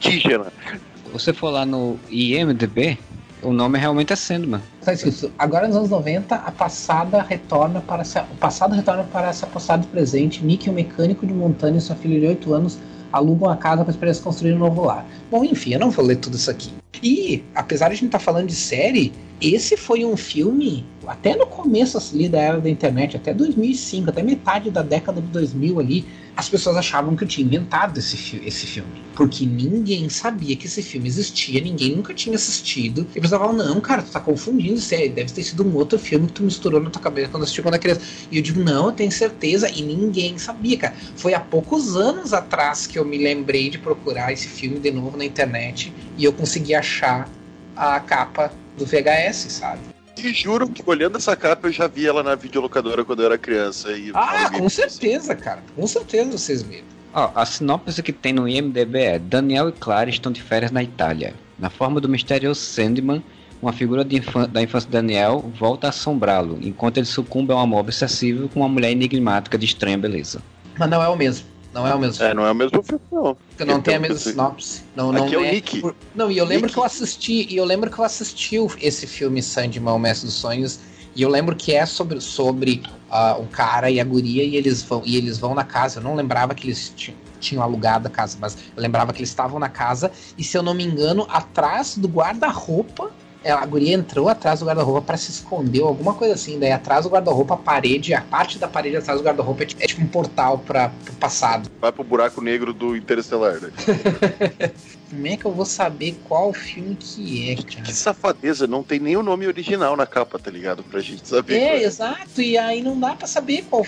Se 0.00 1.12
você 1.12 1.34
for 1.34 1.50
lá 1.50 1.66
no 1.66 1.98
IMDB, 2.08 2.98
o 3.42 3.52
nome 3.52 3.78
realmente 3.78 4.10
é 4.10 4.16
Sandman. 4.16 4.62
Está 4.80 4.94
escrito, 4.94 5.30
agora 5.38 5.68
nos 5.68 5.76
anos 5.76 5.90
90, 5.90 6.34
a 6.34 6.50
passada 6.50 7.20
retorna 7.20 7.82
para 7.82 8.04
se, 8.04 8.18
o 8.18 8.36
passado 8.40 8.74
retorna 8.74 9.04
para 9.04 9.30
se 9.34 9.44
apossar 9.44 9.78
do 9.78 9.86
presente. 9.88 10.42
Nick, 10.42 10.70
um 10.70 10.72
mecânico 10.72 11.26
de 11.26 11.34
Montana 11.34 11.76
e 11.76 11.80
sua 11.82 11.94
filha 11.94 12.18
de 12.18 12.26
8 12.26 12.54
anos 12.54 12.78
alugam 13.12 13.50
a 13.50 13.56
casa 13.56 13.84
para 13.84 13.90
esperar 13.90 14.16
construir 14.16 14.54
um 14.54 14.58
novo 14.58 14.84
lar. 14.84 15.06
Bom, 15.30 15.44
enfim, 15.44 15.74
eu 15.74 15.80
não 15.80 15.90
vou 15.90 16.04
ler 16.04 16.16
tudo 16.16 16.36
isso 16.36 16.50
aqui. 16.50 16.70
E, 17.02 17.42
apesar 17.54 17.88
de 17.88 17.92
a 17.92 17.96
gente 17.96 18.06
estar 18.06 18.18
falando 18.18 18.46
de 18.46 18.54
série, 18.54 19.12
esse 19.40 19.76
foi 19.76 20.04
um 20.04 20.16
filme, 20.16 20.86
até 21.06 21.36
no 21.36 21.46
começo 21.46 21.98
ali 22.14 22.28
da 22.28 22.40
era 22.40 22.60
da 22.60 22.70
internet, 22.70 23.16
até 23.16 23.34
2005, 23.34 24.10
até 24.10 24.22
metade 24.22 24.70
da 24.70 24.82
década 24.82 25.20
de 25.20 25.26
2000 25.28 25.80
ali, 25.80 26.06
as 26.36 26.48
pessoas 26.48 26.76
achavam 26.76 27.14
que 27.14 27.24
eu 27.24 27.28
tinha 27.28 27.46
inventado 27.46 27.98
esse, 27.98 28.16
fi 28.16 28.42
esse 28.44 28.66
filme. 28.66 29.02
Porque 29.14 29.44
ninguém 29.44 30.08
sabia 30.08 30.56
que 30.56 30.66
esse 30.66 30.82
filme 30.82 31.06
existia, 31.06 31.60
ninguém 31.60 31.94
nunca 31.94 32.14
tinha 32.14 32.34
assistido. 32.34 33.06
E 33.14 33.20
pessoal 33.20 33.42
falavam, 33.42 33.66
não, 33.66 33.80
cara, 33.80 34.02
tu 34.02 34.10
tá 34.10 34.20
confundindo 34.20 34.74
isso 34.74 34.94
aí, 34.94 35.08
deve 35.08 35.32
ter 35.32 35.42
sido 35.42 35.62
um 35.62 35.74
outro 35.74 35.98
filme 35.98 36.26
que 36.26 36.32
tu 36.32 36.42
misturou 36.42 36.80
na 36.80 36.90
tua 36.90 37.02
cabeça 37.02 37.28
quando 37.28 37.42
assistiu 37.42 37.62
quando 37.62 37.74
era 37.74 37.82
criança. 37.82 38.00
E 38.30 38.38
eu 38.38 38.42
digo, 38.42 38.62
não, 38.62 38.86
eu 38.86 38.92
tenho 38.92 39.12
certeza, 39.12 39.70
e 39.70 39.82
ninguém 39.82 40.38
sabia, 40.38 40.78
cara. 40.78 40.94
Foi 41.16 41.34
há 41.34 41.40
poucos 41.40 41.96
anos 41.96 42.32
atrás 42.32 42.86
que 42.86 42.98
eu 42.98 43.04
me 43.04 43.18
lembrei 43.18 43.68
de 43.68 43.78
procurar 43.78 44.32
esse 44.32 44.48
filme 44.48 44.78
de 44.78 44.90
novo 44.90 45.16
na 45.16 45.24
internet 45.24 45.92
e 46.16 46.24
eu 46.24 46.32
consegui 46.32 46.74
achar 46.74 47.28
a 47.76 48.00
capa 48.00 48.52
do 48.76 48.86
VHS, 48.86 49.52
sabe? 49.52 49.91
E 50.16 50.32
juro 50.32 50.68
que 50.68 50.82
olhando 50.86 51.16
essa 51.18 51.34
capa 51.34 51.68
eu 51.68 51.72
já 51.72 51.86
vi 51.86 52.06
ela 52.06 52.22
na 52.22 52.34
videolocadora 52.34 53.04
quando 53.04 53.20
eu 53.20 53.26
era 53.26 53.38
criança. 53.38 53.90
E 53.92 54.10
Ah, 54.14 54.50
com 54.50 54.68
certeza, 54.68 55.34
cara. 55.34 55.62
Com 55.74 55.86
certeza 55.86 56.30
vocês 56.36 56.62
viram. 56.62 56.84
Ó, 57.14 57.30
a 57.34 57.44
sinopse 57.44 58.02
que 58.02 58.12
tem 58.12 58.32
no 58.32 58.48
IMDB 58.48 58.98
é 59.00 59.18
Daniel 59.18 59.68
e 59.68 59.72
Clara 59.72 60.08
estão 60.10 60.30
de 60.32 60.42
férias 60.42 60.70
na 60.70 60.82
Itália. 60.82 61.34
Na 61.58 61.68
forma 61.70 62.00
do 62.00 62.08
misterioso 62.08 62.60
Sandman, 62.60 63.22
uma 63.60 63.72
figura 63.72 64.04
de 64.04 64.16
infan- 64.16 64.48
da 64.48 64.62
infância 64.62 64.86
de 64.86 64.92
Daniel 64.92 65.50
volta 65.58 65.86
a 65.86 65.90
assombrá-lo, 65.90 66.58
enquanto 66.62 66.96
ele 66.98 67.06
sucumbe 67.06 67.52
a 67.52 67.56
um 67.56 67.60
amor 67.60 67.80
obsessivo 67.80 68.48
com 68.48 68.60
uma 68.60 68.68
mulher 68.68 68.90
enigmática 68.92 69.56
de 69.58 69.66
estranha 69.66 69.98
beleza. 69.98 70.42
Mas 70.78 70.88
não 70.88 71.02
é 71.02 71.08
o 71.08 71.16
mesmo. 71.16 71.46
Não 71.72 71.86
é 71.86 71.94
o 71.94 71.98
mesmo. 71.98 72.22
É, 72.22 72.34
não 72.34 72.46
é 72.46 72.50
o 72.50 72.54
mesmo 72.54 72.82
filme, 72.82 73.02
não. 73.10 73.34
Porque 73.34 73.64
não 73.64 73.80
tem 73.80 73.94
a 73.94 73.98
Então, 73.98 74.00
mesma 74.00 74.16
assim, 74.16 74.30
sinopse. 74.30 74.82
Não, 74.94 75.12
não 75.12 75.24
Aqui 75.24 75.34
é 75.34 75.38
o 75.38 75.42
Nick. 75.42 75.82
Não, 76.14 76.30
e 76.30 76.36
eu 76.38 76.44
lembro 76.44 76.66
Nick. 76.66 76.74
que 76.74 76.78
eu 76.80 76.84
assisti, 76.84 77.46
e 77.52 77.56
eu 77.56 77.64
lembro 77.64 77.90
que 77.90 77.98
eu 77.98 78.04
assisti 78.04 78.56
esse 78.80 79.06
filme 79.06 79.42
Sandman, 79.42 79.94
o 79.94 79.98
Mestre 79.98 80.26
dos 80.26 80.36
Sonhos, 80.36 80.80
e 81.14 81.22
eu 81.22 81.28
lembro 81.28 81.54
que 81.56 81.72
é 81.74 81.84
sobre, 81.86 82.20
sobre 82.20 82.82
ah, 83.10 83.36
o 83.38 83.46
cara 83.46 83.90
e 83.90 84.00
a 84.00 84.04
guria, 84.04 84.44
e 84.44 84.56
eles 84.56 84.82
vão, 84.82 85.02
e 85.04 85.16
eles 85.16 85.38
vão 85.38 85.54
na 85.54 85.64
casa. 85.64 85.98
Eu 86.00 86.04
não 86.04 86.14
lembrava 86.14 86.54
que 86.54 86.66
eles 86.66 86.90
ti- 86.94 87.16
tinham 87.40 87.62
alugado 87.62 88.06
a 88.06 88.10
casa, 88.10 88.36
mas 88.40 88.56
eu 88.76 88.82
lembrava 88.82 89.12
que 89.12 89.20
eles 89.20 89.28
estavam 89.30 89.58
na 89.58 89.68
casa, 89.68 90.10
e 90.38 90.44
se 90.44 90.56
eu 90.56 90.62
não 90.62 90.74
me 90.74 90.84
engano, 90.84 91.26
atrás 91.30 91.96
do 91.96 92.08
guarda-roupa. 92.08 93.10
É, 93.44 93.50
A 93.50 93.64
guria 93.66 93.94
entrou 93.94 94.28
atrás 94.28 94.60
do 94.60 94.66
guarda-roupa 94.66 95.00
pra 95.02 95.16
se 95.16 95.30
esconder, 95.30 95.80
ou 95.80 95.88
alguma 95.88 96.14
coisa 96.14 96.34
assim. 96.34 96.58
Daí 96.58 96.72
atrás 96.72 97.04
do 97.04 97.10
guarda-roupa, 97.10 97.54
a 97.54 97.56
parede, 97.56 98.14
a 98.14 98.20
parte 98.20 98.58
da 98.58 98.68
parede 98.68 98.96
atrás 98.96 99.20
do 99.20 99.24
guarda-roupa 99.24 99.62
é, 99.62 99.66
tipo- 99.66 99.82
é 99.82 99.86
tipo 99.86 100.02
um 100.02 100.06
portal 100.06 100.58
para 100.58 100.88
pro 101.04 101.14
passado. 101.14 101.68
Vai 101.80 101.92
pro 101.92 102.04
buraco 102.04 102.40
negro 102.40 102.72
do 102.72 102.96
Interestelar, 102.96 103.60
né? 103.60 103.70
Como 105.10 105.26
é 105.26 105.36
que 105.36 105.44
eu 105.44 105.52
vou 105.52 105.66
saber 105.66 106.16
qual 106.24 106.52
filme 106.54 106.96
que 106.98 107.50
é, 107.50 107.56
cara? 107.56 107.82
Que 107.82 107.92
safadeza, 107.92 108.66
não 108.66 108.82
tem 108.82 108.98
nem 108.98 109.16
o 109.16 109.22
nome 109.22 109.46
original 109.46 109.94
na 109.96 110.06
capa, 110.06 110.38
tá 110.38 110.50
ligado? 110.50 110.82
Pra 110.84 111.00
gente 111.00 111.28
saber. 111.28 111.54
É, 111.56 111.82
exato, 111.82 112.40
e 112.40 112.56
aí 112.56 112.82
não 112.82 112.98
dá 112.98 113.14
pra 113.14 113.26
saber 113.26 113.62
qual, 113.68 113.84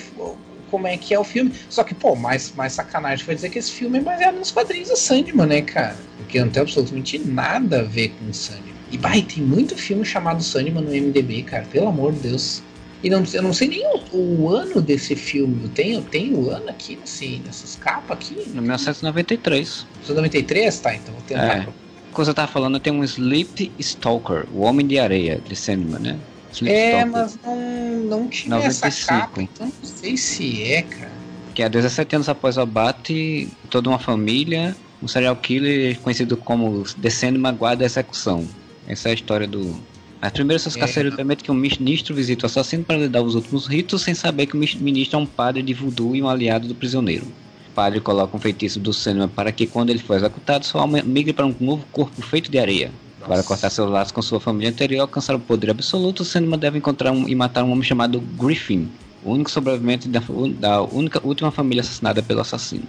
como 0.70 0.86
é 0.86 0.98
que 0.98 1.14
é 1.14 1.18
o 1.18 1.24
filme. 1.24 1.54
Só 1.70 1.82
que, 1.82 1.94
pô, 1.94 2.14
mais, 2.14 2.52
mais 2.52 2.74
sacanagem 2.74 3.24
foi 3.24 3.34
dizer 3.34 3.48
que 3.48 3.58
esse 3.58 3.70
filme 3.72 3.98
é 3.98 4.02
baseado 4.02 4.34
nos 4.36 4.50
quadrinhos 4.50 4.90
do 4.90 4.96
Sandman, 4.96 5.46
né, 5.46 5.62
cara? 5.62 5.96
Porque 6.18 6.38
não 6.38 6.50
tem 6.50 6.60
absolutamente 6.62 7.18
nada 7.18 7.80
a 7.80 7.84
ver 7.84 8.10
com 8.10 8.28
o 8.28 8.34
Sandman. 8.34 8.73
E, 8.94 8.96
vai, 8.96 9.22
tem 9.22 9.42
muito 9.42 9.76
filme 9.76 10.04
chamado 10.04 10.40
Sandman 10.40 10.84
no 10.84 10.90
MDB, 10.90 11.42
cara, 11.42 11.64
pelo 11.64 11.88
amor 11.88 12.12
de 12.12 12.20
Deus. 12.20 12.62
E 13.02 13.10
não, 13.10 13.24
eu 13.32 13.42
não 13.42 13.52
sei 13.52 13.66
nem 13.66 13.84
o, 14.12 14.16
o 14.16 14.48
ano 14.48 14.80
desse 14.80 15.16
filme. 15.16 15.64
Eu 15.64 15.68
tenho, 15.70 15.94
eu 15.98 16.02
tenho 16.02 16.38
o 16.38 16.50
ano 16.50 16.70
aqui 16.70 16.96
nesse, 16.96 17.42
nessas 17.44 17.74
capas 17.74 18.16
aqui. 18.16 18.36
No 18.54 18.62
1993. 18.62 19.84
93? 20.08 20.78
Tá, 20.78 20.94
então 20.94 21.12
vou 21.12 21.22
tentar. 21.24 21.58
É. 21.58 21.68
Coisa 22.12 22.30
eu 22.30 22.34
tava 22.34 22.50
falando, 22.50 22.78
tem 22.78 22.92
um 22.92 23.02
Sleep 23.02 23.72
Stalker, 23.80 24.46
o 24.54 24.60
Homem 24.60 24.86
de 24.86 24.96
Areia, 24.96 25.40
de 25.44 25.56
Sandman, 25.56 25.98
né? 25.98 26.18
Sleep 26.52 26.72
É, 26.72 26.90
Stalker, 26.90 27.10
mas 27.10 27.38
não, 27.44 28.20
não 28.20 28.28
tinha 28.28 28.56
essa 28.58 28.86
95. 28.86 29.06
capa, 29.06 29.42
então 29.42 29.66
não 29.66 29.88
sei 29.88 30.16
se 30.16 30.62
é, 30.62 30.82
cara. 30.82 31.10
Que 31.52 31.64
há 31.64 31.68
17 31.68 32.14
anos 32.14 32.28
após 32.28 32.56
o 32.56 32.60
abate, 32.60 33.48
toda 33.68 33.88
uma 33.88 33.98
família, 33.98 34.76
um 35.02 35.08
serial 35.08 35.34
killer 35.34 35.98
conhecido 35.98 36.36
como 36.36 36.84
The 37.02 37.10
Sandman 37.10 37.56
guarda 37.56 37.84
a 37.84 37.86
execução. 37.86 38.46
Essa 38.86 39.08
é 39.08 39.12
a 39.12 39.14
história 39.14 39.46
do... 39.46 39.74
Mas 40.20 40.32
primeiro 40.32 40.58
seus 40.62 40.76
É. 40.76 40.80
carceiros 40.80 41.14
permitem 41.14 41.44
que 41.44 41.50
um 41.50 41.54
ministro 41.54 42.14
visite 42.14 42.44
o 42.44 42.46
assassino 42.46 42.82
para 42.82 42.96
lhe 42.96 43.08
dar 43.08 43.22
os 43.22 43.34
últimos 43.34 43.66
ritos, 43.66 44.02
sem 44.02 44.14
saber 44.14 44.46
que 44.46 44.56
o 44.56 44.58
ministro 44.58 45.18
é 45.18 45.22
um 45.22 45.26
padre 45.26 45.62
de 45.62 45.74
voodoo 45.74 46.16
e 46.16 46.22
um 46.22 46.28
aliado 46.28 46.66
do 46.66 46.74
prisioneiro. 46.74 47.26
O 47.68 47.74
padre 47.74 48.00
coloca 48.00 48.34
um 48.36 48.40
feitiço 48.40 48.80
do 48.80 48.92
Sandman 48.92 49.28
para 49.28 49.52
que 49.52 49.66
quando 49.66 49.90
ele 49.90 49.98
for 49.98 50.16
executado, 50.16 50.64
sua 50.64 50.80
alma 50.80 51.02
migre 51.02 51.32
para 51.32 51.44
um 51.44 51.54
novo 51.60 51.84
corpo 51.92 52.22
feito 52.22 52.50
de 52.50 52.58
areia. 52.58 52.90
Para 53.26 53.42
cortar 53.42 53.70
seus 53.70 53.90
laços 53.90 54.12
com 54.12 54.22
sua 54.22 54.38
família 54.38 54.70
anterior 54.70 54.98
e 54.98 55.00
alcançar 55.00 55.34
o 55.34 55.40
poder 55.40 55.70
absoluto, 55.70 56.20
o 56.20 56.24
Sandman 56.24 56.58
deve 56.58 56.78
encontrar 56.78 57.10
um, 57.10 57.28
e 57.28 57.34
matar 57.34 57.64
um 57.64 57.72
homem 57.72 57.82
chamado 57.82 58.20
Griffin, 58.20 58.88
o 59.24 59.32
único 59.32 59.50
sobrevivente 59.50 60.08
da, 60.08 60.22
da 60.58 60.82
única, 60.82 61.20
última 61.26 61.50
família 61.50 61.80
assassinada 61.80 62.22
pelo 62.22 62.40
assassino. 62.40 62.84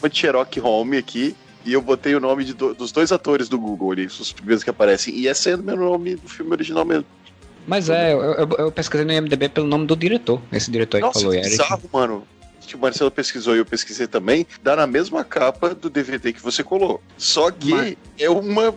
Uma 0.00 0.08
de 0.10 0.18
Sherlock 0.18 0.60
Holmes 0.60 0.98
aqui. 0.98 1.34
E 1.68 1.72
eu 1.74 1.82
botei 1.82 2.14
o 2.14 2.20
nome 2.20 2.44
do- 2.46 2.72
dos 2.74 2.90
dois 2.90 3.12
atores 3.12 3.46
do 3.46 3.58
Google 3.58 3.92
ali, 3.92 4.06
os 4.06 4.32
primeiros 4.32 4.64
que 4.64 4.70
aparecem. 4.70 5.14
E 5.14 5.28
é 5.28 5.34
sendo 5.34 5.70
o 5.70 5.76
nome 5.76 6.16
do 6.16 6.26
filme 6.26 6.50
original 6.52 6.82
mesmo. 6.82 7.04
Mas 7.66 7.90
é, 7.90 8.14
eu, 8.14 8.20
eu, 8.22 8.48
eu 8.58 8.72
pesquisei 8.72 9.04
no 9.04 9.12
IMDB 9.12 9.50
pelo 9.50 9.66
nome 9.66 9.84
do 9.86 9.94
diretor, 9.94 10.40
esse 10.50 10.70
diretor 10.70 10.96
aí 10.96 11.02
que 11.02 11.06
Nossa, 11.08 11.20
falou, 11.20 11.34
Eric. 11.34 11.50
bizarro, 11.50 11.82
mano. 11.92 12.26
Que 12.66 12.74
o 12.74 12.78
Marcelo 12.78 13.10
pesquisou 13.10 13.54
e 13.54 13.58
eu 13.58 13.66
pesquisei 13.66 14.06
também. 14.06 14.46
Dá 14.62 14.74
na 14.76 14.86
mesma 14.86 15.22
capa 15.24 15.74
do 15.74 15.90
DVD 15.90 16.32
que 16.32 16.42
você 16.42 16.62
colou. 16.64 17.02
Só 17.18 17.50
que 17.50 17.70
Mas- 17.70 17.96
é 18.18 18.30
uma 18.30 18.74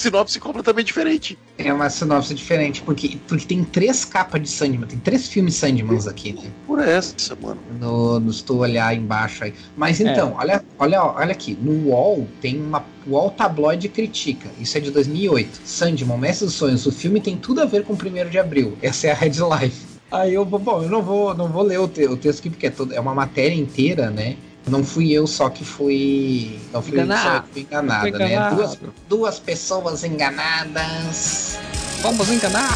sinopse 0.00 0.40
completamente 0.40 0.86
diferente. 0.86 1.38
É 1.58 1.72
uma 1.72 1.88
sinopse 1.90 2.34
diferente, 2.34 2.82
porque, 2.82 3.18
porque 3.28 3.44
tem 3.46 3.62
três 3.62 4.04
capas 4.04 4.40
de 4.42 4.48
Sandman, 4.48 4.86
tem 4.88 4.98
três 4.98 5.28
filmes 5.28 5.54
Sandmans 5.56 6.06
aqui, 6.06 6.32
né? 6.32 6.50
Por 6.66 6.80
essa, 6.80 7.36
mano. 7.40 7.60
No, 7.78 8.18
no, 8.18 8.32
se 8.32 8.42
tu 8.44 8.56
olhar 8.58 8.94
embaixo 8.96 9.44
aí. 9.44 9.54
Mas 9.76 10.00
então, 10.00 10.34
olha, 10.38 10.64
olha, 10.78 11.02
olha 11.04 11.32
aqui, 11.32 11.56
no 11.60 11.88
UOL 11.90 12.26
tem 12.40 12.58
uma. 12.60 12.84
O 13.06 13.10
UOL 13.12 13.30
Tabloide 13.30 13.88
critica, 13.88 14.48
isso 14.58 14.76
é 14.76 14.80
de 14.80 14.90
2008. 14.90 15.60
Sandman, 15.64 16.18
Mestre 16.18 16.46
dos 16.46 16.54
Sonhos, 16.54 16.86
o 16.86 16.92
filme 16.92 17.20
tem 17.20 17.36
tudo 17.36 17.60
a 17.60 17.64
ver 17.64 17.84
com 17.84 17.92
o 17.92 17.96
1 17.96 18.28
de 18.30 18.38
abril. 18.38 18.76
Essa 18.82 19.08
é 19.08 19.10
a 19.12 19.14
headline. 19.14 19.72
Aí 20.10 20.34
eu, 20.34 20.44
bom, 20.44 20.82
eu 20.82 20.88
não 20.88 21.02
vou, 21.02 21.34
não 21.34 21.48
vou 21.48 21.62
ler 21.62 21.78
o, 21.78 21.86
te- 21.86 22.04
o 22.06 22.16
texto 22.16 22.40
aqui, 22.40 22.50
porque 22.50 22.66
é, 22.66 22.70
todo, 22.70 22.92
é 22.92 22.98
uma 22.98 23.14
matéria 23.14 23.54
inteira, 23.54 24.10
né? 24.10 24.36
Não 24.68 24.84
fui 24.84 25.10
eu 25.12 25.26
só 25.26 25.48
que 25.48 25.64
fui. 25.64 26.60
Não 26.72 26.82
fui 26.82 26.98
eu 26.98 27.04
Enganado. 27.04 27.36
só 27.36 27.40
que 27.42 27.52
fui 27.52 27.62
enganada, 27.62 28.00
Fui 28.00 28.18
né? 28.18 28.50
Duas, 28.50 28.78
duas 29.08 29.38
pessoas 29.38 30.04
enganadas. 30.04 31.58
Vamos 32.02 32.30
enganar! 32.30 32.70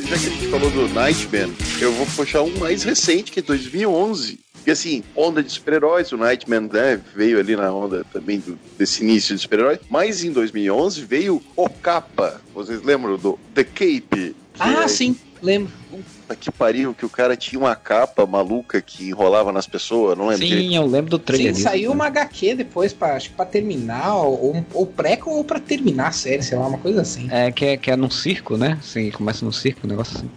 Já 0.00 0.18
que 0.18 0.26
a 0.26 0.30
gente 0.30 0.48
falou 0.48 0.70
do 0.70 0.88
Nightman, 0.88 1.54
eu 1.80 1.92
vou 1.92 2.06
puxar 2.06 2.42
um 2.42 2.58
mais 2.58 2.82
recente, 2.82 3.30
que 3.30 3.40
é 3.40 3.42
2011. 3.42 4.40
Porque 4.62 4.70
assim, 4.70 5.02
onda 5.16 5.42
de 5.42 5.50
super-heróis, 5.50 6.12
o 6.12 6.16
Nightman 6.16 6.68
né, 6.72 7.02
veio 7.16 7.40
ali 7.40 7.56
na 7.56 7.72
onda 7.74 8.04
também 8.12 8.38
do- 8.38 8.56
desse 8.78 9.02
início 9.02 9.34
de 9.34 9.42
super-herói. 9.42 9.80
Mas 9.90 10.22
em 10.22 10.30
2011 10.30 11.04
veio 11.04 11.42
o 11.56 11.68
Capa. 11.68 12.40
Vocês 12.54 12.80
lembram 12.82 13.18
do 13.18 13.36
The 13.52 13.64
Cape? 13.64 14.36
Ah, 14.60 14.84
é- 14.84 14.88
sim, 14.88 15.16
lembro. 15.42 15.72
Puta 15.90 16.36
que 16.36 16.52
pariu, 16.52 16.94
que 16.94 17.04
o 17.04 17.10
cara 17.10 17.36
tinha 17.36 17.58
uma 17.58 17.74
capa 17.74 18.24
maluca 18.24 18.80
que 18.80 19.08
enrolava 19.08 19.50
nas 19.50 19.66
pessoas, 19.66 20.16
não 20.16 20.28
lembro 20.28 20.46
direito. 20.46 20.68
Sim, 20.70 20.76
eu 20.76 20.86
lembro 20.86 21.10
do 21.10 21.18
trailer 21.18 21.54
Sim, 21.56 21.62
saiu 21.62 21.90
uma 21.90 22.06
HQ 22.06 22.54
depois, 22.54 22.92
pra, 22.92 23.16
acho 23.16 23.30
que 23.30 23.36
pra 23.36 23.44
terminar, 23.44 24.14
ou, 24.16 24.64
ou 24.72 24.86
pré 24.86 25.18
ou 25.26 25.44
pra 25.44 25.58
terminar 25.58 26.08
a 26.08 26.12
série, 26.12 26.42
sei 26.42 26.56
lá, 26.56 26.68
uma 26.68 26.78
coisa 26.78 27.02
assim. 27.02 27.26
É, 27.32 27.50
que 27.50 27.64
é, 27.64 27.76
que 27.76 27.90
é 27.90 27.96
num 27.96 28.08
circo, 28.10 28.56
né? 28.56 28.78
Sim, 28.80 29.10
começa 29.10 29.44
num 29.44 29.50
circo, 29.52 29.80
um 29.84 29.90
negócio 29.90 30.16
assim. 30.16 30.30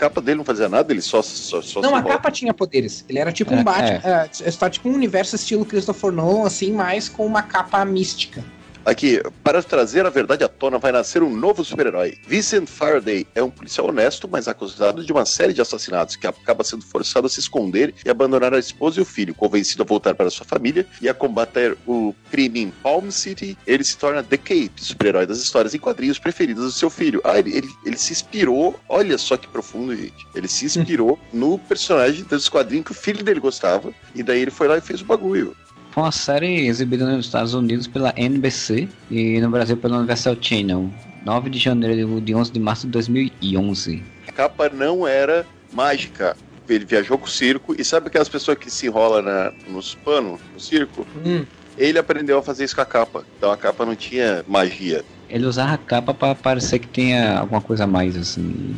A 0.00 0.08
capa 0.08 0.22
dele 0.22 0.38
não 0.38 0.44
fazia 0.46 0.66
nada, 0.66 0.90
ele 0.94 1.02
só, 1.02 1.20
só, 1.20 1.60
só 1.60 1.82
Não, 1.82 1.90
se 1.90 1.94
a 1.94 1.98
enrola. 1.98 2.14
capa 2.14 2.30
tinha 2.30 2.54
poderes. 2.54 3.04
Ele 3.06 3.18
era 3.18 3.30
tipo 3.30 3.52
É, 3.52 3.56
um 3.58 3.62
Batman. 3.62 4.00
É. 4.02 4.30
está 4.48 4.70
tipo 4.70 4.88
um 4.88 4.94
universo 4.94 5.36
estilo 5.36 5.62
Christopher 5.62 6.10
Nolan, 6.10 6.46
assim, 6.46 6.72
mas 6.72 7.06
com 7.06 7.26
uma 7.26 7.42
capa 7.42 7.84
mística. 7.84 8.42
Aqui, 8.90 9.22
para 9.44 9.62
trazer 9.62 10.04
a 10.04 10.10
verdade 10.10 10.42
à 10.42 10.48
tona, 10.48 10.76
vai 10.76 10.90
nascer 10.90 11.22
um 11.22 11.32
novo 11.32 11.64
super-herói. 11.64 12.18
Vincent 12.26 12.66
Faraday 12.66 13.24
é 13.36 13.40
um 13.40 13.48
policial 13.48 13.86
honesto, 13.86 14.26
mas 14.28 14.48
acusado 14.48 15.04
de 15.04 15.12
uma 15.12 15.24
série 15.24 15.52
de 15.52 15.60
assassinatos, 15.60 16.16
que 16.16 16.26
acaba 16.26 16.64
sendo 16.64 16.84
forçado 16.84 17.28
a 17.28 17.30
se 17.30 17.38
esconder 17.38 17.94
e 18.04 18.10
abandonar 18.10 18.52
a 18.52 18.58
esposa 18.58 18.98
e 18.98 19.02
o 19.02 19.04
filho. 19.04 19.32
Convencido 19.32 19.84
a 19.84 19.86
voltar 19.86 20.16
para 20.16 20.28
sua 20.28 20.44
família 20.44 20.84
e 21.00 21.08
a 21.08 21.14
combater 21.14 21.78
o 21.86 22.12
crime 22.32 22.62
em 22.62 22.70
Palm 22.82 23.12
City, 23.12 23.56
ele 23.64 23.84
se 23.84 23.96
torna 23.96 24.24
The 24.24 24.36
Cape, 24.36 24.72
super-herói 24.78 25.24
das 25.24 25.38
histórias 25.38 25.72
em 25.72 25.78
quadrinhos 25.78 26.18
preferidas 26.18 26.64
do 26.64 26.72
seu 26.72 26.90
filho. 26.90 27.20
Ah, 27.22 27.38
ele, 27.38 27.58
ele, 27.58 27.68
ele 27.86 27.96
se 27.96 28.12
inspirou, 28.12 28.74
olha 28.88 29.16
só 29.18 29.36
que 29.36 29.46
profundo, 29.46 29.94
gente. 29.94 30.26
Ele 30.34 30.48
se 30.48 30.64
inspirou 30.64 31.16
no 31.32 31.60
personagem 31.60 32.24
dos 32.24 32.48
quadrinhos 32.48 32.86
que 32.86 32.90
o 32.90 32.96
filho 32.96 33.22
dele 33.22 33.38
gostava, 33.38 33.94
e 34.16 34.22
daí 34.24 34.40
ele 34.40 34.50
foi 34.50 34.66
lá 34.66 34.78
e 34.78 34.80
fez 34.80 35.00
o 35.00 35.04
bagulho. 35.04 35.56
Foi 35.90 36.04
uma 36.04 36.12
série 36.12 36.66
exibida 36.66 37.04
nos 37.04 37.26
Estados 37.26 37.52
Unidos 37.52 37.88
pela 37.88 38.14
NBC 38.16 38.88
e 39.10 39.40
no 39.40 39.50
Brasil 39.50 39.76
pela 39.76 39.98
Universal 39.98 40.36
Channel. 40.40 40.88
9 41.24 41.50
de 41.50 41.58
janeiro 41.58 42.20
de 42.20 42.34
11 42.34 42.52
de 42.52 42.60
março 42.60 42.86
de 42.86 42.92
2011. 42.92 44.02
A 44.28 44.32
capa 44.32 44.68
não 44.68 45.06
era 45.06 45.44
mágica. 45.72 46.36
Ele 46.68 46.84
viajou 46.84 47.18
com 47.18 47.26
o 47.26 47.28
circo 47.28 47.74
e 47.76 47.84
sabe 47.84 48.06
aquelas 48.06 48.28
pessoas 48.28 48.56
que 48.56 48.70
se 48.70 48.86
enrolam 48.86 49.22
na, 49.22 49.52
nos 49.68 49.96
panos, 49.96 50.40
no 50.54 50.60
circo? 50.60 51.04
Hum. 51.26 51.44
Ele 51.76 51.98
aprendeu 51.98 52.38
a 52.38 52.42
fazer 52.42 52.64
isso 52.64 52.76
com 52.76 52.82
a 52.82 52.86
capa. 52.86 53.24
Então 53.36 53.50
a 53.50 53.56
capa 53.56 53.84
não 53.84 53.96
tinha 53.96 54.44
magia. 54.46 55.04
Ele 55.28 55.46
usava 55.46 55.74
a 55.74 55.78
capa 55.78 56.14
pra 56.14 56.34
parecer 56.36 56.78
que 56.78 56.86
tinha 56.86 57.38
alguma 57.38 57.60
coisa 57.60 57.84
a 57.84 57.86
mais, 57.88 58.16
assim. 58.16 58.76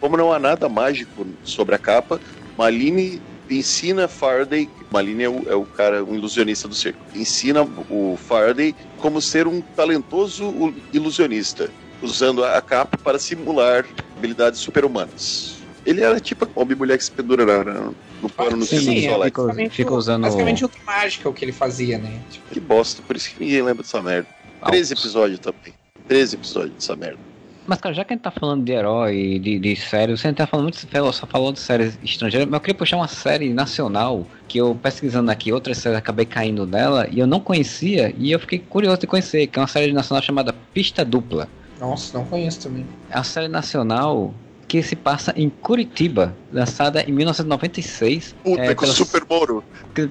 Como 0.00 0.16
não 0.16 0.32
há 0.32 0.38
nada 0.38 0.68
mágico 0.68 1.26
sobre 1.42 1.74
a 1.74 1.78
capa, 1.78 2.20
Maline 2.56 3.20
ensina 3.58 4.06
Faraday, 4.08 4.68
Maline 4.92 5.24
é 5.24 5.28
o, 5.28 5.42
é 5.48 5.54
o 5.54 5.64
cara, 5.64 6.02
um 6.04 6.14
ilusionista 6.14 6.66
do 6.68 6.74
circo, 6.74 6.98
ensina 7.14 7.62
o 7.90 8.16
Faraday 8.16 8.74
como 8.98 9.20
ser 9.20 9.46
um 9.46 9.60
talentoso 9.60 10.74
ilusionista. 10.92 11.70
usando 12.04 12.44
a 12.44 12.60
capa 12.60 12.98
para 12.98 13.16
simular 13.16 13.86
habilidades 14.16 14.58
super-humanas. 14.58 15.54
Ele 15.86 16.02
era 16.02 16.18
tipo 16.18 16.48
a 16.60 16.64
mulher 16.74 16.98
que 16.98 17.04
se 17.04 17.10
pendura 17.12 17.46
na- 17.46 17.62
na- 17.62 17.92
no 18.20 18.28
pano 18.28 18.50
no 18.56 18.56
do 18.58 18.66
sim, 18.66 18.76
isolante. 18.76 19.24
fica, 19.26 19.42
Basicamente 19.42 19.76
fica 19.76 19.92
o- 19.92 19.96
usando. 19.96 20.22
Basicamente 20.22 20.64
o 20.64 20.68
que 20.68 20.80
mágica 20.84 21.28
o 21.28 21.32
que 21.32 21.44
ele 21.44 21.52
fazia, 21.52 21.98
né? 21.98 22.20
Tipo, 22.28 22.50
Que 22.54 22.58
bosta, 22.58 23.00
por 23.02 23.14
isso 23.14 23.30
que 23.30 23.38
ninguém 23.44 23.62
lembra 23.62 23.84
dessa 23.84 24.02
merda. 24.02 24.26
13 24.66 24.94
episódios 24.94 25.38
também. 25.38 25.72
13 26.08 26.34
episódios 26.34 26.74
dessa 26.74 26.96
merda. 26.96 27.18
Mas, 27.66 27.80
cara, 27.80 27.94
já 27.94 28.04
que 28.04 28.12
a 28.12 28.16
gente 28.16 28.24
tá 28.24 28.30
falando 28.30 28.64
de 28.64 28.72
herói, 28.72 29.38
de, 29.38 29.58
de 29.58 29.76
série, 29.76 30.16
você 30.16 30.32
tá 30.32 30.46
falando 30.46 30.64
muito, 30.64 31.12
só 31.12 31.26
falou 31.26 31.52
de 31.52 31.60
séries 31.60 31.98
estrangeiras, 32.02 32.48
mas 32.48 32.54
eu 32.54 32.60
queria 32.60 32.74
puxar 32.74 32.96
uma 32.96 33.08
série 33.08 33.52
nacional, 33.52 34.26
que 34.48 34.58
eu 34.58 34.74
pesquisando 34.74 35.30
aqui 35.30 35.52
outras 35.52 35.78
séries, 35.78 35.98
acabei 35.98 36.26
caindo 36.26 36.66
nela, 36.66 37.06
e 37.10 37.20
eu 37.20 37.26
não 37.26 37.38
conhecia, 37.38 38.12
e 38.18 38.32
eu 38.32 38.40
fiquei 38.40 38.58
curioso 38.58 38.98
de 38.98 39.06
conhecer, 39.06 39.46
que 39.46 39.58
é 39.58 39.62
uma 39.62 39.68
série 39.68 39.92
nacional 39.92 40.22
chamada 40.22 40.52
Pista 40.74 41.04
Dupla. 41.04 41.48
nossa, 41.78 42.18
não 42.18 42.24
conheço 42.24 42.62
também. 42.62 42.84
É 43.08 43.16
uma 43.16 43.24
série 43.24 43.48
nacional 43.48 44.34
que 44.72 44.82
se 44.82 44.96
passa 44.96 45.34
em 45.36 45.50
Curitiba, 45.50 46.34
lançada 46.50 47.02
em 47.06 47.12
1996. 47.12 48.34
Puta, 48.42 48.62
é, 48.62 48.74
pela- 48.74 48.90
Super 48.90 49.22
Moro. 49.28 49.62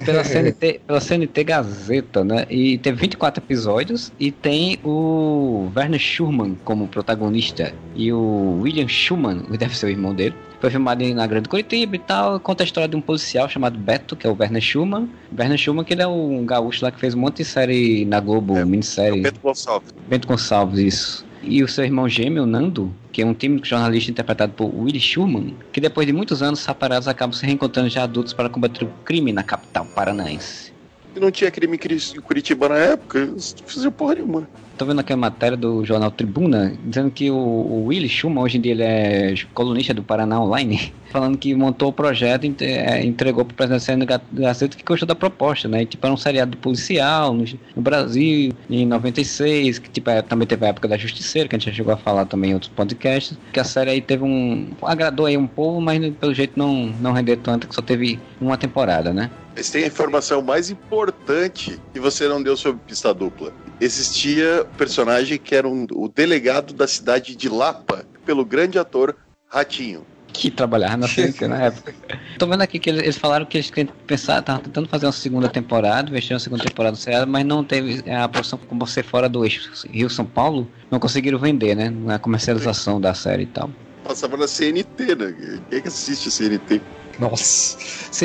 pela 0.04 0.22
CNT, 0.22 0.80
pela 0.86 1.00
CNT 1.00 1.42
Gazeta, 1.42 2.22
né? 2.22 2.46
E 2.48 2.78
teve 2.78 2.96
24 3.00 3.42
episódios 3.42 4.12
e 4.20 4.30
tem 4.30 4.78
o 4.84 5.68
Werner 5.74 5.98
Schurman 5.98 6.56
como 6.64 6.86
protagonista 6.86 7.74
e 7.96 8.12
o 8.12 8.60
William 8.62 8.86
Schumann, 8.86 9.40
que 9.50 9.58
deve 9.58 9.76
ser 9.76 9.86
o 9.86 9.88
irmão 9.88 10.14
dele. 10.14 10.36
Foi 10.60 10.70
filmado 10.70 11.02
na 11.12 11.26
Grande 11.26 11.48
Curitiba 11.48 11.96
e 11.96 11.98
tal. 11.98 12.38
Conta 12.38 12.62
a 12.62 12.64
história 12.66 12.86
de 12.88 12.94
um 12.94 13.00
policial 13.00 13.48
chamado 13.48 13.76
Beto, 13.76 14.14
que 14.14 14.28
é 14.28 14.30
o 14.30 14.36
Werner 14.38 14.62
Schumann. 14.62 15.08
Werner 15.36 15.58
Schumann, 15.58 15.84
que 15.84 15.92
ele 15.92 16.02
é 16.02 16.06
um 16.06 16.46
gaúcho 16.46 16.84
lá 16.84 16.92
que 16.92 17.00
fez 17.00 17.14
um 17.16 17.18
monte 17.18 17.38
de 17.38 17.44
série 17.46 18.04
na 18.04 18.20
Globo, 18.20 18.56
É, 18.56 18.64
minissérie. 18.64 19.22
Pedro 19.22 19.40
Gonçalves. 19.42 19.92
Bento 20.06 20.28
Gonçalves, 20.28 20.78
isso. 20.78 21.31
E 21.42 21.62
o 21.62 21.68
seu 21.68 21.84
irmão 21.84 22.08
gêmeo, 22.08 22.46
Nando, 22.46 22.92
que 23.12 23.20
é 23.20 23.26
um 23.26 23.34
tímido 23.34 23.66
jornalista 23.66 24.10
interpretado 24.10 24.52
por 24.52 24.72
Willie 24.74 25.00
Schumann, 25.00 25.54
que 25.72 25.80
depois 25.80 26.06
de 26.06 26.12
muitos 26.12 26.42
anos 26.42 26.60
separados 26.60 27.08
acabam 27.08 27.32
se 27.32 27.44
reencontrando 27.44 27.88
já 27.88 28.04
adultos 28.04 28.32
para 28.32 28.48
combater 28.48 28.84
o 28.84 28.90
crime 29.04 29.32
na 29.32 29.42
capital 29.42 29.84
paranaense. 29.94 30.72
E 31.14 31.20
não 31.20 31.30
tinha 31.30 31.50
crime 31.50 31.76
em 31.76 31.78
Curi- 31.78 31.98
em 32.16 32.20
Curitiba 32.20 32.68
na 32.68 32.76
época, 32.76 33.26
não 33.26 33.36
fizeram 33.66 33.92
porra 33.92 34.14
nenhuma. 34.14 34.48
Tô 34.78 34.86
vendo 34.86 35.00
aqui 35.00 35.12
a 35.12 35.16
matéria 35.16 35.56
do 35.56 35.84
jornal 35.84 36.10
Tribuna, 36.10 36.74
dizendo 36.84 37.10
que 37.10 37.30
o, 37.30 37.36
o 37.36 37.84
Willie 37.86 38.08
Schumann, 38.08 38.42
hoje 38.44 38.56
em 38.56 38.60
dia 38.60 38.72
ele 38.72 38.82
é 38.82 39.34
colunista 39.52 39.92
do 39.92 40.02
Paraná 40.02 40.40
Online, 40.40 40.92
falando 41.12 41.36
que 41.38 41.54
montou 41.54 41.90
o 41.90 41.92
projeto 41.92 42.44
é, 42.60 43.04
entregou 43.04 43.44
pro 43.44 43.54
presidente 43.54 44.06
da 44.06 44.20
Gazeta 44.32 44.76
que 44.76 44.82
gostou 44.82 45.06
da 45.06 45.14
proposta, 45.14 45.68
né? 45.68 45.82
E, 45.82 45.86
tipo, 45.86 46.04
era 46.04 46.12
um 46.12 46.16
seriado 46.16 46.56
policial 46.56 47.34
no, 47.34 47.44
no 47.76 47.82
Brasil, 47.82 48.52
em 48.68 48.86
96, 48.86 49.78
que 49.78 49.90
tipo, 49.90 50.10
é, 50.10 50.22
também 50.22 50.48
teve 50.48 50.64
a 50.64 50.70
época 50.70 50.88
da 50.88 50.96
Justiceira, 50.96 51.48
que 51.48 51.54
a 51.54 51.58
gente 51.58 51.70
já 51.70 51.76
chegou 51.76 51.92
a 51.92 51.96
falar 51.96 52.24
também 52.24 52.50
em 52.50 52.54
outros 52.54 52.72
podcasts, 52.74 53.36
que 53.52 53.60
a 53.60 53.64
série 53.64 53.90
aí 53.90 54.00
teve 54.00 54.24
um... 54.24 54.68
agradou 54.82 55.26
aí 55.26 55.36
um 55.36 55.46
povo, 55.46 55.80
mas 55.80 56.00
pelo 56.14 56.34
jeito 56.34 56.58
não, 56.58 56.86
não 57.00 57.12
rendeu 57.12 57.36
tanto, 57.36 57.68
que 57.68 57.74
só 57.74 57.82
teve 57.82 58.18
uma 58.40 58.56
temporada, 58.56 59.12
né? 59.12 59.30
Mas 59.54 59.68
tem 59.70 59.84
a 59.84 59.86
informação 59.86 60.40
mais 60.40 60.70
importante 60.70 61.78
que 61.92 62.00
você 62.00 62.26
não 62.26 62.42
deu 62.42 62.56
sobre 62.56 62.80
pista 62.86 63.12
dupla. 63.12 63.52
Existia 63.78 64.62
um 64.62 64.76
personagem 64.76 65.38
que 65.38 65.54
era 65.54 65.68
um- 65.68 65.86
o 65.92 66.08
delegado 66.08 66.72
da 66.72 66.86
cidade 66.88 67.36
de 67.36 67.48
Lapa, 67.48 68.06
pelo 68.24 68.44
grande 68.44 68.78
ator 68.78 69.14
Ratinho. 69.48 70.06
Que 70.32 70.50
trabalhava 70.50 70.96
na 70.96 71.08
CNT 71.08 71.46
na 71.46 71.62
época. 71.62 71.94
Tô 72.38 72.46
vendo 72.46 72.62
aqui 72.62 72.78
que 72.78 72.90
eles, 72.90 73.02
eles 73.02 73.18
falaram 73.18 73.44
que 73.44 73.58
eles 73.58 73.70
estavam 74.10 74.62
tentando 74.62 74.88
fazer 74.88 75.06
uma 75.06 75.12
segunda 75.12 75.48
temporada, 75.48 76.10
investir 76.10 76.34
uma 76.34 76.40
segunda 76.40 76.64
temporada 76.64 76.96
do 76.96 76.98
seriado, 76.98 77.30
mas 77.30 77.44
não 77.44 77.62
teve 77.62 78.02
a 78.10 78.28
produção 78.28 78.58
como 78.58 78.86
você 78.86 79.02
fora 79.02 79.28
do 79.28 79.44
eixo 79.44 79.70
Rio-São 79.90 80.24
Paulo, 80.24 80.66
não 80.90 80.98
conseguiram 80.98 81.38
vender, 81.38 81.74
né? 81.74 81.90
Na 81.90 82.18
comercialização 82.18 83.00
da 83.00 83.14
série 83.14 83.42
e 83.44 83.46
tal. 83.46 83.70
Passava 84.04 84.36
na 84.36 84.48
CNT, 84.48 85.14
né? 85.14 85.60
Quem 85.68 85.78
é 85.78 85.82
que 85.82 85.88
assiste 85.88 86.28
a 86.28 86.30
CNT? 86.30 86.80
Nossa, 87.18 87.76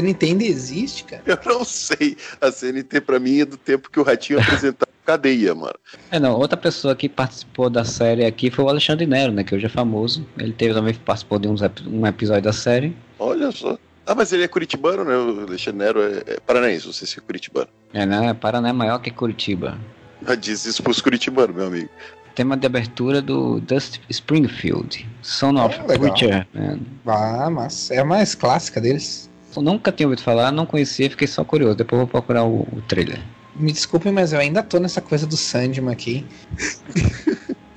não 0.01 0.10
entende 0.10 0.45
existe, 0.45 1.03
cara? 1.03 1.22
Eu 1.26 1.38
não 1.45 1.64
sei. 1.66 2.16
A 2.39 2.51
CNT 2.51 3.01
pra 3.01 3.20
mim 3.20 3.41
é 3.41 3.45
do 3.45 3.58
tempo 3.58 3.91
que 3.91 3.99
o 3.99 4.03
Ratinho 4.03 4.39
apresentava 4.39 4.86
cadeia, 5.08 5.55
mano. 5.55 5.76
É, 6.12 6.20
não, 6.20 6.38
outra 6.38 6.58
pessoa 6.58 6.93
que 6.93 7.08
participou 7.08 7.70
da 7.70 7.86
série 7.86 8.26
aqui 8.26 8.51
foi 8.51 8.66
o 8.66 8.68
Alexandre 8.68 9.08
Nero, 9.08 9.32
né? 9.32 9.41
Que 9.41 9.55
hoje 9.55 9.66
é 9.66 9.70
famoso. 9.70 10.28
Ele 10.38 10.51
teve 10.51 10.74
também 10.74 10.93
participou 10.93 11.39
de 11.39 11.47
uns, 11.47 11.62
um 11.88 12.05
episódio 12.05 12.43
da 12.43 12.51
série. 12.51 12.93
Olha 13.18 13.49
só. 13.53 13.78
Ah, 14.05 14.14
mas 14.14 14.34
ele 14.34 14.43
é 14.43 14.47
curitibano, 14.49 15.05
né? 15.05 15.16
O 15.16 15.47
Alexandre 15.47 15.80
Nero 15.80 16.01
é, 16.01 16.34
é 16.34 16.39
paranaense, 16.45 16.86
você 16.88 17.05
é 17.18 17.22
curitibano. 17.22 17.70
É, 17.93 18.05
né? 18.05 18.34
Paraná 18.34 18.68
é 18.68 18.74
maior 18.74 18.99
que 18.99 19.10
Curitiba. 19.10 19.78
Já 20.28 20.36
diz 20.36 20.66
isso 20.66 20.84
pros 20.84 20.99
curitibanos, 20.99 21.55
meu 21.55 21.68
amigo. 21.68 21.89
Tema 22.36 22.58
de 22.58 22.68
abertura 22.68 23.22
do 23.22 23.62
Dusty 23.62 24.01
Springfield, 24.10 25.08
Son 25.22 25.55
of 25.58 25.80
Ah, 25.80 25.88
legal. 25.88 25.99
Preacher 25.99 26.47
Man. 26.53 26.80
Ah, 27.05 27.49
mas 27.49 27.89
é 27.91 27.99
a 27.99 28.05
mais 28.05 28.36
clássica 28.36 28.82
deles. 28.82 29.30
Eu 29.55 29.62
nunca 29.62 29.91
tinha 29.91 30.05
ouvido 30.05 30.22
falar, 30.22 30.51
não 30.51 30.66
conhecia, 30.66 31.10
fiquei 31.10 31.28
só 31.28 31.43
curioso. 31.43 31.76
Depois 31.76 31.97
vou 31.99 32.08
procurar 32.08 32.43
o, 32.43 32.62
o 32.62 32.84
trailer. 32.88 33.20
Me 33.60 33.72
desculpem, 33.72 34.12
mas 34.12 34.34
eu 34.34 34.39
ainda 34.39 34.62
tô 34.62 34.80
nessa 34.80 35.01
coisa 35.01 35.26
do 35.26 35.36
Sandman 35.36 35.91
aqui. 35.91 36.26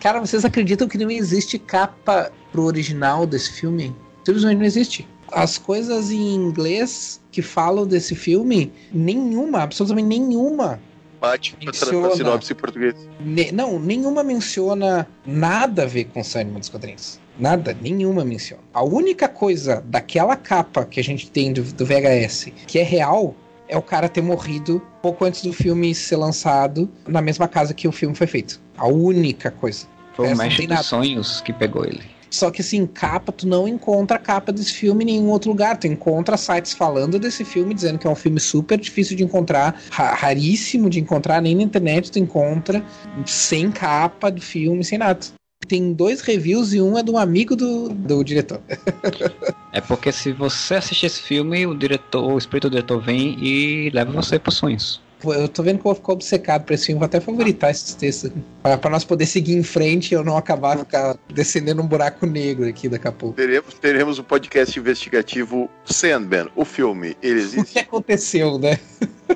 Cara, 0.01 0.21
vocês 0.21 0.45
acreditam 0.45 0.89
que 0.89 0.99
não 0.99 1.11
existe 1.11 1.59
capa 1.59 2.31
pro 2.53 2.65
original 2.65 3.27
desse 3.27 3.53
filme? 3.53 3.95
Simplesmente 4.25 4.59
não 4.59 4.65
existe. 4.65 5.09
As 5.33 5.59
coisas 5.59 6.11
em 6.11 6.35
inglês 6.35 7.21
que 7.31 7.41
falam 7.41 7.87
desse 7.87 8.15
filme, 8.15 8.73
nenhuma, 8.93 9.63
absolutamente 9.63 10.09
nenhuma. 10.09 10.81
Bate 11.21 11.57
Menciona. 11.63 12.15
sinopse 12.17 12.53
em 12.53 12.57
português. 12.57 12.95
Ne- 13.21 13.53
não, 13.53 13.79
nenhuma 13.79 14.23
menciona 14.23 15.07
nada 15.25 15.83
a 15.83 15.87
ver 15.87 16.05
com 16.05 16.25
Sandman 16.25 16.59
dos 16.59 16.71
quadrinhos. 16.71 17.21
Nada, 17.39 17.77
nenhuma 17.81 18.25
menciona. 18.25 18.63
A 18.73 18.83
única 18.83 19.29
coisa 19.29 19.83
daquela 19.87 20.35
capa 20.35 20.85
que 20.85 20.99
a 20.99 21.05
gente 21.05 21.31
tem 21.31 21.53
do, 21.53 21.63
do 21.63 21.85
VHS 21.85 22.53
que 22.67 22.79
é 22.79 22.83
real 22.83 23.35
é 23.71 23.77
o 23.77 23.83
cara 23.83 24.09
ter 24.09 24.21
morrido 24.21 24.83
pouco 25.01 25.25
antes 25.25 25.43
do 25.43 25.53
filme 25.53 25.95
ser 25.95 26.17
lançado 26.17 26.91
na 27.07 27.23
mesma 27.23 27.47
casa 27.49 27.73
que 27.73 27.87
o 27.89 27.93
filme 27.93 28.15
foi 28.15 28.27
feito. 28.27 28.61
A 28.77 28.87
única 28.87 29.51
coisa. 29.51 29.87
Foi 30.15 30.27
o 30.27 30.37
mestre 30.37 30.67
dos 30.67 30.87
sonhos 30.87 31.41
que 31.41 31.53
pegou 31.53 31.85
ele. 31.85 32.03
Só 32.29 32.49
que 32.51 32.61
assim, 32.61 32.87
capa, 32.87 33.33
tu 33.33 33.47
não 33.49 33.67
encontra 33.67 34.17
a 34.17 34.21
capa 34.21 34.53
desse 34.53 34.73
filme 34.73 35.03
em 35.03 35.07
nenhum 35.07 35.31
outro 35.31 35.51
lugar. 35.51 35.77
Tu 35.77 35.89
encontra 35.89 36.37
sites 36.37 36.73
falando 36.73 37.19
desse 37.19 37.45
filme, 37.45 37.75
dizendo 37.75 37.99
que 37.99 38.07
é 38.07 38.11
um 38.11 38.15
filme 38.15 38.39
super 38.39 38.79
difícil 38.79 39.17
de 39.17 39.25
encontrar, 39.25 39.81
ra- 39.91 40.15
raríssimo 40.15 40.89
de 40.89 41.01
encontrar, 41.01 41.41
nem 41.43 41.57
na 41.57 41.63
internet 41.63 42.11
tu 42.13 42.19
encontra, 42.21 42.85
sem 43.27 43.71
capa 43.73 44.31
do 44.31 44.41
filme, 44.41 44.85
sem 44.85 44.97
nada. 44.99 45.27
Tem 45.71 45.93
dois 45.93 46.21
reviews 46.21 46.73
e 46.73 46.83
um 46.83 46.99
é 46.99 47.03
de 47.03 47.13
um 47.13 47.17
amigo 47.17 47.55
do, 47.55 47.91
do 47.91 48.25
diretor. 48.25 48.61
É 49.73 49.81
porque 49.81 50.11
se 50.11 50.33
você 50.33 50.75
assistir 50.75 51.07
esse 51.07 51.23
filme, 51.23 51.65
o 51.65 51.73
diretor, 51.77 52.33
o 52.33 52.37
espírito 52.37 52.69
do 52.69 52.73
diretor 52.73 53.01
vem 53.01 53.39
e 53.41 53.89
leva 53.91 54.11
você 54.11 54.37
para 54.37 54.51
sonhos. 54.51 55.01
Eu 55.25 55.49
tô 55.49 55.63
vendo 55.63 55.77
que 55.77 55.83
eu 55.83 55.93
vou 55.93 55.95
ficar 55.95 56.13
obcecado 56.15 56.65
pra 56.65 56.75
esse 56.75 56.87
filme, 56.87 56.99
vou 56.99 57.07
até 57.07 57.21
favoritar 57.21 57.71
esses 57.71 57.95
textos. 57.95 58.33
Pra, 58.65 58.77
pra 58.77 58.91
nós 58.91 59.05
poder 59.05 59.27
seguir 59.27 59.55
em 59.55 59.63
frente 59.63 60.11
e 60.11 60.15
eu 60.15 60.25
não 60.25 60.37
acabar 60.37 60.77
ficar 60.77 61.17
descendendo 61.33 61.81
um 61.81 61.87
buraco 61.87 62.27
negro 62.27 62.67
aqui 62.69 62.89
daqui 62.89 63.07
a 63.07 63.13
pouco. 63.13 63.37
Teremos, 63.37 63.75
teremos 63.75 64.19
um 64.19 64.25
podcast 64.25 64.77
investigativo 64.77 65.71
Sandman, 65.85 66.49
o 66.57 66.65
filme. 66.65 67.17
Ele 67.23 67.39
O 67.39 67.43
existe? 67.43 67.73
que 67.75 67.79
aconteceu, 67.79 68.59
né? 68.59 68.77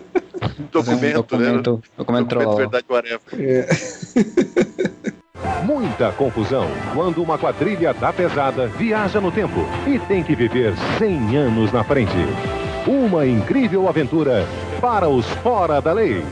documento, 0.73 1.07
um 1.07 1.13
documento, 1.13 1.73
né? 1.75 1.83
documento 1.97 2.29
troll. 2.29 2.57
verdade, 2.57 2.87
whatever. 2.91 3.21
É. 3.39 3.69
Muita 5.65 6.13
confusão 6.13 6.69
quando 6.93 7.23
uma 7.23 7.39
quadrilha 7.39 7.95
da 7.95 8.13
pesada 8.13 8.67
viaja 8.67 9.21
no 9.21 9.33
tempo 9.33 9.61
e 9.87 9.99
tem 9.99 10.23
que 10.23 10.35
viver 10.35 10.75
100 10.99 11.37
anos 11.37 11.73
na 11.73 11.83
frente. 11.83 12.13
Uma 12.87 13.27
incrível 13.27 13.89
aventura 13.89 14.47
para 14.81 15.09
os 15.09 15.27
fora 15.43 15.81
da 15.81 15.93
lei. 15.93 16.23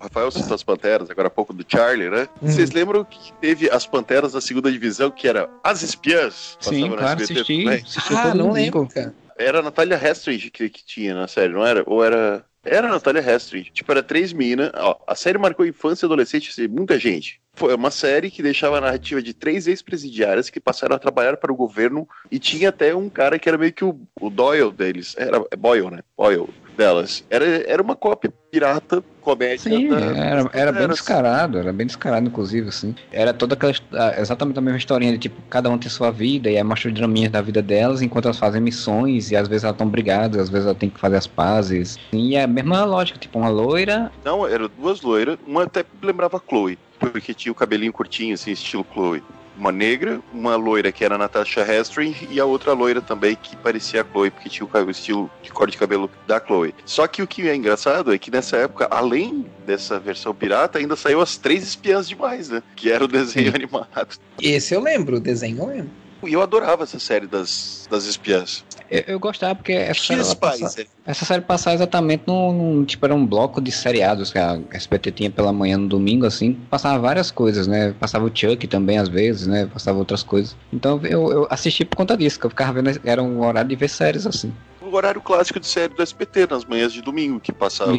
Rafael 0.00 0.30
citou 0.32 0.54
as 0.56 0.62
Panteras, 0.64 1.08
agora 1.08 1.28
há 1.28 1.30
pouco 1.30 1.52
do 1.52 1.64
Charlie, 1.66 2.10
né? 2.10 2.28
Uhum. 2.42 2.48
Vocês 2.50 2.72
lembram 2.72 3.04
que 3.04 3.32
teve 3.34 3.70
as 3.70 3.86
Panteras 3.86 4.32
da 4.32 4.40
segunda 4.40 4.70
divisão, 4.70 5.10
que 5.10 5.28
era 5.28 5.48
As 5.62 5.82
Espiãs? 5.82 6.56
Sim, 6.60 6.80
Passava 6.82 6.88
no 6.88 6.96
claro, 6.96 7.22
SBT 7.22 7.40
assisti. 7.40 7.64
também? 7.64 7.80
assisti 7.80 8.14
Ah, 8.14 8.34
não 8.34 8.50
lembro, 8.52 8.88
cara. 8.88 9.14
Era 9.38 9.60
a 9.60 9.62
Natália 9.62 9.94
Hestridge 9.96 10.50
que, 10.50 10.68
que 10.68 10.84
tinha 10.84 11.14
na 11.14 11.28
série, 11.28 11.52
não 11.52 11.64
era? 11.64 11.82
Ou 11.86 12.04
era... 12.04 12.44
Era 12.64 12.88
a 12.88 12.90
Natália 12.90 13.20
Hestridge. 13.20 13.70
Tipo, 13.72 13.92
era 13.92 14.02
três 14.02 14.32
minas. 14.32 14.70
A 15.06 15.14
série 15.14 15.38
marcou 15.38 15.66
infância 15.66 16.04
e 16.04 16.06
adolescente 16.06 16.54
de 16.54 16.68
muita 16.68 16.98
gente. 16.98 17.40
Foi 17.54 17.74
uma 17.74 17.90
série 17.90 18.30
que 18.30 18.42
deixava 18.42 18.78
a 18.78 18.80
narrativa 18.80 19.20
de 19.20 19.34
três 19.34 19.66
ex-presidiárias 19.66 20.48
que 20.48 20.60
passaram 20.60 20.96
a 20.96 20.98
trabalhar 20.98 21.36
para 21.36 21.52
o 21.52 21.56
governo 21.56 22.08
e 22.30 22.38
tinha 22.38 22.70
até 22.70 22.94
um 22.94 23.10
cara 23.10 23.38
que 23.38 23.48
era 23.48 23.58
meio 23.58 23.72
que 23.72 23.84
o, 23.84 24.00
o 24.20 24.30
Doyle 24.30 24.72
deles. 24.72 25.14
Era 25.18 25.44
é 25.50 25.56
Boyle, 25.56 25.90
né? 25.90 26.00
Boyle 26.16 26.48
delas. 26.82 27.24
Era, 27.30 27.44
era 27.44 27.82
uma 27.82 27.94
cópia 27.94 28.32
pirata, 28.50 29.02
comédia. 29.20 29.58
Sim, 29.58 29.88
da- 29.88 29.96
era, 30.00 30.50
era 30.52 30.72
bem 30.72 30.82
Era- 30.82 30.92
descarado, 30.92 31.58
era 31.58 31.72
bem 31.72 31.86
descarado, 31.86 32.26
inclusive, 32.26 32.68
assim. 32.68 32.94
Era 33.12 33.32
toda 33.32 33.54
aquela, 33.54 33.72
ah, 33.92 34.14
exatamente 34.20 34.58
a 34.58 34.62
mesma 34.62 34.78
historinha 34.78 35.12
de, 35.12 35.18
tipo, 35.18 35.40
cada 35.48 35.70
um 35.70 35.78
tem 35.78 35.88
sua 35.88 36.10
vida, 36.10 36.50
e 36.50 36.56
aí 36.56 36.62
mostra 36.64 36.88
os 36.88 36.94
draminhas 36.94 37.30
da 37.30 37.40
vida 37.40 37.62
delas, 37.62 38.02
enquanto 38.02 38.24
elas 38.26 38.38
fazem 38.38 38.60
missões, 38.60 39.30
e 39.30 39.36
às 39.36 39.46
vezes 39.48 39.64
elas 39.64 39.74
estão 39.74 39.88
brigadas, 39.88 40.40
às 40.40 40.48
vezes 40.50 40.66
elas 40.66 40.78
têm 40.78 40.90
que 40.90 40.98
fazer 40.98 41.16
as 41.16 41.26
pazes. 41.26 41.98
E 42.12 42.34
é 42.36 42.42
a 42.42 42.46
mesma 42.48 42.84
lógica, 42.84 43.18
tipo, 43.18 43.38
uma 43.38 43.48
loira, 43.48 44.10
Não, 44.24 44.46
eram 44.46 44.68
duas 44.76 45.00
loiras, 45.02 45.38
uma 45.46 45.62
até 45.64 45.84
lembrava 46.02 46.36
a 46.36 46.40
Chloe. 46.48 46.78
porque 46.98 47.34
tinha 47.34 47.50
o 47.50 47.54
cabelinho 47.54 47.92
curtinho, 47.92 48.34
assim, 48.34 48.52
estilo 48.52 48.86
Chloe. 48.92 49.22
Uma 49.56 49.70
negra, 49.70 50.20
uma 50.32 50.56
loira 50.56 50.90
que 50.90 51.04
era 51.04 51.14
a 51.14 51.18
Natasha 51.18 51.60
Hestring 51.60 52.14
e 52.30 52.40
a 52.40 52.44
outra 52.44 52.72
loira 52.72 53.00
também 53.00 53.36
que 53.36 53.56
parecia 53.56 54.00
a 54.00 54.04
Chloe, 54.04 54.30
porque 54.30 54.48
tinha 54.48 54.66
o 54.66 54.90
estilo 54.90 55.30
de 55.42 55.50
cor 55.50 55.70
de 55.70 55.76
cabelo 55.76 56.10
da 56.26 56.40
Chloe. 56.40 56.74
Só 56.84 57.06
que 57.06 57.22
o 57.22 57.26
que 57.26 57.48
é 57.48 57.54
engraçado 57.54 58.12
é 58.12 58.18
que 58.18 58.30
nessa 58.30 58.56
época, 58.56 58.88
além 58.90 59.46
dessa 59.66 59.98
versão 59.98 60.34
pirata, 60.34 60.78
ainda 60.78 60.96
saiu 60.96 61.20
as 61.20 61.36
três 61.36 61.62
espiãs 61.62 62.08
demais, 62.08 62.48
né? 62.48 62.62
Que 62.74 62.90
era 62.90 63.04
o 63.04 63.08
desenho 63.08 63.52
animado. 63.54 64.16
Esse 64.40 64.74
eu 64.74 64.80
lembro, 64.80 65.16
o 65.16 65.20
desenho 65.20 65.58
eu 65.58 65.66
lembro. 65.66 66.01
E 66.24 66.32
eu 66.32 66.42
adorava 66.42 66.84
essa 66.84 66.98
série 66.98 67.26
das, 67.26 67.86
das 67.90 68.04
espiãs. 68.04 68.64
Eu, 68.90 69.04
eu 69.06 69.18
gostava 69.20 69.54
porque 69.54 69.72
essa 69.72 70.02
série, 70.02 70.36
passa, 70.36 70.86
essa 71.04 71.24
série 71.24 71.40
passava 71.42 71.74
exatamente 71.74 72.24
num, 72.26 72.52
num, 72.52 72.84
Tipo, 72.84 73.06
era 73.06 73.14
um 73.14 73.26
bloco 73.26 73.60
de 73.60 73.72
seriados 73.72 74.30
que 74.30 74.38
a 74.38 74.60
SBT 74.70 75.12
tinha 75.12 75.30
pela 75.30 75.52
manhã 75.52 75.78
no 75.78 75.88
domingo, 75.88 76.26
assim. 76.26 76.54
Passava 76.70 76.98
várias 76.98 77.30
coisas, 77.30 77.66
né? 77.66 77.94
Passava 77.98 78.24
o 78.24 78.30
Chuck 78.32 78.66
também, 78.66 78.98
às 78.98 79.08
vezes, 79.08 79.46
né? 79.46 79.66
Passava 79.66 79.98
outras 79.98 80.22
coisas. 80.22 80.56
Então 80.72 81.00
eu, 81.04 81.32
eu 81.32 81.46
assisti 81.50 81.84
por 81.84 81.96
conta 81.96 82.16
disso, 82.16 82.38
que 82.38 82.46
eu 82.46 82.50
ficava 82.50 82.80
vendo. 82.80 83.00
Era 83.04 83.22
um 83.22 83.44
horário 83.44 83.68
de 83.68 83.76
ver 83.76 83.88
séries, 83.88 84.26
assim. 84.26 84.52
O 84.80 84.94
horário 84.94 85.20
clássico 85.20 85.58
de 85.58 85.66
série 85.66 85.94
do 85.94 86.02
SBT, 86.02 86.46
nas 86.50 86.64
manhãs 86.64 86.92
de 86.92 87.00
domingo, 87.00 87.40
que 87.40 87.52
passava. 87.52 87.92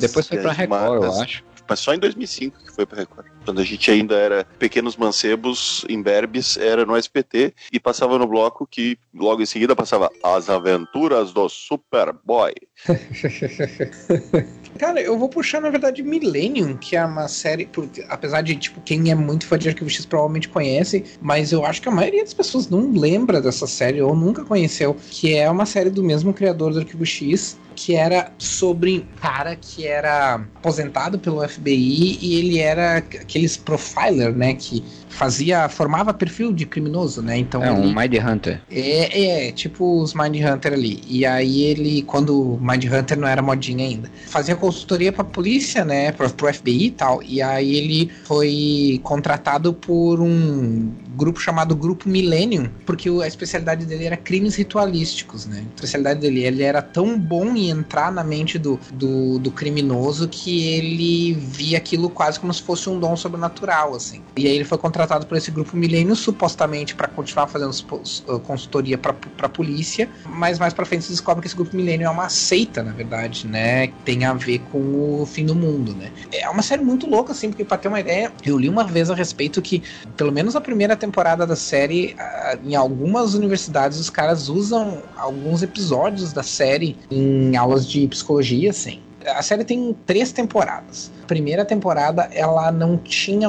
Depois 0.00 0.26
foi 0.26 0.38
pra 0.38 0.52
Record, 0.52 1.02
eu 1.02 1.20
acho 1.20 1.44
mas 1.68 1.80
só 1.80 1.94
em 1.94 1.98
2005 1.98 2.58
que 2.64 2.72
foi 2.72 2.86
para 2.86 2.98
Record. 2.98 3.26
Quando 3.44 3.60
a 3.60 3.64
gente 3.64 3.90
ainda 3.90 4.14
era 4.14 4.44
pequenos 4.58 4.96
mancebos, 4.96 5.84
em 5.88 6.00
Berbes, 6.00 6.56
era 6.56 6.86
no 6.86 6.96
SPT 6.96 7.54
e 7.72 7.80
passava 7.80 8.18
no 8.18 8.26
bloco 8.26 8.66
que 8.66 8.98
logo 9.12 9.42
em 9.42 9.46
seguida 9.46 9.74
passava 9.74 10.10
As 10.22 10.48
Aventuras 10.48 11.32
do 11.32 11.48
Superboy. 11.48 12.54
Cara, 14.78 15.00
eu 15.00 15.18
vou 15.18 15.28
puxar, 15.28 15.60
na 15.60 15.70
verdade, 15.70 16.02
Millennium, 16.02 16.76
que 16.76 16.96
é 16.96 17.04
uma 17.04 17.28
série, 17.28 17.68
apesar 18.08 18.42
de, 18.42 18.56
tipo, 18.56 18.80
quem 18.80 19.10
é 19.10 19.14
muito 19.14 19.46
fã 19.46 19.58
de 19.58 19.68
Arquivo 19.68 19.90
X 19.90 20.06
provavelmente 20.06 20.48
conhece, 20.48 21.04
mas 21.20 21.52
eu 21.52 21.64
acho 21.64 21.80
que 21.80 21.88
a 21.88 21.92
maioria 21.92 22.22
das 22.22 22.34
pessoas 22.34 22.68
não 22.68 22.90
lembra 22.92 23.40
dessa 23.40 23.66
série 23.66 24.00
ou 24.00 24.14
nunca 24.14 24.44
conheceu, 24.44 24.96
que 25.10 25.34
é 25.34 25.48
uma 25.50 25.66
série 25.66 25.90
do 25.90 26.02
mesmo 26.02 26.32
criador 26.32 26.72
do 26.72 26.80
Arquivo 26.80 27.04
X, 27.04 27.58
que 27.74 27.94
era 27.94 28.32
sobre 28.38 28.98
um 28.98 29.20
cara 29.20 29.56
que 29.56 29.86
era 29.86 30.34
aposentado 30.56 31.18
pelo 31.18 31.46
FBI 31.46 32.18
e 32.20 32.34
ele 32.38 32.58
era 32.58 32.98
aqueles 32.98 33.56
profiler, 33.56 34.34
né, 34.34 34.54
que 34.54 34.84
fazia, 35.12 35.68
formava 35.68 36.12
perfil 36.12 36.52
de 36.52 36.66
criminoso, 36.66 37.22
né? 37.22 37.38
Então 37.38 37.62
é 37.62 37.68
ele, 37.70 37.86
um 37.86 37.94
Mind 37.94 38.14
Hunter. 38.14 38.60
É, 38.70 39.48
é, 39.48 39.52
tipo 39.52 40.00
os 40.00 40.14
Mind 40.14 40.36
Hunter 40.36 40.72
ali. 40.72 41.02
E 41.06 41.24
aí 41.24 41.62
ele, 41.62 42.02
quando 42.02 42.54
o 42.54 42.60
Mind 42.60 42.84
Hunter 42.84 43.18
não 43.18 43.28
era 43.28 43.42
modinha 43.42 43.86
ainda, 43.86 44.10
fazia 44.26 44.56
consultoria 44.56 45.12
pra 45.12 45.24
polícia, 45.24 45.84
né? 45.84 46.12
Pro, 46.12 46.28
pro 46.30 46.52
FBI 46.52 46.86
e 46.86 46.90
tal. 46.90 47.22
E 47.22 47.42
aí 47.42 47.76
ele 47.76 48.10
foi 48.24 49.00
contratado 49.02 49.72
por 49.72 50.20
um 50.20 50.90
grupo 51.16 51.40
chamado 51.40 51.74
Grupo 51.74 52.08
Millennium, 52.08 52.68
porque 52.86 53.08
a 53.08 53.26
especialidade 53.26 53.84
dele 53.86 54.04
era 54.04 54.16
crimes 54.16 54.54
ritualísticos, 54.56 55.46
né? 55.46 55.64
A 55.72 55.74
especialidade 55.74 56.20
dele, 56.20 56.44
ele 56.44 56.62
era 56.62 56.82
tão 56.82 57.18
bom 57.18 57.54
em 57.54 57.70
entrar 57.70 58.10
na 58.12 58.24
mente 58.24 58.58
do, 58.58 58.78
do, 58.92 59.38
do 59.38 59.50
criminoso 59.50 60.28
que 60.28 60.68
ele 60.68 61.32
via 61.34 61.78
aquilo 61.78 62.08
quase 62.10 62.38
como 62.38 62.52
se 62.52 62.62
fosse 62.62 62.88
um 62.88 62.98
dom 62.98 63.16
sobrenatural, 63.16 63.94
assim. 63.94 64.22
E 64.36 64.46
aí 64.46 64.54
ele 64.54 64.64
foi 64.64 64.78
contratado 64.78 65.26
por 65.26 65.36
esse 65.36 65.50
grupo 65.50 65.76
Milênio, 65.76 66.14
supostamente 66.16 66.94
para 66.94 67.08
continuar 67.08 67.46
fazendo 67.46 67.70
uh, 67.70 68.40
consultoria 68.40 68.96
para 68.96 69.14
a 69.42 69.48
polícia, 69.48 70.08
mas 70.26 70.58
mais 70.58 70.72
para 70.72 70.84
frente 70.84 71.04
se 71.04 71.10
descobre 71.10 71.42
que 71.42 71.48
esse 71.48 71.56
grupo 71.56 71.76
Milênio 71.76 72.06
é 72.06 72.10
uma 72.10 72.28
seita, 72.28 72.82
na 72.82 72.92
verdade, 72.92 73.46
né? 73.46 73.88
Tem 74.04 74.24
a 74.24 74.34
ver 74.34 74.60
com 74.70 75.22
o 75.22 75.26
fim 75.26 75.44
do 75.44 75.54
mundo, 75.54 75.94
né? 75.94 76.10
É 76.32 76.48
uma 76.48 76.62
série 76.62 76.82
muito 76.82 77.06
louca, 77.06 77.32
assim, 77.32 77.48
porque 77.48 77.64
para 77.64 77.78
ter 77.78 77.88
uma 77.88 78.00
ideia, 78.00 78.32
eu 78.44 78.58
li 78.58 78.68
uma 78.68 78.84
vez 78.84 79.10
a 79.10 79.14
respeito 79.14 79.60
que, 79.60 79.82
pelo 80.16 80.32
menos 80.32 80.56
a 80.56 80.60
primeira 80.60 80.96
temporada 81.02 81.46
da 81.46 81.56
série, 81.56 82.16
em 82.64 82.74
algumas 82.74 83.34
universidades 83.34 83.98
os 83.98 84.08
caras 84.08 84.48
usam 84.48 85.02
alguns 85.16 85.62
episódios 85.62 86.32
da 86.32 86.42
série 86.42 86.96
em 87.10 87.56
aulas 87.56 87.86
de 87.86 88.06
psicologia, 88.08 88.70
assim 88.70 89.00
a 89.26 89.42
série 89.42 89.64
tem 89.64 89.94
três 90.06 90.32
temporadas. 90.32 91.10
A 91.22 91.26
primeira 91.26 91.64
temporada 91.64 92.28
ela 92.32 92.72
não 92.72 92.96
tinha 92.96 93.48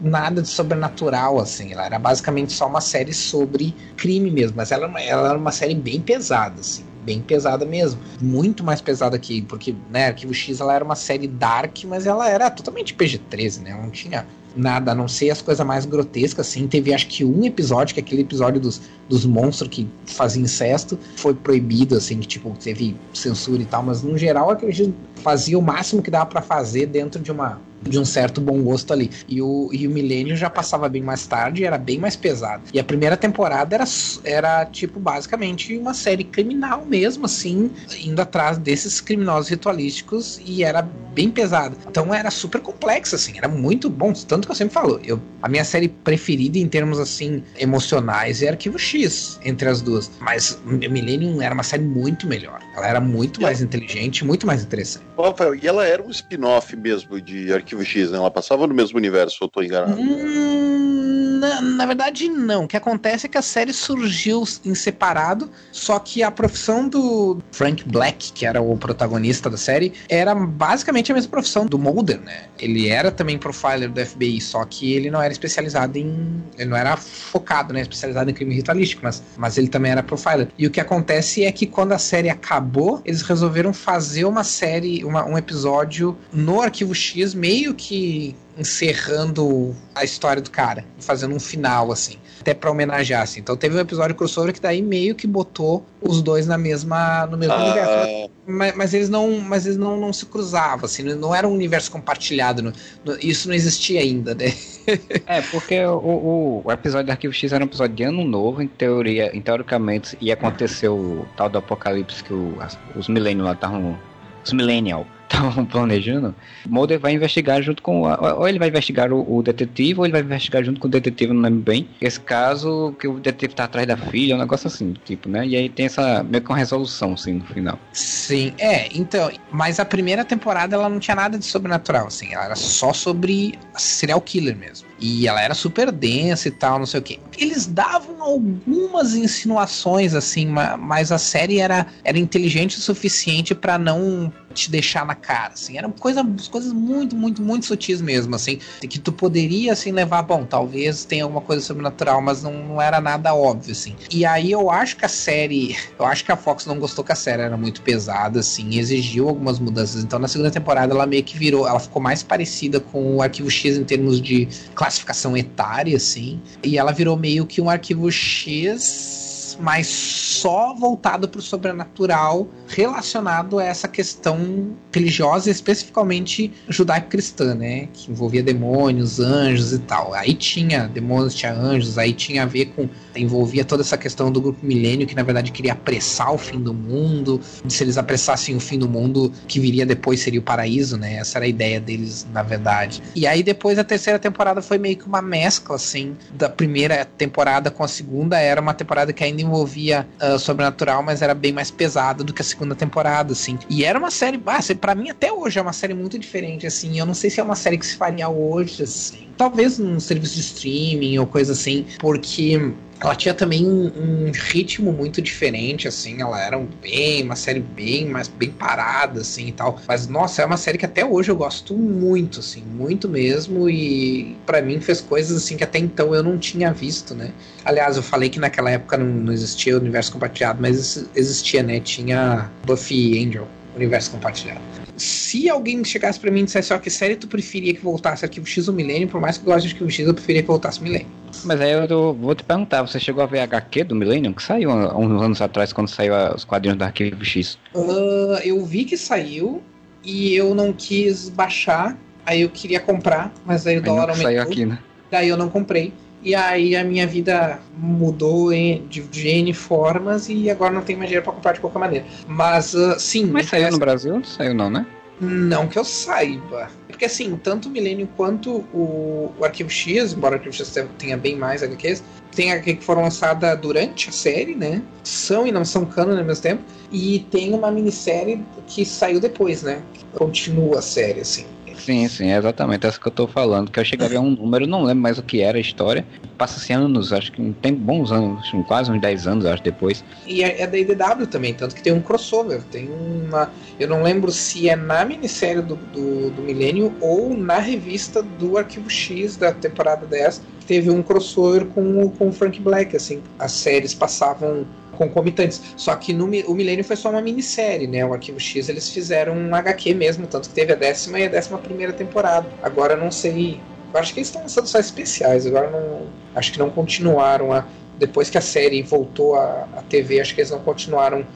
nada 0.00 0.42
de 0.42 0.48
sobrenatural 0.48 1.38
assim, 1.38 1.72
ela 1.72 1.86
era 1.86 1.98
basicamente 1.98 2.52
só 2.52 2.66
uma 2.66 2.80
série 2.80 3.12
sobre 3.12 3.74
crime 3.96 4.30
mesmo, 4.30 4.56
mas 4.56 4.72
ela, 4.72 4.86
ela 5.00 5.28
era 5.30 5.38
uma 5.38 5.52
série 5.52 5.74
bem 5.74 6.00
pesada 6.00 6.60
assim 6.60 6.84
bem 7.02 7.20
pesada 7.20 7.64
mesmo. 7.64 8.00
Muito 8.20 8.62
mais 8.62 8.80
pesada 8.80 9.18
que. 9.18 9.42
Porque, 9.42 9.74
né, 9.90 10.06
Arquivo 10.06 10.32
X 10.32 10.60
ela 10.60 10.72
era 10.72 10.84
uma 10.84 10.94
série 10.94 11.26
dark, 11.26 11.84
mas 11.84 12.06
ela 12.06 12.28
era 12.28 12.48
totalmente 12.48 12.94
PG-13, 12.94 13.60
né? 13.60 13.74
Não 13.80 13.90
tinha 13.90 14.24
nada, 14.56 14.92
a 14.92 14.94
não 14.94 15.08
ser 15.08 15.30
as 15.30 15.42
coisas 15.42 15.66
mais 15.66 15.84
grotescas, 15.84 16.48
assim. 16.48 16.66
Teve 16.66 16.92
acho 16.92 17.06
que 17.06 17.24
um 17.24 17.44
episódio, 17.44 17.94
que 17.94 18.00
é 18.00 18.02
aquele 18.02 18.22
episódio 18.22 18.60
dos, 18.60 18.80
dos 19.08 19.24
monstros 19.24 19.68
que 19.70 19.88
faziam 20.06 20.44
incesto, 20.44 20.98
foi 21.16 21.34
proibido, 21.34 21.96
assim, 21.96 22.18
que 22.18 22.26
tipo, 22.26 22.54
teve 22.62 22.96
censura 23.12 23.62
e 23.62 23.66
tal, 23.66 23.82
mas 23.82 24.02
no 24.02 24.16
geral 24.16 24.50
a 24.50 24.70
gente 24.70 24.94
fazia 25.16 25.58
o 25.58 25.62
máximo 25.62 26.02
que 26.02 26.10
dava 26.10 26.26
para 26.26 26.42
fazer 26.42 26.86
dentro 26.86 27.20
de 27.20 27.30
uma 27.30 27.60
de 27.82 27.98
um 27.98 28.04
certo 28.04 28.40
bom 28.40 28.62
gosto 28.62 28.92
ali. 28.92 29.10
E 29.28 29.40
o, 29.40 29.70
e 29.72 29.86
o 29.86 29.90
Millennium 29.90 30.36
já 30.36 30.50
passava 30.50 30.88
bem 30.88 31.02
mais 31.02 31.26
tarde, 31.26 31.64
era 31.64 31.78
bem 31.78 31.98
mais 31.98 32.16
pesado. 32.16 32.62
E 32.72 32.78
a 32.78 32.84
primeira 32.84 33.16
temporada 33.16 33.74
era, 33.74 33.84
era 34.24 34.64
tipo, 34.66 34.98
basicamente 34.98 35.76
uma 35.76 35.94
série 35.94 36.24
criminal 36.24 36.84
mesmo, 36.84 37.26
assim, 37.26 37.70
indo 38.04 38.20
atrás 38.20 38.58
desses 38.58 39.00
criminosos 39.00 39.48
ritualísticos 39.48 40.40
e 40.44 40.62
era 40.62 40.82
bem 40.82 41.30
pesada. 41.30 41.76
Então 41.88 42.14
era 42.14 42.30
super 42.30 42.60
complexo, 42.60 43.14
assim, 43.14 43.36
era 43.36 43.48
muito 43.48 43.88
bom. 43.90 44.12
Tanto 44.12 44.46
que 44.46 44.52
eu 44.52 44.56
sempre 44.56 44.74
falo, 44.74 45.00
eu, 45.04 45.20
a 45.42 45.48
minha 45.48 45.64
série 45.64 45.88
preferida 45.88 46.58
em 46.58 46.68
termos, 46.68 46.98
assim, 46.98 47.42
emocionais 47.58 48.42
é 48.42 48.50
Arquivo 48.50 48.78
X, 48.78 49.38
entre 49.44 49.68
as 49.68 49.80
duas. 49.80 50.10
Mas 50.20 50.58
Millennium 50.64 51.40
era 51.40 51.54
uma 51.54 51.62
série 51.62 51.82
muito 51.82 52.26
melhor. 52.26 52.60
Ela 52.76 52.88
era 52.88 53.00
muito 53.00 53.40
mais 53.40 53.60
inteligente, 53.60 54.24
muito 54.24 54.46
mais 54.46 54.62
interessante. 54.62 55.04
Rafael, 55.18 55.54
e 55.54 55.66
ela 55.66 55.86
era 55.86 56.02
um 56.02 56.10
spin-off 56.10 56.74
mesmo 56.76 57.20
de 57.20 57.52
Arquivo 57.52 57.71
Arquivo 57.72 57.84
X, 57.84 58.10
né? 58.10 58.18
Ela 58.18 58.30
passava 58.30 58.66
no 58.66 58.74
mesmo 58.74 58.98
universo, 58.98 59.38
eu 59.42 59.48
tô 59.48 59.62
enganado. 59.62 60.00
Hum, 60.00 61.01
na, 61.42 61.60
na, 61.60 61.86
verdade, 61.86 62.28
não. 62.28 62.64
O 62.64 62.68
que 62.68 62.76
acontece 62.76 63.26
é 63.26 63.28
que 63.28 63.38
a 63.38 63.42
série 63.42 63.72
surgiu 63.72 64.44
em 64.64 64.74
separado, 64.74 65.50
só 65.70 65.98
que 65.98 66.22
a 66.22 66.30
profissão 66.30 66.88
do 66.88 67.38
Frank 67.50 67.84
Black, 67.88 68.32
que 68.32 68.46
era 68.46 68.60
o 68.60 68.76
protagonista 68.76 69.48
da 69.48 69.56
série, 69.56 69.92
era 70.08 70.34
basicamente 70.34 71.10
a 71.10 71.14
mesma 71.14 71.30
profissão 71.30 71.66
do 71.66 71.78
Mulder, 71.78 72.20
né? 72.20 72.44
Ele 72.58 72.88
era 72.88 73.10
também 73.10 73.38
profiler 73.38 73.90
do 73.90 74.04
FBI, 74.04 74.40
só 74.40 74.64
que 74.64 74.92
ele 74.92 75.10
não 75.10 75.20
era 75.20 75.32
especializado 75.32 75.98
em. 75.98 76.42
Ele 76.58 76.70
não 76.70 76.76
era 76.76 76.96
focado, 76.96 77.72
né? 77.72 77.80
Especializado 77.80 78.30
em 78.30 78.34
crime 78.34 78.54
ritualístico, 78.54 79.00
mas, 79.02 79.22
mas 79.36 79.58
ele 79.58 79.68
também 79.68 79.92
era 79.92 80.02
profiler. 80.02 80.48
E 80.58 80.66
o 80.66 80.70
que 80.70 80.80
acontece 80.80 81.44
é 81.44 81.52
que 81.52 81.66
quando 81.66 81.92
a 81.92 81.98
série 81.98 82.28
acabou, 82.28 83.00
eles 83.04 83.22
resolveram 83.22 83.72
fazer 83.72 84.24
uma 84.24 84.44
série, 84.44 85.04
uma, 85.04 85.24
um 85.24 85.36
episódio 85.36 86.16
no 86.32 86.60
Arquivo 86.60 86.94
X, 86.94 87.34
meio 87.34 87.62
meio 87.62 87.74
que 87.74 88.34
encerrando 88.56 89.74
a 89.94 90.04
história 90.04 90.42
do 90.42 90.50
cara, 90.50 90.84
fazendo 90.98 91.34
um 91.34 91.40
final, 91.40 91.90
assim, 91.90 92.16
até 92.40 92.52
para 92.52 92.70
homenagear, 92.70 93.22
assim. 93.22 93.40
Então 93.40 93.56
teve 93.56 93.76
um 93.76 93.80
episódio 93.80 94.14
crossover 94.14 94.52
que 94.52 94.60
daí 94.60 94.82
meio 94.82 95.14
que 95.14 95.26
botou 95.26 95.84
os 96.00 96.22
dois 96.22 96.46
na 96.46 96.58
mesma, 96.58 97.26
no 97.26 97.36
mesmo 97.36 97.54
ah. 97.54 97.64
universo. 97.64 98.30
Mas, 98.46 98.74
mas, 98.74 98.94
eles 98.94 99.08
não, 99.08 99.38
mas 99.40 99.66
eles 99.66 99.78
não, 99.78 99.98
não 99.98 100.12
se 100.12 100.26
cruzavam, 100.26 100.84
assim, 100.84 101.02
não 101.02 101.34
era 101.34 101.46
um 101.46 101.52
universo 101.52 101.90
compartilhado. 101.90 102.62
No, 102.62 102.72
no, 103.04 103.18
isso 103.20 103.48
não 103.48 103.54
existia 103.54 104.00
ainda, 104.00 104.34
né? 104.34 104.52
é, 105.26 105.40
porque 105.42 105.84
o, 105.84 105.96
o, 105.96 106.62
o, 106.64 106.72
episódio 106.72 107.06
do 107.06 107.10
Arquivo 107.10 107.32
X 107.32 107.52
era 107.52 107.62
um 107.62 107.66
episódio 107.66 107.94
de 107.94 108.02
ano 108.02 108.24
novo, 108.24 108.60
em 108.60 108.68
teoria, 108.68 109.34
em, 109.34 109.40
teoricamente, 109.40 110.16
ia 110.20 110.34
acontecer 110.34 110.88
o 110.88 111.24
tal 111.36 111.48
do 111.48 111.58
apocalipse 111.58 112.22
que 112.24 112.34
o, 112.34 112.58
os 112.96 113.08
milênios 113.08 113.46
lá 113.46 113.52
estavam. 113.52 113.98
Os 114.44 114.52
millennial 114.52 115.06
estavam 115.32 115.64
planejando, 115.66 116.34
Mulder 116.66 116.98
vai 116.98 117.12
investigar 117.12 117.62
junto 117.62 117.82
com. 117.82 118.02
Ou 118.02 118.48
ele 118.48 118.58
vai 118.58 118.68
investigar 118.68 119.12
o, 119.12 119.36
o, 119.36 119.42
detetive, 119.42 119.98
ou 119.98 120.06
ele 120.06 120.12
vai 120.12 120.20
investigar 120.20 120.62
junto 120.62 120.80
com 120.80 120.86
o 120.86 120.90
detetive, 120.90 121.32
não 121.32 121.42
lembro 121.42 121.60
bem. 121.60 121.88
Esse 122.00 122.20
caso 122.20 122.94
que 122.98 123.08
o 123.08 123.18
detetive 123.18 123.54
tá 123.54 123.64
atrás 123.64 123.86
da 123.86 123.96
filha, 123.96 124.36
um 124.36 124.38
negócio 124.38 124.66
assim, 124.66 124.94
tipo, 125.04 125.28
né? 125.28 125.46
E 125.46 125.56
aí 125.56 125.68
tem 125.68 125.86
essa 125.86 126.22
meio 126.22 126.42
que 126.42 126.50
uma 126.50 126.58
resolução, 126.58 127.14
assim, 127.14 127.34
no 127.34 127.46
final. 127.46 127.78
Sim, 127.92 128.52
é, 128.58 128.88
então. 128.94 129.30
Mas 129.50 129.80
a 129.80 129.84
primeira 129.84 130.24
temporada 130.24 130.76
ela 130.76 130.88
não 130.88 130.98
tinha 130.98 131.14
nada 131.14 131.38
de 131.38 131.44
sobrenatural, 131.44 132.06
assim, 132.06 132.34
ela 132.34 132.44
era 132.44 132.56
só 132.56 132.92
sobre 132.92 133.58
serial 133.76 134.20
killer 134.20 134.56
mesmo. 134.56 134.91
E 135.02 135.26
ela 135.26 135.42
era 135.42 135.52
super 135.52 135.90
densa 135.90 136.46
e 136.46 136.50
tal, 136.52 136.78
não 136.78 136.86
sei 136.86 137.00
o 137.00 137.02
que. 137.02 137.18
Eles 137.36 137.66
davam 137.66 138.22
algumas 138.22 139.14
insinuações, 139.14 140.14
assim, 140.14 140.46
mas 140.78 141.10
a 141.10 141.18
série 141.18 141.58
era, 141.58 141.88
era 142.04 142.16
inteligente 142.16 142.78
o 142.78 142.80
suficiente 142.80 143.52
para 143.52 143.76
não 143.76 144.32
te 144.52 144.70
deixar 144.70 145.04
na 145.04 145.14
cara, 145.14 145.54
assim. 145.54 145.76
Eram 145.76 145.90
coisa, 145.90 146.24
coisas 146.50 146.72
muito, 146.72 147.16
muito, 147.16 147.42
muito 147.42 147.66
sutis 147.66 148.00
mesmo, 148.00 148.36
assim. 148.36 148.58
Que 148.80 148.98
tu 148.98 149.10
poderia, 149.10 149.72
assim, 149.72 149.90
levar, 149.90 150.22
bom, 150.22 150.44
talvez 150.44 151.04
tenha 151.04 151.24
alguma 151.24 151.40
coisa 151.40 151.62
sobrenatural, 151.62 152.20
mas 152.20 152.42
não, 152.42 152.52
não 152.52 152.80
era 152.80 153.00
nada 153.00 153.34
óbvio, 153.34 153.72
assim. 153.72 153.96
E 154.10 154.24
aí 154.24 154.52
eu 154.52 154.70
acho 154.70 154.96
que 154.96 155.04
a 155.04 155.08
série, 155.08 155.76
eu 155.98 156.04
acho 156.04 156.24
que 156.24 156.30
a 156.30 156.36
Fox 156.36 156.66
não 156.66 156.78
gostou 156.78 157.02
que 157.02 157.12
a 157.12 157.16
série 157.16 157.42
era 157.42 157.56
muito 157.56 157.82
pesada, 157.82 158.40
assim, 158.40 158.78
exigiu 158.78 159.28
algumas 159.28 159.58
mudanças. 159.58 160.04
Então 160.04 160.18
na 160.18 160.28
segunda 160.28 160.50
temporada 160.50 160.92
ela 160.92 161.06
meio 161.06 161.24
que 161.24 161.36
virou, 161.36 161.66
ela 161.66 161.80
ficou 161.80 162.00
mais 162.00 162.22
parecida 162.22 162.78
com 162.78 163.16
o 163.16 163.22
Arquivo 163.22 163.50
X 163.50 163.76
em 163.76 163.84
termos 163.84 164.20
de 164.20 164.46
classificação 164.74 164.91
etária, 165.36 165.96
assim. 165.96 166.40
E 166.62 166.78
ela 166.78 166.92
virou 166.92 167.16
meio 167.16 167.46
que 167.46 167.60
um 167.60 167.70
Arquivo 167.70 168.10
X 168.10 169.31
mas 169.60 169.86
só 169.86 170.74
voltado 170.74 171.28
para 171.28 171.38
o 171.38 171.42
sobrenatural 171.42 172.48
relacionado 172.68 173.58
a 173.58 173.64
essa 173.64 173.88
questão 173.88 174.72
religiosa, 174.92 175.50
especificamente 175.50 176.52
judaico-cristã, 176.68 177.54
né? 177.54 177.88
Que 177.92 178.10
envolvia 178.10 178.42
demônios, 178.42 179.20
anjos 179.20 179.72
e 179.72 179.78
tal. 179.78 180.14
Aí 180.14 180.34
tinha 180.34 180.88
demônios, 180.88 181.34
tinha 181.34 181.52
anjos, 181.52 181.98
aí 181.98 182.12
tinha 182.12 182.42
a 182.42 182.46
ver 182.46 182.66
com. 182.66 182.88
envolvia 183.14 183.64
toda 183.64 183.82
essa 183.82 183.96
questão 183.96 184.30
do 184.30 184.40
grupo 184.40 184.64
milênio, 184.64 185.06
que 185.06 185.14
na 185.14 185.22
verdade 185.22 185.52
queria 185.52 185.72
apressar 185.72 186.32
o 186.32 186.38
fim 186.38 186.60
do 186.60 186.72
mundo. 186.72 187.40
Se 187.68 187.84
eles 187.84 187.98
apressassem 187.98 188.56
o 188.56 188.60
fim 188.60 188.78
do 188.78 188.88
mundo, 188.88 189.32
que 189.46 189.60
viria 189.60 189.84
depois 189.84 190.20
seria 190.20 190.40
o 190.40 190.42
paraíso, 190.42 190.96
né? 190.96 191.14
Essa 191.16 191.38
era 191.38 191.44
a 191.44 191.48
ideia 191.48 191.80
deles, 191.80 192.26
na 192.32 192.42
verdade. 192.42 193.02
E 193.14 193.26
aí 193.26 193.42
depois 193.42 193.78
a 193.78 193.84
terceira 193.84 194.18
temporada 194.18 194.62
foi 194.62 194.78
meio 194.78 194.96
que 194.96 195.06
uma 195.06 195.22
mescla, 195.22 195.76
assim, 195.76 196.16
da 196.32 196.48
primeira 196.48 197.04
temporada 197.04 197.70
com 197.70 197.84
a 197.84 197.88
segunda. 197.88 198.38
Era 198.38 198.60
uma 198.60 198.74
temporada 198.74 199.12
que 199.12 199.22
ainda 199.22 199.41
envolvia 199.42 200.06
uh, 200.20 200.38
sobrenatural, 200.38 201.02
mas 201.02 201.22
era 201.22 201.34
bem 201.34 201.52
mais 201.52 201.70
pesada 201.70 202.24
do 202.24 202.32
que 202.32 202.42
a 202.42 202.44
segunda 202.44 202.74
temporada, 202.74 203.32
assim. 203.32 203.58
E 203.68 203.84
era 203.84 203.98
uma 203.98 204.10
série, 204.10 204.40
ah, 204.46 204.60
para 204.80 204.94
mim 204.94 205.10
até 205.10 205.32
hoje 205.32 205.58
é 205.58 205.62
uma 205.62 205.72
série 205.72 205.94
muito 205.94 206.18
diferente, 206.18 206.66
assim. 206.66 206.98
Eu 206.98 207.06
não 207.06 207.14
sei 207.14 207.30
se 207.30 207.40
é 207.40 207.42
uma 207.42 207.56
série 207.56 207.78
que 207.78 207.86
se 207.86 207.96
faria 207.96 208.28
hoje, 208.28 208.82
assim. 208.82 209.28
Talvez 209.36 209.78
num 209.78 209.98
serviço 209.98 210.34
de 210.34 210.40
streaming 210.40 211.18
ou 211.18 211.26
coisa 211.26 211.52
assim, 211.52 211.86
porque 211.98 212.72
ela 213.02 213.16
tinha 213.16 213.34
também 213.34 213.66
um, 213.66 214.30
ritmo 214.32 214.92
muito 214.92 215.20
diferente, 215.20 215.88
assim. 215.88 216.20
Ela 216.20 216.40
era 216.40 216.56
um 216.56 216.68
bem, 216.80 217.24
uma 217.24 217.34
série 217.34 217.58
bem, 217.58 218.06
mas 218.06 218.28
bem 218.28 218.50
parada, 218.50 219.20
assim 219.20 219.48
e 219.48 219.52
tal. 219.52 219.80
Mas, 219.88 220.06
nossa, 220.06 220.42
é 220.42 220.46
uma 220.46 220.56
série 220.56 220.78
que 220.78 220.86
até 220.86 221.04
hoje 221.04 221.30
eu 221.30 221.36
gosto 221.36 221.74
muito, 221.74 222.38
assim, 222.38 222.62
muito 222.62 223.08
mesmo. 223.08 223.68
E 223.68 224.36
para 224.46 224.62
mim 224.62 224.80
fez 224.80 225.00
coisas, 225.00 225.36
assim, 225.36 225.56
que 225.56 225.64
até 225.64 225.80
então 225.80 226.14
eu 226.14 226.22
não 226.22 226.38
tinha 226.38 226.72
visto, 226.72 227.12
né? 227.12 227.32
Aliás, 227.64 227.96
eu 227.96 228.02
falei 228.02 228.28
que 228.28 228.38
naquela 228.38 228.70
época 228.70 228.96
não, 228.96 229.06
não 229.06 229.32
existia 229.32 229.76
o 229.76 229.80
universo 229.80 230.12
compartilhado, 230.12 230.60
mas 230.62 231.04
existia, 231.16 231.62
né? 231.62 231.80
Tinha 231.80 232.50
Buffy 232.64 233.24
Angel, 233.26 233.48
universo 233.74 234.12
compartilhado 234.12 234.60
se 234.94 235.48
alguém 235.48 235.82
chegasse 235.84 236.20
para 236.20 236.30
mim 236.30 236.40
e 236.40 236.44
dissesse, 236.44 236.72
ó, 236.72 236.78
que 236.78 236.90
série 236.90 237.16
tu 237.16 237.26
preferia 237.26 237.74
que 237.74 237.80
voltasse 237.80 238.24
Arquivo 238.24 238.46
X 238.46 238.68
ou 238.68 238.74
Milênio, 238.74 239.08
por 239.08 239.20
mais 239.20 239.38
que 239.38 239.44
eu 239.44 239.52
goste 239.52 239.68
de 239.68 239.74
Arquivo 239.74 239.90
X, 239.90 240.06
eu 240.06 240.14
preferia 240.14 240.42
que 240.42 240.48
voltasse 240.48 240.82
Milênio. 240.82 241.08
Mas 241.44 241.60
aí 241.60 241.72
eu 241.72 242.14
vou 242.14 242.34
te 242.34 242.44
perguntar, 242.44 242.82
você 242.82 242.98
chegou 243.00 243.22
a 243.22 243.26
ver 243.26 243.40
HQ 243.40 243.84
do 243.84 243.94
Millennium, 243.94 244.32
que 244.32 244.42
saiu 244.42 244.70
há 244.70 244.96
uns 244.96 245.22
anos 245.22 245.42
atrás, 245.42 245.72
quando 245.72 245.88
saiu 245.88 246.14
os 246.34 246.44
quadrinhos 246.44 246.78
do 246.78 246.84
Arquivo 246.84 247.24
X? 247.24 247.58
Uh, 247.74 248.38
eu 248.44 248.64
vi 248.64 248.84
que 248.84 248.96
saiu 248.96 249.62
e 250.04 250.34
eu 250.34 250.54
não 250.54 250.72
quis 250.72 251.28
baixar, 251.28 251.96
aí 252.24 252.42
eu 252.42 252.50
queria 252.50 252.80
comprar, 252.80 253.32
mas 253.44 253.66
aí 253.66 253.78
o 253.78 253.82
dólar 253.82 254.10
aumentou. 254.10 254.24
Saiu 254.24 254.42
aqui, 254.42 254.64
né? 254.64 254.78
Daí 255.10 255.28
eu 255.28 255.36
não 255.36 255.48
comprei. 255.48 255.92
E 256.24 256.36
aí 256.36 256.76
a 256.76 256.84
minha 256.84 257.06
vida 257.06 257.58
mudou 257.76 258.52
em, 258.52 258.86
de, 258.86 259.02
de 259.02 259.28
N 259.28 259.52
formas 259.52 260.28
e 260.28 260.48
agora 260.48 260.72
não 260.72 260.82
tem 260.82 260.94
mais 260.94 261.08
dinheiro 261.08 261.24
pra 261.24 261.32
comprar 261.32 261.52
de 261.52 261.60
qualquer 261.60 261.80
maneira. 261.80 262.06
Mas 262.28 262.74
uh, 262.74 262.98
sim. 262.98 263.26
Mas 263.26 263.46
saiu 263.48 263.70
no 263.72 263.78
Brasil? 263.78 264.14
Não 264.14 264.24
saiu 264.24 264.54
não, 264.54 264.70
né? 264.70 264.86
Não 265.20 265.68
que 265.68 265.78
eu 265.78 265.84
saiba. 265.84 266.70
Porque 266.88 267.04
assim, 267.04 267.36
tanto 267.36 267.68
o 267.68 267.70
Milênio 267.70 268.08
quanto 268.16 268.64
o, 268.72 269.32
o 269.38 269.44
Arquivo 269.44 269.70
X, 269.70 270.12
embora 270.12 270.34
o 270.34 270.38
Arquivo 270.38 270.54
X 270.54 270.74
tenha 270.98 271.16
bem 271.16 271.36
mais 271.36 271.62
HQs, 271.62 272.02
tem 272.34 272.52
HQ 272.52 272.74
que 272.76 272.84
foram 272.84 273.02
lançadas 273.02 273.58
durante 273.60 274.08
a 274.08 274.12
série, 274.12 274.54
né? 274.54 274.82
São 275.04 275.46
e 275.46 275.52
não 275.52 275.64
são 275.64 275.84
canon 275.84 276.18
ao 276.18 276.24
mesmo 276.24 276.42
tempo. 276.42 276.62
E 276.90 277.20
tem 277.30 277.54
uma 277.54 277.70
minissérie 277.70 278.42
que 278.66 278.84
saiu 278.84 279.20
depois, 279.20 279.62
né? 279.62 279.82
Continua 280.14 280.78
a 280.78 280.82
série, 280.82 281.20
assim. 281.20 281.46
Sim, 281.84 282.06
sim, 282.08 282.30
é 282.30 282.36
exatamente 282.36 282.86
essa 282.86 282.98
que 282.98 283.08
eu 283.08 283.12
tô 283.12 283.26
falando. 283.26 283.70
Que 283.70 283.80
eu 283.80 283.84
cheguei 283.84 284.06
a 284.06 284.08
ver 284.08 284.18
um 284.18 284.30
número, 284.30 284.66
não 284.66 284.84
lembro 284.84 285.02
mais 285.02 285.18
o 285.18 285.22
que 285.22 285.40
era 285.40 285.58
a 285.58 285.60
história. 285.60 286.06
Passa-se 286.38 286.72
anos, 286.72 287.12
acho 287.12 287.32
que 287.32 287.52
tem 287.60 287.74
bons 287.74 288.12
anos, 288.12 288.52
quase 288.68 288.90
uns 288.90 289.00
10 289.00 289.26
anos, 289.26 289.46
acho, 289.46 289.62
depois. 289.62 290.04
E 290.26 290.44
é, 290.44 290.62
é 290.62 290.66
da 290.66 290.78
IDW 290.78 291.26
também, 291.28 291.52
tanto 291.52 291.74
que 291.74 291.82
tem 291.82 291.92
um 291.92 292.00
crossover. 292.00 292.62
Tem 292.70 292.88
uma. 292.88 293.50
Eu 293.80 293.88
não 293.88 294.02
lembro 294.02 294.30
se 294.30 294.68
é 294.68 294.76
na 294.76 295.04
minissérie 295.04 295.62
do, 295.62 295.74
do, 295.74 296.30
do 296.30 296.42
Milênio 296.42 296.94
ou 297.00 297.36
na 297.36 297.58
revista 297.58 298.22
do 298.22 298.56
Arquivo 298.56 298.88
X 298.88 299.36
da 299.36 299.52
temporada 299.52 300.06
10. 300.06 300.40
Teve 300.66 300.88
um 300.90 301.02
crossover 301.02 301.66
com, 301.66 302.08
com 302.10 302.28
o 302.28 302.32
Frank 302.32 302.60
Black, 302.60 302.96
assim. 302.96 303.20
As 303.38 303.52
séries 303.52 303.92
passavam 303.92 304.64
concomitantes. 305.08 305.60
Só 305.76 305.94
que 305.96 306.12
no, 306.12 306.26
o 306.26 306.54
Milênio 306.54 306.84
foi 306.84 306.96
só 306.96 307.10
uma 307.10 307.20
minissérie, 307.20 307.86
né? 307.86 308.04
O 308.04 308.12
Arquivo 308.12 308.38
X 308.38 308.68
eles 308.68 308.88
fizeram 308.88 309.34
um 309.34 309.54
HQ 309.54 309.94
mesmo, 309.94 310.26
tanto 310.26 310.48
que 310.48 310.54
teve 310.54 310.72
a 310.72 310.76
décima 310.76 311.18
e 311.18 311.24
a 311.24 311.28
décima 311.28 311.58
primeira 311.58 311.92
temporada. 311.92 312.46
Agora 312.62 312.96
não 312.96 313.10
sei. 313.10 313.60
Eu 313.92 314.00
acho 314.00 314.14
que 314.14 314.20
eles 314.20 314.28
estão 314.28 314.42
lançando 314.42 314.66
só 314.66 314.78
especiais, 314.78 315.46
agora 315.46 315.70
não. 315.70 316.06
Acho 316.34 316.52
que 316.52 316.58
não 316.58 316.70
continuaram 316.70 317.52
a. 317.52 317.66
Depois 317.98 318.30
que 318.30 318.38
a 318.38 318.40
série 318.40 318.82
voltou 318.82 319.34
à, 319.34 319.68
à 319.76 319.82
TV, 319.82 320.20
acho 320.20 320.34
que 320.34 320.40
eles 320.40 320.50
não 320.50 320.60
continuaram 320.60 321.26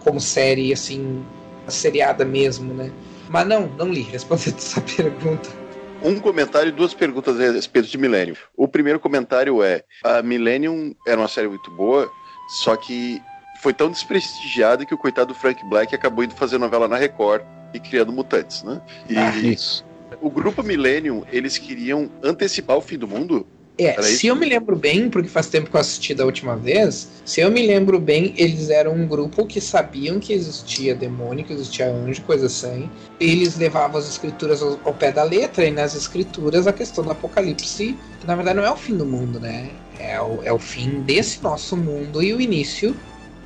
como 0.00 0.20
série, 0.20 0.72
assim, 0.72 1.24
seriada 1.68 2.24
mesmo, 2.24 2.72
né? 2.72 2.90
Mas 3.28 3.46
não, 3.46 3.66
não 3.76 3.88
li, 3.88 4.02
respondendo 4.12 4.56
essa 4.56 4.80
pergunta 4.80 5.64
um 6.04 6.20
comentário 6.20 6.68
e 6.68 6.72
duas 6.72 6.92
perguntas 6.92 7.40
a 7.40 7.50
respeito 7.50 7.88
de 7.88 7.96
Millennium. 7.96 8.36
O 8.54 8.68
primeiro 8.68 9.00
comentário 9.00 9.62
é: 9.62 9.82
a 10.04 10.22
Millennium 10.22 10.94
era 11.06 11.18
uma 11.18 11.28
série 11.28 11.48
muito 11.48 11.70
boa, 11.70 12.12
só 12.48 12.76
que 12.76 13.22
foi 13.60 13.72
tão 13.72 13.90
desprestigiada 13.90 14.84
que 14.84 14.94
o 14.94 14.98
coitado 14.98 15.34
Frank 15.34 15.64
Black 15.64 15.94
acabou 15.94 16.24
indo 16.24 16.34
fazer 16.34 16.58
novela 16.58 16.86
na 16.86 16.96
Record 16.96 17.42
e 17.72 17.80
criando 17.80 18.12
mutantes, 18.12 18.62
né? 18.62 18.80
E 19.08 19.16
ah, 19.16 19.36
isso. 19.36 19.84
O 20.20 20.30
grupo 20.30 20.62
Millennium, 20.62 21.24
eles 21.32 21.58
queriam 21.58 22.10
antecipar 22.22 22.76
o 22.76 22.80
fim 22.80 22.98
do 22.98 23.08
mundo? 23.08 23.46
É, 23.76 24.00
se 24.02 24.28
eu 24.28 24.36
me 24.36 24.46
lembro 24.46 24.76
bem, 24.76 25.10
porque 25.10 25.28
faz 25.28 25.48
tempo 25.48 25.68
que 25.68 25.74
eu 25.74 25.80
assisti 25.80 26.14
da 26.14 26.24
última 26.24 26.56
vez, 26.56 27.08
se 27.24 27.40
eu 27.40 27.50
me 27.50 27.66
lembro 27.66 27.98
bem, 27.98 28.32
eles 28.36 28.70
eram 28.70 28.92
um 28.92 29.04
grupo 29.04 29.44
que 29.46 29.60
sabiam 29.60 30.20
que 30.20 30.32
existia 30.32 30.94
demônio, 30.94 31.44
que 31.44 31.52
existia 31.52 31.90
anjo, 31.90 32.22
coisa 32.22 32.46
assim. 32.46 32.88
Eles 33.18 33.56
levavam 33.56 33.98
as 33.98 34.08
escrituras 34.08 34.62
ao, 34.62 34.78
ao 34.84 34.94
pé 34.94 35.10
da 35.10 35.24
letra, 35.24 35.64
e 35.64 35.72
nas 35.72 35.96
escrituras 35.96 36.68
a 36.68 36.72
questão 36.72 37.02
do 37.02 37.10
apocalipse, 37.10 37.96
que 38.20 38.26
na 38.26 38.36
verdade 38.36 38.58
não 38.58 38.64
é 38.64 38.70
o 38.70 38.76
fim 38.76 38.96
do 38.96 39.04
mundo, 39.04 39.40
né? 39.40 39.70
É 40.06 40.20
o, 40.20 40.42
é 40.44 40.52
o 40.52 40.58
fim 40.58 41.00
desse 41.00 41.42
nosso 41.42 41.76
mundo 41.76 42.22
e 42.22 42.34
o 42.34 42.40
início 42.40 42.94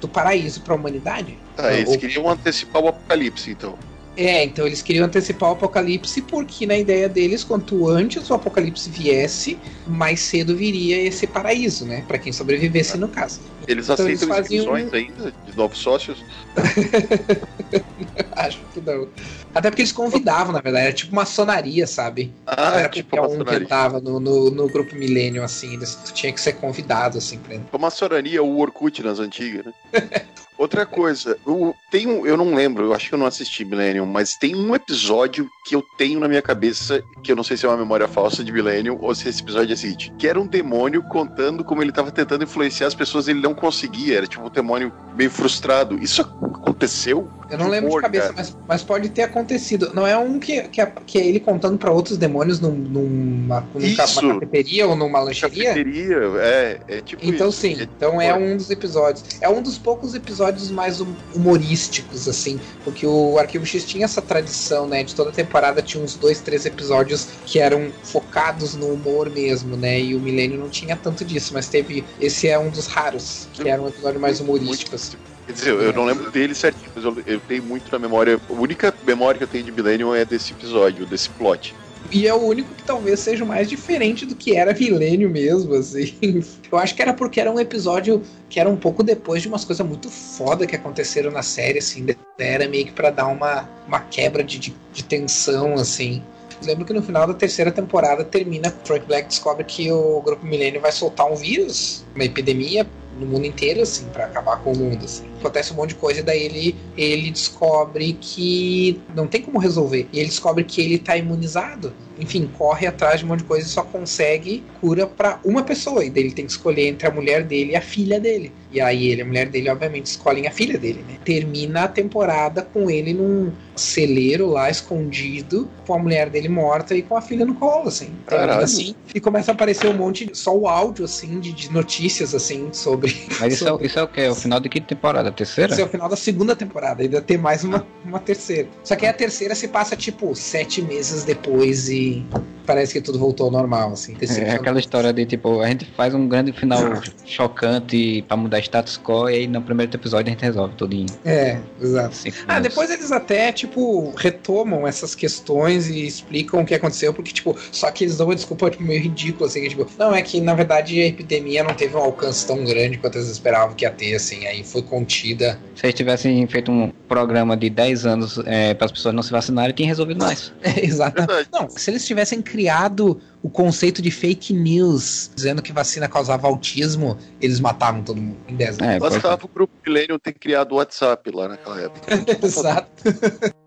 do 0.01 0.09
paraíso 0.09 0.61
para 0.63 0.75
a 0.75 0.77
humanidade. 0.77 1.39
Tá, 1.57 1.73
eles 1.73 1.89
Ou... 1.89 1.99
queriam 1.99 2.29
antecipar 2.29 2.83
o 2.83 2.89
apocalipse, 2.89 3.51
então. 3.51 3.79
É, 4.19 4.43
então 4.43 4.67
eles 4.67 4.83
queriam 4.83 5.07
antecipar 5.07 5.51
o 5.51 5.53
apocalipse 5.53 6.21
porque 6.23 6.67
na 6.67 6.77
ideia 6.77 7.09
deles, 7.09 7.45
quanto 7.45 7.89
antes 7.89 8.29
o 8.29 8.35
apocalipse 8.35 8.91
viesse, 8.91 9.57
mais 9.87 10.19
cedo 10.19 10.57
viria 10.57 11.01
esse 11.01 11.25
paraíso, 11.25 11.87
né? 11.87 12.05
Para 12.09 12.19
quem 12.19 12.33
sobrevivesse 12.33 12.99
no 12.99 13.07
caso. 13.07 13.41
Eles 13.69 13.85
então, 13.85 13.95
aceitam 13.95 14.27
eles 14.27 14.37
faziam... 14.37 14.77
inscrições 14.77 14.93
ainda 14.93 15.33
de 15.47 15.57
novos 15.57 15.79
sócios? 15.79 16.25
Acho 18.35 18.59
que 18.75 18.81
não. 18.81 19.09
Até 19.55 19.71
porque 19.71 19.83
eles 19.83 19.93
convidavam, 19.93 20.53
na 20.53 20.61
verdade, 20.61 20.87
era 20.87 20.95
tipo 20.95 21.15
maçonaria, 21.15 21.87
sabe? 21.87 22.33
Ah, 22.45 22.81
era 22.81 22.89
tipo 22.89 23.17
um 23.25 23.45
que 23.45 23.61
tava 23.67 24.01
no, 24.01 24.19
no, 24.19 24.51
no 24.51 24.69
grupo 24.69 24.97
Millennium, 24.97 25.45
assim, 25.45 25.75
eles 25.75 25.97
tinha 26.13 26.33
que 26.33 26.41
ser 26.41 26.55
convidado, 26.55 27.19
assim, 27.19 27.39
pra 27.39 27.57
A 27.73 27.79
maçonaria, 27.79 28.43
o 28.43 28.59
Orkut 28.59 29.01
nas 29.01 29.21
antigas, 29.21 29.67
né? 29.67 29.73
Outra 30.59 30.85
coisa, 30.85 31.39
eu, 31.47 31.73
um, 31.95 32.27
eu 32.27 32.37
não 32.37 32.53
lembro, 32.53 32.87
eu 32.87 32.93
acho 32.93 33.09
que 33.09 33.15
eu 33.15 33.19
não 33.19 33.27
assisti 33.27 33.65
Millennium, 33.65 34.05
mas 34.05 34.35
tem 34.35 34.57
um 34.57 34.75
episódio 34.75 35.49
que 35.65 35.77
eu 35.77 35.85
tenho 35.97 36.19
na 36.19 36.27
minha 36.27 36.43
cabeça, 36.43 37.01
que 37.23 37.31
eu 37.31 37.37
não 37.37 37.45
sei 37.45 37.57
se 37.57 37.65
é 37.65 37.69
uma 37.69 37.77
memória 37.77 38.09
falsa 38.09 38.43
de 38.43 38.51
Millennium 38.51 38.99
ou 39.01 39.15
se 39.15 39.29
esse 39.29 39.41
episódio 39.41 39.73
é 39.73 39.77
seguinte, 39.77 40.13
que 40.19 40.27
era 40.27 40.41
um 40.41 40.47
demônio 40.47 41.01
contando 41.05 41.65
como 41.65 41.81
ele 41.81 41.91
estava 41.91 42.11
tentando 42.11 42.43
influenciar 42.43 42.89
as 42.89 42.95
pessoas 42.95 43.29
e 43.29 43.31
ele 43.31 43.41
não 43.41 43.55
conseguia, 43.55 44.19
era 44.19 44.27
tipo 44.27 44.45
um 44.45 44.51
demônio 44.51 44.93
meio 45.15 45.31
frustrado. 45.31 45.97
Isso 46.03 46.23
aconteceu? 46.23 47.29
Eu 47.51 47.57
não 47.57 47.69
lembro 47.69 47.91
de 47.91 48.01
cabeça, 48.01 48.33
mas, 48.37 48.57
mas, 48.67 48.83
pode 48.83 49.09
ter 49.09 49.23
acontecido. 49.23 49.91
Não 49.95 50.07
é 50.07 50.17
um 50.19 50.39
que, 50.39 50.63
que, 50.69 50.81
é, 50.81 50.93
que 51.07 51.19
é 51.19 51.27
ele 51.27 51.41
contando 51.41 51.79
para 51.79 51.91
outros 51.91 52.19
demônios 52.19 52.61
num, 52.61 52.73
numa, 52.73 53.67
numa 53.75 53.97
cafeteria 53.97 54.87
ou 54.87 54.95
numa 54.95 55.21
lancheria? 55.21 55.71
Cafeteria, 55.71 56.17
é, 56.41 56.81
é 56.89 57.01
tipo 57.01 57.25
Então 57.25 57.49
isso. 57.49 57.61
sim, 57.61 57.75
é, 57.81 57.85
então 57.85 58.21
é 58.21 58.35
um 58.35 58.57
dos 58.57 58.71
episódios. 58.71 59.25
É 59.41 59.49
um 59.49 59.63
dos 59.63 59.79
poucos 59.79 60.15
episódios 60.15 60.48
episódios 60.49 60.71
mais 60.71 61.01
hum- 61.01 61.15
humorísticos, 61.35 62.29
assim, 62.29 62.59
porque 62.85 63.07
o 63.07 63.39
Arquivo 63.39 63.65
X 63.65 63.85
tinha 63.85 64.05
essa 64.05 64.21
tradição, 64.21 64.87
né? 64.87 65.03
De 65.03 65.15
toda 65.15 65.31
temporada 65.31 65.83
tinha 65.83 66.03
uns 66.03 66.15
dois, 66.15 66.41
três 66.41 66.67
episódios 66.67 67.27
que 67.47 67.59
eram 67.59 67.91
focados 68.05 68.75
no 68.75 68.87
humor 68.93 69.31
mesmo, 69.31 69.77
né? 69.77 70.01
E 70.01 70.15
o 70.15 70.21
Milênio 70.21 70.59
não 70.59 70.69
tinha 70.69 70.97
tanto 70.97 71.25
disso, 71.25 71.53
mas 71.55 71.69
teve. 71.69 72.05
Esse 72.21 72.49
é 72.49 72.59
um 72.59 72.71
dos 72.71 72.87
raros, 72.87 73.49
que 73.53 73.69
era 73.69 73.81
um 73.81 73.89
episódio 73.89 74.21
mais 74.21 74.41
humorístico, 74.41 74.95
assim. 74.95 75.17
Quer 75.47 75.53
dizer, 75.53 75.71
eu 75.71 75.93
não 75.95 76.05
lembro 76.05 76.31
dele 76.31 76.55
certinho, 76.55 76.91
mas 76.95 77.05
eu, 77.05 77.17
eu 77.27 77.41
tenho 77.41 77.63
muito 77.63 77.91
na 77.91 77.99
memória. 77.99 78.39
A 78.49 78.53
única 78.53 78.93
memória 79.07 79.39
que 79.39 79.45
eu 79.45 79.49
tenho 79.49 79.65
de 79.65 79.73
Millennium 79.73 80.15
é 80.15 80.25
desse 80.25 80.53
episódio, 80.53 81.07
desse 81.07 81.31
plot. 81.31 81.75
E 82.11 82.27
é 82.27 82.33
o 82.33 82.41
único 82.41 82.75
que 82.75 82.83
talvez 82.83 83.21
seja 83.21 83.45
mais 83.45 83.69
diferente 83.69 84.25
do 84.25 84.35
que 84.35 84.57
era 84.57 84.73
Milênio 84.73 85.29
mesmo, 85.29 85.75
assim. 85.75 86.15
Eu 86.71 86.79
acho 86.79 86.95
que 86.95 87.03
era 87.03 87.13
porque 87.13 87.41
era 87.41 87.51
um 87.51 87.61
episódio 87.61 88.23
que 88.49 88.59
era 88.59 88.69
um 88.69 88.77
pouco 88.77 89.03
depois 89.03 89.43
de 89.43 89.49
umas 89.49 89.65
coisas 89.65 89.87
muito 89.87 90.09
foda 90.11 90.67
que 90.67 90.75
aconteceram 90.75 91.31
na 91.31 91.43
série, 91.43 91.79
assim. 91.79 92.07
Era 92.39 92.67
meio 92.69 92.87
que 92.87 92.93
pra 92.93 93.11
dar 93.11 93.27
uma, 93.27 93.69
uma 93.87 94.01
quebra 94.01 94.43
de, 94.43 94.59
de, 94.59 94.75
de 94.93 95.05
tensão, 95.05 95.75
assim. 95.75 96.23
Lembro 96.65 96.85
que 96.85 96.93
no 96.93 97.03
final 97.03 97.27
da 97.27 97.35
terceira 97.35 97.71
temporada 97.71 98.25
termina, 98.25 98.75
Frank 98.85 99.07
Black 99.07 99.29
descobre 99.29 99.65
que 99.65 99.93
o 99.93 100.21
Grupo 100.23 100.45
Milênio 100.45 100.81
vai 100.81 100.91
soltar 100.91 101.31
um 101.31 101.37
vírus, 101.37 102.05
uma 102.15 102.25
epidemia 102.25 102.87
no 103.19 103.27
mundo 103.27 103.47
inteiro, 103.47 103.83
assim, 103.83 104.07
para 104.13 104.27
acabar 104.27 104.59
com 104.59 104.73
o 104.73 104.77
mundo, 104.77 105.05
assim. 105.05 105.27
Acontece 105.39 105.73
um 105.73 105.77
monte 105.77 105.91
de 105.91 105.95
coisa 105.97 106.21
e 106.21 106.23
daí 106.23 106.43
ele, 106.43 106.77
ele 106.97 107.31
descobre 107.31 108.17
que 108.21 109.01
não 109.15 109.27
tem 109.27 109.43
como 109.43 109.59
resolver. 109.59 110.09
E 110.13 110.19
ele 110.19 110.29
descobre 110.29 110.65
que 110.65 110.81
ele 110.81 110.99
tá 110.99 111.17
imunizado. 111.17 111.93
Enfim, 112.19 112.51
corre 112.59 112.87
atrás 112.87 113.21
de 113.21 113.25
um 113.25 113.29
monte 113.29 113.41
de 113.41 113.45
coisa 113.45 113.67
e 113.67 113.71
só 113.71 113.83
consegue 113.83 114.65
cura 114.81 115.07
para 115.07 115.41
uma 115.45 115.63
pessoa. 115.63 116.05
E 116.05 116.11
daí 116.11 116.25
ele 116.25 116.33
tem 116.33 116.47
que 116.47 116.53
escolher 116.53 116.89
entre 116.89 117.07
a 117.07 117.11
mulher 117.11 117.45
dele 117.45 117.73
e 117.73 117.77
a 117.77 117.81
filha 117.81 118.19
dele. 118.21 118.53
E 118.71 118.81
aí 118.81 119.09
ele 119.09 119.23
a 119.23 119.25
mulher 119.25 119.49
dele, 119.49 119.69
obviamente, 119.71 120.07
escolhem 120.07 120.47
a 120.47 120.51
filha 120.51 120.79
dele, 120.79 121.05
né? 121.09 121.17
Termina 121.25 121.85
a 121.85 121.89
temporada 121.89 122.63
com 122.63 122.91
ele 122.91 123.15
num 123.15 123.51
celeiro 123.75 124.47
lá, 124.49 124.69
escondido, 124.69 125.69
com 125.87 125.95
a 125.95 125.99
mulher 125.99 126.29
dele 126.29 126.49
morta 126.49 126.95
e 126.95 127.03
com 127.03 127.17
a 127.17 127.21
filha 127.23 127.47
no 127.47 127.55
colo, 127.55 127.89
assim. 127.89 128.07
Termina 128.27 128.49
Caralho. 128.49 128.65
assim. 128.65 128.95
E 129.15 129.21
começa 129.21 129.53
a 129.53 129.55
aparecer 129.55 129.87
um 129.89 129.95
monte, 129.95 130.29
só 130.35 130.57
o 130.57 130.67
áudio, 130.69 131.05
assim, 131.05 131.41
de, 131.41 131.53
de 131.53 131.73
notícias, 131.73 132.35
assim, 132.35 132.69
sobre... 132.73 133.17
Mas 133.41 133.55
isso 133.55 133.65
é, 133.65 133.69
sobre- 133.69 133.87
isso 133.87 133.99
é 133.99 134.03
o 134.03 134.09
que? 134.09 134.21
É 134.21 134.31
o 134.31 134.35
final 134.35 134.61
de 134.61 134.69
que 134.69 134.81
temporada? 134.81 135.29
A 135.29 135.33
terceira? 135.33 135.73
esse 135.73 135.81
é 135.81 135.85
o 135.85 135.89
final 135.89 136.09
da 136.09 136.17
segunda 136.17 136.55
temporada, 136.55 137.03
ainda 137.03 137.21
tem 137.23 137.39
mais 137.39 137.65
uma, 137.65 137.87
uma 138.05 138.19
terceira. 138.19 138.69
Só 138.85 138.97
que 138.97 139.07
a 139.07 139.13
terceira 139.13 139.55
se 139.55 139.69
passa, 139.69 139.97
tipo, 139.97 140.35
sete 140.35 140.83
meses 140.83 141.25
depois 141.25 141.89
e 141.89 142.25
parece 142.67 142.93
que 142.93 143.01
tudo 143.01 143.19
voltou 143.19 143.47
ao 143.47 143.53
normal, 143.53 143.93
assim. 143.93 144.17
É 144.21 144.51
aquela 144.53 144.79
história 144.79 145.13
de 145.13 145.25
tipo, 145.25 145.61
a 145.61 145.69
gente 145.69 145.87
faz 145.97 146.15
um 146.15 146.29
grande 146.29 146.53
final 146.53 146.81
chocante 147.25 148.23
pra 148.29 148.37
mudar 148.37 148.58
status 148.59 148.99
quo 148.99 149.29
e 149.29 149.35
aí 149.35 149.47
no 149.47 149.63
primeiro 149.63 149.95
episódio 149.95 150.29
a 150.29 150.31
gente 150.31 150.43
resolve 150.43 150.75
tudo 150.75 150.89
É, 151.25 151.59
exato. 151.81 152.17
Ah, 152.47 152.61
depois 152.61 152.91
eles 152.91 153.13
até, 153.13 153.53
tipo, 153.53 154.13
retomam 154.17 154.87
essas 154.87 155.15
questões 155.15 155.89
e 155.89 156.07
explicam 156.07 156.61
o 156.61 156.65
que 156.65 156.75
aconteceu, 156.75 157.13
porque, 157.13 157.33
tipo, 157.33 157.57
só 157.71 157.91
que 157.91 158.05
eles 158.05 158.17
dão 158.17 158.27
uma 158.27 158.35
desculpa, 158.35 158.71
tipo, 158.71 158.83
meio 158.83 159.03
ridícula, 159.03 159.49
assim, 159.49 159.61
que, 159.63 159.69
tipo, 159.71 159.87
não, 159.99 160.15
é 160.15 160.23
que, 160.23 160.41
na 160.41 160.55
verdade, 160.55 161.01
a 161.01 161.07
epidemia 161.07 161.63
não 161.63 161.75
teve 161.75 161.97
um 161.97 162.01
alcance 162.01 162.47
tão 162.47 162.65
grande 162.65 162.99
quanto 162.99 163.19
eles 163.19 163.29
esperavam 163.29 163.75
que 163.75 163.85
ia 163.85 163.91
ter, 163.91 164.15
assim, 164.15 164.47
aí 164.47 164.65
foi 164.65 164.83
contida. 164.83 165.59
Se 165.75 165.87
eles 165.87 165.95
tivessem 165.95 166.47
feito 166.47 166.71
um 166.71 166.91
programa 167.09 167.57
de 167.57 167.71
10 167.71 168.07
anos 168.07 168.41
é, 168.45 168.75
para 168.75 168.87
as 168.87 168.93
pessoas 168.93 169.15
não 169.15 169.23
se 169.23 169.31
vacinarem, 169.31 169.75
tinha 169.75 169.89
resolvido 169.89 170.25
mais. 170.25 170.53
É, 170.63 170.85
exatamente. 170.85 171.49
Não, 171.53 171.71
se 171.71 171.91
eles 171.91 172.05
tivessem 172.05 172.43
criado 172.43 173.21
o 173.49 173.51
conceito 173.51 174.03
de 174.03 174.11
fake 174.11 174.53
news, 174.53 175.31
dizendo 175.35 175.63
que 175.63 175.73
vacina 175.73 176.07
causava 176.07 176.47
autismo, 176.47 177.17
eles 177.41 177.59
matavam 177.59 178.03
todo 178.03 178.21
mundo 178.21 178.37
em 178.47 178.55
10 178.55 178.79
anos. 178.79 178.95
É, 178.95 178.99
Bastava 178.99 179.47
o 179.47 179.49
grupo 179.49 179.73
Millennium 179.87 180.19
ter 180.19 180.35
criado 180.35 180.73
o 180.73 180.75
WhatsApp 180.77 181.31
lá 181.35 181.49
naquela 181.49 181.81
época. 181.81 182.13
Exato. 182.45 182.89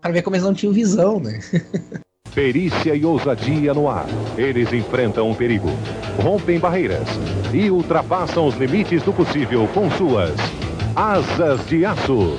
pra 0.00 0.12
ver 0.12 0.22
como 0.22 0.36
eles 0.36 0.44
não 0.44 0.54
tinham 0.54 0.72
visão, 0.72 1.18
né? 1.18 1.40
Perícia 2.32 2.94
e 2.94 3.04
ousadia 3.04 3.74
no 3.74 3.88
ar. 3.88 4.06
Eles 4.38 4.72
enfrentam 4.72 5.28
um 5.28 5.34
perigo, 5.34 5.68
rompem 6.22 6.60
barreiras 6.60 7.08
e 7.52 7.68
ultrapassam 7.68 8.46
os 8.46 8.54
limites 8.54 9.02
do 9.02 9.12
possível 9.12 9.68
com 9.74 9.90
suas 9.90 10.30
asas 10.94 11.66
de 11.66 11.84
aço. 11.84 12.36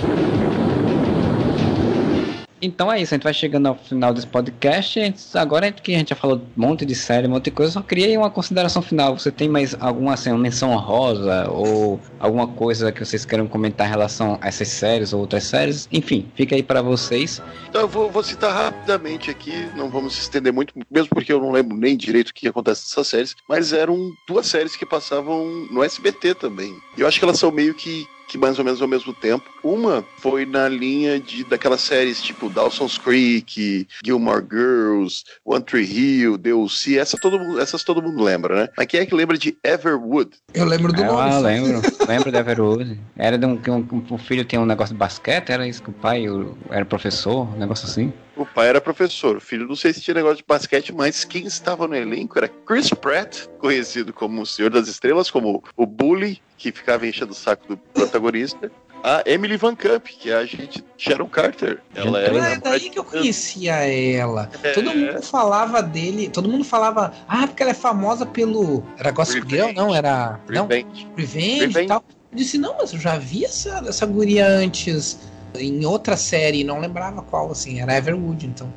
Então 2.66 2.90
é 2.90 3.02
isso, 3.02 3.14
a 3.14 3.18
gente 3.18 3.24
vai 3.26 3.34
chegando 3.34 3.68
ao 3.68 3.76
final 3.76 4.14
desse 4.14 4.26
podcast. 4.26 4.98
A 5.00 5.04
gente- 5.04 5.22
Agora 5.36 5.70
que 5.70 5.94
a 5.94 5.98
gente 5.98 6.10
já 6.12 6.16
falou 6.16 6.38
um 6.38 6.62
monte 6.62 6.86
de 6.86 6.96
série, 6.96 7.28
um 7.28 7.32
monte 7.32 7.46
de 7.46 7.52
coisa, 7.52 7.74
só 7.74 7.84
aí 7.92 8.18
uma 8.18 8.30
consideração 8.30 8.82
final. 8.82 9.20
Você 9.20 9.32
tem 9.32 9.50
mais 9.50 9.76
alguma 9.82 10.14
assim, 10.14 10.30
uma 10.30 10.40
menção 10.40 10.72
honrosa 10.72 11.50
ou 11.52 12.00
alguma 12.20 12.48
coisa 12.48 12.90
que 12.92 13.04
vocês 13.04 13.26
queiram 13.26 13.48
comentar 13.48 13.86
em 13.86 13.90
relação 13.90 14.38
a 14.42 14.48
essas 14.48 14.70
séries 14.70 15.12
ou 15.12 15.20
outras 15.20 15.44
séries? 15.44 15.90
Enfim, 15.92 16.26
fica 16.36 16.56
aí 16.56 16.64
para 16.64 16.82
vocês. 16.82 17.42
Então 17.68 17.82
eu 17.82 17.88
vou, 17.88 18.10
vou 18.10 18.24
citar 18.24 18.54
rapidamente 18.54 19.30
aqui, 19.30 19.68
não 19.76 19.90
vamos 19.90 20.14
se 20.16 20.22
estender 20.22 20.54
muito, 20.54 20.74
mesmo 20.90 21.10
porque 21.10 21.34
eu 21.34 21.42
não 21.42 21.52
lembro 21.52 21.76
nem 21.76 21.98
direito 21.98 22.30
o 22.30 22.34
que 22.34 22.48
acontece 22.48 22.84
nessas 22.88 23.08
séries, 23.08 23.36
mas 23.50 23.74
eram 23.74 24.10
duas 24.28 24.48
séries 24.48 24.76
que 24.78 24.86
passavam 24.86 25.68
no 25.70 25.84
SBT 25.84 26.36
também. 26.36 26.74
Eu 26.98 27.08
acho 27.08 27.20
que 27.20 27.26
elas 27.26 27.38
são 27.40 27.52
meio 27.52 27.74
que, 27.74 28.06
que 28.34 28.38
mais 28.40 28.58
ou 28.58 28.66
menos 28.66 28.82
ao 28.82 28.88
mesmo 28.88 29.14
tempo. 29.14 29.48
Uma 29.64 30.04
foi 30.18 30.44
na 30.44 30.68
linha 30.68 31.20
de 31.20 31.44
daquelas 31.44 31.82
séries 31.82 32.20
tipo 32.20 32.50
Dawson's 32.50 32.98
Creek, 32.98 33.88
Gilmore 34.04 34.44
Girls, 34.50 35.24
One 35.46 35.64
Tree 35.64 35.86
Hill, 35.86 36.40
DLC, 36.40 36.98
essa 36.98 37.16
todo 37.16 37.38
mundo, 37.38 37.60
essas 37.60 37.84
todo 37.84 38.02
mundo 38.02 38.24
lembra, 38.24 38.64
né? 38.64 38.70
Mas 38.76 38.88
quem 38.88 39.02
é 39.02 39.06
que 39.06 39.14
lembra 39.14 39.38
de 39.38 39.56
Everwood? 39.64 40.32
Eu 40.52 40.66
lembro 40.66 40.92
do 40.92 41.04
nome. 41.04 41.20
Ah, 41.22 41.38
lembro. 41.38 41.80
lembro 42.08 42.32
da 42.32 42.40
Everwood. 42.40 43.00
Era 43.16 43.38
de 43.38 43.46
um, 43.46 43.56
que 43.56 43.70
um, 43.70 43.88
o 44.10 44.18
filho 44.18 44.44
tinha 44.44 44.60
um 44.60 44.66
negócio 44.66 44.96
de 44.96 45.00
basquete, 45.00 45.52
era 45.52 45.68
isso 45.68 45.84
que 45.84 45.92
o 45.92 45.94
pai 45.94 46.26
era 46.72 46.86
professor, 46.86 47.48
um 47.54 47.60
negócio 47.60 47.88
assim. 47.88 48.12
O 48.36 48.46
pai 48.46 48.70
era 48.70 48.82
professor, 48.82 49.38
o 49.38 49.42
filho 49.42 49.68
não 49.68 49.76
sei 49.76 49.94
se 49.94 50.02
tinha 50.02 50.16
negócio 50.16 50.38
de 50.38 50.44
basquete, 50.48 50.92
mas 50.92 51.24
quem 51.24 51.46
estava 51.46 51.88
no 51.88 51.96
elenco 51.96 52.38
era 52.38 52.48
Chris 52.48 52.90
Pratt, 52.90 53.46
conhecido 53.60 54.12
como 54.12 54.42
o 54.42 54.46
Senhor 54.46 54.72
das 54.72 54.88
Estrelas, 54.88 55.30
como 55.30 55.64
o 55.78 55.86
Bully, 55.86 56.42
que 56.58 56.72
ficava 56.72 57.06
enchendo 57.06 57.32
o 57.32 57.36
saco 57.36 57.68
do 57.68 57.78
protagonista. 57.78 58.72
A 59.04 59.22
Emily 59.26 59.58
Van 59.58 59.76
Camp, 59.76 60.06
que 60.06 60.32
é 60.32 60.36
a 60.36 60.46
gente 60.46 60.84
Sharon 60.98 61.28
Carter. 61.28 61.82
Ela 61.94 62.22
era 62.22 62.42
Ah, 62.42 62.50
é 62.52 62.58
daí 62.58 62.90
que 62.90 62.98
eu 62.98 63.04
conhecia 63.04 63.74
ela. 63.86 64.50
É. 64.64 64.72
Todo 64.72 64.96
mundo 64.96 65.22
falava 65.22 65.84
dele, 65.84 66.30
todo 66.30 66.48
mundo 66.48 66.64
falava, 66.64 67.14
ah, 67.28 67.46
porque 67.46 67.62
ela 67.62 67.72
é 67.72 67.76
famosa 67.76 68.26
pelo. 68.26 68.82
Era 68.98 69.12
Gossip 69.12 69.46
Girl? 69.48 69.74
Não, 69.76 69.94
era. 69.94 70.40
Não, 70.48 70.68
Revenge. 70.68 71.08
Revenge, 71.18 71.60
Revenge. 71.60 71.80
e 71.82 71.88
tal. 71.88 72.04
Eu 72.32 72.38
disse, 72.38 72.58
não, 72.58 72.78
mas 72.78 72.94
eu 72.94 73.00
já 73.00 73.18
vi 73.18 73.44
essa, 73.44 73.84
essa 73.86 74.06
guria 74.06 74.48
antes 74.48 75.20
em 75.60 75.86
outra 75.86 76.18
série, 76.18 76.64
não 76.64 76.80
lembrava 76.80 77.22
qual, 77.22 77.52
assim, 77.52 77.80
era 77.80 77.96
Everwood, 77.96 78.46
então. 78.46 78.72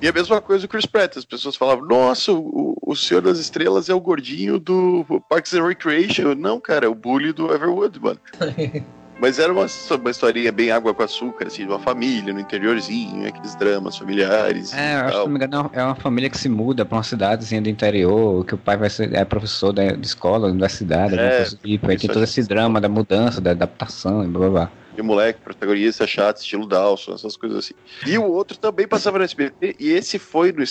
E 0.00 0.06
a 0.06 0.12
mesma 0.12 0.40
coisa 0.40 0.66
o 0.66 0.68
Chris 0.68 0.84
Pratt. 0.84 1.16
As 1.16 1.24
pessoas 1.24 1.56
falavam, 1.56 1.86
nossa, 1.86 2.30
o, 2.30 2.76
o 2.82 2.94
Senhor 2.94 3.22
das 3.22 3.38
Estrelas 3.38 3.88
é 3.88 3.94
o 3.94 4.00
gordinho 4.00 4.58
do 4.58 5.04
Parks 5.28 5.54
and 5.54 5.66
Recreation. 5.66 6.34
Não, 6.34 6.60
cara, 6.60 6.86
é 6.86 6.88
o 6.88 6.94
Bully 6.94 7.32
do 7.32 7.52
Everwood, 7.52 7.98
mano. 8.00 8.20
Mas 9.18 9.38
era 9.38 9.50
uma, 9.50 9.64
uma 9.98 10.10
historinha 10.10 10.52
bem 10.52 10.70
água 10.70 10.92
com 10.92 11.02
açúcar, 11.02 11.46
assim, 11.46 11.62
de 11.62 11.70
uma 11.70 11.78
família 11.78 12.34
no 12.34 12.40
interiorzinho, 12.40 13.26
aqueles 13.26 13.54
dramas 13.54 13.96
familiares. 13.96 14.74
É, 14.74 14.94
eu 14.94 15.00
acho 15.00 15.12
que, 15.12 15.18
não 15.20 15.28
me 15.28 15.36
engano, 15.36 15.70
é 15.72 15.82
uma 15.82 15.94
família 15.94 16.28
que 16.28 16.36
se 16.36 16.50
muda 16.50 16.84
pra 16.84 16.98
uma 16.98 17.02
cidadezinha 17.02 17.62
do 17.62 17.68
interior, 17.70 18.44
que 18.44 18.54
o 18.54 18.58
pai 18.58 18.76
vai 18.76 18.90
ser 18.90 19.14
é 19.14 19.24
professor 19.24 19.72
da, 19.72 19.92
de 19.92 20.06
escola, 20.06 20.48
universidade, 20.48 21.14
alguma 21.14 21.30
É, 21.30 21.44
do 21.44 21.56
tipo. 21.56 21.90
Aí 21.90 21.96
tem 21.96 22.08
eu 22.08 22.12
todo 22.12 22.24
esse 22.24 22.42
drama 22.42 22.78
da 22.78 22.90
mudança, 22.90 23.40
da 23.40 23.52
adaptação 23.52 24.22
e 24.22 24.26
blá 24.26 24.40
blá 24.40 24.50
blá. 24.50 24.70
E 24.96 25.02
moleque, 25.02 25.40
protagonista 25.40 26.06
chato, 26.06 26.38
estilo 26.38 26.66
Dawson, 26.66 27.14
essas 27.14 27.36
coisas 27.36 27.58
assim. 27.58 27.74
E 28.06 28.16
o 28.18 28.24
outro 28.24 28.56
também 28.56 28.86
passava 28.86 29.18
no 29.18 29.24
SBT, 29.24 29.76
e 29.78 29.90
esse 29.90 30.18
foi, 30.18 30.52
no, 30.52 30.64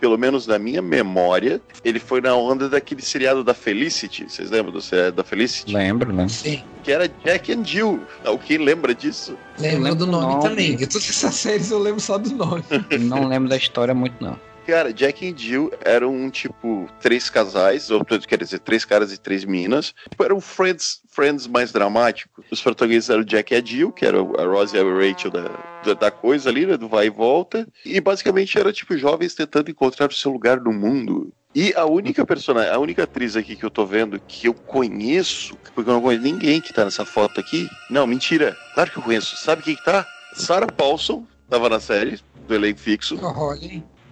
pelo 0.00 0.18
menos 0.18 0.46
na 0.46 0.58
minha 0.58 0.82
memória, 0.82 1.60
ele 1.84 1.98
foi 1.98 2.20
na 2.20 2.34
onda 2.34 2.68
daquele 2.68 3.02
seriado 3.02 3.42
da 3.42 3.54
Felicity. 3.54 4.24
Vocês 4.24 4.50
lembram 4.50 4.72
do 4.72 4.80
seriado 4.80 5.16
da 5.16 5.24
Felicity? 5.24 5.72
Lembro, 5.72 6.12
né? 6.12 6.28
Sim. 6.28 6.62
Que 6.82 6.92
era 6.92 7.08
Jack 7.24 7.52
and 7.52 7.64
Jill. 7.64 8.00
Alguém 8.24 8.58
lembra 8.58 8.94
disso? 8.94 9.36
Lembro 9.58 9.82
lembro 9.82 9.98
do 9.98 10.06
nome, 10.06 10.34
nome. 10.34 10.48
também. 10.48 10.76
De 10.76 10.86
todas 10.86 11.08
essas 11.08 11.34
séries 11.34 11.70
eu 11.70 11.78
lembro 11.78 12.00
só 12.00 12.18
do 12.18 12.30
nome. 12.30 12.62
Não 13.00 13.26
lembro 13.26 13.48
da 13.48 13.56
história 13.56 13.94
muito, 13.94 14.22
não. 14.22 14.38
Cara, 14.66 14.92
Jack 14.92 15.24
e 15.24 15.34
Jill 15.36 15.72
eram, 15.84 16.28
tipo, 16.28 16.88
três 17.00 17.30
casais, 17.30 17.88
ou 17.88 18.04
quer 18.04 18.42
dizer, 18.42 18.58
três 18.58 18.84
caras 18.84 19.12
e 19.12 19.18
três 19.18 19.44
minas. 19.44 19.94
Tipo, 20.10 20.24
eram 20.24 20.40
friends, 20.40 21.00
friends 21.16 21.46
mais 21.46 21.72
dramáticos. 21.72 22.44
Os 22.50 22.60
protagonistas 22.60 23.10
eram 23.10 23.22
o 23.22 23.24
Jack 23.24 23.54
e 23.54 23.56
a 23.56 23.64
Jill, 23.64 23.90
que 23.90 24.04
era 24.04 24.18
a 24.18 24.44
Rose 24.44 24.76
e 24.76 24.78
a 24.78 24.82
Rachel 24.84 25.30
da, 25.30 25.94
da, 25.94 26.10
coisa 26.10 26.50
ali, 26.50 26.66
né, 26.66 26.76
do 26.76 26.88
vai 26.88 27.06
e 27.06 27.10
volta. 27.10 27.66
E 27.84 27.98
basicamente 28.00 28.58
era, 28.58 28.70
tipo, 28.70 28.96
jovens 28.98 29.34
tentando 29.34 29.70
encontrar 29.70 30.10
o 30.10 30.14
seu 30.14 30.30
lugar 30.30 30.60
no 30.60 30.72
mundo. 30.72 31.32
E 31.54 31.72
a 31.74 31.86
única 31.86 32.26
personagem, 32.26 32.70
a 32.70 32.78
única 32.78 33.04
atriz 33.04 33.34
aqui 33.34 33.56
que 33.56 33.64
eu 33.64 33.70
tô 33.70 33.86
vendo 33.86 34.20
que 34.20 34.46
eu 34.46 34.52
conheço, 34.52 35.56
porque 35.74 35.88
eu 35.88 35.94
não 35.94 36.02
conheço 36.02 36.22
ninguém 36.22 36.60
que 36.60 36.70
tá 36.70 36.84
nessa 36.84 37.06
foto 37.06 37.40
aqui. 37.40 37.66
Não, 37.88 38.06
mentira. 38.06 38.54
Claro 38.74 38.90
que 38.90 38.98
eu 38.98 39.02
conheço. 39.02 39.36
Sabe 39.38 39.62
quem 39.62 39.74
que 39.74 39.84
tá? 39.84 40.06
Sarah 40.34 40.66
Paulson, 40.66 41.26
tava 41.48 41.70
na 41.70 41.80
série, 41.80 42.20
do 42.46 42.54
elenco 42.54 42.78
fixo. 42.78 43.16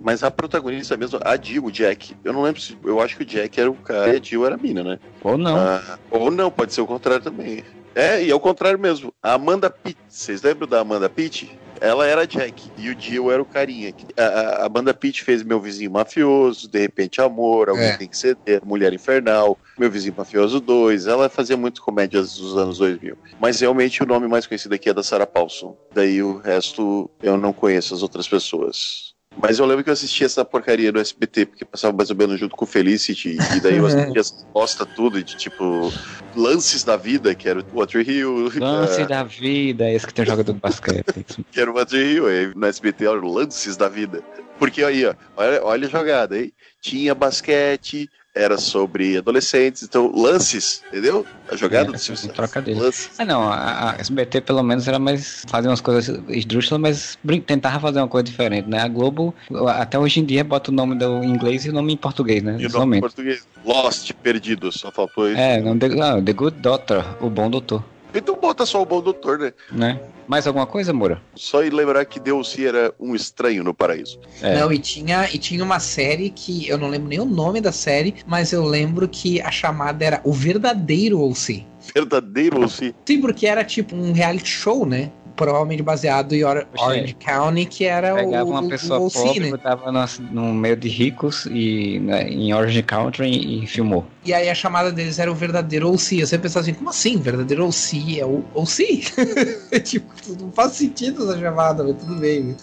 Mas 0.00 0.22
a 0.22 0.30
protagonista 0.30 0.96
mesmo, 0.96 1.18
a 1.24 1.36
Jill, 1.36 1.64
o 1.64 1.70
Jack. 1.70 2.16
Eu 2.24 2.32
não 2.32 2.42
lembro 2.42 2.60
se. 2.60 2.76
Eu 2.84 3.00
acho 3.00 3.16
que 3.16 3.22
o 3.22 3.26
Jack 3.26 3.60
era 3.60 3.70
o 3.70 3.74
cara 3.74 4.14
e 4.14 4.16
a 4.18 4.22
Jill 4.22 4.44
era 4.44 4.54
a 4.54 4.58
mina, 4.58 4.82
né? 4.82 4.98
Ou 5.22 5.38
não. 5.38 5.56
Ah, 5.56 5.98
ou 6.10 6.30
não, 6.30 6.50
pode 6.50 6.72
ser 6.74 6.80
o 6.80 6.86
contrário 6.86 7.22
também. 7.22 7.64
É, 7.94 8.22
e 8.24 8.30
ao 8.30 8.40
contrário 8.40 8.78
mesmo. 8.78 9.12
A 9.22 9.34
Amanda 9.34 9.70
Pitt, 9.70 9.96
vocês 10.08 10.42
lembram 10.42 10.66
da 10.66 10.80
Amanda 10.80 11.08
Pitt? 11.08 11.58
Ela 11.80 12.06
era 12.06 12.22
a 12.22 12.24
Jack 12.24 12.70
e 12.78 12.88
o 12.88 12.98
Jill 12.98 13.30
era 13.30 13.42
o 13.42 13.44
carinha. 13.44 13.92
A, 14.16 14.22
a, 14.22 14.40
a 14.62 14.66
Amanda 14.66 14.94
Pitt 14.94 15.22
fez 15.22 15.42
Meu 15.42 15.60
Vizinho 15.60 15.90
Mafioso, 15.90 16.68
De 16.68 16.78
Repente 16.80 17.20
Amor, 17.20 17.68
Alguém 17.68 17.88
É. 17.88 17.96
Tem 17.96 18.08
Que 18.08 18.16
Ceder, 18.16 18.62
Mulher 18.64 18.92
Infernal, 18.92 19.58
Meu 19.78 19.90
Vizinho 19.90 20.14
Mafioso 20.16 20.60
2. 20.60 21.06
Ela 21.06 21.28
fazia 21.28 21.56
muito 21.56 21.82
comédias 21.82 22.36
dos 22.36 22.56
anos 22.56 22.78
2000. 22.78 23.16
Mas 23.40 23.60
realmente 23.60 24.02
o 24.02 24.06
nome 24.06 24.26
mais 24.26 24.46
conhecido 24.46 24.74
aqui 24.74 24.88
é 24.88 24.94
da 24.94 25.02
Sarah 25.02 25.26
Paulson. 25.26 25.76
Daí 25.92 26.22
o 26.22 26.38
resto 26.38 27.10
eu 27.22 27.36
não 27.36 27.52
conheço 27.52 27.92
as 27.92 28.02
outras 28.02 28.26
pessoas. 28.26 29.03
Mas 29.36 29.58
eu 29.58 29.66
lembro 29.66 29.82
que 29.82 29.90
eu 29.90 29.94
assistia 29.94 30.26
essa 30.26 30.44
porcaria 30.44 30.92
no 30.92 31.00
SBT, 31.00 31.46
porque 31.46 31.64
passava 31.64 31.96
mais 31.96 32.10
ou 32.10 32.16
menos 32.16 32.38
junto 32.38 32.54
com 32.54 32.64
o 32.64 32.68
Felicity, 32.68 33.36
e 33.56 33.60
daí 33.60 33.76
eu 33.76 33.86
assistia 33.86 34.20
essa 34.20 34.46
bosta 34.52 34.86
tudo, 34.86 35.22
de 35.22 35.36
tipo, 35.36 35.92
lances 36.36 36.84
da 36.84 36.96
vida, 36.96 37.34
que 37.34 37.48
era 37.48 37.60
o 37.60 37.78
Water 37.78 38.08
Hill, 38.08 38.50
Lance 38.58 39.04
da 39.06 39.24
vida, 39.24 39.90
esse 39.90 40.06
que 40.06 40.14
tem 40.14 40.24
um 40.24 40.28
jogador 40.28 40.52
de 40.52 40.60
basquete. 40.60 41.44
que 41.50 41.60
era 41.60 41.70
o 41.70 41.74
Water 41.74 42.00
Hill, 42.00 42.26
aí 42.26 42.52
no 42.54 42.66
SBT 42.66 43.06
era 43.06 43.20
o 43.20 43.32
lances 43.32 43.76
da 43.76 43.88
vida. 43.88 44.22
Porque 44.58 44.84
aí, 44.84 45.04
ó, 45.04 45.14
olha, 45.36 45.64
olha 45.64 45.86
a 45.88 45.90
jogada, 45.90 46.38
hein? 46.38 46.52
Tinha 46.80 47.14
basquete, 47.14 48.08
era 48.34 48.58
sobre 48.58 49.16
adolescentes, 49.16 49.82
então 49.84 50.10
lances, 50.14 50.82
entendeu? 50.88 51.24
A 51.50 51.56
jogada 51.56 51.90
É, 51.90 51.92
do 51.92 51.98
Silvio 51.98 52.20
Santos. 52.22 52.36
trocadilho. 52.36 52.80
Lances. 52.80 53.10
Ah, 53.18 53.24
não, 53.24 53.42
a, 53.44 53.92
a 53.92 53.96
SBT 54.00 54.40
pelo 54.40 54.62
menos 54.62 54.88
era 54.88 54.98
mais. 54.98 55.44
fazia 55.48 55.70
umas 55.70 55.80
coisas 55.80 56.20
esdrúxulas, 56.28 56.80
mas 56.80 57.18
tentava 57.46 57.78
fazer 57.78 58.00
uma 58.00 58.08
coisa 58.08 58.24
diferente, 58.24 58.68
né? 58.68 58.80
A 58.80 58.88
Globo, 58.88 59.34
até 59.68 59.98
hoje 59.98 60.20
em 60.20 60.24
dia, 60.24 60.42
bota 60.42 60.70
o 60.70 60.74
nome 60.74 60.96
do 60.96 61.22
em 61.22 61.30
inglês 61.30 61.64
e 61.64 61.70
o 61.70 61.72
nome 61.72 61.92
em 61.92 61.96
português, 61.96 62.42
né? 62.42 62.56
E 62.58 62.66
o 62.66 62.70
nome 62.70 62.96
em 62.96 63.00
português? 63.00 63.46
Lost, 63.64 64.10
perdido, 64.22 64.72
só 64.72 64.90
faltou 64.90 65.28
isso. 65.30 65.38
É, 65.40 65.60
não, 65.60 65.78
The, 65.78 65.86
ah, 66.00 66.20
The 66.20 66.32
Good 66.32 66.58
Doctor, 66.60 67.04
o 67.20 67.30
bom 67.30 67.48
doutor, 67.48 67.84
Então 68.14 68.36
bota 68.40 68.64
só 68.64 68.80
o 68.80 68.86
bom 68.86 69.00
doutor, 69.02 69.38
né? 69.38 69.52
né? 69.72 70.00
Mais 70.26 70.46
alguma 70.46 70.66
coisa, 70.66 70.92
Moura? 70.92 71.20
Só 71.34 71.62
ir 71.64 71.72
lembrar 71.72 72.04
que 72.04 72.18
Deus 72.18 72.56
era 72.58 72.94
um 72.98 73.14
estranho 73.14 73.62
no 73.62 73.74
paraíso. 73.74 74.18
É. 74.40 74.58
Não, 74.58 74.72
e 74.72 74.78
tinha, 74.78 75.28
e 75.32 75.38
tinha 75.38 75.62
uma 75.62 75.78
série 75.80 76.30
que 76.30 76.66
eu 76.68 76.78
não 76.78 76.88
lembro 76.88 77.08
nem 77.08 77.20
o 77.20 77.24
nome 77.26 77.60
da 77.60 77.72
série, 77.72 78.14
mas 78.26 78.52
eu 78.52 78.64
lembro 78.64 79.06
que 79.08 79.40
a 79.42 79.50
chamada 79.50 80.04
era 80.04 80.20
O 80.24 80.32
Verdadeiro 80.32 81.20
OC. 81.20 81.66
Verdadeiro 81.94 82.62
ou 82.62 82.68
se 82.68 82.94
Sim, 83.04 83.20
porque 83.20 83.46
era 83.46 83.62
tipo 83.62 83.94
um 83.94 84.12
reality 84.12 84.48
show, 84.48 84.86
né? 84.86 85.10
Provavelmente 85.36 85.82
baseado 85.82 86.32
em 86.32 86.44
Or- 86.44 86.66
Orange 86.78 87.14
County, 87.14 87.66
que 87.66 87.84
era 87.84 88.14
Pegava 88.14 88.44
o, 88.44 88.50
uma 88.50 88.68
pessoa 88.68 89.00
o 89.00 89.10
pobre, 89.10 89.40
né? 89.40 89.50
botava 89.50 89.90
no, 89.92 90.04
no 90.30 90.54
meio 90.54 90.76
de 90.76 90.88
ricos 90.88 91.46
e 91.46 91.98
né, 91.98 92.28
em 92.28 92.54
Orange 92.54 92.82
Country 92.84 93.28
e, 93.28 93.64
e 93.64 93.66
filmou. 93.66 94.06
E 94.24 94.32
aí 94.32 94.48
a 94.48 94.54
chamada 94.54 94.90
deles 94.90 95.18
era 95.18 95.30
o 95.30 95.34
verdadeiro 95.34 95.92
OC. 95.92 96.20
Eu 96.20 96.26
sempre 96.26 96.44
pensava 96.44 96.62
assim, 96.62 96.74
como 96.74 96.88
assim? 96.88 97.18
Verdadeiro 97.18 97.66
OC 97.66 98.18
é 98.18 98.24
o 98.24 98.42
OC? 98.54 99.04
tipo, 99.84 100.10
não 100.40 100.50
faz 100.50 100.72
sentido 100.72 101.28
essa 101.30 101.38
chamada, 101.38 101.84
mas 101.84 101.96
tudo 101.96 102.16
bem. 102.16 102.56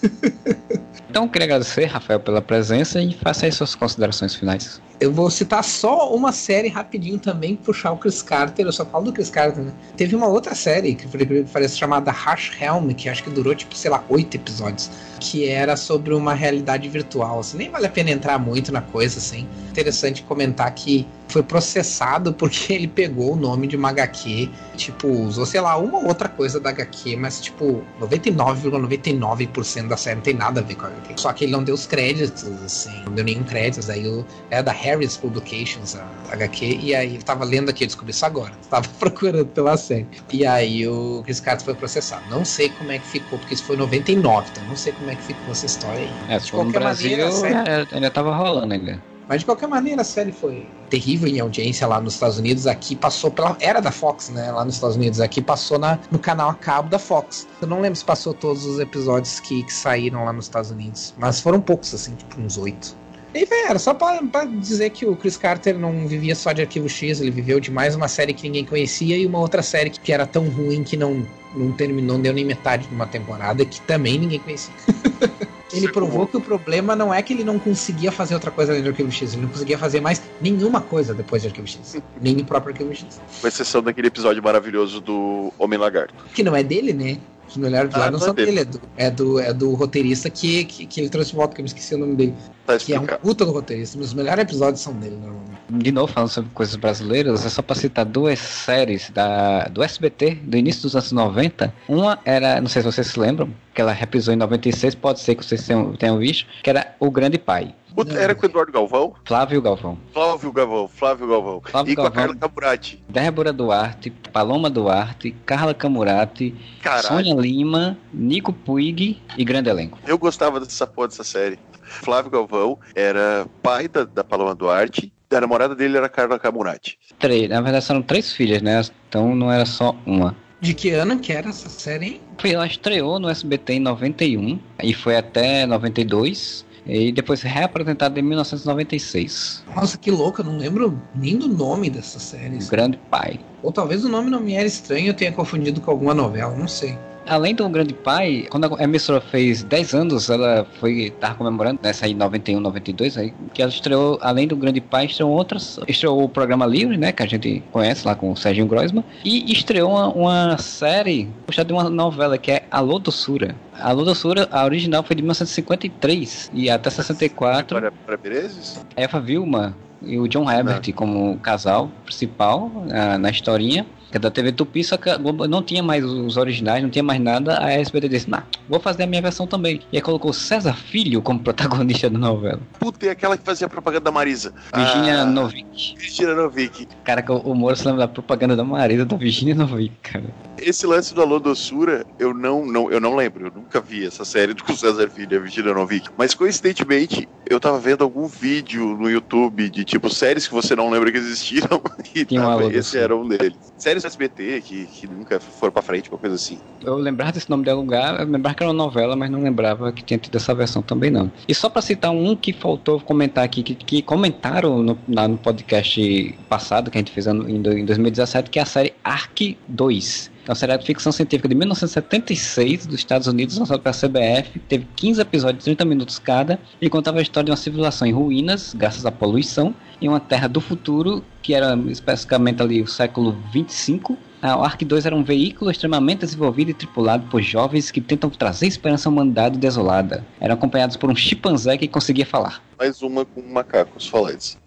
Então, 1.10 1.26
eu 1.26 1.30
queria 1.30 1.46
agradecer, 1.46 1.86
Rafael, 1.86 2.20
pela 2.20 2.42
presença 2.42 3.02
e 3.02 3.14
faça 3.14 3.46
aí 3.46 3.52
suas 3.52 3.76
considerações 3.76 4.34
finais. 4.34 4.82
Eu 5.00 5.12
vou 5.12 5.30
citar 5.30 5.64
só 5.64 6.16
uma 6.16 6.32
série 6.32 6.68
rapidinho 6.68 7.20
também, 7.20 7.56
puxar 7.56 7.92
o 7.92 7.98
Chris 7.98 8.22
Carter. 8.22 8.66
Eu 8.66 8.72
só 8.72 8.86
falo 8.86 9.06
do 9.06 9.14
Chris 9.14 9.30
Carter, 9.30 9.64
né? 9.64 9.74
Teve 9.98 10.16
uma 10.16 10.28
outra 10.28 10.56
série 10.56 10.96
que 10.96 11.06
parece 11.52 11.78
chamada 11.78 12.12
Hash 12.12 12.52
Helm, 12.60 12.92
que 12.92 13.10
acho 13.10 13.24
que 13.24 13.30
durou, 13.30 13.54
tipo, 13.54 13.76
sei 13.76 13.92
lá, 13.92 14.04
oito 14.10 14.36
episódios. 14.36 14.90
Que 15.22 15.48
era 15.48 15.77
sobre 15.77 16.14
uma 16.14 16.34
realidade 16.34 16.89
virtual. 16.89 17.39
Assim, 17.39 17.57
nem 17.57 17.69
vale 17.69 17.85
a 17.85 17.89
pena 17.89 18.10
entrar 18.10 18.39
muito 18.39 18.72
na 18.72 18.81
coisa, 18.81 19.19
assim. 19.19 19.48
Interessante 19.69 20.23
comentar 20.23 20.73
que 20.73 21.07
foi 21.30 21.43
processado 21.43 22.34
porque 22.41 22.73
ele 22.73 22.88
pegou 22.88 23.34
o 23.34 23.35
nome 23.35 23.68
de 23.68 23.76
uma 23.76 23.89
HQ, 23.89 24.49
tipo, 24.76 25.07
usou, 25.07 25.45
sei 25.45 25.61
lá, 25.61 25.77
uma 25.77 25.99
ou 25.99 26.07
outra 26.07 26.27
coisa 26.27 26.60
da 26.60 26.72
HQ, 26.72 27.15
mas, 27.15 27.39
tipo, 27.39 27.84
99,99% 27.99 29.88
da 29.88 29.95
série 29.95 30.15
não 30.15 30.23
tem 30.23 30.34
nada 30.34 30.60
a 30.60 30.64
ver 30.64 30.76
com 30.76 30.85
a 30.85 30.89
HQ. 30.89 31.14
Só 31.18 31.31
que 31.31 31.45
ele 31.45 31.52
não 31.52 31.64
deu 31.64 31.76
os 31.76 31.85
créditos, 31.85 32.43
assim, 32.65 33.03
não 33.06 33.14
deu 33.14 33.23
nenhum 33.23 33.43
créditos. 33.43 33.89
Aí 33.89 34.26
é 34.49 34.61
da 34.61 34.72
Harris 34.72 35.18
Publications, 35.18 35.95
a 35.95 36.34
HQ, 36.34 36.80
e 36.81 36.95
aí 36.95 37.15
eu 37.15 37.22
tava 37.22 37.45
lendo 37.45 37.69
aqui, 37.69 37.84
eu 37.84 37.88
descobri 37.88 38.11
isso 38.11 38.26
agora. 38.26 38.52
Tava 38.72 38.88
procurando 38.99 39.48
pela 39.48 39.76
série. 39.76 40.07
E 40.31 40.45
aí 40.45 40.88
o 40.88 41.22
Chris 41.26 41.39
Carter 41.39 41.65
foi 41.65 41.73
processado. 41.73 42.23
Não 42.30 42.45
sei 42.45 42.69
como 42.69 42.91
é 42.91 42.99
que 42.99 43.07
ficou, 43.07 43.38
porque 43.38 43.53
isso 43.53 43.64
foi 43.64 43.76
em 43.76 43.80
99, 43.80 44.48
então 44.52 44.64
não 44.65 44.77
sei 44.77 44.93
como 44.93 45.10
é 45.10 45.11
que 45.16 45.24
ficou 45.24 45.52
essa 45.52 45.66
história 45.66 46.00
aí. 46.00 46.12
É, 46.30 46.38
de 46.40 46.52
qualquer 46.52 46.80
Brasil, 46.80 47.12
maneira, 47.12 47.32
série 47.32 47.56
ainda, 47.56 47.88
ainda 47.92 48.12
tava 48.12 48.36
rolando 48.36 48.74
ainda. 48.74 49.02
mas 49.28 49.40
de 49.40 49.46
qualquer 49.46 49.68
maneira, 49.68 50.02
a 50.02 50.06
série 50.06 50.32
foi 50.32 50.68
terrível 50.90 51.28
em 51.28 51.40
audiência 51.40 51.88
lá 51.88 52.02
nos 52.02 52.14
Estados 52.14 52.38
Unidos. 52.38 52.68
Aqui 52.68 52.96
passou 52.96 53.32
pela. 53.32 53.56
Era 53.60 53.80
da 53.80 53.92
Fox, 53.92 54.30
né? 54.30 54.52
Lá 54.52 54.66
nos 54.66 54.76
Estados 54.76 54.96
Unidos. 54.98 55.20
Aqui 55.22 55.42
passou 55.42 55.80
na, 55.80 55.98
no 56.12 56.20
canal 56.20 56.50
a 56.50 56.54
cabo 56.54 56.90
da 56.90 57.00
Fox. 57.00 57.48
Eu 57.62 57.68
não 57.68 57.80
lembro 57.80 57.98
se 57.98 58.06
passou 58.06 58.34
todos 58.34 58.66
os 58.66 58.80
episódios 58.80 59.40
que, 59.40 59.64
que 59.64 59.74
saíram 59.74 60.26
lá 60.26 60.34
nos 60.34 60.46
Estados 60.46 60.70
Unidos. 60.70 61.14
Mas 61.18 61.40
foram 61.40 61.62
poucos, 61.62 61.94
assim, 61.94 62.14
tipo 62.16 62.40
uns 62.42 62.58
oito. 62.58 63.01
E 63.34 63.48
era 63.66 63.80
só 63.80 63.94
pra, 63.94 64.22
pra 64.24 64.45
dizer 64.45 64.90
que 64.90 65.06
o 65.06 65.16
Chris 65.16 65.38
Carter 65.38 65.78
não 65.78 66.08
vivia 66.08 66.36
só 66.36 66.52
de 66.52 66.62
Arquivo 66.62 66.90
X, 66.90 67.22
ele 67.22 67.32
viveu 67.32 67.60
de 67.60 67.72
mais 67.72 67.95
uma 67.95 68.08
série 68.08 68.34
que 68.34 68.44
ninguém 68.44 68.66
conhecia 68.66 69.18
e 69.18 69.26
uma 69.26 69.40
outra 69.40 69.62
série 69.62 69.90
que, 69.90 69.99
que 69.99 70.12
era 70.12 70.26
tão 70.26 70.49
ruim 70.49 70.84
que 70.84 70.98
não, 70.98 71.26
não 71.56 71.72
terminou, 71.72 72.18
não 72.18 72.22
deu 72.22 72.34
nem 72.34 72.44
metade 72.44 72.88
de 72.88 72.94
uma 72.94 73.08
temporada, 73.08 73.64
que 73.64 73.80
também 73.82 74.20
ninguém 74.20 74.40
conhecia. 74.40 74.74
Ele 75.74 75.88
provou 75.88 76.28
que 76.28 76.36
o 76.36 76.41
problema 76.41 76.95
não 76.95 77.14
é 77.14 77.22
que 77.22 77.32
ele 77.32 77.44
não 77.44 77.58
conseguia 77.58 78.12
fazer 78.12 78.34
outra 78.34 78.52
coisa 78.52 78.74
além 78.74 78.84
de 78.84 78.90
Arquivo 78.90 79.12
X, 79.12 79.34
ele 79.34 79.44
não 79.44 79.49
conseguia 79.49 79.78
fazer 79.78 80.02
mais 80.02 80.22
nenhuma 80.41 80.82
coisa 80.82 81.14
depois 81.14 81.41
de 81.41 81.48
Arquivo 81.48 81.68
X. 81.68 81.98
nem 82.22 82.38
o 82.38 82.44
próprio 82.44 82.74
Arquivo 82.74 82.94
X. 82.94 83.22
Com 83.40 83.48
exceção 83.48 83.82
daquele 83.82 84.08
episódio 84.08 84.44
maravilhoso 84.44 84.99
do 84.99 85.53
Homem 85.58 85.80
Lagarto. 85.80 86.14
Que 86.34 86.44
não 86.44 86.56
é 86.56 86.62
dele, 86.62 86.91
né? 86.91 87.18
Os 87.52 87.57
melhores 87.57 87.94
Ah, 87.94 87.99
lá 87.99 88.06
não 88.06 88.14
não 88.14 88.19
é 88.19 88.22
são 88.26 88.34
dele. 88.34 88.60
é 88.60 88.65
do, 88.65 88.82
é 88.98 89.11
do, 89.11 89.40
é 89.40 89.53
do 89.53 89.73
roteirista 89.73 90.30
que, 90.30 90.64
que, 90.65 90.86
que 90.86 91.02
ele 91.02 91.10
trouxe 91.10 91.32
de 91.32 91.36
volta, 91.36 91.53
que 91.56 91.61
eu 91.61 91.64
me 91.64 91.68
esqueci 91.68 91.94
o 91.95 91.98
nome 91.98 92.15
dele. 92.15 92.34
Tá 92.65 92.78
Que 92.78 92.94
é 92.94 92.99
um 92.99 93.06
puta 93.06 93.45
do 93.45 93.52
roteirista, 93.52 93.98
mas 93.98 94.07
os 94.07 94.14
melhores 94.14 94.41
episódios 94.44 94.82
são 94.82 94.94
dele, 94.94 95.18
normalmente. 95.18 95.52
De 95.69 95.91
novo, 95.91 96.11
falando 96.11 96.30
sobre 96.30 96.49
coisas 96.53 96.76
brasileiras, 96.76 97.45
é 97.45 97.49
só 97.49 97.61
pra 97.61 97.76
citar 97.76 98.06
duas 98.06 98.40
séries 98.40 99.10
da, 99.10 99.65
do 99.65 99.82
SBT, 99.84 100.36
do 100.44 100.57
início 100.57 100.82
dos 100.84 100.95
anos 100.95 101.11
90. 101.11 101.73
Uma 101.88 102.19
era, 102.26 102.60
não 102.61 102.68
sei 102.68 102.82
se 102.82 102.86
vocês 102.91 103.07
se 103.07 103.19
lembram, 103.19 103.49
que 103.73 103.82
ela 103.82 103.91
reprisou 103.94 104.34
em 104.34 104.38
96, 104.38 104.95
pode 104.95 105.19
ser 105.22 105.36
que 105.36 105.45
vocês 105.45 105.65
tenham, 105.65 105.94
tenham 105.94 106.18
visto, 106.18 106.45
que 106.64 106.69
era 106.69 106.95
O 106.99 107.10
Grande 107.10 107.38
Pai. 107.38 107.73
Puta, 107.96 108.14
Era 108.18 108.34
com 108.34 108.44
o 108.46 108.50
Eduardo 108.50 108.72
Galvão? 108.72 109.14
Flávio 109.26 109.62
Galvão. 109.62 109.98
Flávio 110.14 110.52
Galvão, 110.52 110.88
Flávio 110.88 111.28
Galvão. 111.28 111.62
Flávio 111.64 111.92
e 111.92 111.96
com 111.96 112.02
a 112.02 112.06
Galvão. 112.06 112.22
Carla 112.28 112.36
Camurati. 112.40 113.04
Débora 113.10 113.52
Duarte, 113.54 114.10
Paloma 114.32 114.70
Duarte, 114.70 115.32
Carla 115.46 115.74
Camurati, 115.74 116.56
Caralho. 116.82 117.08
Sônia 117.08 117.34
Lima, 117.36 117.98
Nico 118.14 118.54
Puig 118.54 119.22
e 119.38 119.44
grande 119.44 119.70
elenco. 119.70 120.00
Eu 120.08 120.18
gostava 120.18 120.60
dessa 120.60 120.88
porra 120.88 121.10
dessa 121.10 121.24
série. 121.24 121.60
Flávio 121.84 122.32
Galvão 122.32 122.80
era 122.96 123.46
pai 123.62 123.88
da, 123.88 124.06
da 124.06 124.24
Paloma 124.24 124.56
Duarte. 124.56 125.12
A 125.30 125.40
namorada 125.42 125.74
dele 125.76 125.96
era 125.98 126.06
a 126.08 126.10
Carla 126.10 126.38
Camurati. 126.40 126.98
Três, 127.20 127.50
na 127.50 127.62
verdade 127.62 127.86
são 127.86 128.02
três 128.02 128.34
filhas, 128.34 128.62
né? 128.62 128.82
Então 129.08 129.34
não 129.36 129.52
era 129.52 129.66
só 129.66 129.96
uma. 130.06 130.36
De 130.60 130.74
que 130.74 130.90
ano 130.92 131.18
que 131.20 131.32
era 131.34 131.50
essa 131.50 131.70
série, 131.70 132.06
hein? 132.06 132.22
Foi- 132.38 132.52
Ela 132.52 132.68
estreou 132.68 133.18
no 133.20 133.30
SBT 133.30 133.74
em 133.74 133.80
91 133.80 134.60
e 134.84 134.94
foi 134.94 135.16
até 135.18 135.66
92 135.66 136.66
e 136.86 137.12
depois 137.12 137.41
reapresentada 137.41 138.20
em 138.20 138.24
1996. 138.24 139.64
Nossa, 139.76 139.98
que 139.98 140.10
louco, 140.10 140.41
eu 140.41 140.45
não 140.45 140.58
lembro 140.58 140.99
nem 141.14 141.38
do 141.38 141.48
nome 141.48 141.90
dessa 141.90 142.20
série. 142.20 142.58
O 142.58 142.68
Grande 142.68 142.99
Pai. 143.10 143.40
Ou 143.62 143.72
talvez 143.72 144.03
o 144.03 144.10
nome 144.10 144.30
não 144.30 144.40
me 144.40 144.53
era 144.53 144.68
estranho 144.68 145.06
e 145.06 145.08
eu 145.08 145.14
tenha 145.14 145.32
confundido 145.32 145.80
com 145.82 145.91
alguma 145.91 146.14
novela, 146.14 146.56
não 146.56 146.68
sei. 146.68 146.98
Além 147.32 147.56
do 147.56 147.70
Grande 147.70 147.94
Pai, 147.94 148.45
quando 148.49 148.76
a 148.76 148.84
emissora 148.84 149.22
fez 149.22 149.64
10 149.64 149.94
anos, 149.94 150.30
ela 150.30 150.68
foi 150.82 151.03
estar 151.03 151.34
comemorando 151.36 151.80
nessa 151.82 152.06
aí 152.06 152.14
91, 152.14 152.60
92, 152.60 153.18
aí, 153.18 153.34
que 153.53 153.62
ela 153.62 153.72
estreou, 153.72 154.20
além 154.22 154.45
do 154.45 154.58
Grande 154.58 154.82
Pai, 154.82 155.06
estreou 155.06 155.32
outras, 155.32 155.80
estreou 155.88 156.22
o 156.26 156.28
programa 156.28 156.66
Livre, 156.66 156.98
né, 156.98 157.14
que 157.14 157.24
a 157.24 157.26
gente 157.26 157.64
conhece 157.72 158.06
lá 158.06 158.16
com 158.16 158.34
o 158.34 158.36
Serginho 158.36 158.68
Groisman, 158.68 159.02
e 159.24 159.49
estreou 159.49 159.91
uma, 159.91 160.10
uma 160.10 160.58
série 160.58 161.30
puxada 161.45 161.68
de 161.68 161.72
uma 161.72 161.90
novela 161.90 162.38
que 162.38 162.52
é 162.52 162.64
Alô 162.70 162.99
Doçura. 162.99 163.56
Alô 163.80 164.03
Doçura, 164.03 164.49
a 164.52 164.66
original 164.66 165.02
foi 165.02 165.16
de 165.16 165.22
1953 165.22 166.52
e 166.53 166.70
até 166.70 166.90
64. 166.90 167.80
Para, 167.80 167.91
para 167.94 168.20
Menezes? 168.22 168.86
Eva 168.94 169.22
Vilma 169.22 169.74
e 170.02 170.20
o 170.20 170.28
John 170.28 170.52
Herbert 170.52 170.91
como 170.94 171.38
casal 171.38 171.90
principal 172.03 172.70
ah, 172.91 173.18
na 173.18 173.30
historinha. 173.30 173.86
Que 174.12 174.18
é 174.18 174.20
da 174.20 174.30
TV 174.30 174.52
Tupi, 174.52 174.84
só 174.84 174.98
que 174.98 175.10
a 175.10 175.16
Globo 175.18 175.48
não 175.48 175.64
tinha 175.64 175.82
mais 175.82 176.04
os 176.04 176.36
originais, 176.36 176.84
não 176.84 176.90
tinha 176.90 177.02
mais 177.02 177.20
nada. 177.22 177.58
A 177.64 177.72
SBT 177.72 178.10
disse, 178.10 178.30
nah, 178.30 178.44
vou 178.68 178.78
fazer 178.80 179.04
a 179.04 179.08
minha 179.08 179.22
versão 179.22 179.48
também. 179.48 179.80
E 179.92 179.96
aí 179.98 180.02
colocou 180.02 180.34
César 180.34 180.74
Filho 180.74 181.22
como 181.22 181.40
protagonista 181.40 182.10
da 182.10 182.20
novela. 182.20 182.60
Puta, 182.78 183.06
e 183.06 183.10
aquela 183.10 183.38
que 183.38 183.44
fazia 183.46 183.70
propaganda 183.70 184.04
da 184.06 184.12
Marisa. 184.12 184.54
Virginia 184.76 185.22
Ah, 185.22 185.26
Novick. 185.26 185.96
Virginia 185.98 186.36
Novick. 186.36 186.88
Cara, 187.06 187.24
o 187.32 187.56
Moro 187.56 187.76
se 187.76 187.86
lembra 187.86 188.02
da 188.02 188.08
propaganda 188.10 188.56
da 188.56 188.64
Marisa 188.66 189.06
da 189.06 189.16
Virginia 189.16 189.56
Novick, 189.56 189.94
cara. 190.04 190.26
Esse 190.62 190.86
lance 190.86 191.14
do 191.14 191.22
Alô 191.22 191.40
Doçura, 191.40 192.06
eu 192.20 192.34
não, 192.34 192.66
não, 192.66 192.92
eu 192.92 193.00
não 193.00 193.16
lembro. 193.16 193.48
Eu 193.48 193.52
nunca 193.56 193.82
vi 193.82 194.06
essa 194.06 194.24
série 194.24 194.54
do 194.54 194.64
César 194.78 195.10
Filho 195.10 195.34
e 195.34 195.38
a 195.38 195.40
Virginia 195.40 195.74
Novick. 195.74 196.10
Mas 196.18 196.34
coincidentemente, 196.36 197.28
eu 197.50 197.60
tava 197.60 197.80
vendo 197.80 198.04
algum 198.04 198.28
vídeo 198.28 198.96
no 198.96 199.10
YouTube 199.10 199.70
de 199.70 199.84
tipo 199.84 200.10
séries 200.14 200.48
que 200.48 200.54
você 200.54 200.76
não 200.76 200.90
lembra 200.90 201.12
que 201.12 201.18
existiram. 201.18 201.82
E 202.14 202.26
Tinha 202.26 202.42
um 202.42 202.44
tava- 202.44 202.64
Alô 202.64 202.72
esse 202.72 202.98
era 202.98 203.16
um 203.16 203.26
deles. 203.28 203.58
Séries 203.78 204.04
do 204.04 204.08
SBT 204.08 204.62
que, 204.62 204.86
que 204.86 205.08
nunca 205.08 205.40
foram 205.40 205.72
pra 205.72 205.82
frente, 205.82 206.10
uma 206.10 206.18
coisa 206.18 206.36
assim. 206.36 206.60
Eu 206.84 206.96
lembrava 206.96 207.32
desse 207.32 207.50
nome 207.50 207.64
de 207.64 207.72
lugar, 207.72 208.20
eu 208.20 208.26
lembrava 208.28 208.54
que 208.56 208.64
era 208.64 208.70
uma 208.72 208.78
novela, 208.78 209.16
mas 209.16 209.30
não 209.32 209.42
lembrava 209.42 209.92
que 209.94 210.04
tinha 210.04 210.18
tido 210.18 210.36
essa 210.36 210.54
versão 210.54 210.82
também 210.82 211.10
não. 211.10 211.32
E 211.48 211.56
só 211.56 211.70
pra 211.70 211.82
citar 211.82 212.12
um 212.12 212.36
que 212.36 212.52
faltou 212.52 213.00
comentar 213.00 213.46
aqui, 213.46 213.64
que, 213.64 213.76
que 213.76 214.02
comentaram 214.02 214.84
no, 214.84 215.00
na- 215.08 215.26
no 215.28 215.38
podcast 215.38 216.38
passado 216.50 216.92
que 216.92 216.98
a 216.98 217.00
gente 217.00 217.12
fez 217.14 217.28
em 217.28 217.62
2017, 217.86 218.50
que 218.50 218.60
é 218.60 218.62
a 218.62 218.66
série 218.66 218.94
Ark 219.04 219.58
2. 219.70 220.31
É 220.46 220.50
uma 220.50 220.56
série 220.56 220.76
de 220.76 220.86
ficção 220.86 221.12
científica 221.12 221.48
de 221.48 221.54
1976 221.54 222.88
dos 222.88 222.96
Estados 222.96 223.28
Unidos, 223.28 223.58
lançada 223.60 223.80
pela 223.80 223.94
CBF. 223.94 224.60
Teve 224.68 224.88
15 224.96 225.22
episódios 225.22 225.60
de 225.60 225.66
30 225.66 225.86
minutos 225.86 226.18
cada 226.18 226.60
e 226.82 226.90
contava 226.90 227.20
a 227.20 227.22
história 227.22 227.46
de 227.46 227.52
uma 227.52 227.58
civilização 227.58 228.08
em 228.08 228.12
ruínas, 228.12 228.74
graças 228.74 229.06
à 229.06 229.12
poluição, 229.12 229.76
em 230.02 230.08
uma 230.08 230.20
terra 230.20 230.48
do 230.48 230.60
futuro, 230.60 231.24
que 231.44 231.54
era 231.54 231.76
especificamente 231.88 232.62
ali 232.62 232.82
o 232.82 232.88
século 232.88 233.38
25. 233.54 234.18
Ah, 234.42 234.58
O 234.58 234.64
Ark 234.64 234.84
2 234.84 235.06
era 235.06 235.16
um 235.16 235.24
veículo 235.24 235.70
extremamente 235.70 236.22
desenvolvido 236.22 236.72
e 236.72 236.74
tripulado 236.74 237.28
por 237.28 237.40
jovens 237.44 237.92
que 237.92 238.02
tentam 238.02 238.28
trazer 238.28 238.66
esperança 238.66 239.08
à 239.08 239.12
humanidade 239.12 239.60
desolada. 239.60 240.26
Eram 240.40 240.56
acompanhados 240.56 240.98
por 240.98 241.12
um 241.12 241.16
chimpanzé 241.16 241.78
que 241.78 241.88
conseguia 241.88 242.26
falar. 242.26 242.64
Mais 242.80 243.04
uma 243.04 243.24
com 243.24 243.44
macacos 243.44 244.08
falantes. 244.08 244.58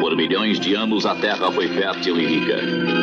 Por 0.00 0.16
milhões 0.16 0.58
de 0.58 0.74
anos 0.74 1.04
a 1.04 1.14
Terra 1.14 1.52
foi 1.52 1.68
fértil 1.68 2.18
e 2.18 2.24
rica. 2.24 2.56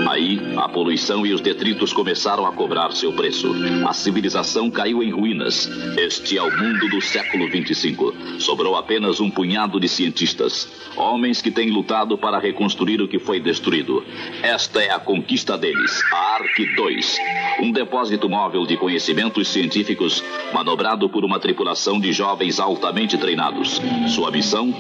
Aí, 0.09 0.41
a 0.57 0.67
poluição 0.67 1.23
e 1.23 1.31
os 1.31 1.39
detritos 1.39 1.93
começaram 1.93 2.43
a 2.47 2.51
cobrar 2.51 2.91
seu 2.91 3.13
preço. 3.13 3.53
A 3.87 3.93
civilização 3.93 4.71
caiu 4.71 5.03
em 5.03 5.11
ruínas. 5.11 5.69
Este 5.95 6.39
é 6.39 6.41
o 6.41 6.57
mundo 6.57 6.89
do 6.89 6.99
século 7.01 7.47
25. 7.47 8.39
Sobrou 8.39 8.75
apenas 8.75 9.19
um 9.19 9.29
punhado 9.29 9.79
de 9.79 9.87
cientistas, 9.87 10.67
homens 10.97 11.39
que 11.39 11.51
têm 11.51 11.69
lutado 11.69 12.17
para 12.17 12.39
reconstruir 12.39 12.99
o 12.99 13.07
que 13.07 13.19
foi 13.19 13.39
destruído. 13.39 14.03
Esta 14.41 14.81
é 14.81 14.91
a 14.91 14.99
conquista 14.99 15.55
deles, 15.55 16.01
a 16.11 16.35
Ark 16.35 16.75
2, 16.75 17.17
um 17.61 17.71
depósito 17.71 18.27
móvel 18.27 18.65
de 18.65 18.75
conhecimentos 18.75 19.49
científicos 19.49 20.23
manobrado 20.51 21.07
por 21.09 21.23
uma 21.23 21.39
tripulação 21.39 21.99
de 21.99 22.11
jovens 22.11 22.59
altamente 22.59 23.17
treinados. 23.17 23.79
Sua 24.07 24.31
missão? 24.31 24.73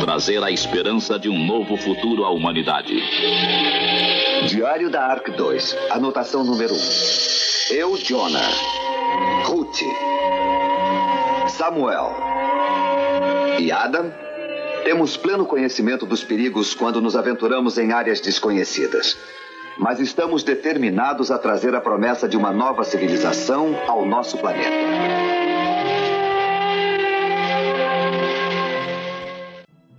Trazer 0.00 0.42
a 0.42 0.50
esperança 0.50 1.18
de 1.18 1.31
um 1.31 1.31
novo 1.32 1.76
futuro 1.76 2.24
à 2.24 2.30
humanidade. 2.30 2.94
Diário 4.46 4.90
da 4.90 5.04
Ark 5.04 5.30
2. 5.30 5.76
Anotação 5.90 6.44
número 6.44 6.74
1. 6.74 7.74
Eu, 7.74 7.96
Jonah. 7.96 8.50
Ruth. 9.44 9.78
Samuel. 11.48 12.14
E 13.58 13.70
Adam. 13.70 14.12
Temos 14.84 15.16
pleno 15.16 15.46
conhecimento 15.46 16.04
dos 16.04 16.24
perigos 16.24 16.74
quando 16.74 17.00
nos 17.00 17.16
aventuramos 17.16 17.78
em 17.78 17.92
áreas 17.92 18.20
desconhecidas. 18.20 19.16
Mas 19.78 20.00
estamos 20.00 20.42
determinados 20.42 21.30
a 21.30 21.38
trazer 21.38 21.74
a 21.74 21.80
promessa 21.80 22.28
de 22.28 22.36
uma 22.36 22.52
nova 22.52 22.84
civilização 22.84 23.74
ao 23.86 24.04
nosso 24.04 24.36
planeta. 24.38 25.41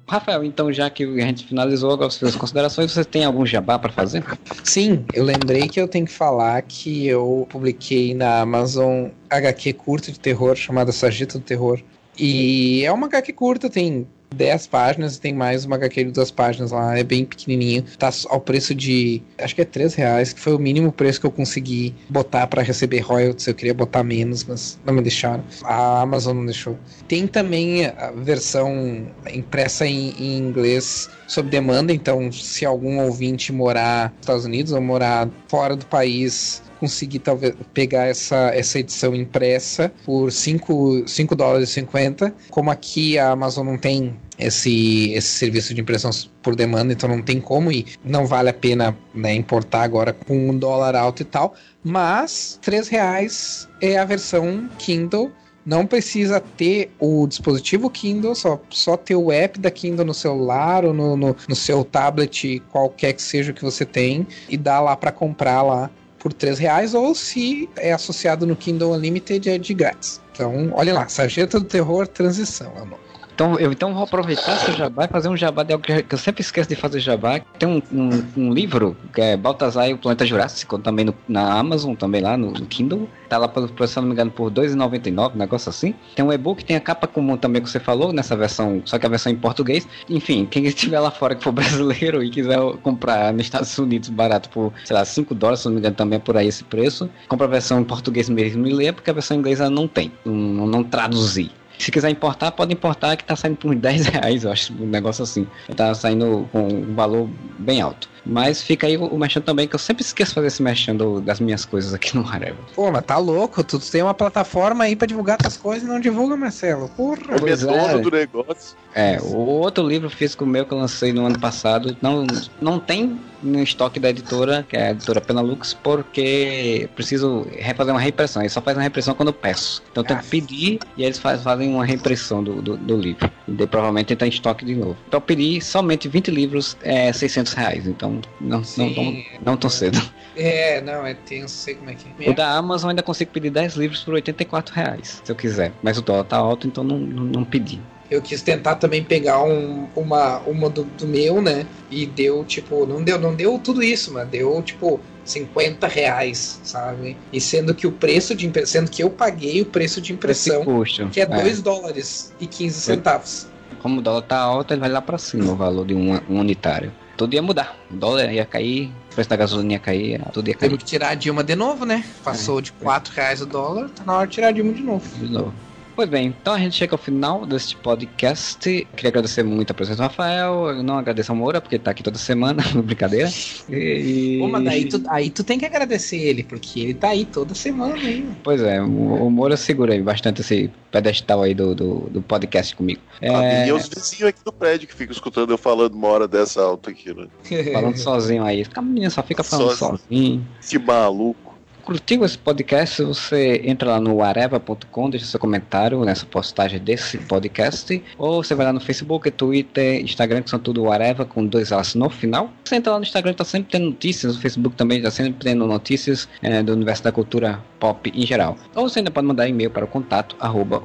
Rafael, 0.08 0.44
então 0.44 0.72
já 0.72 0.90
que 0.90 1.04
a 1.04 1.26
gente 1.26 1.46
finalizou 1.46 1.92
agora 1.92 2.08
as 2.08 2.16
suas 2.16 2.36
considerações, 2.36 2.92
você 2.92 3.06
tem 3.06 3.24
algum 3.24 3.46
jabá 3.46 3.80
para 3.80 3.92
fazer? 3.92 4.24
Sim, 4.64 5.06
eu 5.14 5.24
lembrei 5.24 5.70
que 5.70 5.80
eu 5.80 5.88
tenho 5.88 6.06
que 6.06 6.12
falar 6.12 6.62
que 6.62 7.08
eu 7.08 7.48
publiquei 7.50 8.14
na 8.14 8.42
Amazon 8.42 9.08
HQ 9.30 9.74
curta 9.74 10.12
de 10.12 10.20
terror 10.20 10.56
chamada 10.56 10.92
Sargento 10.92 11.40
do 11.40 11.44
Terror. 11.44 11.80
E 12.18 12.84
é 12.86 12.92
uma 12.92 13.08
HQ 13.08 13.34
curta, 13.34 13.70
tem 13.70 14.06
10 14.34 14.68
páginas 14.68 15.15
e 15.15 15.22
tem 15.22 15.34
mais 15.34 15.65
uma 15.65 15.76
HQ 15.76 16.05
de 16.05 16.11
duas 16.11 16.31
páginas 16.31 16.72
lá, 16.72 16.97
é 16.97 17.03
bem 17.03 17.26
pequenininho. 17.26 17.84
Tá 17.97 18.11
ao 18.30 18.39
preço 18.39 18.73
de, 18.76 19.22
acho 19.38 19.55
que 19.55 19.61
é 19.61 19.65
3 19.65 19.93
reais, 19.95 20.34
que 20.34 20.39
foi 20.39 20.53
o 20.53 20.60
mínimo 20.60 20.91
preço 20.91 21.19
que 21.19 21.26
eu 21.26 21.31
consegui 21.31 21.95
botar 22.10 22.47
para 22.47 22.61
receber 22.61 22.99
royalties. 22.99 23.47
Eu 23.47 23.55
queria 23.55 23.73
botar 23.73 24.03
menos, 24.03 24.43
mas 24.43 24.80
não 24.85 24.93
me 24.93 25.01
deixaram. 25.01 25.43
A 25.64 26.01
Amazon 26.01 26.38
não 26.38 26.45
deixou. 26.45 26.77
Tem 27.07 27.27
também 27.27 27.85
a 27.85 28.11
versão 28.15 29.07
impressa 29.31 29.85
em, 29.85 30.14
em 30.19 30.38
inglês 30.38 31.10
sob 31.27 31.49
demanda, 31.49 31.93
então 31.93 32.31
se 32.31 32.65
algum 32.65 32.99
ouvinte 32.99 33.51
morar 33.51 34.10
nos 34.10 34.19
Estados 34.22 34.45
Unidos 34.45 34.72
ou 34.72 34.81
morar 34.81 35.30
fora 35.47 35.76
do 35.76 35.85
país 35.85 36.61
conseguir 36.84 37.19
talvez 37.19 37.55
pegar 37.73 38.07
essa, 38.07 38.51
essa 38.53 38.77
edição 38.77 39.15
impressa 39.15 39.89
por 40.03 40.30
5 40.30 41.07
dólares 41.34 41.69
e 41.69 41.73
50. 41.73 42.35
Como 42.49 42.69
aqui 42.69 43.18
a 43.18 43.30
Amazon 43.30 43.65
não 43.65 43.77
tem 43.77 44.14
esse, 44.38 45.11
esse 45.11 45.27
serviço 45.27 45.73
de 45.73 45.81
impressão 45.81 46.11
por 46.41 46.55
demanda, 46.55 46.93
então 46.93 47.10
não 47.10 47.22
tem 47.22 47.39
como 47.39 47.72
e 47.72 47.85
não 48.03 48.26
vale 48.26 48.49
a 48.49 48.53
pena 48.53 48.97
né, 49.14 49.34
importar 49.34 49.84
agora 49.84 50.14
com 50.14 50.49
um 50.49 50.57
dólar 50.57 50.95
alto 50.95 51.22
e 51.22 51.26
tal. 51.26 51.55
Mas 51.84 52.60
3 52.61 52.88
reais 52.88 53.68
é 53.81 53.97
a 53.97 54.05
versão 54.05 54.69
Kindle. 54.77 55.31
Não 55.65 55.85
precisa 55.85 56.41
ter 56.41 56.91
o 56.99 57.26
dispositivo 57.26 57.89
Kindle, 57.89 58.35
só, 58.35 58.60
só 58.69 58.97
ter 58.97 59.15
o 59.15 59.31
app 59.31 59.57
da 59.60 59.72
Kindle 59.72 60.05
no 60.05 60.14
celular 60.14 60.84
ou 60.84 60.93
no, 60.93 61.15
no, 61.15 61.35
no 61.47 61.55
seu 61.55 61.85
tablet, 61.85 62.61
qualquer 62.69 63.14
que 63.14 63.22
seja 63.22 63.51
o 63.51 63.55
que 63.55 63.64
você 63.64 63.85
tem, 63.85 64.27
e 64.49 64.57
dá 64.57 64.81
lá 64.81 64.97
para 64.97 65.10
comprar 65.10 65.61
lá 65.61 65.89
por 66.19 66.34
3 66.34 66.60
reais, 66.60 66.93
ou 66.93 67.15
se 67.15 67.69
é 67.77 67.93
associado 67.93 68.45
no 68.45 68.57
Kindle 68.57 68.93
Unlimited, 68.93 69.49
é 69.49 69.57
de 69.57 69.73
grátis. 69.73 70.22
Então, 70.34 70.72
olha 70.73 70.93
lá, 70.93 71.07
Sargento 71.07 71.60
do 71.60 71.65
Terror 71.65 72.07
Transição, 72.07 72.73
nome. 72.76 73.12
Então 73.34 73.60
eu 73.60 73.72
então 73.72 73.93
vou 73.93 74.03
aproveitar 74.03 74.55
esse 74.55 74.72
jabá 74.73 75.05
e 75.05 75.07
fazer 75.07 75.27
um 75.27 75.35
jabá 75.35 75.64
de 75.64 75.73
algo 75.73 75.84
que 75.85 76.05
eu 76.14 76.18
sempre 76.18 76.41
esqueço 76.41 76.69
de 76.69 76.76
fazer 76.76 76.99
jabá. 76.99 77.39
Tem 77.57 77.68
um, 77.68 77.81
um, 77.91 78.23
um 78.38 78.53
livro 78.53 78.95
que 79.14 79.22
é 79.22 79.35
Baltazar 79.35 79.89
e 79.89 79.93
o 79.93 79.97
Planeta 79.97 80.26
Jurássico, 80.26 80.77
também 80.77 81.05
no, 81.05 81.15
na 81.27 81.53
Amazon, 81.53 81.95
também 81.95 82.22
lá 82.22 82.38
no, 82.38 82.51
no 82.51 82.65
Kindle. 82.65 83.10
Tá 83.27 83.38
lá, 83.38 83.51
se 83.88 83.95
não 83.97 84.03
me 84.03 84.11
engano, 84.11 84.30
por 84.30 84.49
R$ 84.49 84.68
2,99, 84.68 85.34
um 85.34 85.38
negócio 85.38 85.69
assim. 85.69 85.95
Tem 86.15 86.23
um 86.23 86.31
e-book, 86.31 86.64
tem 86.64 86.76
a 86.76 86.80
capa 86.80 87.07
comum 87.07 87.35
também 87.35 87.61
que 87.61 87.69
você 87.69 87.80
falou, 87.80 88.14
nessa 88.14 88.35
versão, 88.35 88.81
só 88.85 88.99
que 88.99 89.05
a 89.05 89.10
versão 89.10 89.31
em 89.31 89.35
português. 89.35 89.88
Enfim, 90.07 90.45
quem 90.45 90.65
estiver 90.68 90.99
lá 90.99 91.10
fora 91.10 91.35
que 91.35 91.43
for 91.43 91.51
brasileiro 91.51 92.23
e 92.23 92.30
quiser 92.30 92.60
comprar 92.84 93.34
nos 93.34 93.43
Estados 93.43 93.76
Unidos 93.77 94.10
barato 94.10 94.49
por, 94.49 94.72
sei 94.85 94.95
lá, 94.95 95.03
5 95.03 95.34
dólares, 95.34 95.61
se 95.61 95.65
não 95.65 95.73
me 95.73 95.80
engano, 95.80 95.95
também 95.95 96.18
é 96.18 96.19
por 96.19 96.38
aí 96.38 96.47
esse 96.47 96.64
preço. 96.64 97.10
Compra 97.27 97.47
a 97.47 97.49
versão 97.49 97.80
em 97.80 97.84
português 97.84 98.30
mesmo 98.30 98.68
e 98.68 98.73
lê, 98.73 98.91
porque 98.91 99.10
a 99.10 99.14
versão 99.14 99.35
inglesa 99.35 99.69
não 99.69 99.88
tem, 99.88 100.11
não, 100.23 100.68
não 100.68 100.84
traduzi. 100.84 101.51
Se 101.78 101.91
quiser 101.91 102.10
importar, 102.10 102.52
pode 102.52 102.74
importar, 102.74 103.16
que 103.18 103.24
tá 103.24 103.36
saindo 103.36 103.58
por 103.58 103.72
uns 103.74 103.80
10 103.80 104.08
reais, 104.08 104.44
eu 104.44 104.52
acho, 104.52 104.74
um 104.74 104.88
negócio 104.88 105.24
assim. 105.24 105.48
Tá 105.76 105.94
saindo 105.94 106.48
com 106.52 106.68
um 106.68 106.94
valor 106.94 107.30
bem 107.60 107.82
alto. 107.82 108.12
Mas 108.26 108.62
fica 108.62 108.88
aí 108.88 108.98
o, 108.98 109.18
mexendo 109.18 109.44
também, 109.44 109.68
que 109.68 109.76
eu 109.76 109.80
sempre 109.80 110.04
esqueço 110.04 110.32
de 110.32 110.36
fazer 110.36 110.48
esse 110.48 110.64
mexendo 110.64 111.20
das 111.22 111.40
minhas 111.40 111.66
coisas 111.66 111.94
aqui 111.94 112.16
no 112.16 112.28
Areva. 112.28 112.58
Pô, 112.76 112.91
mas 112.91 113.04
tá 113.04 113.18
louco, 113.18 113.64
tu 113.64 113.80
tem 113.80 114.02
uma 114.02 114.14
plataforma 114.14 114.86
aí 114.86 114.95
pra 114.95 115.06
divulgar 115.08 115.38
tuas 115.38 115.58
coisas 115.58 115.84
e 115.84 115.91
não 115.91 116.00
divulga, 116.00 116.36
Marcelo. 116.36 116.90
Porra. 116.90 117.41
O 117.41 117.48
é 117.48 117.56
dono 117.56 118.02
do 118.02 118.12
negócio. 118.12 118.78
É, 118.95 119.20
o 119.22 119.38
outro 119.38 119.88
livro 119.88 120.10
físico 120.10 120.45
meu 120.45 120.66
que 120.66 120.74
eu 120.74 120.78
lancei 120.78 121.12
no 121.12 121.26
ano 121.26 121.40
passado 121.40 121.98
não, 122.02 122.28
não 122.62 122.80
tem 122.80 123.20
no 123.41 123.62
estoque 123.62 124.00
da 124.00 124.10
editora, 124.10 124.66
que 124.68 124.78
é 124.78 124.88
a 124.88 124.91
editora 124.91 125.20
Penalux, 125.20 125.74
porque 125.74 126.90
preciso 126.95 127.45
refazer 127.52 127.94
uma 127.94 128.00
reimpressão. 128.00 128.41
Ele 128.41 128.50
só 128.50 128.62
faz 128.62 128.78
uma 128.78 128.82
reimpressão 128.82 129.14
quando 129.14 129.30
eu 129.30 129.34
peço. 129.34 129.84
Então 129.91 130.04
eu 130.04 130.08
tenho 130.08 130.20
que 130.20 130.28
pedir 130.28 130.80
e 130.95 131.04
eles 131.04 131.18
faz, 131.18 131.41
fazem 131.41 131.74
uma 131.74 131.86
reimpressão 131.86 132.44
do, 132.44 132.62
do, 132.62 132.78
do 132.78 132.95
livro. 132.95 133.30
E 133.48 133.52
daí 133.52 133.68
provavelmente 133.68 134.14
entrar 134.14 134.28
em 134.28 134.30
estoque 134.30 134.64
de 134.64 134.76
novo. 134.76 134.95
Então 135.08 135.18
eu 135.18 135.22
pedi 135.22 135.60
somente 135.60 136.08
20 136.08 136.32
livros, 136.32 136.78
é 136.82 137.12
600 137.12 137.54
reais. 137.54 137.88
Então 137.88 138.12
não, 138.40 138.61
não, 138.77 138.90
não, 138.90 139.23
não 139.45 139.57
tão 139.57 139.69
cedo. 139.69 140.02
É, 140.35 140.81
não, 140.81 141.06
é 141.06 141.14
tenso, 141.14 141.56
sei 141.56 141.76
como 141.76 141.90
é 141.90 141.95
que 141.95 142.07
é. 142.19 142.30
O 142.30 142.34
da 142.34 142.49
Amazon 142.49 142.90
ainda 142.90 143.03
consigo 143.03 143.31
pedir 143.31 143.49
10 143.52 143.76
livros 143.76 144.03
por 144.03 144.15
84 144.15 144.73
reais, 144.73 145.22
se 145.23 145.31
eu 145.31 145.35
quiser. 145.35 145.72
Mas 145.81 145.98
o 145.98 146.02
dólar 146.02 146.23
tá 146.23 146.38
alto, 146.38 146.68
então 146.68 146.84
não, 146.84 146.98
não, 146.98 147.23
não 147.23 147.44
pedi. 147.44 147.80
Eu 148.10 148.22
quis 148.22 148.41
tentar 148.41 148.76
também 148.76 149.03
pegar 149.03 149.44
um, 149.44 149.88
uma, 149.95 150.40
uma 150.40 150.69
do, 150.69 150.84
do, 150.84 151.07
meu, 151.07 151.41
né? 151.41 151.65
E 151.90 152.06
deu, 152.06 152.44
tipo, 152.44 152.85
não 152.85 153.02
deu, 153.03 153.19
não 153.19 153.34
deu 153.34 153.57
tudo 153.57 153.81
isso, 153.81 154.14
mas 154.14 154.27
deu, 154.27 154.61
tipo, 154.61 154.99
50 155.23 155.88
reais, 155.88 156.60
sabe? 156.64 157.18
E 157.31 157.40
sendo 157.40 157.73
que 157.73 157.88
o 157.88 157.91
preço 157.91 158.35
de 158.35 158.45
impressão, 158.45 158.81
sendo 158.81 158.91
que 158.91 159.02
eu 159.02 159.10
paguei 159.10 159.61
o 159.61 159.65
preço 159.65 160.02
de 160.02 160.14
impressão, 160.14 160.64
custo, 160.64 161.07
que 161.10 161.22
é 161.22 161.26
2 161.26 161.60
é. 161.60 161.61
dólares 161.61 162.34
e 162.40 162.45
15 162.45 162.81
centavos. 162.81 163.48
Como 163.81 163.99
o 163.99 164.02
dólar 164.02 164.22
tá 164.22 164.38
alto, 164.38 164.73
ele 164.73 164.81
vai 164.81 164.90
lá 164.90 165.02
pra 165.02 165.18
cima 165.18 165.52
o 165.52 165.56
valor 165.56 165.85
de 165.85 165.94
um 165.94 166.19
unitário. 166.30 166.91
Tudo 167.15 167.34
ia 167.34 167.41
mudar. 167.41 167.77
O 167.91 167.95
dólar 167.95 168.31
ia 168.34 168.45
cair, 168.45 168.91
o 169.11 169.15
preço 169.15 169.30
da 169.30 169.35
gasolina 169.35 169.73
ia 169.73 169.80
cair, 169.80 170.22
tudo 170.34 170.48
ia 170.48 170.56
cair. 170.56 170.69
Temos 170.69 170.84
que 170.84 170.90
tirar 170.90 171.10
a 171.10 171.15
Dilma 171.15 171.44
de 171.44 171.56
novo, 171.56 171.85
né? 171.85 172.03
Passou 172.23 172.60
é, 172.60 172.61
de 172.61 172.72
4 172.73 173.14
reais 173.14 173.41
o 173.41 173.45
dólar, 173.45 173.90
tá 173.90 174.03
na 174.03 174.18
hora 174.18 174.27
de 174.27 174.34
tirar 174.34 174.48
a 174.48 174.52
Dilma 174.52 174.73
de 174.73 174.81
novo. 174.81 175.19
De 175.19 175.31
novo. 175.31 175.53
Pois 175.95 176.10
bem, 176.10 176.28
então 176.28 176.53
a 176.53 176.60
gente 176.60 176.76
chega 176.76 176.95
ao 176.95 176.98
final 176.98 177.45
deste 177.45 177.76
podcast. 177.78 178.88
Queria 178.95 179.10
agradecer 179.10 179.44
muito 179.44 179.70
a 179.70 179.74
presença 179.76 179.98
do 179.98 180.02
Rafael. 180.02 180.70
Eu 180.70 180.84
não 180.84 180.98
agradeço 180.98 181.32
ao 181.32 181.36
Moura, 181.36 181.61
porque 181.61 181.78
tá 181.78 181.91
aqui 181.91 182.02
toda 182.02 182.18
semana, 182.18 182.64
brincadeira. 182.84 183.30
E... 183.70 184.38
Pô, 184.40 184.48
mas 184.48 184.64
daí 184.64 184.86
tu, 184.86 185.03
aí 185.07 185.30
tu 185.30 185.44
tem 185.44 185.60
que 185.60 185.65
agradecer 185.65 186.18
ele, 186.18 186.44
porque 186.44 186.80
ele 186.80 186.94
tá 186.95 187.10
aí 187.10 187.26
toda 187.26 187.53
semana, 187.53 187.98
hein? 187.98 188.36
Pois 188.44 188.61
é, 188.61 188.82
o, 188.82 188.86
o 188.86 189.30
Moura 189.30 189.56
segura 189.56 189.94
aí 189.94 190.02
bastante 190.02 190.41
esse 190.41 190.72
pedestal 190.91 191.44
aí 191.44 191.53
do, 191.53 191.76
do, 191.76 191.99
do 192.10 192.22
podcast 192.22 192.76
comigo. 192.76 193.02
É... 193.22 193.68
E 193.68 193.72
os 193.72 193.88
vizinhos 193.88 194.30
aqui 194.30 194.40
do 194.44 194.52
prédio 194.52 194.88
que 194.88 194.95
ficam 194.95 195.14
escutando 195.14 195.52
eu 195.52 195.57
falando 195.57 195.94
uma 195.94 196.07
hora 196.07 196.28
dessa 196.28 196.61
alta 196.61 196.90
aqui, 196.90 197.14
né? 197.14 197.28
Falando 197.72 197.98
sozinho 197.98 198.44
aí. 198.44 198.65
A 198.74 198.82
menina 198.82 199.10
só 199.11 199.22
fica 199.22 199.44
falando 199.44 199.76
sozinho. 199.76 199.99
sozinho. 199.99 200.48
Que 200.68 200.80
maluco 200.80 201.53
curtiu 201.84 202.23
esse 202.23 202.38
podcast, 202.38 203.03
você 203.03 203.61
entra 203.65 203.91
lá 203.91 203.99
no 203.99 204.22
areva.com, 204.23 205.10
deixa 205.10 205.26
seu 205.26 205.39
comentário 205.39 206.03
nessa 206.05 206.26
postagem 206.26 206.80
desse 206.80 207.18
podcast, 207.18 208.01
ou 208.18 208.43
você 208.43 208.55
vai 208.55 208.65
lá 208.65 208.73
no 208.73 208.80
Facebook, 208.80 209.30
Twitter, 209.31 210.01
Instagram, 210.01 210.41
que 210.41 210.49
são 210.49 210.60
tudo 210.60 210.91
Areva, 210.91 211.26
com 211.26 211.45
dois 211.45 211.72
As 211.72 211.93
no 211.93 212.10
final. 212.10 212.49
Você 212.64 212.77
entra 212.77 212.93
lá 212.93 212.99
no 212.99 213.03
Instagram, 213.03 213.34
tá 213.34 213.43
sempre 213.43 213.72
tendo 213.72 213.85
notícias, 213.88 214.35
no 214.35 214.41
Facebook 214.41 214.76
também 214.76 215.01
tá 215.01 215.11
sempre 215.11 215.43
tendo 215.43 215.68
notícias 215.68 216.27
é, 216.41 216.64
do 216.64 216.73
universo 216.73 217.03
da 217.03 217.11
cultura 217.11 217.60
pop 217.80 218.11
em 218.14 218.26
geral. 218.26 218.57
Ou 218.76 218.88
você 218.88 218.99
ainda 218.99 219.11
pode 219.11 219.27
mandar 219.27 219.47
e-mail 219.47 219.69
para 219.69 219.85
o 219.85 219.88
contato, 219.88 220.35
arroba, 220.39 220.81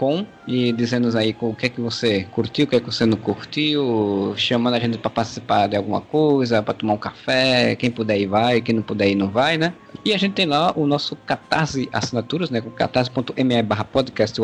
com 0.00 0.26
e 0.50 0.72
dizendo 0.72 1.16
aí 1.16 1.36
o 1.40 1.54
que 1.54 1.66
é 1.66 1.68
que 1.68 1.80
você 1.80 2.24
curtiu, 2.24 2.64
o 2.64 2.68
que 2.68 2.74
é 2.74 2.80
que 2.80 2.86
você 2.86 3.06
não 3.06 3.16
curtiu, 3.16 4.34
chamando 4.36 4.74
a 4.74 4.80
gente 4.80 4.98
para 4.98 5.08
participar 5.08 5.68
de 5.68 5.76
alguma 5.76 6.00
coisa, 6.00 6.60
para 6.60 6.74
tomar 6.74 6.94
um 6.94 6.98
café, 6.98 7.76
quem 7.76 7.88
puder 7.88 8.18
ir 8.18 8.26
vai, 8.26 8.60
quem 8.60 8.74
não 8.74 8.82
puder 8.82 9.08
ir 9.08 9.14
não 9.14 9.28
vai, 9.30 9.56
né? 9.56 9.72
E 10.04 10.12
a 10.12 10.18
gente 10.18 10.32
tem 10.32 10.46
lá 10.46 10.72
o 10.74 10.86
nosso 10.86 11.14
Catarse 11.14 11.88
Assinaturas, 11.92 12.50
né? 12.50 12.60
Catarse.me 12.60 13.62
barra 13.62 13.84
podcast 13.84 14.40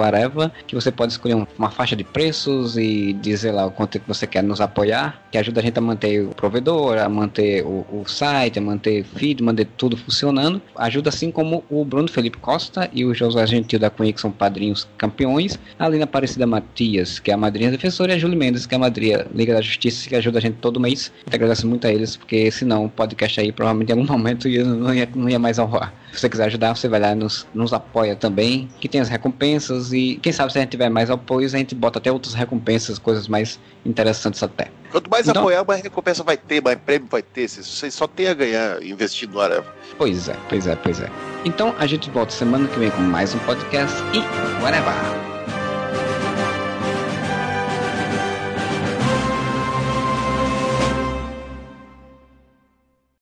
que 0.66 0.74
você 0.74 0.92
pode 0.92 1.12
escolher 1.12 1.46
uma 1.58 1.70
faixa 1.70 1.96
de 1.96 2.04
preços 2.04 2.76
e 2.76 3.12
dizer 3.14 3.52
lá 3.52 3.66
o 3.66 3.70
quanto 3.70 3.98
que 3.98 4.06
você 4.06 4.26
quer 4.26 4.42
nos 4.42 4.60
apoiar, 4.60 5.22
que 5.32 5.38
ajuda 5.38 5.60
a 5.60 5.62
gente 5.62 5.78
a 5.78 5.80
manter 5.80 6.22
o 6.22 6.28
provedor, 6.28 6.98
a 6.98 7.08
manter 7.08 7.64
o, 7.64 7.86
o 7.90 8.04
site, 8.06 8.58
a 8.58 8.62
manter 8.62 9.04
feed, 9.04 9.42
manter 9.42 9.66
tudo 9.76 9.96
funcionando. 9.96 10.60
Ajuda 10.76 11.08
assim 11.08 11.30
como 11.30 11.64
o 11.70 11.84
Bruno 11.84 12.08
Felipe 12.08 12.38
Costa 12.38 12.88
e 12.92 13.04
o 13.04 13.14
José 13.14 13.46
Gentil 13.46 13.78
da 13.78 13.90
Cunha, 13.90 14.12
que 14.12 14.20
são 14.20 14.30
padrinhos 14.30 14.86
campeões, 14.98 15.58
Lina 15.96 16.04
Aparecida 16.04 16.46
Matias, 16.46 17.18
que 17.18 17.30
é 17.30 17.34
a 17.34 17.36
madrinha 17.36 17.70
defensora, 17.70 18.12
e 18.12 18.14
a 18.14 18.18
Júlia 18.18 18.36
Mendes, 18.36 18.66
que 18.66 18.74
é 18.74 18.76
a 18.76 18.78
madrinha 18.78 19.26
Liga 19.34 19.54
da 19.54 19.60
Justiça, 19.60 20.08
que 20.08 20.14
ajuda 20.14 20.38
a 20.38 20.40
gente 20.40 20.58
todo 20.60 20.78
mês. 20.78 21.10
Eu 21.26 21.34
agradeço 21.34 21.66
muito 21.66 21.86
a 21.86 21.92
eles, 21.92 22.16
porque 22.16 22.50
senão 22.50 22.84
o 22.84 22.88
podcast 22.90 23.40
aí 23.40 23.50
provavelmente 23.50 23.88
em 23.88 23.92
algum 23.92 24.06
momento 24.12 24.48
não 24.48 24.94
ia, 24.94 25.08
não 25.14 25.28
ia 25.28 25.38
mais 25.38 25.58
ao 25.58 25.74
ar. 25.74 25.94
Se 26.12 26.20
você 26.20 26.28
quiser 26.28 26.44
ajudar, 26.46 26.76
você 26.76 26.88
vai 26.88 27.00
lá 27.00 27.12
e 27.12 27.14
nos, 27.14 27.46
nos 27.54 27.72
apoia 27.72 28.14
também, 28.14 28.68
que 28.80 28.88
tem 28.88 29.00
as 29.00 29.08
recompensas 29.08 29.92
e 29.92 30.18
quem 30.22 30.32
sabe 30.32 30.52
se 30.52 30.58
a 30.58 30.60
gente 30.60 30.70
tiver 30.70 30.88
mais 30.88 31.10
apoios, 31.10 31.54
a 31.54 31.58
gente 31.58 31.74
bota 31.74 31.98
até 31.98 32.12
outras 32.12 32.34
recompensas, 32.34 32.98
coisas 32.98 33.26
mais 33.26 33.58
interessantes 33.84 34.42
até. 34.42 34.70
Quanto 34.90 35.10
mais 35.10 35.28
então, 35.28 35.42
apoiar, 35.42 35.64
mais 35.66 35.82
recompensa 35.82 36.22
vai 36.22 36.36
ter, 36.36 36.62
mais 36.62 36.78
prêmio 36.78 37.08
vai 37.10 37.22
ter. 37.22 37.48
Você 37.48 37.90
só 37.90 38.06
tem 38.06 38.28
a 38.28 38.34
ganhar 38.34 38.82
investindo 38.82 39.32
no 39.32 39.40
Areva. 39.40 39.66
Pois 39.98 40.28
é, 40.28 40.36
pois 40.48 40.66
é, 40.66 40.76
pois 40.76 41.00
é. 41.00 41.10
Então 41.44 41.74
a 41.78 41.86
gente 41.86 42.10
volta 42.10 42.32
semana 42.32 42.66
que 42.68 42.78
vem 42.78 42.90
com 42.90 43.02
mais 43.02 43.34
um 43.34 43.38
podcast 43.40 43.96
e 44.14 44.62
whatever. 44.62 45.35